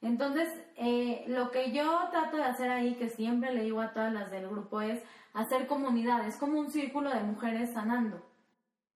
Entonces, 0.00 0.48
eh, 0.76 1.24
lo 1.28 1.50
que 1.50 1.72
yo 1.72 2.08
trato 2.10 2.36
de 2.36 2.44
hacer 2.44 2.70
ahí, 2.70 2.94
que 2.94 3.08
siempre 3.08 3.52
le 3.52 3.64
digo 3.64 3.80
a 3.80 3.92
todas 3.92 4.12
las 4.12 4.30
del 4.30 4.48
grupo, 4.48 4.82
es 4.82 5.02
hacer 5.32 5.66
comunidades, 5.66 6.36
como 6.36 6.60
un 6.60 6.70
círculo 6.70 7.10
de 7.10 7.22
mujeres 7.22 7.72
sanando. 7.72 8.22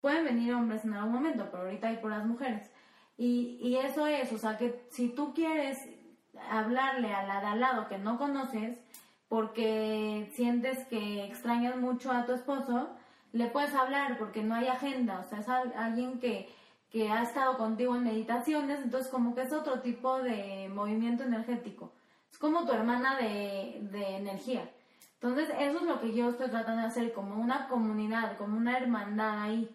Pueden 0.00 0.24
venir 0.24 0.54
hombres 0.54 0.84
en 0.84 0.94
algún 0.94 1.12
momento, 1.12 1.48
pero 1.50 1.64
ahorita 1.64 1.88
hay 1.88 1.96
por 1.96 2.10
las 2.10 2.24
mujeres. 2.26 2.70
Y, 3.16 3.58
y 3.60 3.76
eso 3.76 4.06
es, 4.06 4.32
o 4.32 4.38
sea, 4.38 4.56
que 4.56 4.86
si 4.90 5.08
tú 5.08 5.34
quieres 5.34 5.78
hablarle 6.50 7.12
a 7.12 7.26
la 7.26 7.40
de 7.40 7.46
al 7.46 7.60
lado 7.60 7.88
que 7.88 7.98
no 7.98 8.18
conoces, 8.18 8.78
porque 9.28 10.30
sientes 10.34 10.84
que 10.86 11.24
extrañas 11.24 11.76
mucho 11.76 12.10
a 12.10 12.26
tu 12.26 12.32
esposo, 12.32 12.90
le 13.32 13.46
puedes 13.46 13.74
hablar 13.74 14.18
porque 14.18 14.42
no 14.42 14.54
hay 14.54 14.66
agenda, 14.66 15.20
o 15.20 15.28
sea, 15.28 15.38
es 15.38 15.48
alguien 15.76 16.18
que, 16.18 16.48
que 16.90 17.10
ha 17.10 17.22
estado 17.22 17.56
contigo 17.56 17.94
en 17.94 18.04
meditaciones, 18.04 18.80
entonces 18.82 19.10
como 19.10 19.34
que 19.34 19.42
es 19.42 19.52
otro 19.52 19.80
tipo 19.80 20.18
de 20.22 20.68
movimiento 20.74 21.22
energético. 21.22 21.92
Es 22.30 22.38
como 22.38 22.66
tu 22.66 22.72
hermana 22.72 23.16
de, 23.16 23.78
de 23.92 24.16
energía. 24.16 24.68
Entonces 25.14 25.50
eso 25.58 25.78
es 25.78 25.82
lo 25.82 26.00
que 26.00 26.14
yo 26.14 26.30
estoy 26.30 26.48
tratando 26.48 26.82
de 26.82 26.88
hacer, 26.88 27.12
como 27.12 27.40
una 27.40 27.68
comunidad, 27.68 28.36
como 28.38 28.56
una 28.56 28.76
hermandad 28.78 29.42
ahí. 29.42 29.70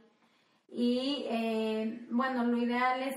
Y 0.68 1.26
eh, 1.30 2.05
bueno, 2.09 2.43
lo 2.43 2.57
ideal 2.57 3.01
es 3.01 3.16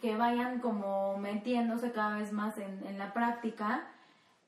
que 0.00 0.16
vayan 0.16 0.60
como 0.60 1.18
metiéndose 1.18 1.92
cada 1.92 2.18
vez 2.18 2.32
más 2.32 2.56
en, 2.58 2.86
en 2.86 2.98
la 2.98 3.12
práctica. 3.12 3.88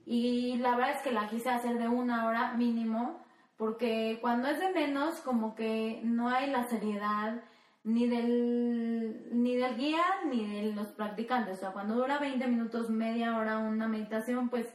Y 0.07 0.57
la 0.59 0.77
verdad 0.77 0.93
es 0.93 1.03
que 1.03 1.13
la 1.13 1.29
quise 1.29 1.51
hacer 1.51 1.79
de 1.79 1.89
una 1.89 2.27
hora 2.27 2.53
mínimo, 2.53 3.21
porque 3.59 4.19
cuando 4.23 4.49
es 4.49 4.61
de 4.61 4.71
menos, 4.71 5.17
como 5.21 5.55
que 5.55 6.01
no 6.05 6.29
hay 6.31 6.51
la 6.51 6.65
seriedad 6.65 7.43
ni 7.89 8.07
del, 8.07 9.29
ni 9.33 9.57
del 9.57 9.77
guía 9.77 10.03
ni 10.27 10.47
de 10.47 10.73
los 10.73 10.89
practicantes. 10.89 11.57
O 11.57 11.61
sea, 11.61 11.71
cuando 11.71 11.95
dura 11.95 12.19
20 12.19 12.47
minutos, 12.47 12.91
media 12.91 13.39
hora 13.39 13.59
una 13.59 13.89
meditación, 13.89 14.51
pues, 14.51 14.67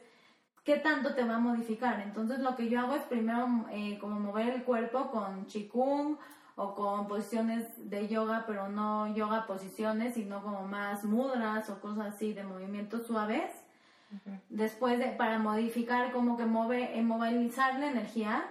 ¿qué 0.64 0.78
tanto 0.78 1.14
te 1.14 1.24
va 1.24 1.36
a 1.36 1.40
modificar? 1.40 2.02
Entonces, 2.02 2.40
lo 2.40 2.56
que 2.56 2.70
yo 2.70 2.80
hago 2.80 2.96
es 2.96 3.04
primero 3.04 3.68
eh, 3.72 4.00
como 4.00 4.20
mover 4.20 4.50
el 4.50 4.64
cuerpo 4.64 5.12
con 5.12 5.46
chikung 5.46 6.18
o 6.56 6.74
con 6.74 7.08
posiciones 7.08 7.68
de 7.88 8.08
yoga, 8.08 8.46
pero 8.48 8.68
no 8.70 9.14
yoga 9.16 9.46
posiciones, 9.46 10.16
sino 10.16 10.42
como 10.42 10.64
más 10.64 11.04
mudras 11.04 11.70
o 11.70 11.80
cosas 11.82 12.16
así 12.16 12.34
de 12.34 12.44
movimientos 12.44 13.06
suaves. 13.06 13.52
Después, 14.50 14.98
de, 14.98 15.08
para 15.08 15.38
modificar, 15.38 16.12
como 16.12 16.36
que 16.36 16.46
move, 16.46 16.98
eh, 16.98 17.02
movilizar 17.04 17.80
la 17.80 17.92
energía. 17.92 18.44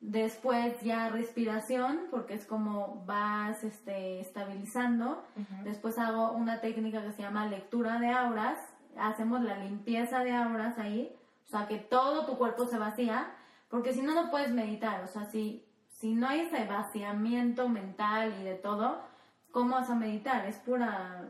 Después 0.00 0.80
ya 0.80 1.10
respiración, 1.10 2.06
porque 2.10 2.34
es 2.34 2.46
como 2.46 3.04
vas 3.06 3.62
este, 3.64 4.20
estabilizando. 4.20 5.22
Después 5.64 5.98
hago 5.98 6.32
una 6.32 6.60
técnica 6.60 7.02
que 7.02 7.12
se 7.12 7.22
llama 7.22 7.46
lectura 7.46 8.00
de 8.00 8.10
auras. 8.10 8.58
Hacemos 8.98 9.42
la 9.42 9.58
limpieza 9.58 10.24
de 10.24 10.32
auras 10.32 10.78
ahí. 10.78 11.14
O 11.46 11.48
sea, 11.48 11.68
que 11.68 11.76
todo 11.76 12.26
tu 12.26 12.38
cuerpo 12.38 12.66
se 12.66 12.78
vacía. 12.78 13.30
Porque 13.68 13.92
si 13.92 14.02
no, 14.02 14.14
no 14.14 14.30
puedes 14.30 14.52
meditar. 14.52 15.04
O 15.04 15.06
sea, 15.06 15.26
si 15.26 15.66
si 16.00 16.14
no 16.14 16.28
hay 16.28 16.40
ese 16.40 16.64
vaciamiento 16.64 17.68
mental 17.68 18.34
y 18.40 18.44
de 18.44 18.54
todo, 18.54 19.02
¿cómo 19.50 19.74
vas 19.74 19.90
a 19.90 19.94
meditar? 19.94 20.46
Es 20.46 20.56
pura, 20.56 21.28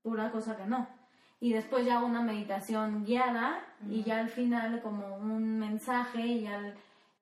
pura 0.00 0.30
cosa 0.30 0.56
que 0.56 0.64
no. 0.64 0.86
Y 1.40 1.52
después 1.52 1.84
ya 1.84 2.04
una 2.04 2.22
meditación 2.22 3.04
guiada 3.04 3.58
y 3.90 4.04
ya 4.04 4.20
al 4.20 4.28
final 4.28 4.80
como 4.80 5.16
un 5.16 5.58
mensaje 5.58 6.24
y 6.24 6.42
ya, 6.42 6.72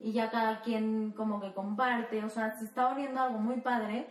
y 0.00 0.12
ya 0.12 0.30
cada 0.30 0.62
quien 0.62 1.12
como 1.12 1.40
que 1.40 1.52
comparte. 1.52 2.24
O 2.24 2.30
sea, 2.30 2.50
se 2.58 2.64
está 2.64 2.90
abriendo 2.90 3.20
algo 3.20 3.38
muy 3.38 3.60
padre 3.60 4.08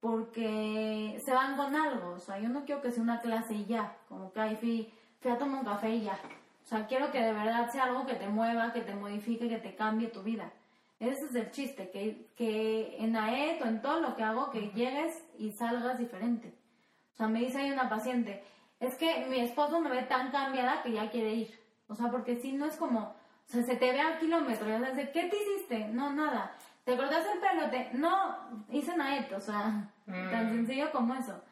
porque 0.00 1.20
se 1.24 1.32
van 1.32 1.56
con 1.56 1.76
algo. 1.76 2.12
O 2.12 2.18
sea, 2.18 2.38
yo 2.38 2.48
no 2.48 2.64
quiero 2.64 2.80
que 2.80 2.90
sea 2.90 3.02
una 3.02 3.20
clase 3.20 3.54
y 3.54 3.66
ya, 3.66 3.96
como 4.08 4.32
que 4.32 4.40
ahí 4.40 4.56
fui, 4.56 4.92
fui 5.20 5.30
a 5.30 5.38
tomar 5.38 5.60
un 5.60 5.66
café 5.66 5.90
y 5.90 6.02
ya. 6.02 6.18
O 6.64 6.68
sea, 6.68 6.86
quiero 6.86 7.12
que 7.12 7.20
de 7.20 7.32
verdad 7.32 7.70
sea 7.70 7.84
algo 7.84 8.06
que 8.06 8.14
te 8.14 8.28
mueva, 8.28 8.72
que 8.72 8.80
te 8.80 8.94
modifique, 8.94 9.48
que 9.48 9.58
te 9.58 9.76
cambie 9.76 10.08
tu 10.08 10.22
vida. 10.22 10.50
Ese 10.98 11.26
es 11.26 11.34
el 11.34 11.50
chiste, 11.50 11.90
que, 11.90 12.30
que 12.36 12.96
en 12.98 13.14
AET 13.14 13.62
o 13.62 13.66
en 13.66 13.82
todo 13.82 14.00
lo 14.00 14.16
que 14.16 14.22
hago, 14.22 14.50
que 14.50 14.70
llegues 14.70 15.22
y 15.38 15.52
salgas 15.52 15.98
diferente. 15.98 16.54
O 17.12 17.16
sea, 17.16 17.28
me 17.28 17.40
dice 17.40 17.58
ahí 17.58 17.70
una 17.70 17.88
paciente, 17.88 18.42
es 18.80 18.94
que 18.96 19.26
mi 19.26 19.40
esposo 19.40 19.80
me 19.80 19.90
ve 19.90 20.02
tan 20.02 20.30
cambiada 20.30 20.82
que 20.82 20.92
ya 20.92 21.10
quiere 21.10 21.34
ir. 21.34 21.60
O 21.88 21.94
sea, 21.94 22.10
porque 22.10 22.36
si 22.36 22.52
no 22.52 22.66
es 22.66 22.76
como, 22.76 23.14
o 23.48 23.52
sea, 23.52 23.62
se 23.62 23.76
te 23.76 23.92
ve 23.92 24.00
a 24.00 24.18
kilómetros, 24.18 24.68
¿qué 25.12 25.28
te 25.30 25.36
hiciste? 25.36 25.88
No, 25.88 26.12
nada. 26.12 26.52
¿Te 26.84 26.96
cortaste 26.96 27.30
el 27.32 27.38
pelo? 27.40 27.88
No, 27.94 28.64
hice 28.70 28.96
NAET, 28.96 29.32
o 29.32 29.40
sea, 29.40 29.90
tan 30.06 30.46
mm. 30.46 30.50
sencillo 30.50 30.92
como 30.92 31.14
eso. 31.14 31.42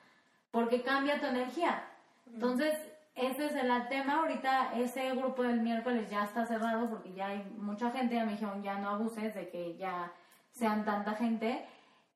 Porque 0.51 0.83
cambia 0.83 1.21
tu 1.21 1.27
energía. 1.27 1.85
Entonces, 2.27 2.75
ese 3.15 3.47
es 3.47 3.55
el 3.55 3.89
tema. 3.89 4.21
Ahorita 4.21 4.75
ese 4.77 5.15
grupo 5.15 5.43
del 5.43 5.61
miércoles 5.61 6.09
ya 6.09 6.25
está 6.25 6.47
cerrado 6.47 6.89
porque 6.89 7.13
ya 7.15 7.29
hay 7.29 7.45
mucha 7.57 7.91
gente. 7.91 8.15
Ya 8.15 8.25
me 8.25 8.33
dijeron, 8.33 8.63
ya 8.63 8.79
no 8.79 8.91
abuses 8.91 9.35
de 9.35 9.49
que 9.51 9.77
ya 9.77 10.13
sean 10.51 10.85
tanta 10.85 11.15
gente. 11.15 11.67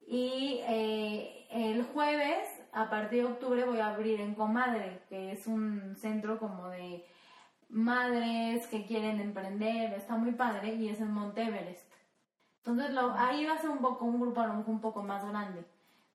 Y 0.06 0.60
eh, 0.68 1.46
el 1.50 1.84
jueves, 1.84 2.48
a 2.72 2.88
partir 2.88 3.22
de 3.24 3.32
octubre, 3.32 3.64
voy 3.64 3.80
a 3.80 3.88
abrir 3.88 4.20
en 4.20 4.34
Comadre, 4.34 5.02
que 5.08 5.32
es 5.32 5.46
un 5.46 5.96
centro 5.96 6.38
como 6.38 6.68
de 6.68 7.04
madres 7.68 8.66
que 8.68 8.84
quieren 8.84 9.20
emprender. 9.20 9.92
Está 9.94 10.16
muy 10.16 10.32
padre 10.32 10.74
y 10.74 10.88
es 10.88 11.00
en 11.00 11.12
Monte 11.12 11.42
Everest. 11.42 11.90
Entonces 12.59 12.93
lo, 12.93 13.12
ahí 13.12 13.47
va 13.47 13.55
a 13.55 13.59
ser 13.59 13.70
un 13.70 13.78
poco 13.78 14.05
un 14.05 14.20
grupo 14.20 14.40
a 14.40 14.47
lo 14.47 14.55
mejor 14.55 14.74
un 14.74 14.80
poco 14.80 15.02
más 15.02 15.26
grande. 15.26 15.64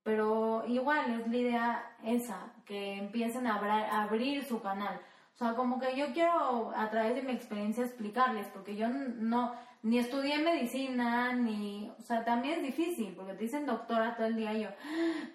Pero 0.03 0.65
igual 0.67 1.21
es 1.21 1.27
la 1.27 1.37
idea 1.37 1.95
esa, 2.03 2.53
que 2.65 2.97
empiecen 2.97 3.47
a, 3.47 4.03
abrir 4.03 4.43
su 4.43 4.61
canal. 4.61 4.99
O 5.33 5.37
sea, 5.37 5.55
como 5.55 5.79
que 5.79 5.95
yo 5.95 6.13
quiero 6.13 6.73
a 6.75 6.89
través 6.91 7.15
de 7.15 7.23
mi 7.23 7.31
experiencia 7.31 7.85
explicarles, 7.85 8.47
porque 8.47 8.75
yo 8.75 8.87
no, 8.89 9.53
ni 9.81 9.97
estudié 9.97 10.39
medicina, 10.39 11.33
ni, 11.33 11.91
o 11.97 12.01
sea, 12.01 12.23
también 12.23 12.59
es 12.59 12.63
difícil, 12.63 13.15
porque 13.15 13.33
te 13.33 13.43
dicen 13.43 13.65
doctora 13.65 14.15
todo 14.15 14.27
el 14.27 14.35
día, 14.35 14.53
y 14.53 14.63
yo, 14.63 14.69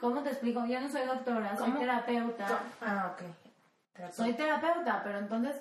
¿cómo 0.00 0.22
te 0.22 0.28
explico? 0.28 0.64
Yo 0.66 0.80
no 0.80 0.88
soy 0.88 1.06
doctora, 1.06 1.56
soy 1.56 1.72
terapeuta. 1.72 2.60
Ah, 2.80 3.12
ok. 3.12 4.12
Soy 4.12 4.34
terapeuta, 4.34 5.00
pero 5.02 5.18
entonces, 5.18 5.56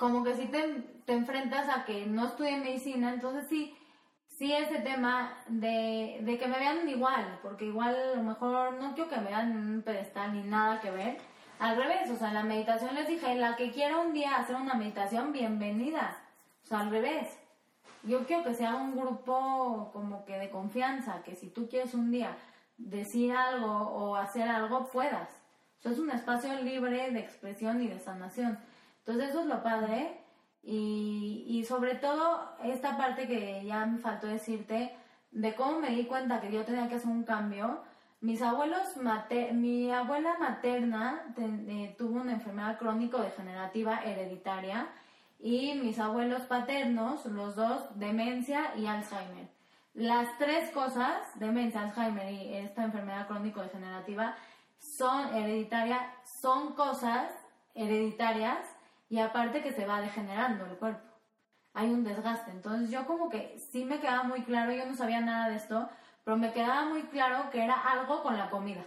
como 0.00 0.24
que 0.24 0.34
si 0.34 0.46
te, 0.46 0.82
te 1.04 1.12
enfrentas 1.12 1.68
a 1.68 1.84
que 1.84 2.06
no 2.06 2.24
estudié 2.24 2.56
medicina, 2.56 3.12
entonces 3.12 3.46
sí, 3.50 3.76
sí 4.28 4.50
ese 4.50 4.78
tema 4.78 5.34
de, 5.46 6.20
de, 6.22 6.38
que 6.38 6.48
me 6.48 6.58
vean 6.58 6.88
igual, 6.88 7.38
porque 7.42 7.66
igual 7.66 7.94
a 7.94 8.16
lo 8.16 8.22
mejor 8.22 8.80
no 8.80 8.94
quiero 8.94 9.10
que 9.10 9.20
me 9.20 9.28
vean 9.28 9.54
un 9.54 9.82
pedestal 9.82 10.32
ni 10.32 10.42
nada 10.42 10.80
que 10.80 10.90
ver. 10.90 11.18
Al 11.58 11.76
revés, 11.76 12.10
o 12.10 12.16
sea, 12.16 12.28
en 12.28 12.34
la 12.34 12.42
meditación 12.42 12.94
les 12.94 13.08
dije, 13.08 13.34
la 13.34 13.56
que 13.56 13.72
quiera 13.72 13.98
un 13.98 14.14
día 14.14 14.36
hacer 14.36 14.56
una 14.56 14.72
meditación, 14.72 15.34
bienvenida. 15.34 16.16
O 16.64 16.66
sea, 16.66 16.80
al 16.80 16.90
revés. 16.90 17.38
Yo 18.02 18.24
quiero 18.24 18.42
que 18.42 18.54
sea 18.54 18.76
un 18.76 18.96
grupo 18.96 19.90
como 19.92 20.24
que 20.24 20.38
de 20.38 20.48
confianza, 20.48 21.22
que 21.22 21.34
si 21.34 21.50
tú 21.50 21.68
quieres 21.68 21.92
un 21.92 22.10
día 22.10 22.34
decir 22.78 23.34
algo 23.34 23.70
o 23.70 24.16
hacer 24.16 24.48
algo, 24.48 24.86
puedas. 24.86 25.28
O 25.78 25.82
sea, 25.82 25.92
es 25.92 25.98
un 25.98 26.10
espacio 26.10 26.54
libre 26.62 27.10
de 27.10 27.20
expresión 27.20 27.82
y 27.82 27.88
de 27.88 27.98
sanación. 27.98 28.58
Entonces 29.00 29.30
eso 29.30 29.40
es 29.40 29.46
lo 29.46 29.62
padre 29.62 30.20
y, 30.62 31.44
y 31.48 31.64
sobre 31.64 31.94
todo 31.96 32.52
esta 32.62 32.96
parte 32.96 33.26
que 33.26 33.64
ya 33.64 33.86
me 33.86 33.98
faltó 33.98 34.26
decirte, 34.26 34.94
de 35.30 35.54
cómo 35.54 35.80
me 35.80 35.90
di 35.90 36.04
cuenta 36.04 36.40
que 36.40 36.52
yo 36.52 36.64
tenía 36.64 36.88
que 36.88 36.96
hacer 36.96 37.10
un 37.10 37.24
cambio. 37.24 37.82
Mis 38.20 38.42
abuelos, 38.42 38.96
mater 38.96 39.54
mi 39.54 39.90
abuela 39.90 40.36
materna 40.38 41.34
eh, 41.38 41.94
tuvo 41.96 42.20
una 42.20 42.32
enfermedad 42.32 42.78
crónico-degenerativa 42.78 44.02
hereditaria 44.04 44.88
y 45.38 45.74
mis 45.76 45.98
abuelos 45.98 46.42
paternos, 46.42 47.24
los 47.24 47.56
dos, 47.56 47.98
demencia 47.98 48.74
y 48.76 48.86
Alzheimer. 48.86 49.48
Las 49.94 50.36
tres 50.38 50.70
cosas, 50.70 51.16
demencia, 51.36 51.80
Alzheimer 51.80 52.30
y 52.30 52.54
esta 52.56 52.84
enfermedad 52.84 53.26
crónico-degenerativa, 53.26 54.36
son 54.78 55.34
hereditarias, 55.34 56.02
son 56.24 56.74
cosas 56.74 57.30
hereditarias 57.74 58.58
y 59.10 59.18
aparte 59.18 59.62
que 59.62 59.72
se 59.72 59.84
va 59.84 60.00
degenerando 60.00 60.64
el 60.64 60.76
cuerpo. 60.76 61.02
Hay 61.74 61.90
un 61.90 62.04
desgaste. 62.04 62.52
Entonces 62.52 62.90
yo 62.90 63.06
como 63.06 63.28
que 63.28 63.58
sí 63.58 63.84
me 63.84 64.00
quedaba 64.00 64.22
muy 64.22 64.42
claro, 64.42 64.72
yo 64.72 64.86
no 64.86 64.94
sabía 64.94 65.20
nada 65.20 65.50
de 65.50 65.56
esto, 65.56 65.90
pero 66.24 66.36
me 66.36 66.52
quedaba 66.52 66.86
muy 66.86 67.02
claro 67.02 67.50
que 67.50 67.62
era 67.62 67.74
algo 67.74 68.22
con 68.22 68.38
la 68.38 68.48
comida. 68.48 68.82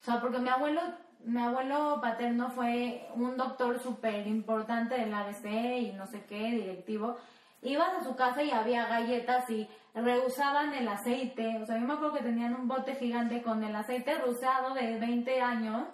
O 0.00 0.04
sea, 0.04 0.20
porque 0.20 0.38
mi 0.38 0.50
abuelo, 0.50 0.80
mi 1.24 1.40
abuelo 1.40 1.98
paterno 2.00 2.50
fue 2.50 3.08
un 3.14 3.36
doctor 3.36 3.80
súper 3.80 4.26
importante 4.26 4.94
del 4.96 5.12
ABC 5.12 5.46
y 5.80 5.92
no 5.92 6.06
sé 6.06 6.24
qué, 6.26 6.50
directivo. 6.50 7.16
Ibas 7.62 7.94
a 7.94 8.04
su 8.04 8.14
casa 8.16 8.42
y 8.42 8.50
había 8.50 8.86
galletas 8.86 9.48
y 9.50 9.68
rehusaban 9.94 10.74
el 10.74 10.86
aceite. 10.88 11.58
O 11.62 11.66
sea, 11.66 11.78
yo 11.78 11.86
me 11.86 11.94
acuerdo 11.94 12.14
que 12.14 12.22
tenían 12.22 12.54
un 12.54 12.68
bote 12.68 12.94
gigante 12.96 13.42
con 13.42 13.64
el 13.64 13.74
aceite 13.74 14.14
rehusado 14.14 14.74
de 14.74 14.98
20 14.98 15.40
años. 15.40 15.88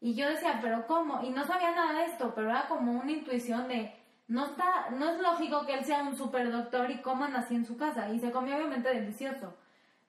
Y 0.00 0.14
yo 0.14 0.28
decía, 0.28 0.58
pero 0.60 0.86
¿cómo? 0.86 1.22
Y 1.22 1.30
no 1.30 1.44
sabía 1.44 1.72
nada 1.72 2.00
de 2.00 2.06
esto, 2.06 2.32
pero 2.34 2.50
era 2.50 2.68
como 2.68 2.92
una 2.92 3.12
intuición 3.12 3.68
de, 3.68 3.94
no 4.28 4.44
está, 4.44 4.90
no 4.90 5.10
es 5.10 5.20
lógico 5.20 5.66
que 5.66 5.74
él 5.74 5.84
sea 5.84 6.02
un 6.02 6.16
super 6.16 6.50
doctor 6.50 6.90
y 6.90 7.00
coman 7.00 7.34
así 7.34 7.54
en 7.54 7.64
su 7.64 7.76
casa. 7.76 8.10
Y 8.10 8.20
se 8.20 8.30
comió 8.30 8.56
obviamente 8.56 8.88
delicioso 8.88 9.54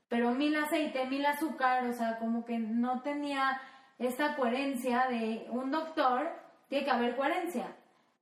pero 0.09 0.31
mil 0.31 0.55
aceite, 0.55 1.05
mil 1.05 1.25
azúcar, 1.25 1.85
o 1.85 1.93
sea, 1.93 2.17
como 2.19 2.45
que 2.45 2.59
no 2.59 3.01
tenía 3.01 3.61
esa 3.99 4.35
coherencia 4.35 5.07
de 5.07 5.47
un 5.49 5.71
doctor, 5.71 6.29
tiene 6.69 6.85
que 6.85 6.91
haber 6.91 7.15
coherencia. 7.15 7.75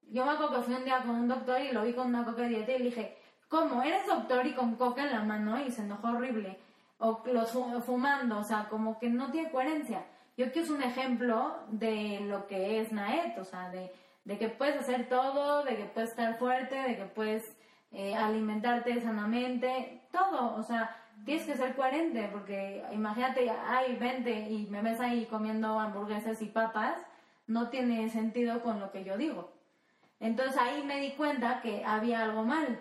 Yo 0.10 0.26
me 0.26 0.32
acuerdo 0.32 0.56
que 0.56 0.62
fui 0.64 0.76
un 0.76 0.86
día 0.86 1.02
con 1.02 1.12
un 1.12 1.28
doctor 1.28 1.62
y 1.62 1.72
lo 1.72 1.84
vi 1.84 1.94
con 1.94 2.08
una 2.08 2.24
coca 2.24 2.44
de 2.44 2.50
dieta 2.50 2.72
y 2.72 2.80
le 2.80 2.86
dije, 2.86 3.18
¿cómo? 3.50 3.84
¿Eres 3.84 4.08
doctor 4.08 4.46
y 4.46 4.54
con 4.54 4.76
coca 4.76 5.04
en 5.04 5.12
la 5.12 5.24
mano? 5.24 5.60
Y 5.64 5.72
se 5.72 5.82
enojó 5.82 6.10
horrible. 6.10 6.60
O 6.98 7.24
los 7.26 7.52
fumando, 7.84 8.40
o 8.40 8.44
sea, 8.44 8.68
como 8.70 9.00
que 9.00 9.10
no 9.10 9.32
tiene 9.32 9.52
coherencia. 9.52 10.06
Yo 10.38 10.52
quiero 10.52 10.66
es 10.66 10.70
un 10.70 10.84
ejemplo 10.84 11.56
de 11.70 12.20
lo 12.22 12.48
que 12.48 12.82
es 12.82 12.92
Naet, 12.92 13.38
o 13.38 13.46
sea, 13.46 13.70
de, 13.70 13.92
de 14.26 14.38
que 14.38 14.50
puedes 14.50 14.82
hacer 14.82 15.08
todo, 15.08 15.64
de 15.64 15.78
que 15.78 15.86
puedes 15.86 16.10
estar 16.10 16.38
fuerte, 16.38 16.76
de 16.76 16.98
que 16.98 17.06
puedes 17.06 17.56
eh, 17.92 18.16
alimentarte 18.16 19.00
sanamente, 19.00 20.02
todo, 20.12 20.56
o 20.56 20.64
sea, 20.64 20.94
tienes 21.24 21.46
que 21.46 21.56
ser 21.56 21.76
coherente, 21.76 22.28
porque 22.34 22.84
imagínate, 22.92 23.50
ay, 23.50 23.96
vente 23.96 24.50
y 24.50 24.68
me 24.68 24.82
ves 24.82 25.00
ahí 25.00 25.26
comiendo 25.28 25.80
hamburguesas 25.80 26.42
y 26.42 26.48
papas, 26.48 26.98
no 27.48 27.70
tiene 27.70 28.10
sentido 28.10 28.62
con 28.62 28.82
lo 28.82 28.92
que 28.92 29.06
yo 29.06 29.18
digo. 29.18 29.54
Entonces 30.20 30.58
ahí 30.58 30.84
me 30.84 31.00
di 31.00 31.12
cuenta 31.12 31.62
que 31.62 31.86
había 31.86 32.24
algo 32.24 32.44
mal. 32.44 32.80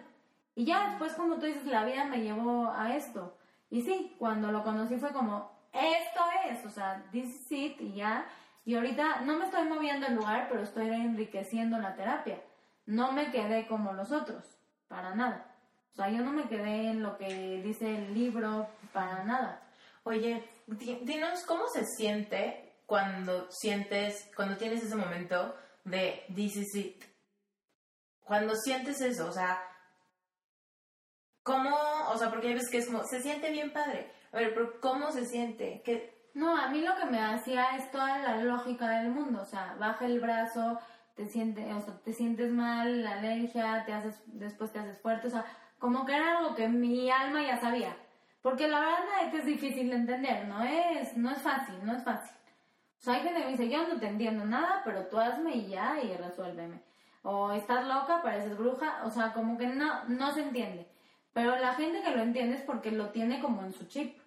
Y 0.56 0.64
ya 0.64 0.88
después, 0.88 1.12
como 1.14 1.36
tú 1.36 1.46
dices, 1.46 1.66
la 1.66 1.84
vida 1.84 2.04
me 2.04 2.22
llevó 2.22 2.70
a 2.70 2.96
esto. 2.96 3.36
Y 3.70 3.82
sí, 3.82 4.16
cuando 4.18 4.50
lo 4.50 4.62
conocí 4.64 4.96
fue 4.96 5.12
como, 5.12 5.52
esto 5.74 6.20
es, 6.48 6.64
o 6.64 6.70
sea, 6.70 7.04
this 7.10 7.26
is 7.26 7.52
it, 7.52 7.80
y 7.80 7.94
ya. 7.94 8.26
Y 8.64 8.76
ahorita 8.76 9.20
no 9.22 9.36
me 9.38 9.44
estoy 9.44 9.68
moviendo 9.68 10.06
el 10.06 10.14
lugar, 10.14 10.46
pero 10.48 10.62
estoy 10.62 10.88
enriqueciendo 10.88 11.78
la 11.78 11.94
terapia. 11.96 12.40
No 12.86 13.12
me 13.12 13.30
quedé 13.30 13.66
como 13.66 13.92
los 13.92 14.12
otros, 14.12 14.44
para 14.88 15.14
nada. 15.14 15.54
O 15.92 15.96
sea, 15.96 16.08
yo 16.08 16.24
no 16.24 16.32
me 16.32 16.48
quedé 16.48 16.90
en 16.90 17.02
lo 17.02 17.18
que 17.18 17.60
dice 17.62 17.94
el 17.94 18.14
libro 18.14 18.68
para 18.92 19.24
nada. 19.24 19.62
Oye, 20.04 20.48
dinos 20.66 21.44
cómo 21.44 21.66
se 21.68 21.84
siente 21.84 22.74
cuando 22.86 23.50
sientes, 23.50 24.30
cuando 24.36 24.56
tienes 24.56 24.82
ese 24.82 24.96
momento 24.96 25.56
de 25.84 26.24
this 26.34 26.56
is 26.56 26.74
it. 26.74 27.04
Cuando 28.24 28.54
sientes 28.56 29.00
eso, 29.00 29.28
o 29.28 29.32
sea, 29.32 29.60
¿cómo, 31.42 31.76
o 32.08 32.16
sea, 32.16 32.30
porque 32.30 32.54
ves 32.54 32.70
que 32.70 32.78
es 32.78 32.86
como, 32.86 33.04
se 33.04 33.22
siente 33.22 33.50
bien 33.50 33.72
padre. 33.72 34.10
A 34.34 34.38
ver, 34.38 34.52
pero 34.52 34.80
¿cómo 34.80 35.12
se 35.12 35.24
siente? 35.24 35.80
¿Qué? 35.84 36.12
No, 36.34 36.56
a 36.56 36.66
mí 36.68 36.80
lo 36.80 36.96
que 36.96 37.04
me 37.04 37.20
hacía 37.20 37.76
es 37.76 37.88
toda 37.92 38.18
la 38.18 38.38
lógica 38.38 38.88
del 38.88 39.12
mundo, 39.12 39.42
o 39.42 39.44
sea, 39.44 39.76
baja 39.78 40.06
el 40.06 40.18
brazo, 40.18 40.80
te 41.14 41.26
sientes, 41.26 41.72
o 41.72 41.80
sea, 41.80 41.94
te 42.02 42.12
sientes 42.12 42.50
mal, 42.50 43.04
la 43.04 43.12
alergia, 43.12 43.84
te 43.86 43.92
haces, 43.92 44.20
después 44.26 44.72
te 44.72 44.80
haces 44.80 44.98
fuerte, 45.00 45.28
o 45.28 45.30
sea, 45.30 45.44
como 45.78 46.04
que 46.04 46.16
era 46.16 46.38
algo 46.38 46.56
que 46.56 46.66
mi 46.66 47.08
alma 47.10 47.42
ya 47.42 47.60
sabía. 47.60 47.96
Porque 48.42 48.66
la 48.66 48.80
verdad 48.80 49.22
es 49.24 49.30
que 49.30 49.38
es 49.38 49.46
difícil 49.46 49.90
de 49.90 49.96
entender, 49.96 50.48
no 50.48 50.64
es, 50.64 51.16
no 51.16 51.30
es 51.30 51.38
fácil, 51.38 51.76
no 51.84 51.94
es 51.94 52.02
fácil. 52.02 52.36
O 52.98 53.02
sea, 53.04 53.14
hay 53.14 53.20
gente 53.20 53.38
que 53.38 53.46
me 53.46 53.52
dice, 53.52 53.68
yo 53.68 53.86
no 53.86 54.00
te 54.00 54.08
entiendo 54.08 54.44
nada, 54.44 54.82
pero 54.84 55.06
tú 55.06 55.18
hazme 55.20 55.54
y 55.54 55.68
ya, 55.68 56.02
y 56.02 56.16
resuélveme. 56.16 56.82
O 57.22 57.52
estás 57.52 57.86
loca, 57.86 58.20
pareces 58.22 58.58
bruja, 58.58 59.02
o 59.04 59.10
sea, 59.10 59.32
como 59.32 59.56
que 59.56 59.68
no, 59.68 60.04
no 60.08 60.32
se 60.32 60.42
entiende. 60.42 60.88
Pero 61.32 61.56
la 61.56 61.74
gente 61.74 62.02
que 62.02 62.10
lo 62.10 62.22
entiende 62.22 62.56
es 62.56 62.62
porque 62.62 62.90
lo 62.90 63.10
tiene 63.10 63.40
como 63.40 63.62
en 63.62 63.72
su 63.72 63.86
chip. 63.86 64.18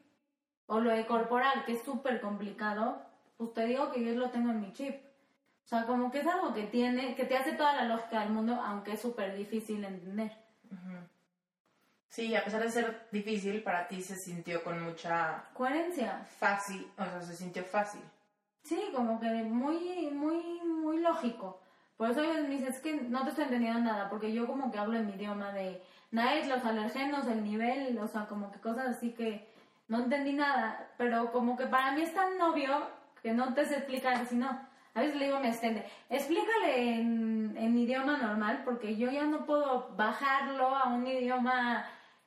O 0.68 0.80
lo 0.80 0.92
de 0.92 1.06
corporal, 1.06 1.66
que 1.66 1.74
es 1.74 1.84
súper 1.84 2.22
complicado, 2.22 3.02
pues 3.38 3.54
te 3.54 3.66
digo 3.66 3.92
que 3.92 4.04
yo 4.04 4.14
lo 4.14 4.30
tengo 4.30 4.52
en 4.52 4.62
mi 4.62 4.74
chip. 4.74 4.96
O 5.66 5.68
sea, 5.68 5.86
como 5.86 6.12
que 6.12 6.20
es 6.20 6.28
algo 6.28 6.54
que 6.54 6.64
tiene, 6.64 7.16
que 7.16 7.26
te 7.26 7.36
hace 7.36 7.54
toda 7.54 7.74
la 7.74 7.86
lógica 7.86 8.22
del 8.22 8.30
mundo, 8.30 8.54
aunque 8.54 8.94
es 8.94 9.02
súper 9.02 9.36
difícil 9.36 9.82
de 9.82 9.88
entender. 9.88 10.32
Sí, 12.10 12.36
a 12.36 12.44
pesar 12.44 12.64
de 12.64 12.72
ser 12.72 13.08
difícil, 13.12 13.62
para 13.64 13.88
ti 13.88 14.02
se 14.02 14.16
sintió 14.16 14.64
con 14.64 14.82
mucha... 14.82 15.44
Coherencia. 15.54 16.26
Fácil, 16.40 16.90
o 16.98 17.04
sea, 17.04 17.22
se 17.22 17.36
sintió 17.36 17.64
fácil. 17.64 18.02
Sí, 18.64 18.90
como 18.96 19.20
que 19.20 19.28
muy, 19.44 20.10
muy, 20.12 20.62
muy 20.62 21.00
lógico. 21.00 21.60
Por 21.98 22.12
eso 22.12 22.22
me 22.22 22.48
dices, 22.48 22.76
es 22.76 22.80
que 22.80 22.94
no 22.96 23.24
te 23.24 23.30
estoy 23.30 23.46
entendiendo 23.46 23.80
nada, 23.80 24.10
porque 24.10 24.32
yo 24.34 24.48
como 24.48 24.72
que 24.72 24.80
hablo 24.80 24.98
en 24.98 25.08
mi 25.08 25.14
idioma 25.14 25.52
de 25.52 25.82
NAES, 26.12 26.48
los 26.48 26.64
alergenos, 26.64 27.28
el 27.28 27.44
nivel, 27.44 27.98
o 27.98 28.08
sea, 28.08 28.26
como 28.28 28.52
que 28.52 28.60
cosas 28.60 28.88
así 28.88 29.12
que 29.12 29.48
no 29.88 30.00
entendí 30.00 30.34
nada, 30.34 30.92
pero 30.98 31.32
como 31.32 31.56
que 31.58 31.66
para 31.68 31.92
mí 31.92 32.02
es 32.02 32.14
tan 32.14 32.40
obvio 32.42 32.90
que 33.22 33.34
no 33.34 33.54
te 33.54 33.66
sé 33.66 33.78
explicar, 33.78 34.26
si 34.26 34.36
no, 34.36 34.48
a 34.94 35.02
veces 35.02 35.16
le 35.16 35.26
digo 35.26 35.38
a 35.38 35.40
mi 35.40 35.50
asistente, 35.50 35.86
explícale 36.10 36.96
en, 36.96 37.78
idioma 37.78 38.18
normal, 38.18 38.64
porque 38.66 38.98
yo 38.98 39.12
ya 39.12 39.24
no 39.24 39.46
puedo 39.46 39.96
bajarlo 39.96 40.76
a 40.76 40.90
un 40.90 41.06
idioma 41.06 41.86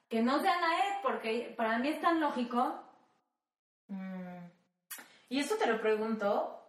que 0.09 0.23
no 0.23 0.39
sea 0.41 0.61
Naed, 0.61 1.03
porque 1.03 1.53
para 1.57 1.79
mí 1.79 1.89
es 1.89 2.01
tan 2.01 2.21
lógico. 2.21 2.83
Mm. 3.89 4.47
Y 5.29 5.41
esto 5.41 5.57
te 5.57 5.67
lo 5.67 5.81
pregunto, 5.81 6.65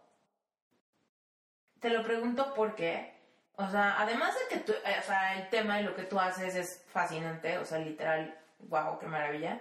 te 1.78 1.90
lo 1.90 2.02
pregunto 2.02 2.52
porque, 2.54 3.14
o 3.54 3.68
sea, 3.68 4.00
además 4.00 4.34
de 4.34 4.56
que 4.56 4.64
tú, 4.64 4.72
eh, 4.72 5.02
o 5.08 5.38
el 5.38 5.48
tema 5.50 5.80
y 5.80 5.84
lo 5.84 5.94
que 5.94 6.02
tú 6.02 6.18
haces 6.18 6.54
es 6.56 6.84
fascinante, 6.88 7.58
o 7.58 7.64
sea, 7.64 7.78
literal, 7.78 8.36
wow, 8.68 8.98
qué 8.98 9.06
maravilla, 9.06 9.60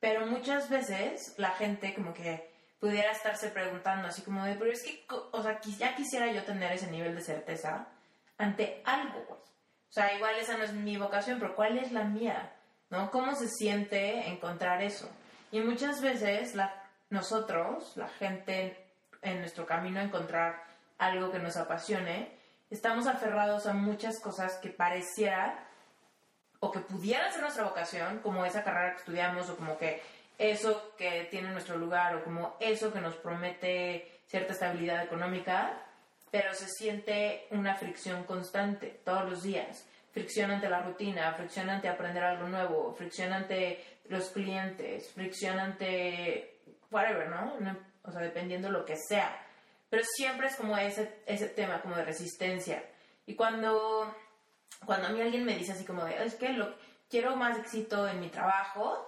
pero 0.00 0.26
muchas 0.26 0.68
veces 0.68 1.34
la 1.36 1.50
gente 1.50 1.94
como 1.94 2.12
que 2.14 2.50
pudiera 2.80 3.12
estarse 3.12 3.50
preguntando 3.50 4.08
así 4.08 4.22
como 4.22 4.44
de, 4.44 4.54
pero 4.54 4.72
es 4.72 4.82
que, 4.82 5.04
o 5.10 5.42
sea, 5.42 5.60
ya 5.60 5.94
quisiera 5.94 6.32
yo 6.32 6.42
tener 6.44 6.72
ese 6.72 6.90
nivel 6.90 7.14
de 7.14 7.20
certeza 7.20 7.86
ante 8.38 8.82
algo, 8.86 9.20
O 9.30 9.92
sea, 9.92 10.14
igual 10.14 10.36
esa 10.36 10.56
no 10.56 10.64
es 10.64 10.72
mi 10.72 10.96
vocación, 10.96 11.38
pero 11.38 11.54
¿cuál 11.54 11.76
es 11.76 11.92
la 11.92 12.04
mía? 12.04 12.52
¿no? 12.88 13.10
¿Cómo 13.10 13.34
se 13.34 13.48
siente 13.48 14.28
encontrar 14.28 14.82
eso? 14.82 15.08
Y 15.52 15.60
muchas 15.60 16.00
veces 16.00 16.54
la, 16.54 16.74
nosotros, 17.10 17.96
la 17.96 18.08
gente 18.08 18.92
en 19.22 19.40
nuestro 19.40 19.66
camino 19.66 20.00
a 20.00 20.04
encontrar 20.04 20.62
algo 20.98 21.30
que 21.30 21.38
nos 21.38 21.56
apasione, 21.56 22.36
estamos 22.70 23.06
aferrados 23.06 23.66
a 23.66 23.72
muchas 23.74 24.20
cosas 24.20 24.58
que 24.58 24.70
pareciera 24.70 25.66
o 26.60 26.70
que 26.70 26.80
pudiera 26.80 27.30
ser 27.30 27.42
nuestra 27.42 27.64
vocación, 27.64 28.20
como 28.20 28.44
esa 28.44 28.62
carrera 28.62 28.92
que 28.92 29.00
estudiamos 29.00 29.48
o 29.50 29.56
como 29.56 29.76
que 29.76 30.02
eso 30.38 30.94
que 30.96 31.28
tiene 31.30 31.50
nuestro 31.50 31.76
lugar 31.76 32.16
o 32.16 32.24
como 32.24 32.56
eso 32.60 32.92
que 32.92 33.00
nos 33.00 33.16
promete 33.16 34.20
cierta 34.26 34.52
estabilidad 34.52 35.02
económica, 35.02 35.82
pero 36.30 36.54
se 36.54 36.68
siente 36.68 37.46
una 37.50 37.74
fricción 37.74 38.24
constante 38.24 39.00
todos 39.04 39.28
los 39.28 39.42
días 39.42 39.86
fricción 40.12 40.50
ante 40.50 40.68
la 40.68 40.82
rutina, 40.82 41.32
fricción 41.34 41.70
ante 41.70 41.88
aprender 41.88 42.22
algo 42.22 42.48
nuevo, 42.48 42.94
fricción 42.94 43.32
ante 43.32 43.82
los 44.08 44.30
clientes, 44.30 45.12
fricción 45.12 45.58
ante 45.58 46.58
whatever, 46.90 47.28
¿no? 47.28 47.56
O 48.02 48.10
sea, 48.10 48.20
dependiendo 48.20 48.70
lo 48.70 48.84
que 48.84 48.96
sea. 48.96 49.46
Pero 49.88 50.02
siempre 50.16 50.48
es 50.48 50.56
como 50.56 50.76
ese, 50.76 51.20
ese 51.26 51.48
tema 51.48 51.80
como 51.80 51.96
de 51.96 52.04
resistencia. 52.04 52.82
Y 53.26 53.34
cuando, 53.34 54.14
cuando 54.84 55.08
a 55.08 55.10
mí 55.10 55.20
alguien 55.20 55.44
me 55.44 55.56
dice 55.56 55.72
así 55.72 55.84
como 55.84 56.04
de, 56.04 56.24
es 56.24 56.34
que 56.34 56.50
lo, 56.52 56.74
quiero 57.08 57.36
más 57.36 57.58
éxito 57.58 58.08
en 58.08 58.20
mi 58.20 58.28
trabajo, 58.28 59.06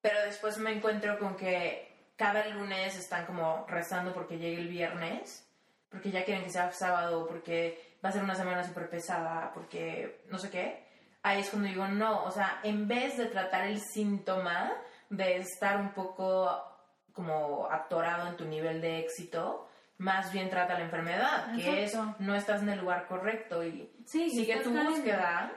pero 0.00 0.20
después 0.22 0.58
me 0.58 0.72
encuentro 0.72 1.18
con 1.18 1.36
que 1.36 2.12
cada 2.16 2.46
lunes 2.48 2.96
están 2.96 3.24
como 3.26 3.64
rezando 3.68 4.12
porque 4.12 4.38
llegue 4.38 4.60
el 4.60 4.68
viernes, 4.68 5.48
porque 5.88 6.10
ya 6.10 6.24
quieren 6.24 6.44
que 6.44 6.50
sea 6.50 6.70
sábado, 6.72 7.26
porque 7.26 7.96
va 8.04 8.10
a 8.10 8.12
ser 8.12 8.22
una 8.22 8.34
semana 8.34 8.64
súper 8.64 8.90
pesada 8.90 9.52
porque 9.54 10.24
no 10.28 10.38
sé 10.38 10.50
qué, 10.50 10.84
ahí 11.22 11.40
es 11.40 11.50
cuando 11.50 11.68
digo, 11.68 11.86
no, 11.86 12.24
o 12.24 12.30
sea, 12.30 12.60
en 12.62 12.88
vez 12.88 13.16
de 13.16 13.26
tratar 13.26 13.66
el 13.66 13.80
síntoma 13.80 14.72
de 15.10 15.36
estar 15.38 15.78
un 15.78 15.92
poco 15.92 16.64
como 17.12 17.68
atorado 17.70 18.28
en 18.28 18.36
tu 18.36 18.44
nivel 18.44 18.80
de 18.80 18.98
éxito, 18.98 19.67
más 19.98 20.32
bien 20.32 20.48
trata 20.48 20.74
la 20.74 20.84
enfermedad, 20.84 21.52
que 21.54 21.84
es 21.84 21.94
Exacto. 21.94 22.16
no 22.20 22.34
estás 22.34 22.62
en 22.62 22.68
el 22.70 22.80
lugar 22.80 23.06
correcto 23.06 23.64
y 23.64 23.90
Sí, 24.04 24.30
sigue 24.30 24.56
tu 24.58 24.72
caliente. 24.72 24.90
búsqueda. 25.00 25.52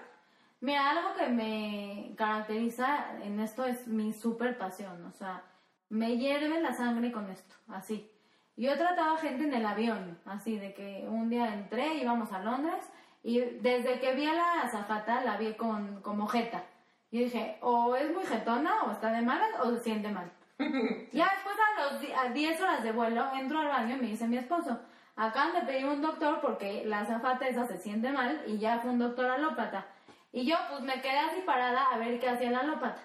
Mira, 0.62 0.90
algo 0.92 1.14
que 1.16 1.28
me 1.28 2.14
caracteriza 2.18 3.20
en 3.24 3.40
esto 3.40 3.66
es 3.66 3.88
mi 3.88 4.14
super 4.14 4.58
pasión, 4.58 5.06
o 5.06 5.12
sea, 5.12 5.44
me 5.90 6.18
hierve 6.18 6.60
la 6.62 6.74
sangre 6.74 7.12
con 7.12 7.30
esto, 7.30 7.56
así. 7.70 8.10
Yo 8.58 8.72
he 8.72 8.78
tratado 8.78 9.16
a 9.16 9.18
gente 9.18 9.44
en 9.46 9.54
el 9.54 9.66
avión, 9.66 10.20
así, 10.26 10.58
de 10.58 10.74
que 10.74 11.06
un 11.08 11.30
día 11.30 11.54
entré, 11.54 11.96
íbamos 11.96 12.32
a 12.32 12.40
Londres, 12.40 12.84
y 13.24 13.40
desde 13.40 14.00
que 14.00 14.14
vi 14.14 14.28
a 14.28 14.34
la 14.34 14.62
azafata 14.64 15.24
la 15.24 15.38
vi 15.38 15.54
con 15.54 16.02
como 16.02 16.28
jeta. 16.28 16.64
Yo 17.12 17.22
dije, 17.22 17.58
o 17.62 17.96
es 17.96 18.12
muy 18.14 18.26
jetona, 18.26 18.84
o 18.84 18.92
está 18.92 19.12
de 19.12 19.22
malas, 19.22 19.50
o 19.64 19.72
se 19.76 19.80
siente 19.84 20.10
mal. 20.10 20.32
Ya 21.12 21.30
después 21.30 21.56
a 21.60 22.22
a 22.22 22.30
10 22.30 22.62
horas 22.62 22.84
de 22.84 22.92
vuelo 22.92 23.26
entro 23.36 23.60
al 23.60 23.68
baño 23.68 23.96
y 23.96 24.00
me 24.00 24.08
dice 24.08 24.28
mi 24.28 24.38
esposo, 24.38 24.80
acaban 25.16 25.54
de 25.54 25.62
pedir 25.62 25.86
un 25.86 26.02
doctor 26.02 26.40
porque 26.42 26.84
la 26.86 27.00
azafata 27.00 27.48
esa 27.48 27.68
se 27.68 27.78
siente 27.78 28.12
mal 28.12 28.44
y 28.48 28.58
ya 28.60 28.80
fue 28.80 28.92
un 28.92 29.00
doctor 29.00 29.30
alópata. 29.30 29.86
Y 30.32 30.46
yo 30.46 30.56
pues 30.70 30.82
me 30.82 31.02
quedé 31.02 31.20
así 31.20 31.42
parada 31.46 31.86
a 31.92 31.98
ver 31.98 32.20
qué 32.20 32.30
hacía 32.30 32.50
el 32.50 32.56
alópata. 32.56 33.02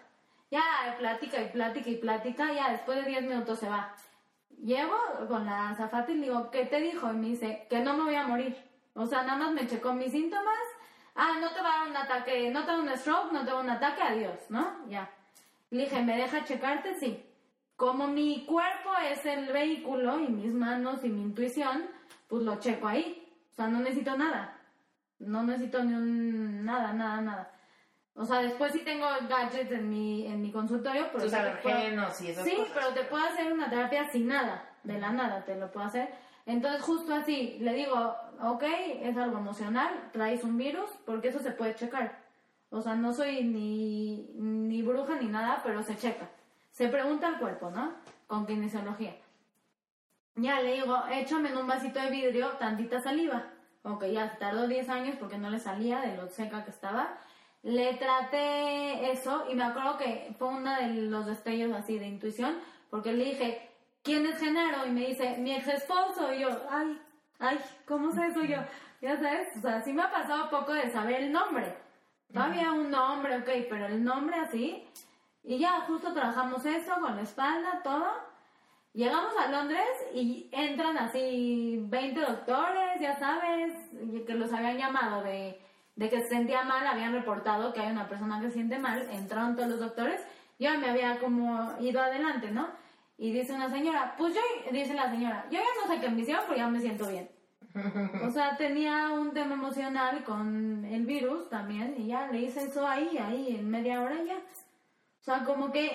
Ya 0.50 0.62
plática 0.98 1.42
y 1.42 1.48
plática 1.48 1.90
y 1.90 1.96
plática, 1.96 2.52
ya 2.52 2.70
después 2.70 3.04
de 3.04 3.10
10 3.10 3.22
minutos 3.22 3.58
se 3.58 3.68
va. 3.68 3.94
Llego 4.62 4.96
con 5.28 5.44
la 5.44 5.70
azafata 5.70 6.12
y 6.12 6.16
le 6.16 6.26
digo, 6.26 6.50
¿qué 6.50 6.64
te 6.66 6.80
dijo? 6.80 7.10
Y 7.10 7.16
me 7.16 7.28
dice, 7.28 7.66
que 7.68 7.80
no 7.80 7.94
me 7.94 8.04
voy 8.04 8.14
a 8.14 8.26
morir. 8.26 8.56
O 8.94 9.06
sea, 9.06 9.22
nada 9.22 9.36
más 9.36 9.52
me 9.52 9.66
checó 9.66 9.92
mis 9.92 10.12
síntomas. 10.12 10.56
Ah, 11.14 11.32
no 11.40 11.50
te 11.50 11.60
va 11.60 11.74
a 11.74 11.78
dar 11.80 11.88
un 11.88 11.96
ataque, 11.96 12.50
no 12.50 12.64
te 12.64 12.72
va 12.72 12.78
a 12.78 12.80
un 12.80 12.96
stroke, 12.96 13.32
no 13.32 13.44
te 13.44 13.52
va 13.52 13.58
a 13.58 13.62
un 13.62 13.70
ataque, 13.70 14.02
adiós, 14.02 14.38
¿no? 14.48 14.86
Ya. 14.88 15.10
Le 15.70 15.82
dije, 15.82 16.02
¿me 16.02 16.16
deja 16.16 16.44
checarte? 16.44 16.94
Sí. 16.94 17.26
Como 17.76 18.06
mi 18.08 18.44
cuerpo 18.46 18.90
es 19.10 19.24
el 19.26 19.52
vehículo 19.52 20.18
y 20.18 20.28
mis 20.28 20.52
manos 20.54 21.04
y 21.04 21.08
mi 21.10 21.22
intuición, 21.22 21.84
pues 22.28 22.42
lo 22.42 22.56
checo 22.58 22.88
ahí. 22.88 23.22
O 23.52 23.54
sea, 23.54 23.68
no 23.68 23.80
necesito 23.80 24.16
nada. 24.16 24.58
No 25.18 25.42
necesito 25.42 25.82
ni 25.84 25.94
un... 25.94 26.64
nada, 26.64 26.92
nada, 26.92 27.20
nada. 27.20 27.52
O 28.14 28.24
sea, 28.24 28.40
después 28.40 28.72
sí 28.72 28.80
tengo 28.80 29.06
gadgets 29.28 29.70
en 29.72 29.90
mi, 29.90 30.26
en 30.26 30.40
mi 30.40 30.50
consultorio, 30.50 31.08
pero... 31.12 31.24
Tus 31.24 31.34
alergenos 31.34 32.18
y 32.22 32.28
esas 32.30 32.44
Sí, 32.44 32.56
cosas. 32.56 32.72
pero 32.74 32.88
te 32.94 33.02
puedo 33.04 33.22
hacer 33.24 33.52
una 33.52 33.68
terapia 33.68 34.08
sin 34.08 34.28
nada, 34.28 34.70
de 34.84 34.98
la 34.98 35.12
nada 35.12 35.44
te 35.44 35.54
lo 35.56 35.70
puedo 35.70 35.84
hacer. 35.86 36.08
Entonces 36.46 36.80
justo 36.80 37.12
así, 37.14 37.58
le 37.60 37.74
digo, 37.74 38.16
ok, 38.42 38.62
es 39.02 39.16
algo 39.18 39.36
emocional, 39.36 40.08
traes 40.12 40.44
un 40.44 40.56
virus, 40.56 40.88
porque 41.04 41.28
eso 41.28 41.40
se 41.40 41.50
puede 41.50 41.74
checar. 41.74 42.18
O 42.70 42.80
sea, 42.80 42.94
no 42.94 43.12
soy 43.12 43.44
ni, 43.44 44.30
ni 44.34 44.80
bruja 44.82 45.16
ni 45.16 45.26
nada, 45.28 45.60
pero 45.62 45.82
se 45.82 45.96
checa. 45.96 46.30
Se 46.76 46.88
pregunta 46.88 47.28
al 47.28 47.38
cuerpo, 47.38 47.70
¿no? 47.70 47.94
Con 48.26 48.44
kinesiología. 48.44 49.16
Ya 50.34 50.60
le 50.60 50.74
digo, 50.74 50.94
échame 51.10 51.48
en 51.48 51.56
un 51.56 51.66
vasito 51.66 51.98
de 51.98 52.10
vidrio 52.10 52.48
tantita 52.58 53.00
saliva. 53.00 53.46
Ok, 53.82 54.04
ya 54.12 54.36
tardó 54.36 54.68
10 54.68 54.86
años 54.90 55.16
porque 55.18 55.38
no 55.38 55.48
le 55.48 55.58
salía 55.58 56.02
de 56.02 56.18
lo 56.18 56.28
seca 56.28 56.66
que 56.66 56.70
estaba. 56.70 57.16
Le 57.62 57.94
traté 57.94 59.10
eso 59.10 59.46
y 59.50 59.54
me 59.54 59.64
acuerdo 59.64 59.96
que 59.96 60.34
fue 60.38 60.48
uno 60.48 60.70
de 60.76 60.88
los 60.88 61.24
destellos 61.24 61.72
así 61.72 61.98
de 61.98 62.08
intuición 62.08 62.58
porque 62.90 63.14
le 63.14 63.24
dije, 63.24 63.70
¿quién 64.02 64.26
es 64.26 64.38
Genaro? 64.38 64.86
Y 64.86 64.90
me 64.90 65.06
dice, 65.06 65.38
mi 65.38 65.54
ex 65.54 65.66
esposo. 65.68 66.34
Y 66.34 66.40
yo, 66.40 66.50
ay, 66.68 67.00
ay, 67.38 67.58
¿cómo 67.86 68.12
sé 68.12 68.26
eso 68.26 68.42
yo? 68.44 68.58
Ya 69.00 69.16
sabes, 69.16 69.48
o 69.56 69.60
sea, 69.62 69.80
sí 69.80 69.94
me 69.94 70.02
ha 70.02 70.10
pasado 70.10 70.50
poco 70.50 70.74
de 70.74 70.90
saber 70.90 71.22
el 71.22 71.32
nombre. 71.32 71.74
Todavía 72.30 72.70
un 72.72 72.90
nombre, 72.90 73.38
ok, 73.38 73.48
pero 73.70 73.86
el 73.86 74.04
nombre 74.04 74.36
así. 74.40 74.86
Y 75.46 75.58
ya, 75.58 75.80
justo 75.86 76.12
trabajamos 76.12 76.66
eso 76.66 76.92
con 77.00 77.14
la 77.14 77.22
espalda, 77.22 77.80
todo. 77.84 78.04
Llegamos 78.92 79.32
a 79.38 79.48
Londres 79.48 79.86
y 80.12 80.50
entran 80.52 80.98
así 80.98 81.78
20 81.88 82.20
doctores, 82.20 83.00
ya 83.00 83.16
sabes, 83.16 83.72
que 84.26 84.34
los 84.34 84.52
habían 84.52 84.76
llamado 84.76 85.22
de, 85.22 85.60
de 85.94 86.08
que 86.08 86.20
se 86.22 86.28
sentía 86.28 86.64
mal, 86.64 86.84
habían 86.84 87.12
reportado 87.12 87.72
que 87.72 87.80
hay 87.80 87.92
una 87.92 88.08
persona 88.08 88.40
que 88.40 88.48
se 88.48 88.54
siente 88.54 88.78
mal, 88.78 89.08
entraron 89.12 89.54
todos 89.54 89.68
los 89.68 89.78
doctores, 89.78 90.20
yo 90.58 90.76
me 90.80 90.90
había 90.90 91.20
como 91.20 91.74
ido 91.78 92.00
adelante, 92.00 92.50
¿no? 92.50 92.66
Y 93.16 93.32
dice 93.32 93.52
una 93.52 93.70
señora, 93.70 94.16
pues 94.18 94.34
yo, 94.34 94.40
dice 94.72 94.94
la 94.94 95.10
señora, 95.10 95.46
yo 95.48 95.60
ya 95.60 95.80
no 95.80 95.94
sé 95.94 96.00
qué 96.00 96.08
me 96.08 96.22
hicieron, 96.22 96.44
pero 96.48 96.58
ya 96.58 96.68
me 96.68 96.80
siento 96.80 97.06
bien. 97.06 97.30
O 98.24 98.30
sea, 98.30 98.56
tenía 98.56 99.10
un 99.10 99.32
tema 99.32 99.54
emocional 99.54 100.24
con 100.24 100.84
el 100.84 101.04
virus 101.04 101.48
también 101.50 101.94
y 101.98 102.08
ya 102.08 102.26
le 102.32 102.40
hice 102.40 102.64
eso 102.64 102.86
ahí, 102.86 103.16
ahí, 103.18 103.56
en 103.56 103.70
media 103.70 104.00
hora 104.00 104.16
ya. 104.24 104.38
O 105.26 105.28
sea, 105.28 105.42
como 105.42 105.72
que 105.72 105.90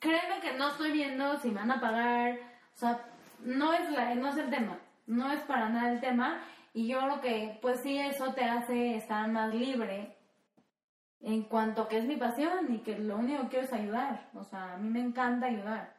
créeme 0.00 0.40
que 0.40 0.54
no 0.54 0.68
estoy 0.68 0.90
viendo 0.90 1.38
si 1.38 1.48
me 1.48 1.60
van 1.60 1.70
a 1.70 1.80
pagar. 1.80 2.36
O 2.74 2.76
sea, 2.76 3.04
no 3.44 3.72
es, 3.72 3.88
la, 3.90 4.16
no 4.16 4.30
es 4.30 4.36
el 4.36 4.50
tema. 4.50 4.80
No 5.06 5.30
es 5.30 5.40
para 5.42 5.68
nada 5.68 5.92
el 5.92 6.00
tema. 6.00 6.40
Y 6.72 6.88
yo 6.88 6.98
creo 6.98 7.20
que, 7.20 7.58
pues 7.62 7.82
sí, 7.82 7.96
eso 7.96 8.34
te 8.34 8.42
hace 8.42 8.96
estar 8.96 9.28
más 9.28 9.54
libre 9.54 10.16
en 11.20 11.44
cuanto 11.44 11.86
que 11.86 11.98
es 11.98 12.04
mi 12.04 12.16
pasión 12.16 12.74
y 12.74 12.78
que 12.78 12.98
lo 12.98 13.16
único 13.16 13.42
que 13.42 13.48
quiero 13.50 13.64
es 13.64 13.72
ayudar. 13.72 14.28
O 14.34 14.42
sea, 14.42 14.74
a 14.74 14.76
mí 14.76 14.90
me 14.90 15.02
encanta 15.02 15.46
ayudar. 15.46 15.94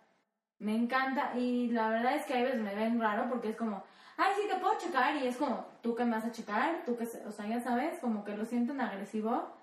Me 0.60 0.76
encanta. 0.76 1.32
Y 1.38 1.70
la 1.70 1.88
verdad 1.88 2.16
es 2.16 2.26
que 2.26 2.34
a 2.34 2.44
veces 2.44 2.60
me 2.60 2.76
ven 2.76 3.00
raro 3.00 3.30
porque 3.30 3.52
es 3.52 3.56
como, 3.56 3.86
ay, 4.18 4.34
sí, 4.36 4.50
te 4.50 4.60
puedo 4.60 4.78
checar. 4.78 5.16
Y 5.16 5.28
es 5.28 5.38
como, 5.38 5.66
¿tú 5.82 5.96
qué 5.96 6.04
me 6.04 6.18
vas 6.18 6.26
a 6.26 6.32
checar? 6.34 6.84
¿Tú 6.86 6.98
qué? 6.98 7.06
se-?" 7.06 7.26
O 7.26 7.32
sea, 7.32 7.48
ya 7.48 7.62
sabes, 7.62 8.00
como 8.00 8.26
que 8.26 8.36
lo 8.36 8.44
sienten 8.44 8.82
agresivo 8.82 9.56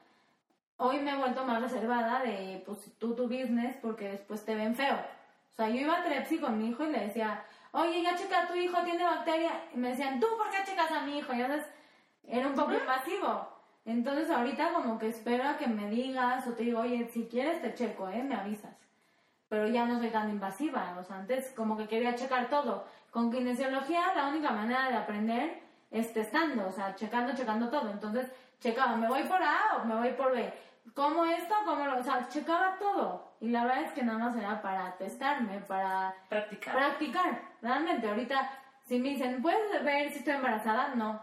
hoy 0.76 1.00
me 1.00 1.12
he 1.12 1.16
vuelto 1.16 1.44
más 1.44 1.60
reservada 1.62 2.22
de, 2.22 2.62
pues, 2.66 2.78
tú 2.98 3.14
tu 3.14 3.24
business, 3.24 3.76
porque 3.80 4.08
después 4.08 4.44
te 4.44 4.54
ven 4.54 4.74
feo. 4.74 4.94
O 4.94 5.54
sea, 5.54 5.68
yo 5.68 5.76
iba 5.76 5.98
a 5.98 6.04
Trepsi 6.04 6.38
con 6.38 6.58
mi 6.58 6.70
hijo 6.70 6.84
y 6.84 6.92
le 6.92 7.06
decía, 7.06 7.44
oye, 7.72 8.02
ya 8.02 8.16
checa, 8.16 8.46
tu 8.46 8.54
hijo 8.54 8.82
tiene 8.82 9.04
bacteria. 9.04 9.52
Y 9.74 9.78
me 9.78 9.90
decían, 9.90 10.18
¿tú 10.20 10.26
por 10.36 10.50
qué 10.50 10.58
checas 10.64 10.90
a 10.90 11.02
mi 11.02 11.18
hijo? 11.18 11.32
Y 11.34 11.40
entonces 11.40 11.68
era 12.26 12.46
un 12.46 12.54
poco 12.54 12.72
invasivo. 12.72 13.48
Entonces 13.84 14.30
ahorita 14.30 14.72
como 14.72 14.98
que 14.98 15.08
espero 15.08 15.48
a 15.48 15.56
que 15.56 15.66
me 15.66 15.90
digas 15.90 16.46
o 16.46 16.52
te 16.52 16.62
digo, 16.62 16.80
oye, 16.80 17.08
si 17.08 17.26
quieres 17.26 17.60
te 17.60 17.74
checo, 17.74 18.08
¿eh? 18.08 18.22
Me 18.22 18.36
avisas. 18.36 18.76
Pero 19.48 19.66
ya 19.68 19.84
no 19.84 19.98
soy 19.98 20.10
tan 20.10 20.30
invasiva. 20.30 20.96
O 20.98 21.02
sea, 21.02 21.16
antes 21.16 21.50
como 21.50 21.76
que 21.76 21.88
quería 21.88 22.14
checar 22.14 22.48
todo. 22.48 22.86
Con 23.10 23.30
kinesiología 23.30 24.14
la 24.14 24.28
única 24.28 24.50
manera 24.50 24.88
de 24.88 24.96
aprender 24.96 25.62
es 25.90 26.14
testando, 26.14 26.68
o 26.68 26.72
sea, 26.72 26.94
checando, 26.94 27.34
checando 27.34 27.68
todo. 27.68 27.90
Entonces 27.90 28.30
checaba, 28.62 28.96
¿me 28.96 29.08
voy 29.08 29.24
por 29.24 29.42
A 29.42 29.76
o 29.76 29.84
me 29.84 29.94
voy 29.96 30.12
por 30.12 30.32
B? 30.32 30.52
¿Cómo 30.94 31.24
esto? 31.24 31.54
¿Cómo 31.64 31.84
lo...? 31.84 31.98
O 31.98 32.02
sea, 32.02 32.28
checaba 32.28 32.76
todo. 32.78 33.36
Y 33.40 33.48
la 33.50 33.64
verdad 33.64 33.82
es 33.84 33.92
que 33.92 34.02
nada 34.02 34.18
más 34.18 34.36
era 34.36 34.62
para 34.62 34.96
testarme, 34.96 35.60
para 35.60 36.14
Practicar. 36.28 36.74
practicar. 36.74 37.40
Realmente, 37.60 38.08
ahorita, 38.08 38.50
si 38.86 38.98
me 38.98 39.10
dicen, 39.10 39.42
¿puedes 39.42 39.82
ver 39.84 40.10
si 40.12 40.18
estoy 40.20 40.34
embarazada? 40.34 40.94
No. 40.94 41.20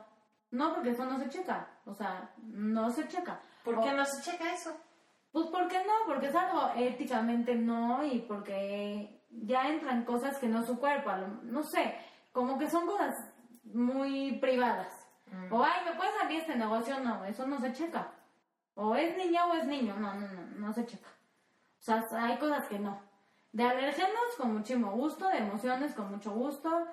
No, 0.51 0.73
porque 0.73 0.91
eso 0.91 1.05
no 1.05 1.17
se 1.19 1.29
checa. 1.29 1.67
O 1.85 1.93
sea, 1.93 2.31
no 2.37 2.89
se 2.89 3.07
checa. 3.07 3.39
¿Por 3.63 3.79
O- 3.79 3.81
qué 3.83 3.91
no 3.91 4.05
se 4.05 4.21
checa 4.31 4.51
eso? 4.53 4.75
Pues, 5.31 5.47
¿por 5.47 5.67
qué 5.67 5.77
no? 5.85 5.93
Porque 6.07 6.27
es 6.27 6.35
algo 6.35 6.71
éticamente 6.75 7.53
no 7.55 8.03
y 8.03 8.19
porque 8.21 9.21
ya 9.29 9.67
entran 9.67 10.03
cosas 10.05 10.37
que 10.39 10.47
no 10.47 10.63
su 10.63 10.79
cuerpo. 10.79 11.11
No 11.43 11.63
sé, 11.63 11.95
como 12.31 12.57
que 12.57 12.69
son 12.69 12.85
cosas 12.87 13.13
muy 13.63 14.39
privadas. 14.39 14.98
O, 15.51 15.63
ay, 15.63 15.81
¿me 15.85 15.93
puedes 15.93 16.13
abrir 16.21 16.39
este 16.41 16.55
negocio? 16.55 16.99
No, 16.99 17.23
eso 17.25 17.45
no 17.47 17.59
se 17.59 17.73
checa. 17.73 18.07
O 18.75 18.95
es 18.95 19.15
niña 19.17 19.45
o 19.45 19.53
es 19.53 19.65
niño. 19.65 19.95
No, 19.97 20.13
no, 20.13 20.27
no, 20.27 20.41
no 20.55 20.73
se 20.73 20.85
checa. 20.85 21.09
O 21.79 21.81
sea, 21.81 22.05
hay 22.13 22.37
cosas 22.37 22.65
que 22.67 22.79
no. 22.79 23.01
De 23.51 23.63
alérgenos 23.63 24.35
con 24.37 24.53
muchísimo 24.55 24.91
gusto, 24.91 25.27
de 25.29 25.37
emociones 25.39 25.93
con 25.93 26.11
mucho 26.11 26.31
gusto, 26.31 26.87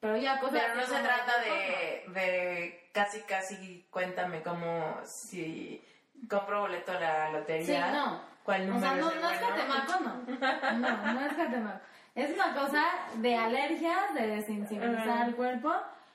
pero 0.00 0.16
ya 0.16 0.40
cosas... 0.40 0.62
Pero 0.62 0.74
no 0.74 0.82
se 0.86 1.00
trata 1.02 1.32
de 1.40 2.04
de, 2.12 2.90
casi, 2.92 3.20
casi, 3.22 3.86
cuéntame 3.90 4.42
como 4.42 4.96
si 5.04 5.82
compro 6.28 6.62
boleto 6.62 6.92
a 6.92 7.00
la 7.00 7.26
Sí, 7.28 7.32
lotería. 7.34 7.92
no. 7.92 8.20
¿Cuál 8.42 8.62
O 8.62 8.74
número 8.74 8.80
sea, 8.80 8.96
no, 8.96 9.08
es 9.08 9.14
el 9.14 9.20
no 9.22 9.30
es 9.30 9.40
catemaco, 9.40 10.00
no. 10.00 10.78
No, 10.78 11.12
no 11.14 11.20
es 11.20 11.32
catemaco. 11.34 11.80
Es 12.16 12.34
una 12.34 12.54
cosa 12.54 12.84
de 13.18 13.36
alergias, 13.36 14.14
de 14.14 14.26
desensibilizar 14.26 15.22
al 15.22 15.36
cuerpo 15.36 15.72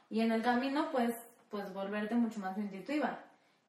y 0.10 0.20
en 0.22 0.32
el 0.34 0.44
camino, 0.44 0.92
pues, 0.92 1.16
pues 1.50 1.74
volverte 1.74 2.16
mucho 2.16 2.40
más 2.40 2.58
intuitiva. 2.58 3.20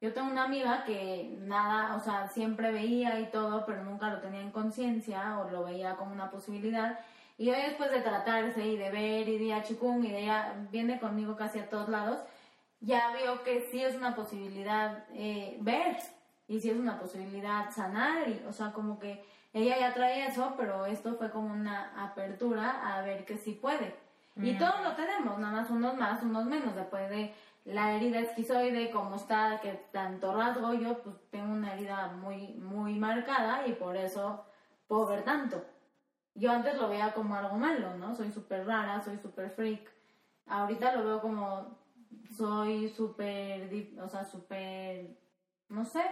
Yo 0.01 0.13
tengo 0.13 0.31
una 0.31 0.45
amiga 0.45 0.85
que 0.85 1.35
nada, 1.41 1.95
o 1.95 1.99
sea, 1.99 2.27
siempre 2.27 2.71
veía 2.71 3.19
y 3.19 3.29
todo, 3.31 3.65
pero 3.65 3.83
nunca 3.83 4.09
lo 4.09 4.21
tenía 4.21 4.41
en 4.41 4.51
conciencia 4.51 5.39
o 5.39 5.49
lo 5.49 5.65
veía 5.65 5.95
como 5.97 6.13
una 6.13 6.31
posibilidad. 6.31 6.99
Y 7.37 7.49
hoy 7.49 7.61
después 7.61 7.91
de 7.91 8.01
tratarse 8.01 8.65
y 8.65 8.77
de 8.77 8.91
ver 8.91 9.27
y 9.27 9.37
de 9.37 9.43
ir 9.45 9.53
a 9.53 9.63
Chikung 9.63 10.03
y 10.03 10.11
de 10.11 10.23
ella, 10.23 10.53
viene 10.71 10.99
conmigo 10.99 11.35
casi 11.35 11.59
a 11.59 11.69
todos 11.69 11.89
lados, 11.89 12.19
ya 12.81 13.11
veo 13.11 13.43
que 13.43 13.61
sí 13.71 13.83
es 13.83 13.95
una 13.95 14.15
posibilidad 14.15 15.05
eh, 15.13 15.57
ver 15.61 15.97
y 16.47 16.59
sí 16.59 16.69
es 16.69 16.77
una 16.77 16.99
posibilidad 16.99 17.71
sanar 17.71 18.27
y 18.27 18.43
o 18.47 18.53
sea 18.53 18.71
como 18.71 18.99
que 18.99 19.23
ella 19.53 19.77
ya 19.79 19.93
trae 19.93 20.27
eso 20.27 20.53
pero 20.57 20.85
esto 20.85 21.15
fue 21.15 21.29
como 21.29 21.53
una 21.53 21.91
apertura 22.03 22.95
a 22.95 23.01
ver 23.01 23.25
que 23.25 23.37
sí 23.37 23.53
puede 23.53 23.95
y 24.41 24.57
todos 24.57 24.81
lo 24.81 24.93
tenemos 24.93 25.37
nada 25.37 25.61
más 25.61 25.69
unos 25.69 25.97
más 25.97 26.23
unos 26.23 26.45
menos 26.45 26.73
después 26.73 27.09
de 27.09 27.33
la 27.73 27.95
herida 27.95 28.19
esquizoide 28.19 28.91
como 28.91 29.15
está 29.15 29.59
que 29.61 29.73
tanto 29.91 30.35
rasgo 30.35 30.73
yo 30.73 31.01
pues 31.03 31.15
tengo 31.29 31.53
una 31.53 31.73
herida 31.73 32.07
muy 32.07 32.53
muy 32.55 32.95
marcada 32.95 33.67
y 33.67 33.73
por 33.73 33.95
eso 33.95 34.45
puedo 34.87 35.07
ver 35.07 35.23
tanto 35.23 35.63
yo 36.35 36.51
antes 36.51 36.77
lo 36.77 36.89
veía 36.89 37.13
como 37.13 37.35
algo 37.35 37.57
malo 37.57 37.95
no 37.97 38.15
soy 38.15 38.31
súper 38.31 38.65
rara 38.65 39.01
soy 39.01 39.17
súper 39.17 39.51
freak 39.51 39.89
ahorita 40.47 40.95
lo 40.95 41.05
veo 41.05 41.21
como 41.21 41.79
soy 42.35 42.89
súper, 42.89 43.69
o 44.01 44.07
sea, 44.07 44.23
súper, 44.25 45.17
no 45.69 45.85
sé, 45.85 46.03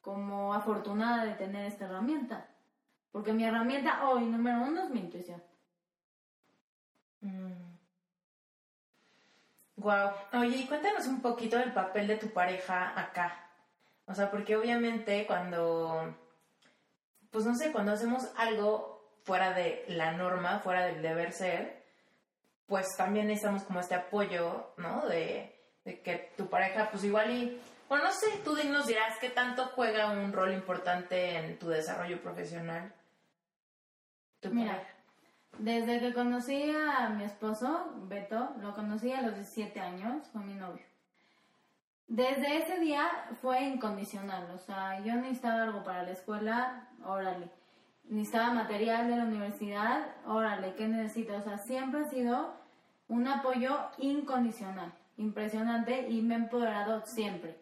como 0.00 0.54
afortunada 0.54 1.24
de 1.24 1.34
tener 1.34 1.66
esta 1.66 1.86
herramienta. 1.86 2.48
Porque 3.10 3.32
mi 3.32 3.44
herramienta 3.44 4.08
hoy, 4.08 4.26
número 4.26 4.62
uno, 4.62 4.84
es 4.84 4.90
mi 4.90 5.00
intuición. 5.00 5.42
Wow. 9.78 10.10
Oye, 10.32 10.56
y 10.56 10.66
cuéntanos 10.66 11.06
un 11.06 11.22
poquito 11.22 11.56
del 11.56 11.72
papel 11.72 12.08
de 12.08 12.16
tu 12.16 12.30
pareja 12.30 12.98
acá. 13.00 13.48
O 14.06 14.14
sea, 14.14 14.28
porque 14.28 14.56
obviamente 14.56 15.24
cuando, 15.24 16.16
pues 17.30 17.44
no 17.44 17.54
sé, 17.54 17.70
cuando 17.70 17.92
hacemos 17.92 18.24
algo 18.36 19.20
fuera 19.22 19.52
de 19.52 19.84
la 19.86 20.12
norma, 20.12 20.58
fuera 20.58 20.86
del 20.86 21.00
deber 21.00 21.32
ser, 21.32 21.84
pues 22.66 22.86
también 22.96 23.28
necesitamos 23.28 23.62
como 23.62 23.78
este 23.78 23.94
apoyo, 23.94 24.72
¿no? 24.78 25.06
De, 25.06 25.54
que 25.84 26.32
tu 26.36 26.50
pareja, 26.50 26.90
pues 26.90 27.04
igual 27.04 27.30
y, 27.30 27.60
bueno, 27.88 28.04
no 28.04 28.12
sé, 28.12 28.26
tú 28.44 28.56
nos 28.64 28.86
dirás 28.86 29.16
qué 29.20 29.30
tanto 29.30 29.66
juega 29.74 30.10
un 30.10 30.32
rol 30.32 30.52
importante 30.52 31.36
en 31.36 31.58
tu 31.58 31.68
desarrollo 31.68 32.20
profesional. 32.20 32.92
Mira, 34.50 34.82
desde 35.58 36.00
que 36.00 36.14
conocí 36.14 36.70
a 36.70 37.08
mi 37.10 37.24
esposo, 37.24 37.92
Beto, 38.08 38.50
lo 38.60 38.74
conocí 38.74 39.12
a 39.12 39.22
los 39.22 39.34
17 39.34 39.80
años, 39.80 40.28
fue 40.32 40.42
mi 40.42 40.54
novio. 40.54 40.84
Desde 42.06 42.58
ese 42.58 42.78
día 42.78 43.06
fue 43.42 43.62
incondicional, 43.64 44.50
o 44.54 44.58
sea, 44.58 44.98
yo 45.00 45.14
necesitaba 45.14 45.64
algo 45.64 45.82
para 45.82 46.04
la 46.04 46.12
escuela, 46.12 46.88
órale. 47.04 47.50
Necesitaba 48.04 48.54
material 48.54 49.08
de 49.08 49.16
la 49.16 49.24
universidad, 49.24 50.06
órale, 50.26 50.74
¿qué 50.74 50.88
necesito? 50.88 51.36
O 51.36 51.42
sea, 51.42 51.58
siempre 51.58 52.00
ha 52.00 52.04
sido 52.04 52.54
un 53.08 53.26
apoyo 53.26 53.78
incondicional, 53.98 54.92
impresionante 55.18 56.08
y 56.08 56.22
me 56.22 56.34
ha 56.34 56.38
empoderado 56.38 57.04
siempre. 57.04 57.60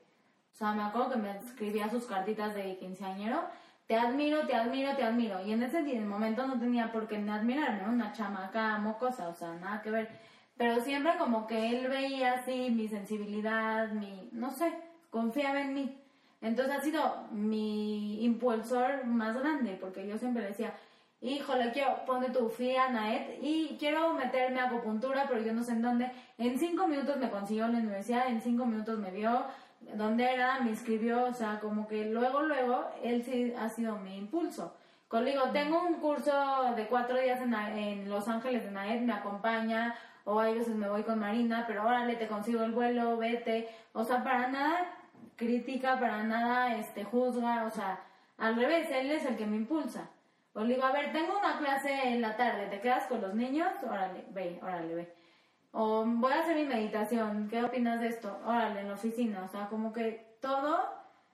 O 0.52 0.54
sea, 0.54 0.72
me 0.72 0.84
acuerdo 0.84 1.10
que 1.10 1.18
me 1.18 1.36
escribía 1.38 1.90
sus 1.90 2.06
cartitas 2.06 2.54
de 2.54 2.76
quinceañero, 2.78 3.42
te 3.86 3.96
admiro, 3.96 4.46
te 4.46 4.54
admiro, 4.54 4.96
te 4.96 5.04
admiro. 5.04 5.44
Y 5.46 5.52
en 5.52 5.62
ese 5.62 5.82
momento 6.00 6.46
no 6.46 6.58
tenía 6.58 6.92
por 6.92 7.06
qué 7.06 7.16
admirarme, 7.16 7.88
una 7.88 8.12
chamaca 8.12 8.78
mocosa, 8.78 9.28
o 9.28 9.34
sea, 9.34 9.54
nada 9.54 9.82
que 9.82 9.90
ver. 9.90 10.08
Pero 10.56 10.80
siempre 10.80 11.16
como 11.18 11.46
que 11.46 11.70
él 11.70 11.88
veía 11.88 12.34
así 12.34 12.70
mi 12.70 12.88
sensibilidad, 12.88 13.90
mi, 13.90 14.28
no 14.32 14.50
sé, 14.50 14.72
confiaba 15.10 15.60
en 15.60 15.74
mí. 15.74 15.98
Entonces 16.40 16.74
ha 16.76 16.80
sido 16.80 17.28
mi 17.30 18.24
impulsor 18.24 19.04
más 19.06 19.38
grande, 19.38 19.78
porque 19.80 20.06
yo 20.06 20.18
siempre 20.18 20.44
decía, 20.44 20.74
híjole, 21.20 21.72
quiero, 21.72 22.04
ponte 22.06 22.30
tu 22.30 22.48
fui 22.48 22.76
a 22.76 22.88
Naet 22.88 23.38
y 23.42 23.76
quiero 23.78 24.14
meterme 24.14 24.60
a 24.60 24.66
acupuntura, 24.66 25.26
pero 25.28 25.42
yo 25.42 25.52
no 25.52 25.62
sé 25.62 25.72
en 25.72 25.82
dónde. 25.82 26.10
En 26.38 26.58
cinco 26.58 26.86
minutos 26.88 27.16
me 27.18 27.30
consiguió 27.30 27.68
la 27.68 27.78
universidad, 27.78 28.28
en 28.28 28.40
cinco 28.40 28.66
minutos 28.66 28.98
me 28.98 29.10
vio 29.10 29.44
dónde 29.94 30.32
era, 30.32 30.60
me 30.60 30.70
inscribió, 30.70 31.24
o 31.24 31.32
sea, 31.32 31.60
como 31.60 31.86
que 31.86 32.06
luego, 32.06 32.42
luego, 32.42 32.84
él 33.02 33.22
sí 33.24 33.52
ha 33.58 33.68
sido 33.68 33.96
mi 33.98 34.16
impulso. 34.16 34.74
Conmigo, 35.08 35.50
tengo 35.52 35.82
un 35.82 35.94
curso 35.94 36.32
de 36.74 36.86
cuatro 36.86 37.18
días 37.18 37.40
en, 37.40 37.54
en 37.54 38.10
Los 38.10 38.26
Ángeles 38.28 38.64
de 38.64 38.70
Naet, 38.72 39.02
me 39.02 39.12
acompaña, 39.12 39.94
o 40.24 40.40
hay 40.40 40.54
veces 40.58 40.74
me 40.74 40.88
voy 40.88 41.04
con 41.04 41.20
Marina, 41.20 41.64
pero 41.68 41.86
órale, 41.86 42.16
te 42.16 42.26
consigo 42.26 42.64
el 42.64 42.72
vuelo, 42.72 43.16
vete. 43.16 43.68
O 43.92 44.02
sea, 44.02 44.24
para 44.24 44.48
nada 44.48 44.96
crítica, 45.36 46.00
para 46.00 46.24
nada 46.24 46.74
este, 46.76 47.04
juzga, 47.04 47.64
o 47.64 47.70
sea, 47.70 48.00
al 48.38 48.56
revés, 48.56 48.88
él 48.90 49.10
es 49.12 49.24
el 49.24 49.36
que 49.36 49.46
me 49.46 49.56
impulsa. 49.56 50.10
O 50.54 50.64
le 50.64 50.74
digo, 50.74 50.86
a 50.86 50.92
ver, 50.92 51.12
tengo 51.12 51.38
una 51.38 51.58
clase 51.58 52.08
en 52.08 52.20
la 52.20 52.36
tarde, 52.36 52.66
¿te 52.66 52.80
quedas 52.80 53.06
con 53.06 53.20
los 53.20 53.34
niños? 53.34 53.68
Órale, 53.84 54.24
ve, 54.30 54.58
órale, 54.62 54.94
ve. 54.94 55.14
O 55.72 56.04
voy 56.06 56.32
a 56.32 56.40
hacer 56.40 56.56
mi 56.56 56.64
meditación, 56.64 57.48
¿qué 57.48 57.62
opinas 57.62 58.00
de 58.00 58.08
esto? 58.08 58.38
Órale, 58.46 58.80
en 58.80 58.88
la 58.88 58.94
oficina, 58.94 59.42
o 59.44 59.48
sea, 59.48 59.68
como 59.68 59.92
que 59.92 60.36
todo 60.40 60.78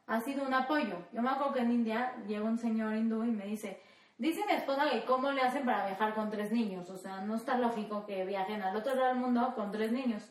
ha 0.06 0.20
sido 0.20 0.44
un 0.44 0.54
apoyo. 0.54 0.96
Yo 1.12 1.22
me 1.22 1.30
acuerdo 1.30 1.54
que 1.54 1.60
en 1.60 1.72
India 1.72 2.14
llega 2.26 2.44
un 2.44 2.58
señor 2.58 2.94
hindú 2.94 3.24
y 3.24 3.30
me 3.30 3.46
dice, 3.46 3.80
dice 4.18 4.44
mi 4.46 4.52
esposa 4.52 4.90
que 4.90 5.04
cómo 5.04 5.30
le 5.30 5.42
hacen 5.42 5.64
para 5.64 5.86
viajar 5.86 6.14
con 6.14 6.30
tres 6.30 6.50
niños, 6.52 6.90
o 6.90 6.96
sea, 6.96 7.20
no 7.20 7.36
está 7.36 7.56
lógico 7.56 8.04
que 8.06 8.24
viajen 8.24 8.62
al 8.62 8.76
otro 8.76 8.94
lado 8.94 9.08
del 9.08 9.16
mundo 9.16 9.52
con 9.54 9.70
tres 9.70 9.92
niños. 9.92 10.30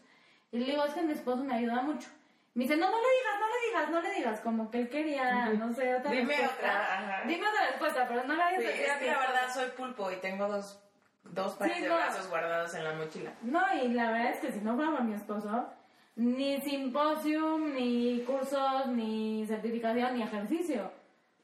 Y 0.51 0.59
le 0.59 0.65
digo, 0.65 0.83
es 0.83 0.93
que 0.93 1.01
mi 1.01 1.13
esposo 1.13 1.43
me 1.43 1.55
ayuda 1.55 1.81
mucho. 1.81 2.09
Me 2.53 2.63
dice, 2.65 2.75
no, 2.75 2.91
no 2.91 2.97
le 2.97 3.07
digas, 3.07 3.39
no 3.39 3.47
le 3.47 3.67
digas, 3.67 3.89
no 3.89 4.01
le 4.01 4.13
digas, 4.13 4.39
como 4.41 4.69
que 4.69 4.79
él 4.81 4.89
quería, 4.89 5.45
no 5.53 5.71
sé, 5.73 5.95
otra 5.95 6.11
Dime 6.11 6.35
otra, 6.45 7.23
Dime 7.25 7.47
otra 7.47 7.67
respuesta, 7.67 8.05
pero 8.09 8.25
no 8.25 8.35
la 8.35 8.49
digas. 8.49 8.73
Sí, 8.73 8.81
es 8.81 8.93
que 8.97 9.07
la 9.07 9.19
verdad 9.19 9.53
soy 9.53 9.69
pulpo 9.69 10.11
y 10.11 10.17
tengo 10.17 10.49
dos, 10.49 10.83
dos 11.23 11.53
pares 11.53 11.81
de 11.81 11.87
brazos 11.89 12.29
guardados 12.29 12.73
en 12.75 12.83
la 12.83 12.93
mochila. 12.93 13.33
No, 13.41 13.61
y 13.81 13.89
la 13.89 14.11
verdad 14.11 14.31
es 14.31 14.39
que 14.39 14.51
si 14.51 14.59
no 14.59 14.75
fuera 14.75 14.99
mi 15.01 15.13
esposo, 15.13 15.67
ni 16.15 16.59
simposium, 16.61 17.73
ni 17.73 18.23
cursos, 18.25 18.87
ni 18.87 19.45
certificación, 19.47 20.15
ni 20.15 20.23
ejercicio. 20.23 20.91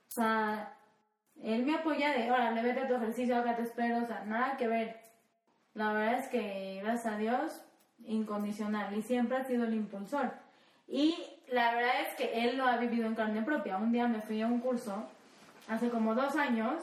O 0.07 0.11
sea, 0.11 0.73
él 1.41 1.65
me 1.65 1.75
apoya 1.75 2.11
de, 2.13 2.31
órale, 2.31 2.61
vete 2.61 2.81
a 2.81 2.87
tu 2.87 2.95
ejercicio, 2.95 3.37
acá 3.37 3.55
te 3.55 3.63
espero, 3.63 4.03
o 4.03 4.07
sea, 4.07 4.23
nada 4.25 4.57
que 4.57 4.67
ver. 4.67 4.99
La 5.73 5.93
verdad 5.93 6.19
es 6.19 6.27
que, 6.27 6.79
gracias 6.83 7.13
a 7.13 7.17
Dios, 7.17 7.61
incondicional 8.05 8.95
y 8.97 9.01
siempre 9.01 9.37
ha 9.37 9.43
sido 9.43 9.65
el 9.65 9.73
impulsor. 9.73 10.31
Y 10.87 11.15
la 11.51 11.75
verdad 11.75 12.01
es 12.07 12.15
que 12.15 12.43
él 12.43 12.57
lo 12.57 12.65
ha 12.65 12.77
vivido 12.77 13.05
en 13.05 13.15
carne 13.15 13.41
propia. 13.41 13.77
Un 13.77 13.91
día 13.91 14.07
me 14.07 14.21
fui 14.21 14.41
a 14.41 14.47
un 14.47 14.59
curso, 14.59 15.05
hace 15.67 15.89
como 15.89 16.15
dos 16.15 16.35
años, 16.35 16.75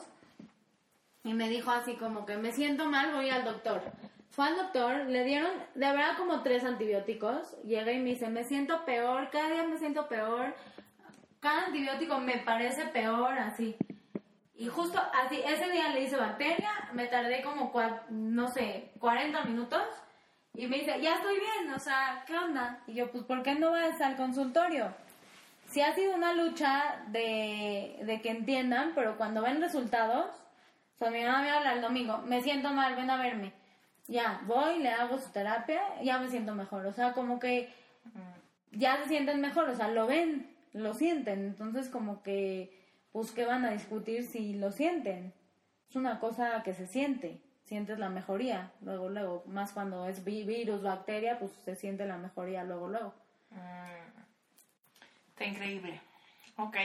y 1.25 1.33
me 1.33 1.49
dijo 1.49 1.71
así 1.71 1.95
como 1.95 2.27
que 2.27 2.37
me 2.37 2.53
siento 2.53 2.85
mal, 2.87 3.13
voy 3.13 3.31
al 3.31 3.45
doctor. 3.45 3.83
Fue 4.31 4.47
al 4.47 4.57
doctor, 4.57 5.07
le 5.07 5.25
dieron 5.25 5.51
de 5.75 5.87
verdad 5.87 6.17
como 6.19 6.43
tres 6.43 6.65
antibióticos, 6.65 7.57
llega 7.63 7.93
y 7.93 7.99
me 7.99 8.11
dice, 8.11 8.29
me 8.29 8.45
siento 8.45 8.85
peor, 8.85 9.31
cada 9.31 9.49
día 9.51 9.63
me 9.65 9.79
siento 9.79 10.07
peor, 10.07 10.55
cada 11.41 11.67
antibiótico 11.67 12.19
me 12.19 12.39
parece 12.39 12.85
peor, 12.87 13.39
así. 13.39 13.77
Y 14.57 14.67
justo 14.69 15.01
así, 15.25 15.41
ese 15.45 15.71
día 15.71 15.89
le 15.89 16.03
hice 16.03 16.17
bacteria, 16.17 16.71
me 16.93 17.07
tardé 17.07 17.43
como, 17.43 17.73
no 18.11 18.49
sé, 18.49 18.91
40 18.99 19.45
minutos 19.45 19.83
y 20.53 20.67
me 20.67 20.79
dice, 20.79 21.01
ya 21.01 21.15
estoy 21.15 21.39
bien, 21.39 21.73
o 21.73 21.79
sea, 21.79 22.23
¿qué 22.27 22.37
onda? 22.37 22.81
Y 22.87 22.95
yo, 22.95 23.11
pues, 23.11 23.25
¿por 23.25 23.43
qué 23.43 23.55
no 23.55 23.71
vas 23.71 24.01
al 24.01 24.17
consultorio? 24.17 24.95
Sí 25.67 25.81
ha 25.81 25.95
sido 25.95 26.15
una 26.15 26.35
lucha 26.35 27.03
de, 27.09 28.01
de 28.05 28.21
que 28.21 28.31
entiendan, 28.31 28.93
pero 28.95 29.17
cuando 29.17 29.43
ven 29.43 29.61
resultados, 29.61 30.44
sea, 30.97 31.11
mi 31.11 31.25
mamá 31.25 31.43
me 31.43 31.51
habla 31.51 31.73
el 31.75 31.81
domingo, 31.81 32.19
me 32.19 32.43
siento 32.43 32.71
mal, 32.71 32.95
ven 32.97 33.11
a 33.11 33.17
verme. 33.17 33.53
Ya, 34.07 34.43
voy, 34.47 34.79
le 34.81 34.91
hago 34.91 35.19
su 35.19 35.31
terapia, 35.31 35.81
ya 36.03 36.19
me 36.19 36.29
siento 36.29 36.55
mejor. 36.55 36.87
O 36.87 36.93
sea, 36.93 37.13
como 37.13 37.39
que 37.39 37.73
ya 38.73 38.99
se 38.99 39.09
sienten 39.09 39.41
mejor, 39.41 39.69
o 39.69 39.75
sea, 39.75 39.89
lo 39.89 40.07
ven, 40.07 40.55
lo 40.73 40.95
sienten. 40.95 41.41
Entonces, 41.45 41.89
como 41.89 42.23
que, 42.23 42.79
pues, 43.13 43.31
¿qué 43.31 43.47
van 43.47 43.65
a 43.65 43.71
discutir 43.71 44.25
si 44.25 44.55
lo 44.55 44.73
sienten? 44.73 45.33
Es 45.89 45.97
una 45.97 46.21
cosa 46.21 46.63
que 46.63 46.75
se 46.75 46.87
siente 46.87 47.41
sientes 47.65 47.99
la 47.99 48.11
mejoría, 48.11 48.73
luego, 48.83 49.09
luego, 49.09 49.43
más 49.47 49.73
cuando 49.73 50.07
es 50.07 50.23
virus, 50.25 50.83
bacteria, 50.83 51.39
pues 51.39 51.53
se 51.65 51.75
siente 51.75 52.07
la 52.07 52.19
mejoría 52.19 52.63
luego, 52.65 52.89
luego. 52.89 53.15
Mm. 53.51 54.21
Está 55.31 55.45
increíble. 55.47 56.01
Ok, 56.57 56.77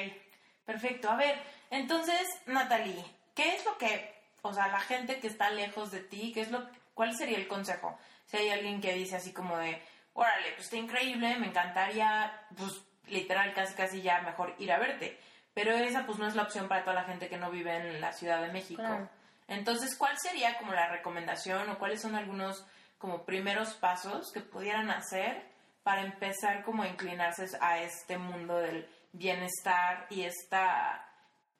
perfecto. 0.65 1.09
A 1.09 1.17
ver, 1.17 1.35
entonces, 1.69 2.27
Natalie, 2.47 3.03
¿qué 3.35 3.55
es 3.55 3.65
lo 3.65 3.77
que, 3.77 4.13
o 4.41 4.53
sea, 4.53 4.67
la 4.67 4.79
gente 4.79 5.19
que 5.19 5.27
está 5.27 5.49
lejos 5.49 5.91
de 5.91 6.01
ti, 6.01 6.31
qué 6.33 6.41
es 6.41 6.51
lo, 6.51 6.67
cuál 6.93 7.15
sería 7.15 7.37
el 7.37 7.47
consejo? 7.47 7.97
Si 8.25 8.37
hay 8.37 8.49
alguien 8.49 8.81
que 8.81 8.93
dice 8.93 9.15
así 9.15 9.33
como 9.33 9.57
de, 9.57 9.81
órale, 10.13 10.51
pues 10.53 10.65
está 10.65 10.77
increíble, 10.77 11.37
me 11.37 11.47
encantaría, 11.47 12.45
pues 12.57 12.71
literal, 13.07 13.53
casi 13.53 13.73
casi 13.73 14.01
ya 14.01 14.21
mejor 14.21 14.55
ir 14.59 14.71
a 14.71 14.79
verte. 14.79 15.19
Pero 15.53 15.71
esa 15.71 16.05
pues 16.05 16.19
no 16.19 16.27
es 16.27 16.35
la 16.35 16.43
opción 16.43 16.67
para 16.67 16.83
toda 16.83 16.95
la 16.95 17.03
gente 17.03 17.27
que 17.27 17.37
no 17.37 17.49
vive 17.49 17.75
en 17.75 17.99
la 17.99 18.13
Ciudad 18.13 18.41
de 18.41 18.51
México. 18.51 19.09
Entonces, 19.47 19.95
¿cuál 19.97 20.15
sería 20.19 20.57
como 20.57 20.73
la 20.73 20.87
recomendación 20.89 21.69
o 21.69 21.79
cuáles 21.79 22.01
son 22.01 22.15
algunos 22.15 22.65
como 22.99 23.25
primeros 23.25 23.73
pasos 23.73 24.31
que 24.31 24.41
pudieran 24.41 24.91
hacer 24.91 25.43
para 25.83 26.03
empezar 26.03 26.63
como 26.63 26.83
a 26.83 26.87
inclinarse 26.87 27.47
a 27.59 27.79
este 27.79 28.17
mundo 28.17 28.57
del 28.57 28.87
bienestar 29.11 30.05
y 30.09 30.21
esta 30.21 31.08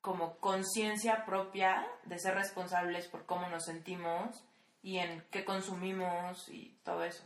como 0.01 0.37
conciencia 0.37 1.25
propia 1.25 1.85
de 2.05 2.19
ser 2.19 2.35
responsables 2.35 3.07
por 3.07 3.25
cómo 3.25 3.49
nos 3.49 3.65
sentimos 3.65 4.43
y 4.81 4.97
en 4.97 5.23
qué 5.31 5.43
consumimos 5.43 6.47
y 6.49 6.77
todo 6.83 7.03
eso? 7.03 7.23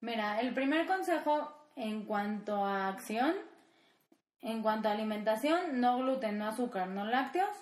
Mira, 0.00 0.40
el 0.40 0.54
primer 0.54 0.86
consejo 0.86 1.52
en 1.76 2.04
cuanto 2.04 2.64
a 2.64 2.88
acción, 2.88 3.34
en 4.40 4.62
cuanto 4.62 4.88
a 4.88 4.92
alimentación, 4.92 5.80
no 5.80 5.98
gluten, 5.98 6.38
no 6.38 6.48
azúcar, 6.48 6.88
no 6.88 7.04
lácteos, 7.04 7.56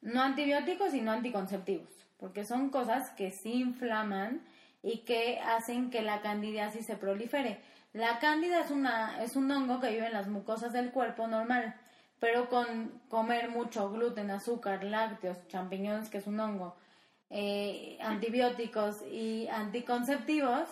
no 0.00 0.22
antibióticos 0.22 0.94
y 0.94 1.00
no 1.00 1.12
anticonceptivos, 1.12 1.90
porque 2.18 2.44
son 2.44 2.70
cosas 2.70 3.10
que 3.10 3.30
sí 3.30 3.54
inflaman 3.54 4.42
y 4.82 4.98
que 4.98 5.40
hacen 5.40 5.90
que 5.90 6.02
la 6.02 6.20
candidiasis 6.20 6.86
se 6.86 6.96
prolifere. 6.96 7.60
La 7.92 8.18
cándida 8.18 8.60
es, 8.60 8.70
una, 8.70 9.22
es 9.22 9.36
un 9.36 9.50
hongo 9.50 9.80
que 9.80 9.90
vive 9.90 10.06
en 10.06 10.12
las 10.12 10.28
mucosas 10.28 10.72
del 10.72 10.90
cuerpo 10.90 11.26
normal, 11.26 11.74
pero 12.18 12.48
con 12.48 13.00
comer 13.08 13.50
mucho 13.50 13.90
gluten, 13.90 14.30
azúcar, 14.30 14.84
lácteos, 14.84 15.46
champiñones, 15.48 16.08
que 16.08 16.18
es 16.18 16.26
un 16.26 16.40
hongo, 16.40 16.76
eh, 17.30 17.98
antibióticos 18.00 19.02
y 19.10 19.48
anticonceptivos, 19.48 20.68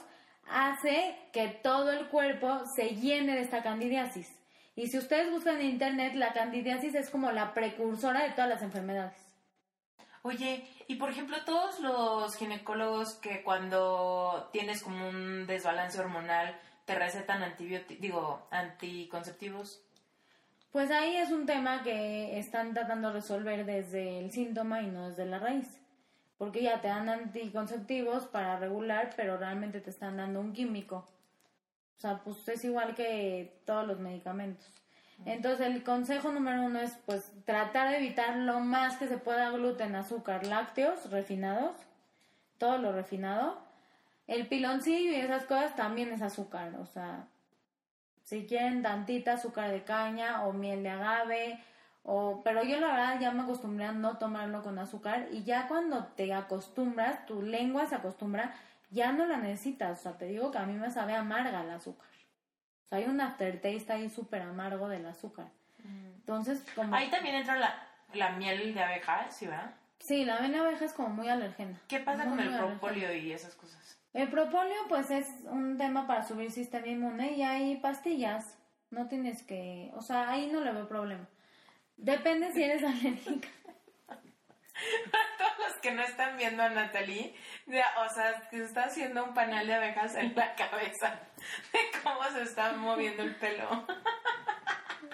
hace 0.49 1.17
que 1.33 1.49
todo 1.49 1.91
el 1.93 2.09
cuerpo 2.09 2.63
se 2.77 2.97
llene 2.97 3.35
de 3.35 3.43
esta 3.43 3.63
candidiasis. 3.63 4.31
Y 4.77 4.89
si 4.89 4.99
ustedes 4.99 5.31
buscan 5.31 5.61
en 5.61 5.67
internet, 5.67 6.15
la 6.15 6.33
candidiasis 6.33 6.95
es 6.95 7.11
como 7.11 7.31
la 7.31 7.55
precursora 7.55 8.25
de 8.25 8.31
todas 8.31 8.49
las 8.49 8.63
enfermedades. 8.63 9.21
Oye, 10.23 10.67
y 10.89 10.97
por 10.97 11.11
ejemplo, 11.11 11.37
todos 11.45 11.81
los 11.81 12.35
ginecólogos 12.37 13.15
que 13.17 13.43
cuando 13.43 14.49
tienes 14.53 14.83
como 14.83 15.09
un 15.09 15.47
desbalance 15.47 16.01
hormonal 16.01 16.59
te 16.87 16.95
recetan 16.95 17.43
antibióticos, 17.43 18.01
digo, 18.01 18.49
anticonceptivos. 18.51 19.84
Pues 20.75 20.91
ahí 20.91 21.15
es 21.15 21.31
un 21.31 21.47
tema 21.47 21.85
que 21.85 22.37
están 22.37 22.75
tratando 22.75 23.07
de 23.07 23.15
resolver 23.15 23.65
desde 23.65 24.19
el 24.19 24.33
síntoma 24.33 24.83
y 24.83 24.89
no 24.89 25.09
desde 25.09 25.25
la 25.25 25.39
raíz. 25.39 25.81
Porque 26.37 26.65
ya 26.65 26.81
te 26.81 26.89
dan 26.89 27.09
anticonceptivos 27.09 28.25
para 28.25 28.59
regular, 28.59 29.11
pero 29.15 29.37
realmente 29.37 29.81
te 29.81 29.91
están 29.91 30.17
dando 30.17 30.41
un 30.41 30.53
químico. 30.53 31.09
O 31.97 32.01
sea, 32.01 32.19
pues 32.25 32.49
es 32.49 32.65
igual 32.65 32.97
que 32.97 33.61
todos 33.65 33.87
los 33.87 34.01
medicamentos. 34.01 34.67
Entonces 35.25 35.65
el 35.65 35.85
consejo 35.85 36.33
número 36.33 36.65
uno 36.65 36.81
es 36.81 36.99
pues 37.07 37.31
tratar 37.45 37.91
de 37.91 37.99
evitar 37.99 38.37
lo 38.39 38.59
más 38.59 38.97
que 38.97 39.07
se 39.07 39.19
pueda 39.19 39.51
gluten, 39.51 39.95
azúcar, 39.95 40.45
lácteos 40.45 41.09
refinados, 41.09 41.77
todo 42.59 42.79
lo 42.79 42.91
refinado. 42.91 43.61
El 44.27 44.49
piloncillo 44.49 45.13
y 45.13 45.21
esas 45.21 45.45
cosas 45.45 45.77
también 45.77 46.13
es 46.13 46.21
azúcar, 46.21 46.75
o 46.81 46.87
sea, 46.87 47.29
si 48.25 48.47
quieren 48.47 48.83
tantita 48.83 49.35
azúcar 49.35 49.71
de 49.71 49.85
caña 49.85 50.45
o 50.45 50.53
miel 50.53 50.83
de 50.83 50.91
agave, 50.91 51.65
o, 52.03 52.43
pero 52.43 52.63
yo 52.65 52.81
la 52.81 52.89
verdad 52.89 53.21
ya 53.21 53.31
me 53.31 53.43
acostumbré 53.43 53.87
a 53.87 53.93
no 53.93 54.19
tomarlo 54.19 54.63
con 54.63 54.79
azúcar 54.79 55.29
y 55.31 55.45
ya 55.45 55.69
cuando 55.69 56.05
te 56.09 56.33
acostumbras, 56.35 57.25
tu 57.27 57.43
lengua 57.43 57.87
se 57.87 57.95
acostumbra, 57.95 58.55
ya 58.91 59.13
no 59.13 59.27
la 59.27 59.39
necesitas. 59.39 60.01
O 60.01 60.03
sea, 60.03 60.19
te 60.19 60.27
digo 60.27 60.51
que 60.51 60.59
a 60.59 60.67
mí 60.67 60.75
me 60.75 60.91
sabe 60.91 61.15
amarga 61.15 61.63
el 61.63 61.71
azúcar. 61.71 62.09
O 62.85 62.89
sea, 62.89 62.99
hay 62.99 63.05
un 63.05 63.21
aftertaste 63.21 63.93
ahí 63.93 64.11
súper 64.11 64.43
amargo 64.43 64.89
del 64.89 65.07
azúcar. 65.07 65.47
Mm. 65.83 66.07
Entonces, 66.17 66.63
como... 66.75 66.95
Ahí 66.95 67.09
también 67.11 67.37
entra 67.37 67.57
la, 67.57 67.75
la 68.13 68.31
miel 68.33 68.75
de 68.75 68.83
abeja, 68.83 69.31
¿sí 69.31 69.47
va? 69.47 69.73
Sí, 69.99 70.25
la 70.25 70.41
miel 70.41 70.53
de 70.53 70.59
abeja 70.59 70.85
es 70.85 70.93
como 70.93 71.09
muy 71.09 71.29
alergena. 71.29 71.79
¿Qué 71.89 72.01
pasa 72.01 72.25
con 72.25 72.39
el 72.39 72.55
propóleo 72.57 73.15
y 73.15 73.33
esas 73.33 73.55
cosas? 73.55 73.84
El 74.15 74.31
propóleo, 74.31 74.77
pues, 74.89 75.11
es 75.11 75.27
un 75.45 75.77
tema 75.77 76.07
para 76.07 76.23
subir 76.23 76.51
sistema 76.51 76.87
inmune 76.87 77.33
y 77.33 77.43
hay 77.43 77.77
pastillas. 77.77 78.59
No 78.91 79.09
tienes 79.09 79.43
que... 79.43 79.91
O 79.95 80.03
sea, 80.03 80.31
ahí 80.31 80.49
no 80.51 80.61
le 80.61 80.73
veo 80.73 80.89
problema. 80.89 81.29
Depende 81.97 82.53
si 82.53 82.63
eres 82.63 82.83
alérgica. 82.85 83.49
Para 84.05 84.21
todos 85.39 85.59
los 85.59 85.81
que 85.81 85.93
no 85.93 86.03
están 86.03 86.37
viendo 86.37 86.63
a 86.63 86.69
Natalie, 86.69 87.35
o 87.67 88.09
sea, 88.09 88.49
que 88.51 88.63
está 88.63 88.85
haciendo 88.85 89.25
un 89.25 89.35
panal 89.35 89.67
de 89.67 89.75
abejas 89.75 90.17
en 90.17 90.35
la 90.35 90.55
cabeza 90.55 91.21
de 91.73 91.79
cómo 92.03 92.23
se 92.33 92.43
está 92.43 92.73
moviendo 92.73 93.23
el 93.23 93.37
pelo. 93.37 93.87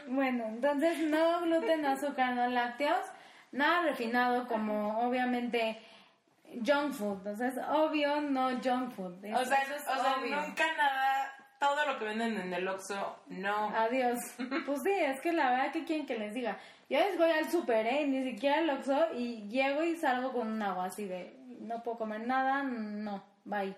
Bueno, 0.09 0.47
entonces 0.47 0.99
no 0.99 1.43
gluten, 1.43 1.85
azúcar, 1.85 2.35
no 2.35 2.49
lácteos, 2.49 3.07
nada 3.53 3.83
refinado 3.83 4.47
como 4.47 5.07
obviamente 5.07 5.81
junk 6.65 6.93
food. 6.93 7.27
Entonces, 7.27 7.55
obvio 7.69 8.21
no 8.21 8.51
junk 8.63 8.93
food. 8.93 9.25
o 9.25 9.45
sea, 9.45 9.65
o 9.65 10.03
sea 10.03 10.17
nunca 10.21 10.65
nada 10.77 11.41
todo 11.61 11.85
lo 11.87 11.99
que 11.99 12.07
venden 12.07 12.41
en 12.41 12.55
el 12.55 12.67
Oxxo, 12.67 13.17
no. 13.29 13.69
Adiós. 13.77 14.19
Pues 14.67 14.81
sí, 14.83 14.91
es 14.91 15.21
que 15.21 15.33
la 15.33 15.51
verdad 15.51 15.73
que 15.73 15.85
quieren 15.85 16.07
que 16.07 16.19
les 16.19 16.35
diga. 16.35 16.59
Yo 16.89 16.99
les 16.99 17.19
voy 17.19 17.31
al 17.31 17.49
super, 17.51 17.87
¿eh? 17.87 18.07
Ni 18.07 18.25
siquiera 18.25 18.59
al 18.59 18.71
Oxxo 18.71 19.15
y 19.15 19.47
llego 19.49 19.85
y 19.85 19.97
salgo 19.97 20.33
con 20.33 20.49
un 20.49 20.63
agua 20.63 20.87
así 20.87 21.05
de 21.05 21.37
no 21.61 21.83
puedo 21.83 21.99
comer 21.99 22.27
nada, 22.27 22.63
no, 22.63 23.23
bye. 23.45 23.77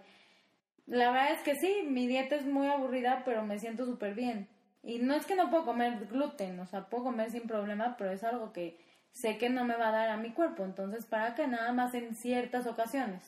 La 0.87 1.11
verdad 1.11 1.33
es 1.33 1.41
que 1.41 1.57
sí, 1.57 1.85
mi 1.89 2.07
dieta 2.07 2.37
es 2.37 2.47
muy 2.47 2.69
aburrida, 2.69 3.23
pero 3.25 3.45
me 3.45 3.59
siento 3.59 3.85
súper 3.85 4.15
bien. 4.15 4.49
Y 4.85 5.01
no 5.01 5.15
es 5.15 5.27
que 5.27 5.35
no 5.35 5.51
puedo 5.51 5.65
comer 5.65 6.07
gluten, 6.07 6.59
o 6.61 6.67
sea, 6.67 6.89
puedo 6.89 7.05
comer 7.05 7.31
sin 7.31 7.47
problema, 7.49 7.97
pero 7.97 8.13
es 8.13 8.23
algo 8.23 8.53
que 8.53 8.79
sé 9.13 9.39
que 9.39 9.51
no 9.51 9.65
me 9.65 9.77
va 9.77 9.89
a 9.89 9.93
dar 9.93 10.09
a 10.11 10.17
mi 10.17 10.33
cuerpo. 10.33 10.65
Entonces, 10.65 11.07
¿para 11.07 11.35
que 11.35 11.47
Nada 11.47 11.73
más 11.73 11.95
en 11.95 12.15
ciertas 12.15 12.67
ocasiones. 12.67 13.23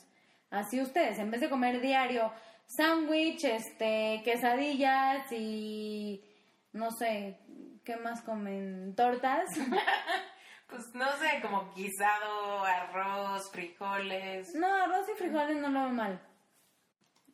Así 0.50 0.80
ustedes, 0.80 1.18
en 1.18 1.30
vez 1.30 1.40
de 1.40 1.50
comer 1.50 1.80
diario 1.80 2.32
sándwich, 2.66 3.44
este, 3.44 4.22
quesadillas 4.24 5.30
y 5.32 6.24
no 6.72 6.90
sé, 6.90 7.38
¿qué 7.84 7.96
más 7.96 8.22
comen? 8.22 8.94
¿Tortas? 8.94 9.48
pues 10.68 10.94
no 10.94 11.10
sé, 11.16 11.40
como 11.42 11.72
guisado, 11.74 12.64
arroz, 12.64 13.50
frijoles. 13.50 14.54
No, 14.54 14.66
arroz 14.66 15.06
y 15.12 15.18
frijoles 15.18 15.56
no 15.56 15.68
lo 15.70 15.80
veo 15.80 15.90
mal. 15.90 16.20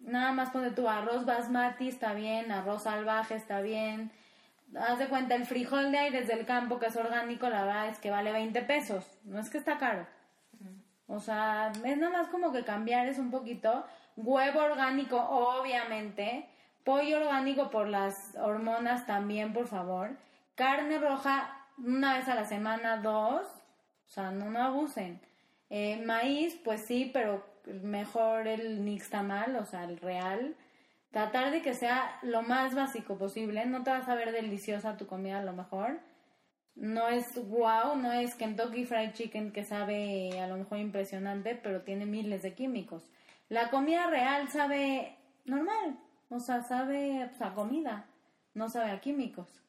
Nada 0.00 0.32
más 0.32 0.50
pone 0.50 0.70
tu 0.70 0.88
arroz 0.88 1.26
basmati 1.26 1.88
está 1.88 2.14
bien, 2.14 2.50
arroz 2.50 2.84
salvaje 2.84 3.34
está 3.34 3.60
bien. 3.60 4.10
Haz 4.78 4.98
de 4.98 5.08
cuenta, 5.08 5.34
el 5.34 5.46
frijol 5.46 5.90
de 5.90 5.98
ahí 5.98 6.10
desde 6.10 6.34
el 6.34 6.46
campo, 6.46 6.78
que 6.78 6.86
es 6.86 6.96
orgánico, 6.96 7.48
la 7.48 7.64
verdad 7.64 7.88
es 7.88 7.98
que 7.98 8.10
vale 8.10 8.32
20 8.32 8.62
pesos. 8.62 9.04
No 9.24 9.40
es 9.40 9.50
que 9.50 9.58
está 9.58 9.78
caro. 9.78 10.06
O 11.06 11.18
sea, 11.18 11.72
es 11.84 11.98
nada 11.98 12.12
más 12.12 12.28
como 12.28 12.52
que 12.52 12.64
cambiar 12.64 13.08
es 13.08 13.18
un 13.18 13.32
poquito 13.32 13.84
huevo 14.16 14.60
orgánico, 14.60 15.16
obviamente, 15.18 16.48
pollo 16.84 17.18
orgánico 17.18 17.70
por 17.70 17.88
las 17.88 18.36
hormonas 18.36 19.06
también, 19.06 19.52
por 19.52 19.66
favor, 19.66 20.10
carne 20.54 20.98
roja 20.98 21.66
una 21.78 22.16
vez 22.16 22.28
a 22.28 22.34
la 22.34 22.44
semana, 22.44 22.98
dos, 22.98 23.46
o 23.46 24.10
sea, 24.10 24.30
no, 24.30 24.50
no 24.50 24.62
abusen. 24.62 25.20
Eh, 25.68 26.02
maíz, 26.04 26.58
pues 26.64 26.84
sí, 26.84 27.10
pero 27.12 27.44
mejor 27.82 28.46
el 28.46 28.84
nixtamal, 28.84 29.56
o 29.56 29.64
sea, 29.64 29.84
el 29.84 29.98
real. 29.98 30.54
Tratar 31.10 31.50
de 31.50 31.60
que 31.60 31.74
sea 31.74 32.18
lo 32.22 32.42
más 32.42 32.74
básico 32.74 33.18
posible. 33.18 33.66
No 33.66 33.82
te 33.82 33.90
vas 33.90 34.08
a 34.08 34.14
ver 34.14 34.32
deliciosa 34.32 34.96
tu 34.96 35.06
comida 35.06 35.38
a 35.38 35.44
lo 35.44 35.52
mejor. 35.52 35.98
No 36.76 37.08
es 37.08 37.34
wow, 37.48 37.96
no 37.96 38.12
es 38.12 38.34
Kentucky 38.36 38.84
Fried 38.84 39.12
Chicken 39.12 39.52
que 39.52 39.64
sabe 39.64 40.40
a 40.40 40.46
lo 40.46 40.56
mejor 40.56 40.78
impresionante, 40.78 41.54
pero 41.56 41.82
tiene 41.82 42.06
miles 42.06 42.42
de 42.42 42.54
químicos. 42.54 43.10
La 43.48 43.70
comida 43.70 44.06
real 44.06 44.48
sabe 44.48 45.16
normal, 45.44 45.98
o 46.28 46.38
sea, 46.38 46.62
sabe 46.62 47.28
pues, 47.28 47.42
a 47.42 47.52
comida, 47.54 48.06
no 48.54 48.68
sabe 48.68 48.92
a 48.92 49.00
químicos. 49.00 49.60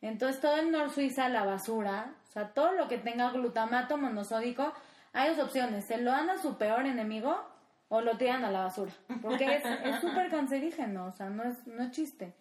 Entonces 0.00 0.40
todo 0.40 0.56
el 0.56 0.70
Nor 0.70 0.90
Suiza, 0.90 1.28
la 1.28 1.44
basura, 1.44 2.14
o 2.28 2.32
sea, 2.32 2.54
todo 2.54 2.72
lo 2.72 2.88
que 2.88 2.98
tenga 2.98 3.30
glutamato 3.30 3.98
monosódico, 3.98 4.72
hay 5.12 5.34
dos 5.34 5.46
opciones, 5.46 5.84
se 5.84 5.98
lo 5.98 6.10
dan 6.10 6.30
a 6.30 6.38
su 6.38 6.56
peor 6.56 6.86
enemigo 6.86 7.38
o 7.88 8.00
lo 8.00 8.16
tiran 8.16 8.44
a 8.44 8.50
la 8.50 8.64
basura, 8.64 8.92
porque 9.22 9.56
es 9.84 10.00
súper 10.00 10.30
cancerígeno, 10.30 11.06
o 11.06 11.12
sea, 11.12 11.30
no 11.30 11.44
es, 11.44 11.66
no 11.66 11.82
es 11.82 11.90
chiste. 11.90 12.34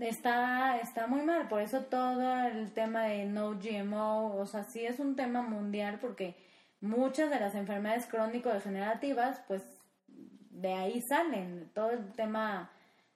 Está, 0.00 0.78
está 0.78 1.06
muy 1.06 1.22
mal, 1.22 1.46
por 1.48 1.60
eso 1.60 1.82
todo 1.82 2.46
el 2.46 2.72
tema 2.72 3.04
de 3.04 3.26
no 3.26 3.52
GMO, 3.52 4.36
o 4.36 4.46
sea, 4.46 4.64
sí 4.64 4.84
es 4.84 4.98
un 4.98 5.14
tema 5.14 5.42
mundial 5.42 5.98
porque 6.00 6.34
muchas 6.80 7.30
de 7.30 7.38
las 7.38 7.54
enfermedades 7.54 8.06
crónico-degenerativas, 8.06 9.40
pues 9.46 9.62
de 10.50 10.72
ahí 10.72 11.00
salen, 11.00 11.70
todo 11.74 11.90
el 11.90 12.12
tema 12.12 12.70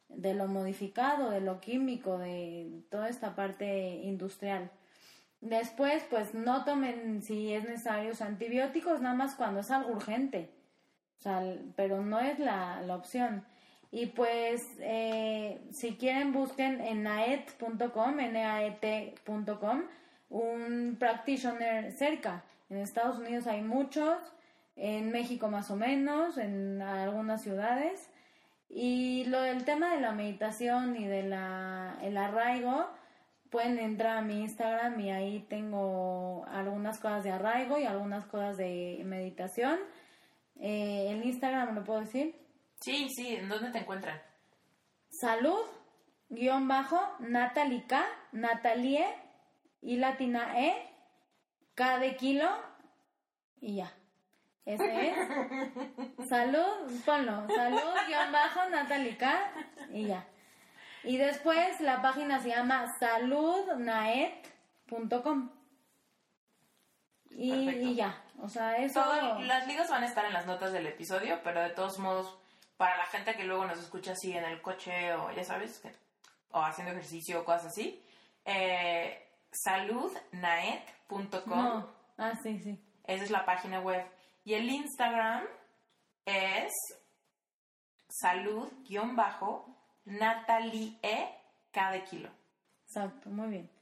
de 0.09 0.35
lo 0.35 0.47
modificado, 0.47 1.31
de 1.31 1.41
lo 1.41 1.61
químico, 1.61 2.19
de 2.19 2.83
toda 2.91 3.09
esta 3.09 3.35
parte 3.35 4.01
industrial. 4.05 4.71
Después, 5.41 6.05
pues 6.11 6.35
no 6.35 6.65
tomen 6.65 7.23
si 7.23 7.53
es 7.53 7.65
necesario 7.65 8.13
antibióticos, 8.21 9.01
nada 9.01 9.15
más 9.15 9.35
cuando 9.35 9.61
es 9.61 9.71
algo 9.71 9.91
urgente, 9.93 10.51
pero 11.77 12.03
no 12.03 12.21
es 12.21 12.39
la, 12.39 12.81
la 12.83 12.97
opción. 12.97 13.45
Y 13.91 14.07
pues, 14.07 14.67
eh, 14.81 15.61
si 15.73 15.97
quieren, 15.97 16.33
busquen 16.33 16.81
en 16.81 17.05
naet.com, 17.05 18.17
naet.com, 18.17 19.83
un 20.31 20.97
practitioner 20.99 21.93
cerca. 21.93 22.45
En 22.69 22.77
Estados 22.79 23.19
Unidos 23.19 23.47
hay 23.47 23.63
muchos, 23.63 24.19
en 24.77 25.11
México 25.11 25.49
más 25.49 25.71
o 25.71 25.77
menos, 25.77 26.37
en 26.37 26.83
algunas 26.83 27.43
ciudades. 27.43 28.11
Y 28.69 29.25
lo 29.27 29.41
del 29.41 29.65
tema 29.65 29.95
de 29.95 30.01
la 30.03 30.13
meditación 30.13 30.95
y 30.97 31.07
de 31.07 31.23
la, 31.23 31.99
el 32.03 32.19
arraigo, 32.19 32.91
pueden 33.51 33.79
entrar 33.79 34.19
a 34.19 34.23
mi 34.23 34.43
Instagram 34.43 35.01
y 35.01 35.11
ahí 35.11 35.47
tengo 35.49 36.45
algunas 36.51 36.99
cosas 36.99 37.25
de 37.25 37.31
arraigo 37.31 37.79
y 37.79 37.85
algunas 37.85 38.27
cosas 38.27 38.59
de 38.59 39.01
meditación. 39.07 39.79
Eh, 40.61 41.09
el 41.11 41.25
Instagram, 41.25 41.75
¿lo 41.75 41.85
puedo 41.85 42.01
decir? 42.01 42.35
Sí, 42.81 43.09
sí, 43.09 43.37
¿en 43.37 43.49
dónde 43.49 43.71
te 43.71 43.79
encuentran? 43.79 44.21
Salud, 45.09 45.65
guion 46.29 46.69
bajo, 46.69 47.01
Natalie 47.21 47.87
K, 47.87 48.05
Natalie 48.33 49.07
y 49.81 49.97
latina 49.97 50.61
E, 50.61 50.75
K 51.75 51.99
de 51.99 52.17
kilo 52.17 52.51
y 53.61 53.77
ya. 53.77 53.95
Ese 54.65 55.09
es. 55.09 55.17
Salud, 56.29 56.91
ponlo. 57.07 57.47
Salud, 57.49 57.95
guion 58.07 58.33
bajo, 58.33 58.69
Natalica. 58.69 59.51
Y 59.93 60.07
ya. 60.07 60.27
Y 61.05 61.17
después 61.17 61.81
la 61.81 62.03
página 62.03 62.41
se 62.41 62.49
llama 62.51 62.93
saludnaet.com. 62.99 65.58
Y, 67.39 67.71
y, 67.71 67.95
ya. 67.95 68.21
O 68.41 68.49
sea, 68.49 68.77
eso. 68.79 69.01
las 69.43 69.69
ligas 69.69 69.89
van 69.89 70.03
a 70.03 70.07
estar 70.07 70.25
en 70.25 70.33
las 70.33 70.47
notas 70.47 70.73
del 70.73 70.89
episodio, 70.89 71.39
pero 71.45 71.63
de 71.63 71.71
todos 71.71 72.01
modos, 72.01 72.37
para 72.77 72.97
la 72.97 73.07
gente 73.07 73.37
que 73.37 73.45
luego 73.45 73.65
nos 73.65 73.79
escucha 73.79 74.11
así 74.13 74.37
en 74.37 74.43
el 74.43 74.61
coche 74.61 75.15
o 75.15 75.31
ya 75.31 75.45
sabes, 75.45 75.81
o 76.51 76.61
haciendo 76.61 76.91
ejercicio 76.93 77.41
o 77.41 77.45
cosas 77.45 77.67
así, 77.67 78.03
eh, 78.45 79.31
saludnaet.com. 79.53 81.87
Ah, 82.19 82.33
sí, 82.43 82.59
sí. 82.59 82.77
Esa 83.05 83.23
es 83.23 83.31
la 83.31 83.47
página 83.47 83.79
web. 83.79 84.05
Y 84.43 84.55
el 84.55 84.69
Instagram 84.69 85.45
es 86.25 86.73
salud-natalie 88.09 90.99
cada 91.71 92.03
kilo. 92.03 92.31
Exacto, 92.87 93.31
muy 93.31 93.49
bien. 93.49 93.78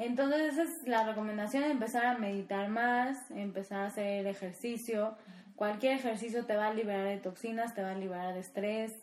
Entonces 0.00 0.54
esa 0.54 0.62
es 0.62 0.88
la 0.88 1.04
recomendación, 1.04 1.62
empezar 1.64 2.06
a 2.06 2.16
meditar 2.16 2.70
más, 2.70 3.30
empezar 3.32 3.80
a 3.80 3.86
hacer 3.88 4.26
ejercicio. 4.26 5.14
Cualquier 5.56 5.92
ejercicio 5.92 6.46
te 6.46 6.56
va 6.56 6.68
a 6.68 6.72
liberar 6.72 7.04
de 7.04 7.18
toxinas, 7.18 7.74
te 7.74 7.82
va 7.82 7.90
a 7.90 7.94
liberar 7.94 8.32
de 8.32 8.40
estrés. 8.40 8.94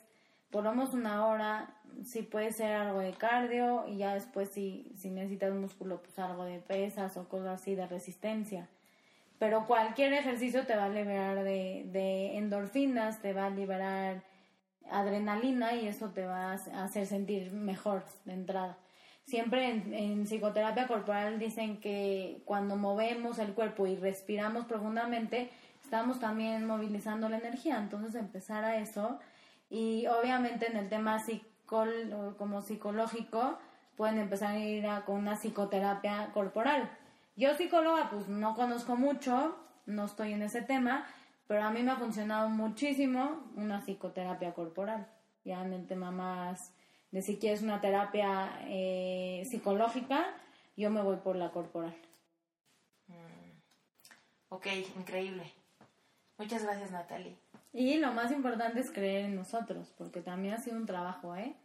Por 0.49 0.63
lo 0.63 0.71
menos 0.71 0.95
una 0.95 1.27
hora, 1.27 1.69
si 2.03 2.23
puede 2.23 2.51
ser 2.51 2.71
algo 2.71 2.97
de 2.97 3.11
cardio 3.11 3.85
y 3.87 3.97
ya 3.97 4.15
después 4.15 4.49
si, 4.49 4.91
si 4.97 5.11
necesitas 5.11 5.53
músculo, 5.53 6.01
pues 6.01 6.17
algo 6.17 6.45
de 6.45 6.57
pesas 6.57 7.15
o 7.15 7.29
cosas 7.29 7.61
así 7.61 7.75
de 7.75 7.85
resistencia. 7.85 8.67
Pero 9.37 9.67
cualquier 9.67 10.13
ejercicio 10.13 10.65
te 10.65 10.75
va 10.75 10.85
a 10.85 10.89
liberar 10.89 11.43
de, 11.43 11.85
de 11.91 12.37
endorfinas, 12.37 13.21
te 13.21 13.33
va 13.33 13.45
a 13.45 13.49
liberar 13.51 14.23
adrenalina 14.89 15.75
y 15.75 15.87
eso 15.87 16.09
te 16.09 16.25
va 16.25 16.53
a 16.53 16.83
hacer 16.83 17.05
sentir 17.05 17.51
mejor 17.51 18.03
de 18.25 18.33
entrada. 18.33 18.77
Siempre 19.27 19.69
en, 19.69 20.25
psicoterapia 20.25 20.87
corporal 20.87 21.37
dicen 21.37 21.81
que 21.81 22.41
cuando 22.45 22.77
movemos 22.77 23.39
el 23.39 23.53
cuerpo 23.53 23.85
y 23.85 23.97
respiramos 23.97 24.63
profundamente, 24.63 25.51
estamos 25.83 26.21
también 26.21 26.65
movilizando 26.65 27.27
la 27.27 27.37
energía. 27.37 27.77
Entonces 27.77 28.15
empezar 28.15 28.63
a 28.63 28.77
eso. 28.77 29.19
Y 29.69 30.07
obviamente 30.07 30.71
en 30.71 30.77
el 30.77 30.87
tema 30.87 31.19
psicol, 31.19 32.35
como 32.37 32.61
psicológico, 32.61 33.57
pueden 33.97 34.17
empezar 34.17 34.51
a 34.55 34.59
ir 34.59 34.87
a, 34.87 35.03
con 35.03 35.17
una 35.17 35.35
psicoterapia 35.35 36.31
corporal. 36.33 36.89
Yo 37.35 37.53
psicóloga 37.53 38.09
pues 38.09 38.29
no 38.29 38.55
conozco 38.55 38.95
mucho, 38.95 39.57
no 39.85 40.05
estoy 40.05 40.31
en 40.31 40.41
ese 40.41 40.61
tema, 40.61 41.05
pero 41.47 41.63
a 41.63 41.69
mí 41.69 41.83
me 41.83 41.91
ha 41.91 41.97
funcionado 41.97 42.47
muchísimo 42.47 43.43
una 43.57 43.81
psicoterapia 43.81 44.53
corporal. 44.53 45.05
Ya 45.43 45.61
en 45.65 45.73
el 45.73 45.85
tema 45.85 46.11
más 46.11 46.71
de 47.11 47.21
si 47.21 47.37
quieres 47.37 47.61
una 47.61 47.81
terapia 47.81 48.59
eh, 48.65 49.43
psicológica, 49.49 50.25
yo 50.75 50.89
me 50.89 51.01
voy 51.01 51.17
por 51.17 51.35
la 51.35 51.51
corporal. 51.51 51.95
Mm. 53.07 53.59
Ok, 54.49 54.67
increíble. 54.97 55.51
Muchas 56.37 56.63
gracias, 56.63 56.91
Natalie. 56.91 57.35
Y 57.73 57.97
lo 57.97 58.11
más 58.11 58.31
importante 58.31 58.79
es 58.79 58.91
creer 58.91 59.25
en 59.25 59.35
nosotros, 59.35 59.93
porque 59.97 60.21
también 60.21 60.53
ha 60.53 60.59
sido 60.59 60.77
un 60.77 60.85
trabajo, 60.85 61.35
¿eh? 61.35 61.55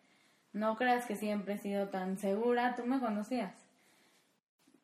No 0.53 0.77
creas 0.77 1.07
que 1.07 1.17
siempre 1.17 1.55
he 1.55 1.59
sido 1.59 1.89
tan 1.89 2.19
segura, 2.19 2.75
tú 2.77 2.85
me 2.85 3.01
conocías. 3.01 3.55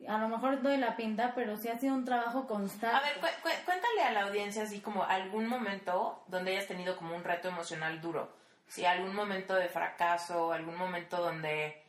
A 0.07 0.17
lo 0.17 0.29
mejor 0.29 0.61
doy 0.61 0.77
la 0.77 0.95
pinta, 0.95 1.33
pero 1.35 1.57
sí 1.57 1.67
ha 1.67 1.77
sido 1.77 1.93
un 1.93 2.05
trabajo 2.05 2.47
constante. 2.47 2.95
A 2.95 3.01
ver, 3.01 3.19
cuéntale 3.65 4.01
a 4.01 4.11
la 4.11 4.23
audiencia 4.27 4.63
así 4.63 4.79
como 4.79 5.03
algún 5.03 5.47
momento 5.47 6.23
donde 6.27 6.51
hayas 6.51 6.67
tenido 6.67 6.95
como 6.95 7.15
un 7.15 7.23
reto 7.23 7.49
emocional 7.49 8.01
duro 8.01 8.39
si 8.69 8.85
algún 8.85 9.13
momento 9.13 9.55
de 9.55 9.67
fracaso, 9.67 10.53
algún 10.53 10.77
momento 10.77 11.17
donde 11.17 11.83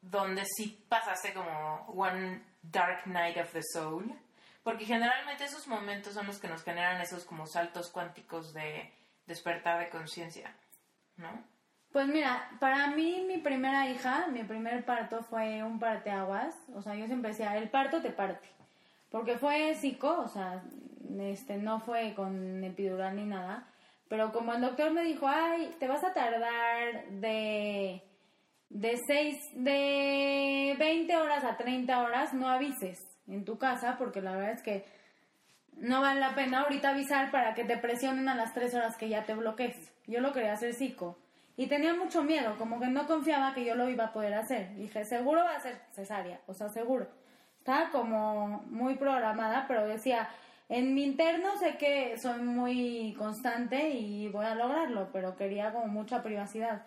donde 0.00 0.44
sí 0.44 0.84
pasaste 0.88 1.34
como 1.34 1.86
one 1.88 2.40
dark 2.62 3.06
night 3.06 3.36
of 3.38 3.52
the 3.52 3.62
soul, 3.72 4.04
porque 4.62 4.84
generalmente 4.84 5.44
esos 5.44 5.66
momentos 5.66 6.14
son 6.14 6.26
los 6.26 6.38
que 6.38 6.48
nos 6.48 6.62
generan 6.62 7.00
esos 7.00 7.24
como 7.24 7.46
saltos 7.46 7.90
cuánticos 7.90 8.52
de 8.52 8.92
despertar 9.26 9.80
de 9.80 9.88
conciencia, 9.88 10.54
¿no? 11.16 11.28
Pues 11.92 12.06
mira, 12.06 12.50
para 12.60 12.88
mí 12.88 13.24
mi 13.26 13.38
primera 13.38 13.88
hija, 13.88 14.26
mi 14.28 14.44
primer 14.44 14.84
parto 14.84 15.22
fue 15.24 15.62
un 15.62 15.80
parteaguas, 15.80 16.54
o 16.74 16.82
sea, 16.82 16.94
yo 16.94 17.06
siempre 17.06 17.30
decía, 17.30 17.56
el 17.56 17.70
parto 17.70 18.02
te 18.02 18.10
parte, 18.10 18.48
porque 19.10 19.38
fue 19.38 19.74
psico, 19.74 20.20
o 20.20 20.28
sea, 20.28 20.62
este 21.18 21.56
no 21.56 21.80
fue 21.80 22.14
con 22.14 22.62
epidural 22.62 23.16
ni 23.16 23.24
nada, 23.24 23.66
pero 24.08 24.32
como 24.32 24.54
el 24.54 24.60
doctor 24.60 24.92
me 24.92 25.02
dijo, 25.02 25.26
ay, 25.28 25.74
te 25.78 25.88
vas 25.88 26.04
a 26.04 26.12
tardar 26.12 27.06
de, 27.10 28.02
de, 28.68 29.00
seis, 29.06 29.36
de 29.54 30.76
20 30.78 31.16
horas 31.16 31.44
a 31.44 31.56
30 31.56 32.02
horas, 32.02 32.34
no 32.34 32.48
avises 32.48 33.00
en 33.26 33.44
tu 33.44 33.58
casa, 33.58 33.96
porque 33.98 34.20
la 34.20 34.32
verdad 34.36 34.52
es 34.52 34.62
que 34.62 34.84
no 35.76 36.00
vale 36.00 36.20
la 36.20 36.34
pena 36.34 36.60
ahorita 36.60 36.90
avisar 36.90 37.30
para 37.30 37.54
que 37.54 37.64
te 37.64 37.76
presionen 37.76 38.28
a 38.28 38.34
las 38.34 38.54
3 38.54 38.74
horas 38.74 38.96
que 38.96 39.08
ya 39.08 39.24
te 39.24 39.34
bloquees. 39.34 39.76
Yo 40.06 40.20
lo 40.20 40.32
quería 40.32 40.52
hacer 40.52 40.72
psico. 40.74 41.18
Y 41.56 41.68
tenía 41.68 41.94
mucho 41.94 42.22
miedo, 42.22 42.56
como 42.58 42.78
que 42.78 42.86
no 42.86 43.06
confiaba 43.06 43.54
que 43.54 43.64
yo 43.64 43.74
lo 43.74 43.88
iba 43.88 44.04
a 44.04 44.12
poder 44.12 44.34
hacer. 44.34 44.74
Dije, 44.76 45.04
seguro 45.04 45.42
va 45.42 45.56
a 45.56 45.60
ser 45.60 45.80
cesárea, 45.92 46.40
o 46.46 46.54
sea, 46.54 46.68
seguro. 46.68 47.08
Estaba 47.58 47.90
como 47.90 48.62
muy 48.68 48.96
programada, 48.96 49.64
pero 49.66 49.86
decía, 49.86 50.28
en 50.68 50.94
mi 50.94 51.04
interno 51.04 51.56
sé 51.58 51.76
que 51.76 52.18
soy 52.18 52.40
muy 52.40 53.14
constante 53.16 53.90
y 53.90 54.28
voy 54.28 54.46
a 54.46 54.54
lograrlo, 54.54 55.10
pero 55.12 55.36
quería 55.36 55.72
como 55.72 55.86
mucha 55.86 56.22
privacidad. 56.22 56.82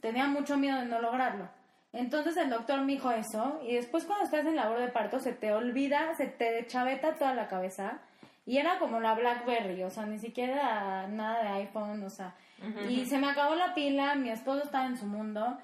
Tenía 0.00 0.26
mucho 0.26 0.56
miedo 0.56 0.78
de 0.78 0.86
no 0.86 1.00
lograrlo. 1.00 1.48
Entonces 1.92 2.36
el 2.36 2.50
doctor 2.50 2.80
me 2.82 2.92
dijo 2.92 3.10
eso 3.10 3.60
y 3.66 3.74
después 3.74 4.04
cuando 4.04 4.24
estás 4.24 4.46
en 4.46 4.54
labor 4.54 4.78
de 4.78 4.88
parto 4.88 5.18
se 5.18 5.32
te 5.32 5.52
olvida, 5.52 6.14
se 6.14 6.26
te 6.26 6.64
chaveta 6.68 7.16
toda 7.16 7.34
la 7.34 7.48
cabeza 7.48 7.98
y 8.46 8.58
era 8.58 8.78
como 8.78 9.00
la 9.00 9.14
BlackBerry, 9.14 9.82
o 9.82 9.90
sea, 9.90 10.06
ni 10.06 10.18
siquiera 10.18 11.08
nada 11.08 11.42
de 11.42 11.48
iPhone, 11.62 12.02
o 12.04 12.10
sea, 12.10 12.34
y 12.88 13.06
se 13.06 13.18
me 13.18 13.28
acabó 13.28 13.54
la 13.54 13.74
pila, 13.74 14.14
mi 14.14 14.30
esposo 14.30 14.62
estaba 14.62 14.86
en 14.86 14.96
su 14.96 15.06
mundo 15.06 15.58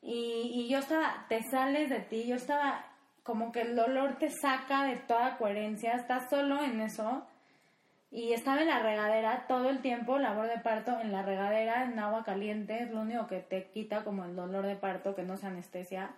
y, 0.00 0.50
y 0.54 0.68
yo 0.68 0.78
estaba, 0.78 1.26
te 1.28 1.42
sales 1.42 1.90
de 1.90 2.00
ti, 2.00 2.24
yo 2.26 2.36
estaba 2.36 2.84
como 3.28 3.52
que 3.52 3.60
el 3.60 3.76
dolor 3.76 4.16
te 4.18 4.30
saca 4.30 4.84
de 4.84 4.96
toda 4.96 5.36
coherencia, 5.36 5.92
estás 5.92 6.30
solo 6.30 6.64
en 6.64 6.80
eso. 6.80 7.26
Y 8.10 8.32
estaba 8.32 8.62
en 8.62 8.68
la 8.68 8.78
regadera 8.78 9.44
todo 9.46 9.68
el 9.68 9.82
tiempo, 9.82 10.16
labor 10.16 10.48
de 10.48 10.56
parto, 10.60 10.98
en 10.98 11.12
la 11.12 11.20
regadera, 11.20 11.84
en 11.84 11.98
agua 11.98 12.24
caliente, 12.24 12.82
es 12.82 12.90
lo 12.90 13.02
único 13.02 13.26
que 13.26 13.40
te 13.40 13.68
quita 13.68 14.02
como 14.02 14.24
el 14.24 14.34
dolor 14.34 14.64
de 14.64 14.76
parto, 14.76 15.14
que 15.14 15.24
no 15.24 15.36
se 15.36 15.46
anestesia. 15.46 16.12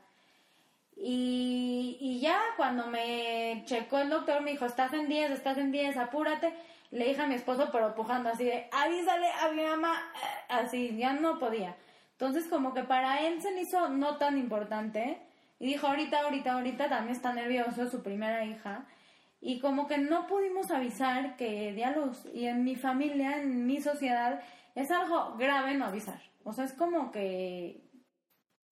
Y, 0.96 1.98
y 2.00 2.20
ya 2.20 2.38
cuando 2.56 2.86
me 2.86 3.64
checó 3.64 3.98
el 3.98 4.10
doctor, 4.10 4.40
me 4.40 4.52
dijo, 4.52 4.66
estás 4.66 4.92
en 4.92 5.08
10, 5.08 5.32
estás 5.32 5.58
en 5.58 5.72
10, 5.72 5.96
apúrate. 5.96 6.54
Le 6.92 7.08
dije 7.08 7.22
a 7.22 7.26
mi 7.26 7.34
esposo, 7.34 7.70
pero 7.72 7.92
pujando 7.96 8.28
así 8.28 8.44
de, 8.44 8.68
avísale 8.70 9.26
a 9.32 9.50
mi 9.50 9.64
mamá, 9.64 10.12
así, 10.48 10.96
ya 10.96 11.14
no 11.14 11.40
podía. 11.40 11.74
Entonces 12.12 12.46
como 12.46 12.72
que 12.72 12.84
para 12.84 13.26
él 13.26 13.42
se 13.42 13.60
hizo 13.60 13.88
no 13.88 14.16
tan 14.16 14.38
importante 14.38 15.18
y 15.60 15.66
dijo, 15.66 15.86
ahorita, 15.86 16.22
ahorita, 16.22 16.54
ahorita 16.54 16.88
también 16.88 17.14
está 17.14 17.34
nervioso, 17.34 17.86
su 17.86 18.02
primera 18.02 18.44
hija. 18.46 18.86
Y 19.42 19.60
como 19.60 19.86
que 19.86 19.98
no 19.98 20.26
pudimos 20.26 20.70
avisar 20.70 21.36
que 21.36 21.74
diálogos. 21.74 22.26
Y 22.32 22.46
en 22.46 22.64
mi 22.64 22.76
familia, 22.76 23.42
en 23.42 23.66
mi 23.66 23.78
sociedad, 23.78 24.42
es 24.74 24.90
algo 24.90 25.36
grave 25.36 25.74
no 25.74 25.84
avisar. 25.84 26.18
O 26.44 26.54
sea, 26.54 26.64
es 26.64 26.72
como 26.72 27.12
que... 27.12 27.84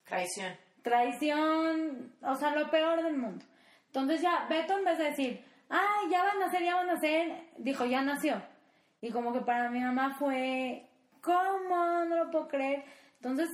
Traición. 0.04 0.54
Traición, 0.82 2.14
o 2.22 2.34
sea, 2.34 2.56
lo 2.56 2.70
peor 2.70 3.02
del 3.02 3.18
mundo. 3.18 3.44
Entonces 3.88 4.22
ya, 4.22 4.46
Beto 4.48 4.78
en 4.78 4.84
vez 4.84 4.96
de 4.96 5.04
decir, 5.04 5.44
ay, 5.68 6.10
ya 6.10 6.24
van 6.24 6.36
a 6.36 6.46
nacer, 6.46 6.62
ya 6.62 6.76
van 6.76 6.88
a 6.88 6.94
nacer, 6.94 7.50
dijo, 7.58 7.84
ya 7.84 8.00
nació. 8.00 8.42
Y 9.02 9.10
como 9.10 9.34
que 9.34 9.42
para 9.42 9.68
mi 9.68 9.80
mamá 9.80 10.16
fue, 10.18 10.88
¿cómo? 11.20 12.04
No 12.06 12.16
lo 12.16 12.30
puedo 12.30 12.48
creer. 12.48 12.84
Entonces, 13.16 13.50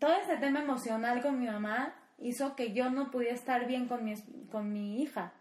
todo 0.00 0.14
ese 0.14 0.36
tema 0.38 0.62
emocional 0.62 1.22
con 1.22 1.38
mi 1.38 1.46
mamá 1.46 1.94
hizo 2.18 2.56
que 2.56 2.72
yo 2.72 2.90
no 2.90 3.10
pudiera 3.10 3.34
estar 3.34 3.66
bien 3.66 3.86
con 3.86 4.04
mi, 4.04 4.14
con 4.50 4.72
mi 4.72 5.02
hija. 5.02 5.32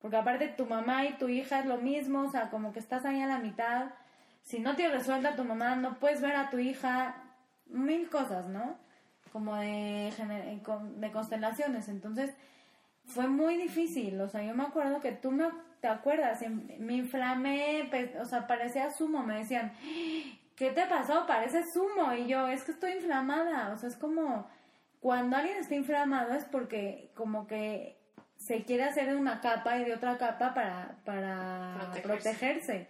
Porque 0.00 0.16
aparte 0.16 0.48
tu 0.48 0.66
mamá 0.66 1.06
y 1.06 1.14
tu 1.14 1.28
hija 1.28 1.60
es 1.60 1.66
lo 1.66 1.78
mismo, 1.78 2.22
o 2.22 2.30
sea, 2.30 2.50
como 2.50 2.72
que 2.72 2.78
estás 2.78 3.04
ahí 3.04 3.22
a 3.22 3.26
la 3.26 3.38
mitad. 3.38 3.86
Si 4.42 4.58
no 4.58 4.76
te 4.76 4.88
resuelta 4.88 5.36
tu 5.36 5.44
mamá, 5.44 5.76
no 5.76 5.98
puedes 5.98 6.20
ver 6.20 6.36
a 6.36 6.50
tu 6.50 6.58
hija, 6.58 7.16
mil 7.66 8.10
cosas, 8.10 8.48
¿no? 8.48 8.76
Como 9.32 9.56
de, 9.56 10.12
de 10.96 11.10
constelaciones. 11.12 11.88
Entonces, 11.88 12.34
fue 13.06 13.26
muy 13.26 13.56
difícil. 13.56 14.20
O 14.20 14.28
sea, 14.28 14.42
yo 14.42 14.54
me 14.54 14.64
acuerdo 14.64 15.00
que 15.00 15.12
tú 15.12 15.30
me, 15.30 15.46
te 15.80 15.88
acuerdas, 15.88 16.40
me 16.78 16.94
inflamé, 16.94 17.90
o 18.20 18.24
sea, 18.24 18.46
parecía 18.46 18.90
sumo. 18.90 19.22
Me 19.22 19.38
decían, 19.38 19.72
¿qué 20.56 20.70
te 20.70 20.86
pasó? 20.86 21.26
Parece 21.26 21.62
sumo. 21.72 22.12
Y 22.12 22.26
yo, 22.26 22.46
es 22.48 22.62
que 22.64 22.72
estoy 22.72 22.92
inflamada. 22.92 23.72
O 23.72 23.76
sea, 23.76 23.88
es 23.88 23.96
como 23.96 24.46
cuando 25.04 25.36
alguien 25.36 25.58
está 25.58 25.74
inflamado 25.74 26.32
es 26.32 26.46
porque 26.46 27.10
como 27.14 27.46
que 27.46 28.00
se 28.36 28.64
quiere 28.64 28.84
hacer 28.84 29.10
de 29.10 29.16
una 29.16 29.42
capa 29.42 29.76
y 29.76 29.84
de 29.84 29.92
otra 29.92 30.16
capa 30.16 30.54
para, 30.54 30.96
para 31.04 31.92
protegerse. 32.02 32.88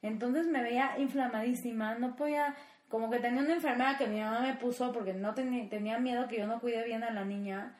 Entonces 0.00 0.46
me 0.46 0.62
veía 0.62 0.96
inflamadísima, 0.96 1.96
no 1.96 2.14
podía, 2.14 2.54
como 2.88 3.10
que 3.10 3.18
tenía 3.18 3.42
una 3.42 3.54
enfermera 3.54 3.98
que 3.98 4.06
mi 4.06 4.20
mamá 4.20 4.42
me 4.42 4.54
puso 4.54 4.92
porque 4.92 5.12
no 5.12 5.34
tenía, 5.34 5.68
tenía 5.68 5.98
miedo 5.98 6.28
que 6.28 6.38
yo 6.38 6.46
no 6.46 6.60
cuide 6.60 6.84
bien 6.84 7.02
a 7.02 7.10
la 7.10 7.24
niña 7.24 7.76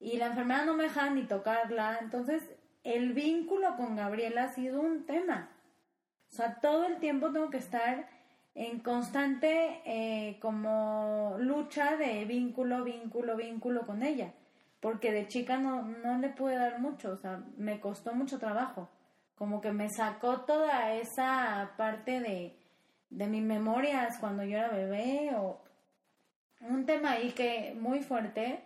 y 0.00 0.16
la 0.16 0.28
enfermera 0.28 0.64
no 0.64 0.72
me 0.72 0.84
dejaba 0.84 1.10
ni 1.10 1.24
tocarla. 1.24 1.98
Entonces 2.00 2.42
el 2.84 3.12
vínculo 3.12 3.76
con 3.76 3.96
Gabriela 3.96 4.44
ha 4.44 4.54
sido 4.54 4.80
un 4.80 5.04
tema. 5.04 5.50
O 6.32 6.34
sea, 6.34 6.54
todo 6.62 6.86
el 6.86 7.00
tiempo 7.00 7.30
tengo 7.32 7.50
que 7.50 7.58
estar 7.58 8.08
en 8.56 8.80
constante 8.80 9.82
eh, 9.84 10.38
como 10.40 11.36
lucha 11.38 11.96
de 11.98 12.24
vínculo, 12.24 12.84
vínculo, 12.84 13.36
vínculo 13.36 13.86
con 13.86 14.02
ella, 14.02 14.32
porque 14.80 15.12
de 15.12 15.28
chica 15.28 15.58
no, 15.58 15.82
no 15.82 16.16
le 16.18 16.30
pude 16.30 16.56
dar 16.56 16.80
mucho, 16.80 17.12
o 17.12 17.16
sea, 17.18 17.42
me 17.58 17.78
costó 17.80 18.14
mucho 18.14 18.38
trabajo, 18.38 18.88
como 19.34 19.60
que 19.60 19.72
me 19.72 19.90
sacó 19.90 20.40
toda 20.40 20.94
esa 20.94 21.74
parte 21.76 22.20
de, 22.20 22.56
de 23.10 23.26
mis 23.26 23.42
memorias 23.42 24.16
cuando 24.18 24.42
yo 24.42 24.56
era 24.56 24.70
bebé 24.70 25.32
o 25.36 25.60
un 26.60 26.86
tema 26.86 27.12
ahí 27.12 27.32
que 27.32 27.76
muy 27.78 28.00
fuerte. 28.00 28.64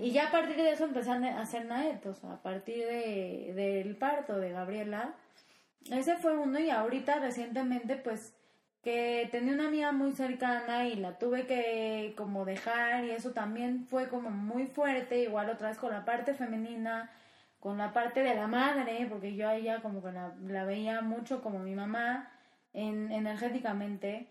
Y 0.00 0.10
ya 0.10 0.28
a 0.28 0.30
partir 0.32 0.56
de 0.56 0.70
eso 0.70 0.84
empecé 0.84 1.10
a 1.10 1.40
hacer 1.40 1.64
naetos, 1.66 2.24
a 2.24 2.42
partir 2.42 2.84
de, 2.86 3.52
del 3.54 3.96
parto 3.96 4.36
de 4.36 4.50
Gabriela. 4.50 5.14
Ese 5.90 6.16
fue 6.16 6.36
uno 6.36 6.58
y 6.58 6.70
ahorita 6.70 7.20
recientemente 7.20 7.96
pues 7.96 8.35
que 8.86 9.28
tenía 9.32 9.52
una 9.52 9.66
amiga 9.66 9.90
muy 9.90 10.12
cercana 10.12 10.86
y 10.86 10.94
la 10.94 11.18
tuve 11.18 11.44
que 11.44 12.14
como 12.16 12.44
dejar 12.44 13.04
y 13.04 13.10
eso 13.10 13.32
también 13.32 13.84
fue 13.84 14.08
como 14.08 14.30
muy 14.30 14.68
fuerte, 14.68 15.24
igual 15.24 15.50
otra 15.50 15.70
vez 15.70 15.78
con 15.78 15.90
la 15.90 16.04
parte 16.04 16.34
femenina, 16.34 17.10
con 17.58 17.78
la 17.78 17.92
parte 17.92 18.22
de 18.22 18.36
la 18.36 18.46
madre, 18.46 19.04
porque 19.10 19.34
yo 19.34 19.48
a 19.48 19.56
ella 19.56 19.82
como 19.82 20.04
que 20.04 20.12
la, 20.12 20.34
la 20.46 20.64
veía 20.64 21.00
mucho 21.00 21.42
como 21.42 21.58
mi 21.58 21.74
mamá 21.74 22.30
en, 22.74 23.10
energéticamente 23.10 24.28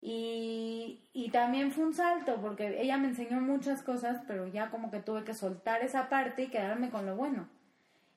y, 0.00 1.00
y 1.12 1.30
también 1.30 1.72
fue 1.72 1.86
un 1.86 1.94
salto 1.94 2.36
porque 2.40 2.80
ella 2.80 2.98
me 2.98 3.08
enseñó 3.08 3.40
muchas 3.40 3.82
cosas, 3.82 4.22
pero 4.28 4.46
ya 4.46 4.70
como 4.70 4.92
que 4.92 5.00
tuve 5.00 5.24
que 5.24 5.34
soltar 5.34 5.82
esa 5.82 6.08
parte 6.08 6.44
y 6.44 6.50
quedarme 6.50 6.90
con 6.90 7.04
lo 7.04 7.16
bueno. 7.16 7.48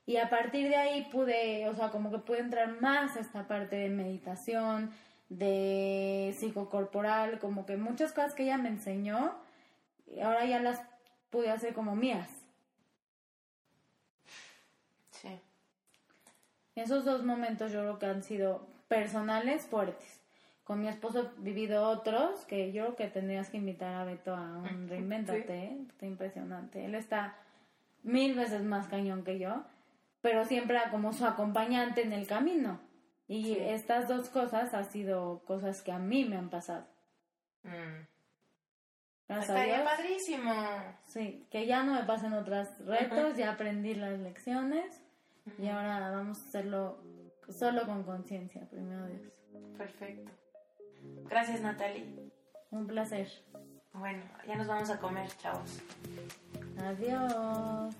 Y 0.06 0.18
a 0.18 0.30
partir 0.30 0.70
de 0.70 0.76
ahí 0.76 1.08
pude, 1.12 1.68
o 1.68 1.74
sea, 1.74 1.90
como 1.90 2.12
que 2.12 2.20
pude 2.20 2.38
entrar 2.42 2.80
más 2.80 3.18
a 3.18 3.22
esta 3.22 3.48
parte 3.48 3.78
de 3.78 3.90
meditación, 3.90 4.92
de 5.30 6.36
psicocorporal, 6.38 7.40
como 7.40 7.66
que 7.66 7.78
muchas 7.78 8.14
cosas 8.14 8.34
que 8.34 8.44
ella 8.44 8.58
me 8.58 8.70
enseñó, 8.70 9.36
ahora 10.24 10.46
ya 10.46 10.60
las 10.60 10.82
pude 11.30 11.50
hacer 11.50 11.74
como 11.74 11.96
mías. 11.96 12.30
Sí. 15.12 15.40
Esos 16.76 17.06
dos 17.06 17.24
momentos 17.24 17.72
yo 17.72 17.82
creo 17.82 18.00
que 18.00 18.06
han 18.06 18.24
sido 18.24 18.68
personales 18.88 19.66
fuertes. 19.66 20.22
Con 20.64 20.82
mi 20.82 20.88
esposo 20.88 21.32
he 21.38 21.42
vivido 21.42 21.88
otros 21.88 22.44
que 22.46 22.72
yo 22.72 22.84
creo 22.84 22.96
que 22.96 23.08
tendrías 23.08 23.50
que 23.50 23.58
invitar 23.58 23.94
a 23.94 24.06
Beto 24.06 24.36
a 24.36 24.58
un 24.58 24.88
reinventate, 24.90 25.66
¿eh? 25.66 25.78
está 25.88 26.06
impresionante. 26.06 26.86
Él 26.86 26.96
está 26.96 27.36
mil 28.04 28.36
veces 28.36 28.64
más 28.64 28.88
cañón 28.88 29.24
que 29.24 29.40
yo, 29.40 29.64
pero 30.22 30.46
siempre 30.46 30.80
como 30.92 31.14
su 31.14 31.26
acompañante 31.26 32.02
en 32.02 32.14
el 32.14 32.28
camino. 32.28 32.80
Y 33.28 33.54
estas 33.58 34.08
dos 34.08 34.30
cosas 34.30 34.74
han 34.74 34.86
sido 34.86 35.44
cosas 35.46 35.82
que 35.82 35.92
a 35.92 36.00
mí 36.00 36.26
me 36.26 36.38
han 36.38 36.50
pasado. 36.50 36.88
Mm. 37.64 38.06
Estaría 39.28 39.84
padrísimo. 39.84 40.54
Sí, 41.08 41.48
que 41.50 41.66
ya 41.66 41.84
no 41.84 41.96
me 41.96 42.04
pasen 42.04 42.34
otros 42.34 42.68
retos, 42.86 43.36
ya 43.36 43.54
aprendí 43.54 43.96
las 43.96 44.20
lecciones 44.20 45.02
y 45.58 45.68
ahora 45.68 46.12
vamos 46.12 46.40
a 46.40 46.48
hacerlo 46.48 47.00
solo 47.50 47.86
con 47.86 48.04
conciencia, 48.04 48.68
primero 48.70 49.08
Dios. 49.08 49.34
Perfecto. 49.78 50.32
Gracias, 51.28 51.62
Natalie. 51.62 52.32
Un 52.70 52.86
placer. 52.86 53.28
Bueno, 53.94 54.24
ya 54.48 54.56
nos 54.56 54.68
vamos 54.68 54.90
a 54.90 55.00
comer, 55.00 55.28
chavos. 55.38 55.82
Adiós. 56.78 57.96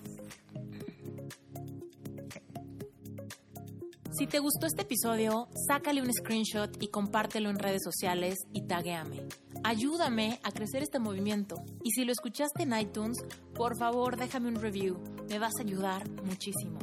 Si 4.16 4.26
te 4.26 4.38
gustó 4.38 4.64
este 4.64 4.80
episodio, 4.80 5.46
sácale 5.68 6.00
un 6.00 6.10
screenshot 6.10 6.82
y 6.82 6.88
compártelo 6.88 7.50
en 7.50 7.58
redes 7.58 7.82
sociales 7.84 8.38
y 8.50 8.62
taguéame. 8.62 9.28
Ayúdame 9.62 10.40
a 10.42 10.52
crecer 10.52 10.82
este 10.82 10.98
movimiento. 10.98 11.56
Y 11.84 11.90
si 11.90 12.06
lo 12.06 12.12
escuchaste 12.12 12.62
en 12.62 12.78
iTunes, 12.78 13.18
por 13.54 13.76
favor 13.76 14.16
déjame 14.16 14.48
un 14.48 14.54
review. 14.54 14.96
Me 15.28 15.38
vas 15.38 15.52
a 15.58 15.62
ayudar 15.62 16.08
muchísimo. 16.22 16.78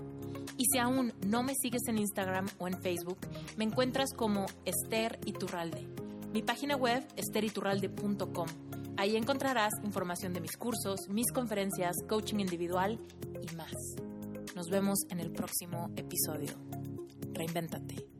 Y 0.59 0.65
si 0.65 0.77
aún 0.77 1.11
no 1.25 1.41
me 1.41 1.55
sigues 1.55 1.81
en 1.87 1.97
Instagram 1.97 2.45
o 2.59 2.67
en 2.67 2.79
Facebook, 2.79 3.17
me 3.57 3.63
encuentras 3.63 4.13
como 4.13 4.45
Esther 4.65 5.19
Iturralde. 5.25 5.87
Mi 6.33 6.43
página 6.43 6.75
web, 6.75 7.03
esteriturralde.com. 7.15 8.47
Ahí 8.95 9.15
encontrarás 9.15 9.73
información 9.83 10.33
de 10.33 10.41
mis 10.41 10.55
cursos, 10.55 11.09
mis 11.09 11.31
conferencias, 11.31 11.95
coaching 12.07 12.41
individual 12.41 12.99
y 13.41 13.55
más. 13.55 13.73
Nos 14.55 14.69
vemos 14.69 14.99
en 15.09 15.19
el 15.19 15.31
próximo 15.31 15.89
episodio. 15.95 16.82
Reinvéntate. 17.35 18.12